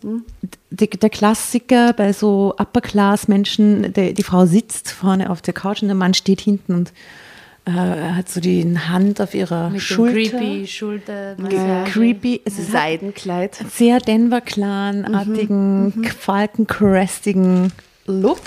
d- 0.72 0.88
der 0.88 1.09
Klassiker 1.09 1.91
bei 1.93 2.14
so 2.14 2.55
Upper-Class-Menschen, 2.57 3.91
die 3.93 4.23
Frau 4.23 4.45
sitzt 4.45 4.89
vorne 4.91 5.30
auf 5.30 5.41
der 5.41 5.53
Couch 5.53 5.81
und 5.81 5.89
der 5.89 5.95
Mann 5.95 6.14
steht 6.14 6.39
hinten 6.39 6.73
und 6.73 6.93
äh, 7.65 7.72
hat 7.72 8.30
so 8.30 8.39
die 8.39 8.64
Hand 8.80 9.19
auf 9.19 9.34
ihrer 9.35 9.69
Mit 9.72 9.81
Schulter. 9.81 10.38
creepy 10.38 10.65
Schulter. 10.65 11.35
Creepy. 11.91 12.39
Es 12.45 12.57
ist 12.57 12.72
Seidenkleid. 12.72 13.57
sehr 13.69 13.99
Denver 13.99 14.39
Clan-artigen, 14.39 15.88
Mhm, 15.93 16.03
Falkencrestigen 16.05 17.73
Look. 18.05 18.39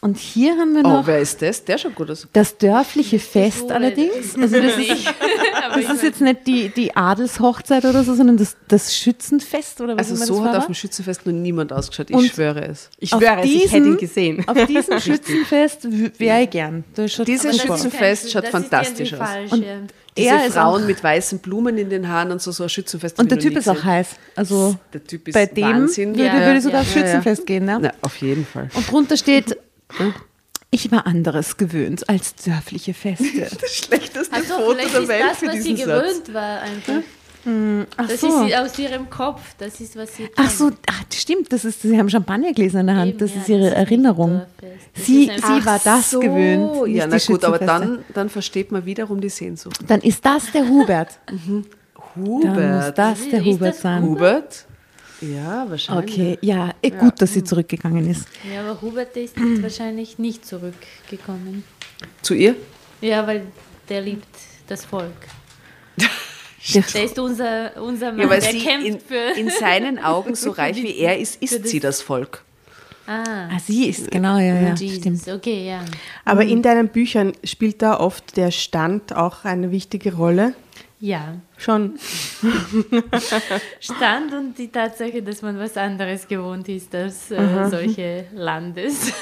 Und 0.00 0.16
hier 0.16 0.52
haben 0.56 0.74
wir 0.76 0.84
Oh, 0.84 0.88
noch 0.98 1.06
wer 1.08 1.18
ist 1.18 1.42
das? 1.42 1.64
Der 1.64 1.76
schaut 1.76 1.96
gut 1.96 2.08
aus. 2.08 2.28
das 2.32 2.56
dörfliche 2.56 3.18
Fest 3.18 3.72
allerdings. 3.72 4.36
Also 4.40 4.60
das 4.62 4.76
ist, 4.78 5.08
Aber 5.70 5.80
das 5.82 5.92
ist 5.94 6.02
jetzt 6.04 6.20
nicht 6.20 6.46
die, 6.46 6.68
die 6.68 6.94
Adelshochzeit 6.94 7.84
oder 7.84 8.04
so, 8.04 8.14
sondern 8.14 8.36
das, 8.36 8.56
das 8.68 8.94
Schützenfest 8.96 9.80
oder 9.80 9.96
was 9.96 10.10
Also 10.10 10.14
immer 10.14 10.26
so 10.26 10.34
das 10.36 10.44
hat 10.44 10.52
war. 10.52 10.58
auf 10.60 10.66
dem 10.66 10.74
Schützenfest 10.76 11.26
noch 11.26 11.32
niemand 11.32 11.72
ausgeschaut. 11.72 12.10
Ich 12.10 12.16
Und- 12.16 12.26
schwöre 12.26 12.64
es. 12.68 12.90
Ich 13.00 13.10
schwöre, 13.10 13.40
es, 13.40 13.46
ich 13.46 13.54
hätte 13.64 13.70
diesen- 13.72 13.84
ihn 13.86 13.96
gesehen. 13.98 14.44
Auf 14.48 14.66
diesem 14.66 15.00
Schützenfest 15.00 15.88
wäre 16.20 16.42
ich 16.42 16.50
gern. 16.50 16.84
Dieses. 17.26 17.60
Schützenfest 17.60 18.30
schaut 18.30 18.46
fantastisch 18.46 19.14
aus. 19.14 19.28
Und 19.50 19.64
Diese 20.16 20.28
Er 20.28 20.46
ist 20.46 20.54
Frauen 20.54 20.86
mit 20.86 21.02
weißen 21.02 21.40
Blumen 21.40 21.76
in 21.76 21.90
den 21.90 22.08
Haaren 22.08 22.30
und 22.30 22.40
so, 22.40 22.52
so 22.52 22.62
ein 22.62 22.68
Schützenfest. 22.68 23.18
Und 23.18 23.30
der 23.32 23.38
Typ 23.40 23.56
ist 23.56 23.68
auch 23.68 23.82
heiß. 23.82 24.10
Also 24.36 24.76
Der 24.92 25.02
Typ 25.02 25.26
ist 25.26 25.34
bei 25.34 25.46
dem 25.46 25.64
Wahnsinn. 25.64 26.10
würde, 26.16 26.24
Ja, 26.24 26.46
würde 26.46 26.60
sogar 26.60 26.82
ja. 26.82 26.86
aufs 26.86 26.94
Ja, 26.94 27.00
ja. 27.00 27.06
Schützenfest 27.06 27.46
gehen. 27.46 27.64
Ne? 27.64 27.78
Na, 27.82 27.92
auf 28.00 28.16
jeden 28.18 28.46
Fall. 28.46 28.68
Und 28.74 28.90
drunter 28.90 29.16
steht, 29.16 29.56
ich 30.70 30.90
war 30.90 31.06
anderes 31.06 31.56
gewöhnt 31.56 32.08
als 32.08 32.34
dörfliche 32.36 32.94
Feste. 32.94 33.24
Das 33.60 33.74
schlechteste 33.76 34.34
Also 34.34 34.54
Foto 34.54 34.74
vielleicht 34.74 34.94
der 34.94 35.00
ist 35.02 35.08
Welt 35.08 35.22
das, 35.30 35.38
für 35.38 35.46
was 35.46 35.54
sie 35.62 35.74
diesen 35.74 35.86
Satz. 35.86 36.02
gewöhnt 36.02 36.34
war 36.34 36.60
einfach. 36.60 37.02
Ach 37.96 38.06
Das 38.08 38.20
so. 38.20 38.44
ist 38.44 38.54
aus 38.54 38.78
ihrem 38.78 39.08
Kopf. 39.08 39.40
Das 39.56 39.80
ist, 39.80 39.96
was 39.96 40.14
sie 40.16 40.28
Ach 40.36 40.50
so, 40.50 40.70
ach, 40.90 41.02
stimmt, 41.14 41.50
das 41.52 41.64
ist, 41.64 41.80
Sie 41.80 41.96
haben 41.98 42.10
Champagnergläser 42.10 42.80
in 42.80 42.88
der 42.88 42.96
Hand, 42.96 43.08
Eben, 43.10 43.18
das 43.18 43.34
ja, 43.34 43.40
ist 43.40 43.48
Ihre 43.48 43.70
das 43.70 43.72
Erinnerung. 43.78 44.42
Das 44.94 45.06
Sie, 45.06 45.24
ist 45.24 45.30
einfach- 45.30 45.56
sie 45.60 45.64
war 45.66 45.80
das 45.82 46.10
so, 46.10 46.20
gewöhnt. 46.20 46.88
Ja, 46.94 47.06
na 47.06 47.16
gut, 47.16 47.44
aber 47.44 47.58
dann, 47.58 48.04
dann 48.12 48.28
versteht 48.28 48.70
man 48.70 48.84
wiederum 48.84 49.20
die 49.22 49.30
Sehnsucht. 49.30 49.78
Dann 49.86 50.00
ist 50.02 50.22
das 50.26 50.52
der 50.52 50.68
Hubert. 50.68 51.18
Dann 51.26 51.64
muss 52.16 52.44
Hubert. 52.44 52.98
das 52.98 53.18
der 53.30 53.38
Ist 53.40 53.46
Hubert 53.46 53.74
das 53.74 53.80
sein. 53.80 54.02
Hubert? 54.02 54.66
Ja, 55.20 55.68
wahrscheinlich. 55.68 56.14
Okay, 56.14 56.38
ja, 56.42 56.74
eh, 56.82 56.90
gut, 56.90 57.20
dass 57.20 57.32
sie 57.32 57.42
zurückgegangen 57.42 58.08
ist. 58.08 58.26
Ja, 58.52 58.60
aber 58.60 58.80
Hubert 58.80 59.16
ist 59.16 59.34
wahrscheinlich 59.62 60.18
nicht 60.18 60.46
zurückgekommen. 60.46 61.64
Zu 62.22 62.34
ihr? 62.34 62.54
Ja, 63.00 63.26
weil 63.26 63.42
der 63.88 64.00
liebt 64.02 64.26
das 64.68 64.84
Volk. 64.84 65.12
Der, 66.74 67.04
ist 67.04 67.18
unser, 67.18 67.80
unser 67.80 68.10
Mann, 68.12 68.20
Ja, 68.20 68.28
weil 68.28 68.40
der 68.40 68.50
sie 68.50 68.58
kämpft 68.58 68.86
in, 68.86 69.00
für... 69.00 69.38
in 69.38 69.48
seinen 69.48 69.98
Augen 69.98 70.34
so 70.34 70.50
reich 70.58 70.76
wie 70.76 70.98
er 70.98 71.16
ist, 71.18 71.40
ist 71.40 71.66
sie 71.66 71.80
das 71.80 72.02
Volk. 72.02 72.44
ah, 73.06 73.48
ah, 73.50 73.58
sie 73.64 73.88
ist, 73.88 74.10
genau, 74.10 74.36
ja, 74.36 74.60
ja, 74.60 74.74
Jesus. 74.74 74.98
stimmt. 74.98 75.28
Okay, 75.28 75.66
ja. 75.66 75.82
Aber 76.26 76.44
in 76.44 76.60
deinen 76.60 76.88
Büchern 76.88 77.32
spielt 77.42 77.80
da 77.80 77.98
oft 77.98 78.36
der 78.36 78.50
Stand 78.50 79.14
auch 79.16 79.44
eine 79.46 79.70
wichtige 79.70 80.14
Rolle. 80.14 80.52
Ja, 81.00 81.36
Schon. 81.58 81.98
Stand 83.80 84.32
und 84.32 84.56
die 84.56 84.68
Tatsache, 84.68 85.20
dass 85.22 85.42
man 85.42 85.58
was 85.58 85.76
anderes 85.76 86.28
gewohnt 86.28 86.68
ist 86.68 86.94
als 86.94 87.32
äh, 87.32 87.68
solche 87.68 88.26
Landes, 88.32 89.12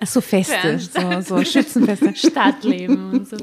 Ach 0.00 0.06
so, 0.06 0.20
Feste, 0.20 0.80
so, 0.80 1.20
so 1.20 1.44
Schützenfeste. 1.44 2.14
Stadtleben 2.30 3.12
und 3.12 3.28
so. 3.28 3.36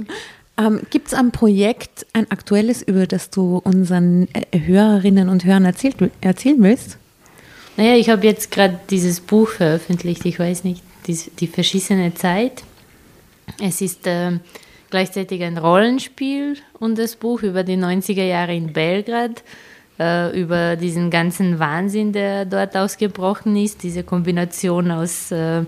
Ähm, 0.57 0.81
Gibt 0.89 1.07
es 1.07 1.13
ein 1.13 1.31
Projekt, 1.31 2.05
ein 2.11 2.29
aktuelles, 2.29 2.81
über 2.81 3.07
das 3.07 3.29
du 3.29 3.61
unseren 3.63 4.27
äh, 4.33 4.59
Hörerinnen 4.59 5.29
und 5.29 5.45
Hörern 5.45 5.63
erzählt, 5.63 5.95
erzählen 6.19 6.61
willst? 6.61 6.97
Naja, 7.77 7.95
ich 7.95 8.09
habe 8.09 8.27
jetzt 8.27 8.51
gerade 8.51 8.77
dieses 8.89 9.21
Buch 9.21 9.47
veröffentlicht, 9.47 10.25
ich 10.25 10.37
weiß 10.37 10.65
nicht, 10.65 10.83
die, 11.07 11.17
die 11.39 11.47
verschissene 11.47 12.13
Zeit. 12.13 12.63
Es 13.61 13.79
ist 13.79 14.01
ähm, 14.03 14.41
gleichzeitig 14.91 15.41
ein 15.43 15.57
Rollenspiel 15.57 16.57
und 16.79 16.97
das 16.97 17.15
Buch 17.15 17.41
über 17.41 17.63
die 17.63 17.77
90er 17.77 18.23
Jahre 18.23 18.55
in 18.55 18.73
Belgrad, 18.73 19.43
äh, 19.99 20.39
über 20.39 20.75
diesen 20.75 21.09
ganzen 21.09 21.59
Wahnsinn, 21.59 22.13
der 22.13 22.45
dort 22.45 22.75
ausgebrochen 22.75 23.55
ist, 23.55 23.83
diese 23.83 24.03
Kombination 24.03 24.91
aus 24.91 25.31
äh, 25.31 25.63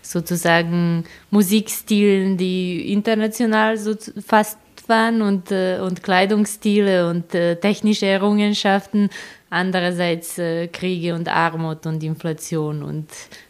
sozusagen 0.00 1.04
Musikstilen, 1.30 2.36
die 2.36 2.92
international 2.92 3.76
so 3.76 3.94
fast 4.26 4.58
waren 4.88 5.22
und, 5.22 5.50
äh, 5.50 5.78
und 5.80 6.02
Kleidungsstile 6.02 7.08
und 7.08 7.34
äh, 7.34 7.56
technische 7.56 8.06
Errungenschaften, 8.06 9.10
andererseits 9.50 10.38
äh, 10.38 10.68
Kriege 10.68 11.14
und 11.14 11.28
Armut 11.28 11.86
und 11.86 12.02
Inflation 12.02 12.82
und 12.82 13.08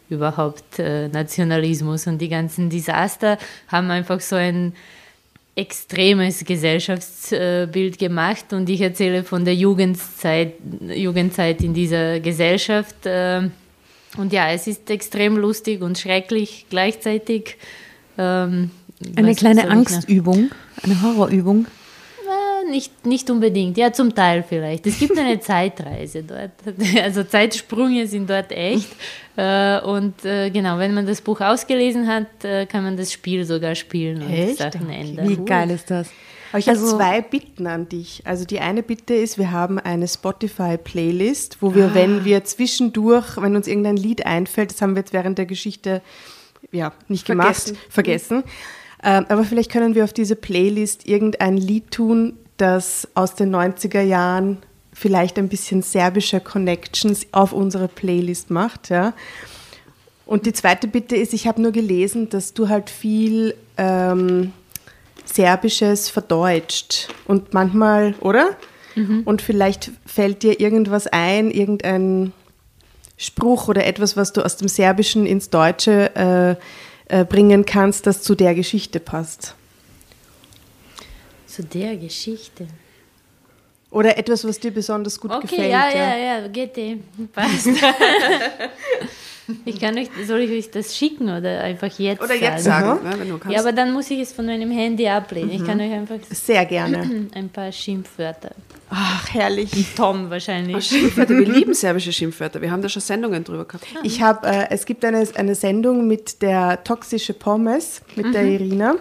überhaupt 0.09 0.79
äh, 0.79 1.07
Nationalismus 1.07 2.07
und 2.07 2.19
die 2.19 2.29
ganzen 2.29 2.69
Desaster 2.69 3.37
haben 3.67 3.89
einfach 3.89 4.19
so 4.19 4.35
ein 4.35 4.73
extremes 5.55 6.43
Gesellschaftsbild 6.43 7.99
gemacht 7.99 8.53
und 8.53 8.69
ich 8.69 8.81
erzähle 8.81 9.23
von 9.23 9.45
der 9.45 9.55
Jugendzeit, 9.55 10.53
Jugendzeit 10.81 11.61
in 11.61 11.73
dieser 11.73 12.19
Gesellschaft. 12.19 13.05
äh, 13.05 13.49
Und 14.17 14.33
ja, 14.33 14.51
es 14.51 14.67
ist 14.67 14.89
extrem 14.89 15.37
lustig 15.37 15.81
und 15.81 15.97
schrecklich 15.97 16.65
gleichzeitig. 16.69 17.57
Ähm, 18.17 18.71
Eine 19.15 19.35
kleine 19.35 19.69
Angstübung, 19.69 20.51
eine 20.81 21.01
Horrorübung. 21.01 21.67
Nicht, 22.73 23.05
nicht 23.05 23.29
unbedingt, 23.29 23.77
ja, 23.77 23.93
zum 23.93 24.15
Teil 24.15 24.43
vielleicht. 24.47 24.87
Es 24.87 24.97
gibt 24.97 25.15
eine 25.17 25.39
Zeitreise 25.51 26.23
dort. 26.23 26.51
Also 27.03 27.23
Zeitsprünge 27.23 28.07
sind 28.07 28.27
dort 28.29 28.51
echt. 28.51 28.89
Äh, 29.35 29.79
Und 29.81 30.25
äh, 30.25 30.49
genau, 30.49 30.79
wenn 30.79 30.93
man 30.95 31.05
das 31.05 31.21
Buch 31.21 31.39
ausgelesen 31.41 32.07
hat, 32.07 32.43
äh, 32.43 32.65
kann 32.65 32.83
man 32.83 32.97
das 32.97 33.11
Spiel 33.11 33.45
sogar 33.45 33.75
spielen 33.75 34.23
und 34.23 34.31
Echt? 34.33 34.57
Sachen 34.57 34.89
ändern. 34.89 35.29
Wie 35.29 35.35
geil 35.37 35.69
ist 35.69 35.91
das? 35.91 36.09
Aber 36.51 36.59
ich 36.59 36.67
habe 36.67 36.79
Also- 36.79 36.97
zwei 36.97 37.21
Bitten 37.21 37.67
an 37.67 37.87
dich. 37.89 38.21
Also 38.25 38.45
die 38.45 38.59
eine 38.59 38.81
Bitte 38.83 39.13
ist, 39.13 39.37
wir 39.37 39.51
haben 39.51 39.77
eine 39.79 40.07
Spotify-Playlist, 40.07 41.57
wo 41.61 41.75
wir, 41.75 41.93
wenn 41.93 42.25
wir 42.25 42.43
zwischendurch, 42.43 43.37
wenn 43.41 43.55
uns 43.55 43.67
irgendein 43.67 43.97
Lied 43.97 44.25
einfällt, 44.25 44.71
das 44.71 44.81
haben 44.81 44.95
wir 44.95 45.01
jetzt 45.01 45.13
während 45.13 45.37
der 45.37 45.45
Geschichte 45.45 46.01
ja, 46.71 46.91
nicht 47.07 47.25
Vergessen. 47.25 47.73
gemacht, 47.73 47.85
vergessen. 47.93 48.43
Ähm, 49.03 49.25
aber 49.29 49.43
vielleicht 49.43 49.69
können 49.71 49.95
wir 49.95 50.03
auf 50.05 50.13
diese 50.13 50.35
Playlist 50.35 51.07
irgendein 51.07 51.57
Lied 51.57 51.91
tun, 51.91 52.37
das 52.57 53.07
aus 53.15 53.35
den 53.35 53.53
90er 53.55 54.01
Jahren 54.01 54.57
vielleicht 54.93 55.37
ein 55.37 55.49
bisschen 55.49 55.81
serbische 55.81 56.39
Connections 56.39 57.25
auf 57.31 57.51
unsere 57.51 57.87
Playlist 57.87 58.51
macht. 58.51 58.89
Ja. 58.89 59.13
Und 60.25 60.45
die 60.45 60.53
zweite 60.53 60.87
Bitte 60.87 61.15
ist, 61.15 61.33
ich 61.33 61.47
habe 61.47 61.61
nur 61.61 61.71
gelesen, 61.71 62.29
dass 62.29 62.53
du 62.53 62.69
halt 62.69 62.89
viel 62.89 63.55
ähm, 63.77 64.53
Serbisches 65.25 66.09
verdeutscht 66.09 67.09
und 67.25 67.53
manchmal, 67.53 68.13
oder? 68.19 68.55
Und 69.25 69.41
vielleicht 69.41 69.91
fällt 70.05 70.43
dir 70.43 70.59
irgendwas 70.59 71.07
ein, 71.07 71.49
irgendein 71.49 72.31
Spruch 73.17 73.67
oder 73.67 73.85
etwas, 73.85 74.15
was 74.17 74.33
du 74.33 74.43
aus 74.43 74.57
dem 74.57 74.67
Serbischen 74.67 75.25
ins 75.25 75.49
Deutsche 75.49 76.15
äh, 77.09 77.21
äh, 77.21 77.25
bringen 77.25 77.65
kannst, 77.65 78.05
das 78.05 78.21
zu 78.21 78.35
der 78.35 78.53
Geschichte 78.55 78.99
passt. 78.99 79.55
Zu 81.53 81.63
der 81.63 81.97
Geschichte. 81.97 82.65
Oder 83.91 84.17
etwas, 84.17 84.43
was 84.43 84.59
dir 84.59 84.71
besonders 84.71 85.19
gut 85.19 85.29
Okay, 85.29 85.41
gefällt. 85.47 85.69
ja, 85.69 85.89
ja, 85.89 86.17
ja, 86.17 86.47
geht 86.47 86.75
eh. 86.79 86.97
Passt. 87.31 87.67
Ich 89.65 89.77
kann 89.79 89.97
euch, 89.97 90.07
soll 90.25 90.39
ich 90.39 90.51
euch 90.51 90.71
das 90.71 90.95
schicken 90.95 91.25
oder 91.25 91.61
einfach 91.61 91.91
jetzt 91.99 92.21
Oder 92.21 92.33
jetzt 92.35 92.63
sagen? 92.63 92.85
sagen, 92.85 93.09
ne, 93.09 93.19
wenn 93.19 93.27
du 93.29 93.37
kannst. 93.37 93.53
Ja, 93.53 93.59
aber 93.61 93.73
dann 93.73 93.91
muss 93.91 94.09
ich 94.09 94.19
es 94.21 94.31
von 94.31 94.45
meinem 94.45 94.71
Handy 94.71 95.05
ablehnen. 95.07 95.51
Ich 95.51 95.65
kann 95.65 95.81
euch 95.81 95.91
einfach 95.91 96.15
Sehr 96.29 96.65
gerne. 96.65 97.27
ein 97.35 97.49
paar 97.49 97.69
Schimpfwörter. 97.69 98.51
Ach, 98.89 99.33
herrlich. 99.33 99.69
Tom 99.97 100.29
wahrscheinlich. 100.29 100.85
Schimpfwörter, 100.85 101.37
wir 101.37 101.45
lieben 101.45 101.73
serbische 101.73 102.13
Schimpfwörter. 102.13 102.61
Wir 102.61 102.71
haben 102.71 102.81
da 102.81 102.87
schon 102.87 103.01
Sendungen 103.01 103.43
drüber 103.43 103.65
gehabt. 103.65 103.85
Ich 104.03 104.21
habe, 104.21 104.47
äh, 104.47 104.67
es 104.69 104.85
gibt 104.85 105.03
eine, 105.03 105.27
eine 105.35 105.55
Sendung 105.55 106.07
mit 106.07 106.41
der 106.41 106.81
toxische 106.85 107.33
Pommes 107.33 108.01
mit 108.15 108.33
der 108.33 108.45
Irina. 108.45 108.95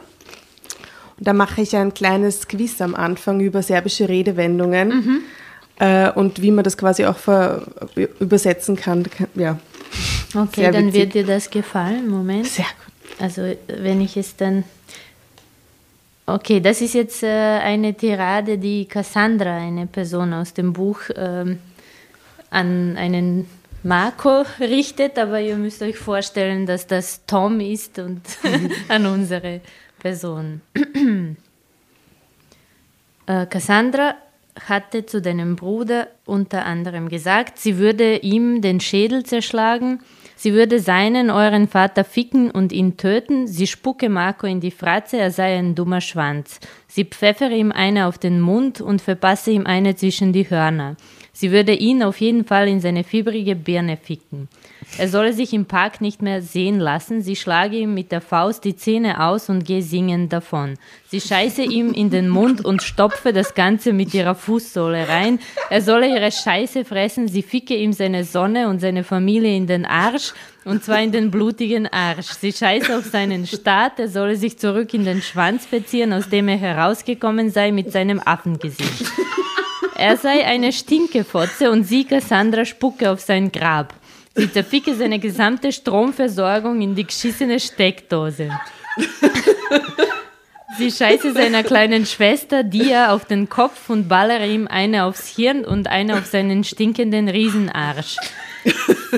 Da 1.23 1.33
mache 1.33 1.63
ich 1.63 1.77
ein 1.77 1.95
kleines 1.95 2.49
Quiz 2.49 2.81
am 2.81 2.95
Anfang 2.95 3.41
über 3.41 3.63
serbische 3.63 4.09
Redewendungen 4.09 5.23
äh, 5.79 6.11
und 6.11 6.43
wie 6.43 6.51
man 6.51 6.65
das 6.65 6.77
quasi 6.77 7.05
auch 7.07 7.17
übersetzen 8.21 8.77
kann. 8.77 9.05
Ja, 9.35 9.59
Okay, 10.35 10.63
Sehr 10.63 10.73
dann 10.73 10.87
witzig. 10.87 11.01
wird 11.01 11.15
dir 11.15 11.27
das 11.27 11.51
gefallen. 11.51 12.09
Moment. 12.09 12.47
sehr 12.47 12.65
gut. 12.65 13.21
Also 13.21 13.43
wenn 13.69 14.01
ich 14.01 14.17
es 14.17 14.37
dann... 14.37 14.65
Okay, 16.25 16.61
das 16.61 16.81
ist 16.81 16.95
jetzt 16.95 17.23
äh, 17.23 17.27
eine 17.27 17.95
Tirade, 17.95 18.57
die 18.57 18.87
Cassandra, 18.87 19.57
eine 19.57 19.87
Person 19.87 20.33
aus 20.33 20.55
dem 20.55 20.73
Buch, 20.73 21.01
ähm, 21.17 21.59
an 22.49 22.97
einen 22.97 23.47
Marco 23.83 24.45
richtet, 24.61 25.19
aber 25.19 25.41
ihr 25.41 25.57
müsst 25.57 25.83
euch 25.83 25.99
vorstellen, 25.99 26.65
dass 26.65 26.87
das 26.87 27.27
Tom 27.27 27.61
ist 27.61 27.99
und 27.99 28.23
an 28.89 29.07
unsere 29.07 29.61
Person. 30.03 30.61
Äh, 33.25 33.47
Cassandra 33.47 34.17
hatte 34.69 35.07
zu 35.07 35.23
deinem 35.23 35.55
Bruder 35.55 36.09
unter 36.27 36.67
anderem 36.67 37.09
gesagt, 37.09 37.57
sie 37.57 37.79
würde 37.79 38.17
ihm 38.17 38.61
den 38.63 38.81
Schädel 38.81 39.23
zerschlagen, 39.23 40.01
sie 40.35 40.55
würde 40.55 40.81
seinen, 40.81 41.31
euren 41.31 41.69
Vater 41.69 42.03
ficken 42.03 42.51
und 42.51 42.73
ihn 42.73 42.97
töten, 42.97 43.47
sie 43.47 43.69
spucke 43.69 44.09
Marco 44.09 44.49
in 44.49 44.59
die 44.59 44.73
Fratze, 44.73 45.19
er 45.19 45.31
sei 45.31 45.57
ein 45.57 45.77
dummer 45.77 46.01
Schwanz. 46.01 46.59
Sie 46.89 47.05
pfeffere 47.05 47.55
ihm 47.55 47.71
eine 47.71 48.09
auf 48.09 48.19
den 48.19 48.41
Mund 48.41 48.81
und 48.81 49.01
verpasse 49.01 49.53
ihm 49.53 49.69
eine 49.69 49.95
zwischen 49.95 50.33
die 50.33 50.51
Hörner. 50.51 50.97
Sie 51.35 51.51
würde 51.51 51.73
ihn 51.73 52.03
auf 52.03 52.21
jeden 52.21 52.45
Fall 52.45 52.69
in 52.69 52.81
seine 52.81 53.05
fiebrige 53.05 53.57
Birne 53.57 53.97
ficken. 53.97 54.49
Er 54.99 55.09
solle 55.09 55.33
sich 55.33 55.55
im 55.55 55.65
Park 55.65 56.03
nicht 56.03 56.21
mehr 56.21 56.43
sehen 56.43 56.79
lassen. 56.79 57.23
Sie 57.23 57.37
schlage 57.37 57.79
ihm 57.79 57.95
mit 57.95 58.13
der 58.13 58.21
Faust 58.21 58.65
die 58.65 58.77
Zähne 58.77 59.25
aus 59.25 59.49
und 59.49 59.65
gehe 59.65 59.83
singend 59.83 60.33
davon. 60.33 60.75
Sie 61.09 61.21
scheiße 61.21 61.63
ihm 61.63 61.95
in 61.95 62.11
den 62.11 62.29
Mund 62.29 62.63
und 62.63 62.83
stopfe 62.83 63.33
das 63.33 63.55
Ganze 63.55 63.95
mit 63.95 64.13
ihrer 64.13 64.35
Fußsohle 64.35 65.09
rein. 65.09 65.39
Er 65.71 65.81
solle 65.81 66.09
ihre 66.09 66.31
Scheiße 66.31 66.85
fressen. 66.85 67.29
Sie 67.29 67.43
ficke 67.43 67.75
ihm 67.75 67.95
seine 67.95 68.25
Sonne 68.25 68.69
und 68.69 68.81
seine 68.81 69.03
Familie 69.03 69.57
in 69.57 69.67
den 69.67 69.87
Arsch. 69.87 70.35
Und 70.67 70.85
zwar 70.85 71.01
in 71.01 71.13
den 71.13 71.31
blutigen 71.31 71.87
Arsch. 71.87 72.27
Sie 72.27 72.53
scheiße 72.53 72.99
auf 72.99 73.07
seinen 73.07 73.47
Staat. 73.47 73.99
Er 73.99 74.09
solle 74.09 74.37
sich 74.37 74.59
zurück 74.59 74.93
in 74.93 75.07
den 75.07 75.23
Schwanz 75.23 75.65
verziehen, 75.65 76.13
aus 76.13 76.29
dem 76.29 76.49
er 76.49 76.59
herausgekommen 76.59 77.51
sei 77.51 77.73
mit 77.73 77.91
seinem 77.91 78.21
Affengesicht. 78.23 79.07
Er 80.03 80.17
sei 80.17 80.45
eine 80.45 80.73
Stinkefotze 80.73 81.71
und 81.71 81.85
sie, 81.85 82.03
Cassandra, 82.05 82.65
spucke 82.65 83.09
auf 83.09 83.21
sein 83.21 83.53
Grab. 83.53 83.95
Sie 84.35 84.51
zerficke 84.51 84.97
seine 84.97 85.21
gesamte 85.21 85.71
Stromversorgung 85.71 86.81
in 86.83 86.97
die 86.97 87.07
geschissene 87.07 87.61
Steckdose. 87.61 88.51
Sie 90.77 90.91
scheiße 90.91 91.33
seiner 91.35 91.63
kleinen 91.63 92.05
Schwester 92.05 92.65
Dia 92.65 93.15
auf 93.15 93.27
den 93.27 93.49
Kopf 93.49 93.91
und 93.91 94.09
ballere 94.09 94.49
ihm 94.49 94.67
eine 94.67 95.05
aufs 95.05 95.29
Hirn 95.29 95.65
und 95.65 95.87
eine 95.87 96.19
auf 96.19 96.27
seinen 96.27 96.65
stinkenden 96.65 97.29
Riesenarsch. 97.29 98.17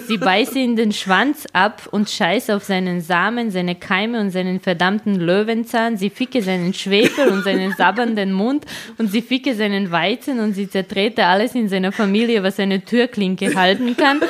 Sie 0.07 0.19
beiße 0.19 0.59
in 0.59 0.75
den 0.77 0.93
Schwanz 0.93 1.47
ab 1.53 1.89
und 1.91 2.11
scheiße 2.11 2.55
auf 2.57 2.65
seinen 2.65 3.01
Samen, 3.01 3.51
seine 3.51 3.75
Keime 3.75 4.21
und 4.21 4.31
seinen 4.31 4.59
verdammten 4.61 5.17
Löwenzahn. 5.21 5.97
Sie 5.97 6.11
ficke 6.11 6.43
seinen 6.43 6.75
Schwefel 6.75 7.29
und 7.29 7.45
seinen 7.45 7.73
sabbernden 7.73 8.33
Mund 8.33 8.65
und 8.99 9.13
sie 9.13 9.23
ficke 9.23 9.55
seinen 9.55 9.91
Weizen 9.91 10.41
und 10.41 10.55
sie 10.55 10.69
zertrete 10.69 11.27
alles 11.27 11.55
in 11.55 11.69
seiner 11.69 11.93
Familie, 11.93 12.43
was 12.43 12.59
eine 12.59 12.85
Türklinke 12.85 13.55
halten 13.55 13.97
kann. 13.97 14.21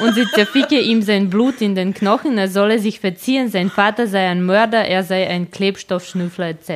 Und 0.00 0.14
sie 0.14 0.26
zerficke 0.32 0.78
ihm 0.80 1.02
sein 1.02 1.28
Blut 1.28 1.60
in 1.60 1.74
den 1.74 1.92
Knochen, 1.92 2.38
er 2.38 2.48
solle 2.48 2.78
sich 2.78 3.00
verziehen, 3.00 3.50
sein 3.50 3.70
Vater 3.70 4.06
sei 4.06 4.28
ein 4.28 4.42
Mörder, 4.44 4.84
er 4.86 5.02
sei 5.04 5.26
ein 5.28 5.50
Klebstoffschnüffler 5.50 6.48
etc. 6.48 6.70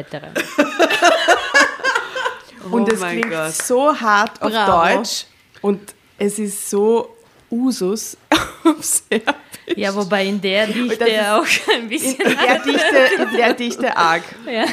Und 2.70 2.88
Oh 2.90 2.94
es 2.94 3.00
klingt 3.00 3.30
Gott. 3.30 3.52
so 3.52 3.98
hart 4.00 4.40
auf 4.42 4.50
Bravo. 4.52 4.96
Deutsch 4.98 5.24
und 5.62 5.80
es 6.18 6.38
ist 6.38 6.68
so 6.70 7.16
Usus 7.50 8.16
auf 8.64 8.82
Serbisch. 8.84 9.34
Ja, 9.76 9.94
wobei 9.94 10.26
in 10.26 10.40
der 10.40 10.66
Dichte 10.66 11.04
ist- 11.04 11.20
auch 11.28 11.46
ein 11.74 11.82
In 11.82 11.88
bisschen. 11.88 12.18
der 12.18 12.58
Dichte, 12.60 13.22
in 13.30 13.36
der 13.36 13.54
Dichte 13.54 13.96
arg. 13.96 14.22
Ja. 14.46 14.64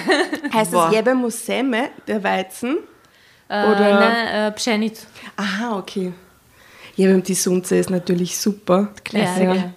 Heißt 0.53 0.71
Boah. 0.71 0.87
es 0.89 0.95
Jebe 0.95 1.13
Museme, 1.13 1.89
der 2.07 2.23
Weizen? 2.23 2.77
Äh, 3.49 3.65
Oder- 3.65 3.99
nein, 3.99 4.27
äh, 4.27 4.51
Pschenic. 4.53 4.93
Aha, 5.35 5.77
okay. 5.77 6.11
Jebe 6.95 7.19
die 7.21 7.35
Sunze 7.35 7.75
ist 7.77 7.89
natürlich 7.91 8.37
super. 8.37 8.89
Klassiker. 9.03 9.53
Ja. 9.53 9.55
Ja, 9.55 9.73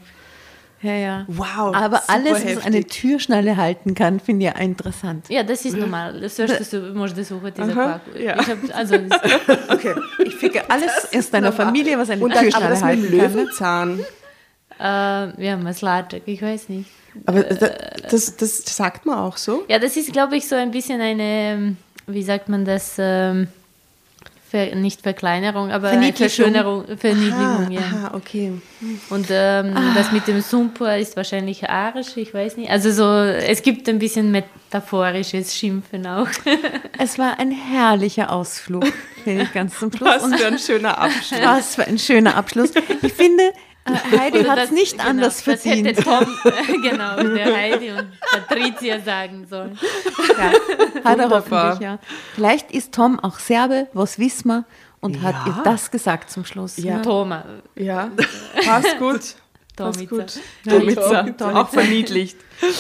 ja, 0.82 0.94
ja. 0.94 1.24
Wow. 1.28 1.74
Aber 1.74 2.02
alles, 2.08 2.38
heftig. 2.38 2.56
was 2.56 2.64
eine 2.64 2.84
Türschnalle 2.84 3.56
halten 3.56 3.94
kann, 3.94 4.18
finde 4.18 4.46
ich 4.46 4.60
interessant. 4.60 5.26
Ja, 5.28 5.42
das 5.42 5.64
ist 5.66 5.76
normal. 5.76 6.18
Das 6.20 6.38
hörst 6.38 6.72
du, 6.72 6.80
musst 6.94 7.16
du 7.16 7.24
suchen, 7.24 7.52
dieser 7.54 7.72
Aha, 7.72 7.88
Park. 7.88 8.00
Ja. 8.18 8.40
Ich 8.40 8.48
hab, 8.48 8.58
also, 8.74 8.94
okay. 9.68 9.94
Ich 10.24 10.34
finde 10.36 10.70
alles 10.70 10.90
aus 11.14 11.30
deiner 11.30 11.50
normal. 11.50 11.66
Familie, 11.66 11.98
was 11.98 12.08
eine 12.08 12.22
Und 12.22 12.34
dann, 12.34 12.44
Türschnalle 12.44 12.64
aber 12.64 12.74
das 12.74 12.82
halten 12.82 13.02
mit 13.02 13.12
dem 13.12 13.18
ne? 13.18 13.26
Löwenzahn. 13.28 14.00
Äh, 14.80 15.44
ja, 15.44 15.56
Maslatschek, 15.58 16.22
ich 16.24 16.40
weiß 16.40 16.70
nicht. 16.70 16.88
Aber 17.26 17.46
äh, 17.50 17.70
das, 18.10 18.36
das 18.36 18.64
sagt 18.64 19.04
man 19.04 19.18
auch 19.18 19.36
so? 19.36 19.64
Ja, 19.68 19.78
das 19.78 19.96
ist, 19.98 20.12
glaube 20.12 20.36
ich, 20.36 20.48
so 20.48 20.54
ein 20.54 20.70
bisschen 20.70 21.00
eine, 21.02 21.76
wie 22.06 22.22
sagt 22.22 22.48
man 22.48 22.64
das, 22.64 22.94
ähm, 22.98 23.48
Ver, 24.50 24.74
nicht 24.74 25.02
Verkleinerung, 25.02 25.70
aber. 25.70 25.90
Verschönerung, 26.12 26.84
Verniedlichung, 26.98 27.66
Aha, 27.66 27.70
ja. 27.70 27.80
aha, 27.80 28.10
okay. 28.14 28.52
Und 29.08 29.28
ähm, 29.30 29.74
das 29.94 30.10
mit 30.10 30.26
dem 30.26 30.40
Sumpur 30.40 30.92
ist 30.94 31.16
wahrscheinlich 31.16 31.70
arisch, 31.70 32.16
ich 32.16 32.34
weiß 32.34 32.56
nicht. 32.56 32.68
Also 32.68 32.90
so, 32.90 33.04
es 33.30 33.62
gibt 33.62 33.88
ein 33.88 34.00
bisschen 34.00 34.32
metaphorisches 34.32 35.54
Schimpfen 35.56 36.04
auch. 36.06 36.26
Es 36.98 37.18
war 37.18 37.38
ein 37.38 37.50
herrlicher 37.52 38.30
Ausflug, 38.32 38.84
finde 39.24 39.44
ich 39.44 39.52
ganz 39.54 39.78
zum 39.78 39.92
Schluss. 39.92 40.10
Was 40.16 40.22
Und 40.24 40.36
für 40.36 40.46
ein 40.48 40.58
schöner 40.58 40.98
Abschluss. 40.98 41.40
was 41.42 41.74
für 41.76 41.86
ein 41.86 41.98
schöner 41.98 42.36
Abschluss. 42.36 42.72
Ich 43.02 43.12
finde, 43.12 43.52
Heidi 43.94 44.38
Oder 44.40 44.50
hat 44.50 44.58
es 44.58 44.64
das- 44.64 44.70
nicht 44.72 44.92
genau, 44.98 45.08
anders 45.10 45.42
Das 45.44 45.62
verdient. 45.62 45.86
hätte 45.88 46.02
Tom, 46.02 46.26
genau, 46.82 47.22
der 47.22 47.54
Heidi 47.56 47.90
und 47.90 48.08
Patricia 48.30 49.00
sagen 49.00 49.46
sollen. 49.48 49.78
Ja, 50.38 51.04
hat 51.10 51.18
er 51.18 51.30
hoffentlich, 51.30 51.80
ja. 51.80 51.98
Vielleicht 52.34 52.70
ist 52.70 52.92
Tom 52.92 53.18
auch 53.20 53.38
Serbe, 53.38 53.88
was 53.92 54.18
wissen 54.18 54.48
wir, 54.48 54.64
und 55.00 55.22
hat 55.22 55.34
ihr 55.46 55.54
das 55.64 55.90
gesagt 55.90 56.30
zum 56.30 56.44
Schluss. 56.44 56.76
Ja. 56.76 56.96
ne? 56.96 57.02
Toma. 57.02 57.44
Ja, 57.74 58.10
passt 58.64 58.98
gut. 58.98 59.20
Passt 59.76 59.98
Tomica. 59.98 60.16
gut. 60.16 60.38
Tomica. 60.68 61.22
Tomica. 61.22 61.60
Auch 61.62 61.68
verniedlicht. 61.70 62.36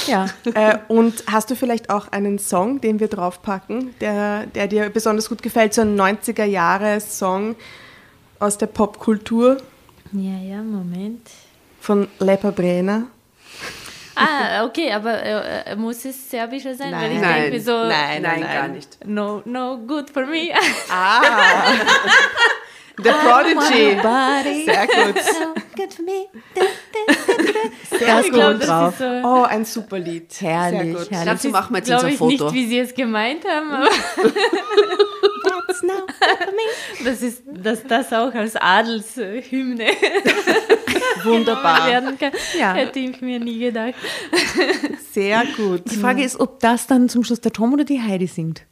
ja. 0.06 0.26
äh, 0.52 0.76
und 0.88 1.24
hast 1.30 1.50
du 1.50 1.54
vielleicht 1.56 1.88
auch 1.88 2.08
einen 2.12 2.38
Song, 2.38 2.82
den 2.82 3.00
wir 3.00 3.08
draufpacken, 3.08 3.94
der, 4.02 4.44
der 4.46 4.66
dir 4.68 4.90
besonders 4.90 5.28
gut 5.30 5.42
gefällt? 5.42 5.72
So 5.72 5.80
ein 5.80 5.98
90er-Jahre-Song 5.98 7.56
aus 8.38 8.58
der 8.58 8.66
Popkultur 8.66 9.58
Ja, 10.12 10.38
ja, 10.38 10.62
Moment. 10.62 11.28
von 11.80 12.08
Lepa 12.18 12.50
Brenner? 12.50 13.06
Ah, 14.16 14.64
okay, 14.64 14.92
aber 14.92 15.22
äh, 15.22 15.70
äh, 15.72 15.76
muss 15.76 16.04
es 16.04 16.28
serbischer 16.30 16.74
sein? 16.74 16.92
Weil 16.92 17.12
ich 17.12 17.20
Nein. 17.20 17.50
mir 17.50 17.60
so, 17.60 17.84
Nein, 17.84 18.20
Nein, 18.22 18.40
gar 18.42 18.68
nicht. 18.68 18.98
no, 19.06 19.40
no 19.46 19.78
good 19.86 20.10
for 20.10 20.26
me. 20.26 20.50
Ah! 20.90 21.22
The 23.02 23.10
Prodigy. 23.10 24.64
Sehr 24.64 24.86
gut. 24.86 25.14
Good 25.76 25.94
for 25.94 26.04
me. 26.04 26.26
Sehr 27.98 28.20
ich 28.20 28.30
gut. 28.30 28.40
das 28.40 28.66
drauf. 28.66 28.92
ist 28.92 28.98
so. 28.98 29.04
Oh, 29.24 29.42
ein 29.42 29.64
super 29.64 29.98
Lied. 29.98 30.30
Herrlich, 30.40 30.80
Sehr 30.80 30.92
gut. 30.94 31.10
herrlich. 31.10 31.32
Dazu 31.32 31.48
machen 31.48 31.72
wir 31.74 31.78
jetzt 31.78 31.86
glaube 31.86 32.04
unser 32.04 32.12
ich 32.12 32.18
Foto. 32.18 32.44
nicht, 32.44 32.54
wie 32.54 32.66
sie 32.68 32.78
es 32.78 32.94
gemeint 32.94 33.44
haben, 33.48 33.70
aber 33.70 33.88
That's 35.66 35.82
now 35.82 36.06
good 36.06 36.14
for 36.16 36.52
me. 36.52 37.04
das 37.04 37.22
ist, 37.22 37.42
dass 37.46 37.84
das 37.84 38.12
auch 38.12 38.34
als 38.34 38.56
Adelshymne 38.56 39.86
Wunderbar. 41.24 41.86
werden 41.88 42.18
kann, 42.18 42.32
Ja. 42.58 42.74
hätte 42.74 42.98
ich 42.98 43.20
mir 43.20 43.38
nie 43.40 43.58
gedacht. 43.58 43.94
Sehr 45.12 45.44
gut. 45.56 45.82
Die 45.90 45.96
Frage 45.96 46.22
ist, 46.22 46.38
ob 46.40 46.60
das 46.60 46.86
dann 46.86 47.08
zum 47.08 47.24
Schluss 47.24 47.40
der 47.40 47.52
Tom 47.52 47.72
oder 47.72 47.84
die 47.84 48.00
Heidi 48.00 48.26
singt. 48.26 48.62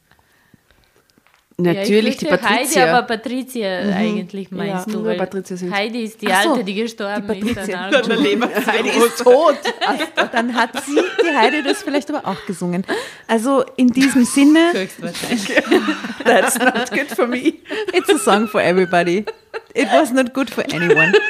Natürlich 1.61 2.17
die 2.17 2.25
ja, 2.25 2.35
ich 2.35 2.39
fürchte 2.39 2.47
Patricia. 2.47 2.81
Heidi, 2.81 2.91
aber 2.91 3.07
Patricia 3.07 3.79
eigentlich 3.95 4.51
meinst 4.51 4.87
Ja, 4.87 4.93
du. 4.93 5.03
weil 5.03 5.17
Patricia 5.17 5.57
singt. 5.57 5.73
Heidi 5.73 6.03
ist 6.03 6.21
die 6.21 6.27
so, 6.27 6.33
Alte, 6.33 6.63
die 6.63 6.73
gestorben 6.73 7.27
die 7.33 7.39
ist. 7.39 7.55
Patricia. 7.55 7.79
an 7.87 7.93
Alkohol. 7.93 8.65
Heidi 8.65 8.89
ist 8.89 9.17
tot. 9.19 9.57
Dann 10.31 10.55
hat 10.55 10.83
sie, 10.85 10.95
die 10.95 11.35
Heidi, 11.37 11.63
das 11.63 11.83
vielleicht 11.83 12.09
aber 12.13 12.27
auch 12.27 12.45
gesungen. 12.45 12.85
Also 13.27 13.63
in 13.75 13.87
diesem 13.89 14.23
Sinne, 14.25 14.71
Höchstwahrscheinlich. 14.73 15.63
That's 16.23 16.57
not 16.57 16.89
good 16.91 17.07
for 17.15 17.27
me. 17.27 17.55
it's 17.93 18.09
a 18.09 18.17
song 18.17 18.47
for 18.47 18.61
everybody. 18.61 19.25
It 19.73 19.87
was 19.91 20.11
not 20.11 20.33
good 20.33 20.49
for 20.49 20.63
anyone. 20.73 21.13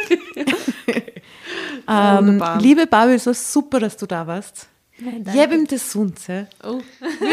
Ähm, 1.91 2.43
liebe 2.59 2.85
Barbie, 2.85 3.13
es 3.13 3.25
war 3.25 3.33
super, 3.33 3.79
dass 3.79 3.97
du 3.97 4.05
da 4.05 4.27
warst. 4.27 4.67
Ich 4.99 5.35
ihm 5.51 5.67
das 5.67 5.91
Sunze. 5.91 6.47
Oh. 6.63 6.79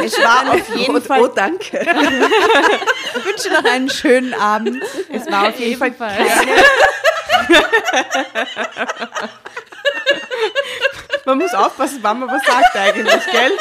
Es 0.02 0.16
war 0.18 0.51
auf 0.55 0.76
jeden 0.76 1.02
Fall, 1.02 1.20
Oh, 1.22 1.26
danke. 1.28 1.80
Ich 3.16 3.24
wünsche 3.24 3.51
noch 3.52 3.64
einen 3.64 3.90
schönen 3.90 4.34
Abend. 4.34 4.82
es 5.12 5.26
war 5.30 5.48
auf 5.48 5.59
jeden 5.59 5.78
Fall. 5.94 6.12
Man 11.24 11.38
muss 11.38 11.55
aufpassen, 11.55 11.98
wann 12.02 12.20
man 12.20 12.28
was 12.28 12.44
sagt 12.44 12.76
eigentlich, 12.76 13.26
gell? 13.32 13.52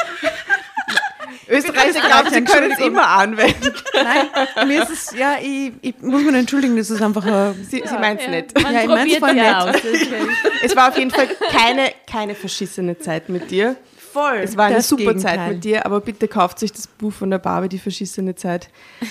Österreicher 1.48 2.02
glauben, 2.02 2.30
sie 2.32 2.44
können 2.44 2.72
es 2.72 2.80
immer 2.80 3.08
anwenden. 3.08 3.74
Nein, 3.94 4.68
mir 4.68 4.84
ist 4.84 4.90
es, 4.92 5.12
ja, 5.18 5.38
ich, 5.40 5.74
ich 5.82 5.96
muss 6.00 6.24
mich 6.24 6.34
entschuldigen, 6.36 6.76
das 6.76 6.90
ist 6.90 7.02
einfach 7.02 7.24
ein, 7.26 7.68
Sie, 7.70 7.84
sie 7.86 7.94
meint 7.98 8.22
es 8.22 8.28
nicht. 8.28 8.62
Man 8.62 8.74
Ja, 8.74 8.82
ich 8.82 8.88
mein's 8.88 9.00
probiert 9.02 9.20
voll 9.20 9.38
ja 9.38 9.66
nett. 9.66 9.76
aus. 9.76 9.82
Es 10.64 10.76
war 10.76 10.90
auf 10.90 10.98
jeden 10.98 11.12
Fall 11.12 11.28
keine, 11.52 11.92
keine 12.10 12.34
verschissene 12.36 12.98
Zeit 12.98 13.30
mit 13.30 13.52
dir. 13.52 13.76
Voll. 14.16 14.38
Es 14.44 14.56
war 14.56 14.68
eine 14.68 14.82
super 14.82 15.18
Zeit 15.18 15.34
Gegenteil. 15.34 15.54
mit 15.56 15.64
dir, 15.66 15.86
aber 15.86 16.00
bitte 16.00 16.30
kauft 16.30 16.64
euch 16.64 16.72
das 16.72 16.88
Buch 16.88 17.12
von 17.12 17.30
der 17.30 17.38
Barbie, 17.38 17.68
die 17.68 17.80
verschissene 17.80 18.34
Zeit. 18.34 18.70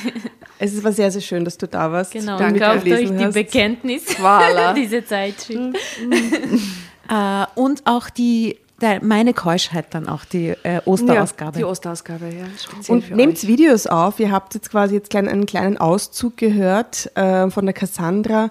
Es 0.57 0.83
war 0.85 0.93
sehr, 0.93 1.11
sehr 1.11 1.21
schön, 1.21 1.45
dass 1.45 1.59
du 1.59 1.67
da 1.67 1.91
warst. 1.91 2.13
Genau, 2.13 2.39
und 2.39 2.59
kauft 2.59 2.87
euch 2.87 3.11
die 3.11 3.25
hast. 3.25 3.35
Bekenntnis, 3.35 4.07
Voilà. 4.17 4.73
diese 4.75 5.05
Zeitschrift. 5.05 5.77
äh, 7.11 7.47
und 7.57 7.83
auch 7.85 8.09
die, 8.09 8.57
der, 8.81 9.05
meine 9.05 9.35
Keuschheit 9.35 9.87
dann 9.91 10.09
auch, 10.09 10.25
die 10.25 10.55
äh, 10.63 10.81
Osterausgabe. 10.85 11.59
Ja, 11.59 11.59
die 11.59 11.65
Osterausgabe, 11.65 12.27
ja. 12.27 12.47
Speziell 12.57 12.97
Und 12.97 13.11
nehmt 13.11 13.39
euch. 13.39 13.49
Videos 13.49 13.89
auf. 13.89 14.21
Ihr 14.21 14.31
habt 14.31 14.55
jetzt 14.55 14.71
quasi 14.71 14.95
jetzt 14.95 15.11
klein, 15.11 15.29
einen 15.29 15.45
kleinen 15.45 15.77
Auszug 15.77 16.37
gehört 16.37 17.11
äh, 17.17 17.51
von 17.51 17.67
der 17.67 17.75
Cassandra. 17.75 18.51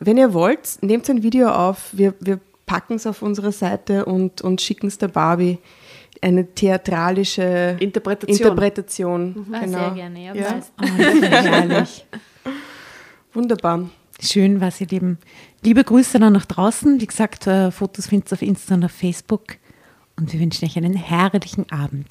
Wenn 0.00 0.18
ihr 0.18 0.34
wollt, 0.34 0.82
nehmt 0.82 1.08
ein 1.08 1.22
Video 1.22 1.50
auf. 1.50 1.90
Wir, 1.92 2.14
wir 2.18 2.40
packen 2.66 2.94
es 2.94 3.06
auf 3.06 3.22
unsere 3.22 3.52
Seite 3.52 4.04
und, 4.06 4.42
und 4.42 4.60
schicken 4.60 4.88
es 4.88 4.98
der 4.98 5.08
Barbie. 5.08 5.58
Eine 6.24 6.46
theatralische 6.46 7.76
Interpretation. 7.80 8.38
Interpretation. 8.38 9.46
Ah, 9.52 9.60
genau. 9.60 9.78
Sehr 9.78 9.90
gerne, 9.90 10.24
ja, 10.24 10.34
Ja. 10.34 10.60
Oh. 12.46 12.50
Wunderbar. 13.34 13.90
Schön, 14.22 14.58
was 14.62 14.80
ihr 14.80 14.86
lieben. 14.86 15.18
Liebe 15.62 15.84
Grüße 15.84 16.18
dann 16.18 16.32
nach 16.32 16.46
draußen. 16.46 16.98
Wie 16.98 17.06
gesagt, 17.06 17.46
äh, 17.46 17.70
Fotos 17.70 18.06
findest 18.06 18.32
du 18.32 18.36
auf 18.36 18.42
Insta 18.42 18.74
und 18.74 18.84
auf 18.84 18.92
Facebook. 18.92 19.58
Und 20.16 20.32
wir 20.32 20.40
wünschen 20.40 20.64
euch 20.64 20.78
einen 20.78 20.94
herrlichen 20.94 21.70
Abend. 21.70 22.10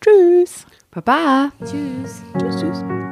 Tschüss. 0.00 0.66
Baba. 0.90 1.50
Tschüss. 1.60 2.22
Tschüss, 2.36 2.60
tschüss. 2.60 3.11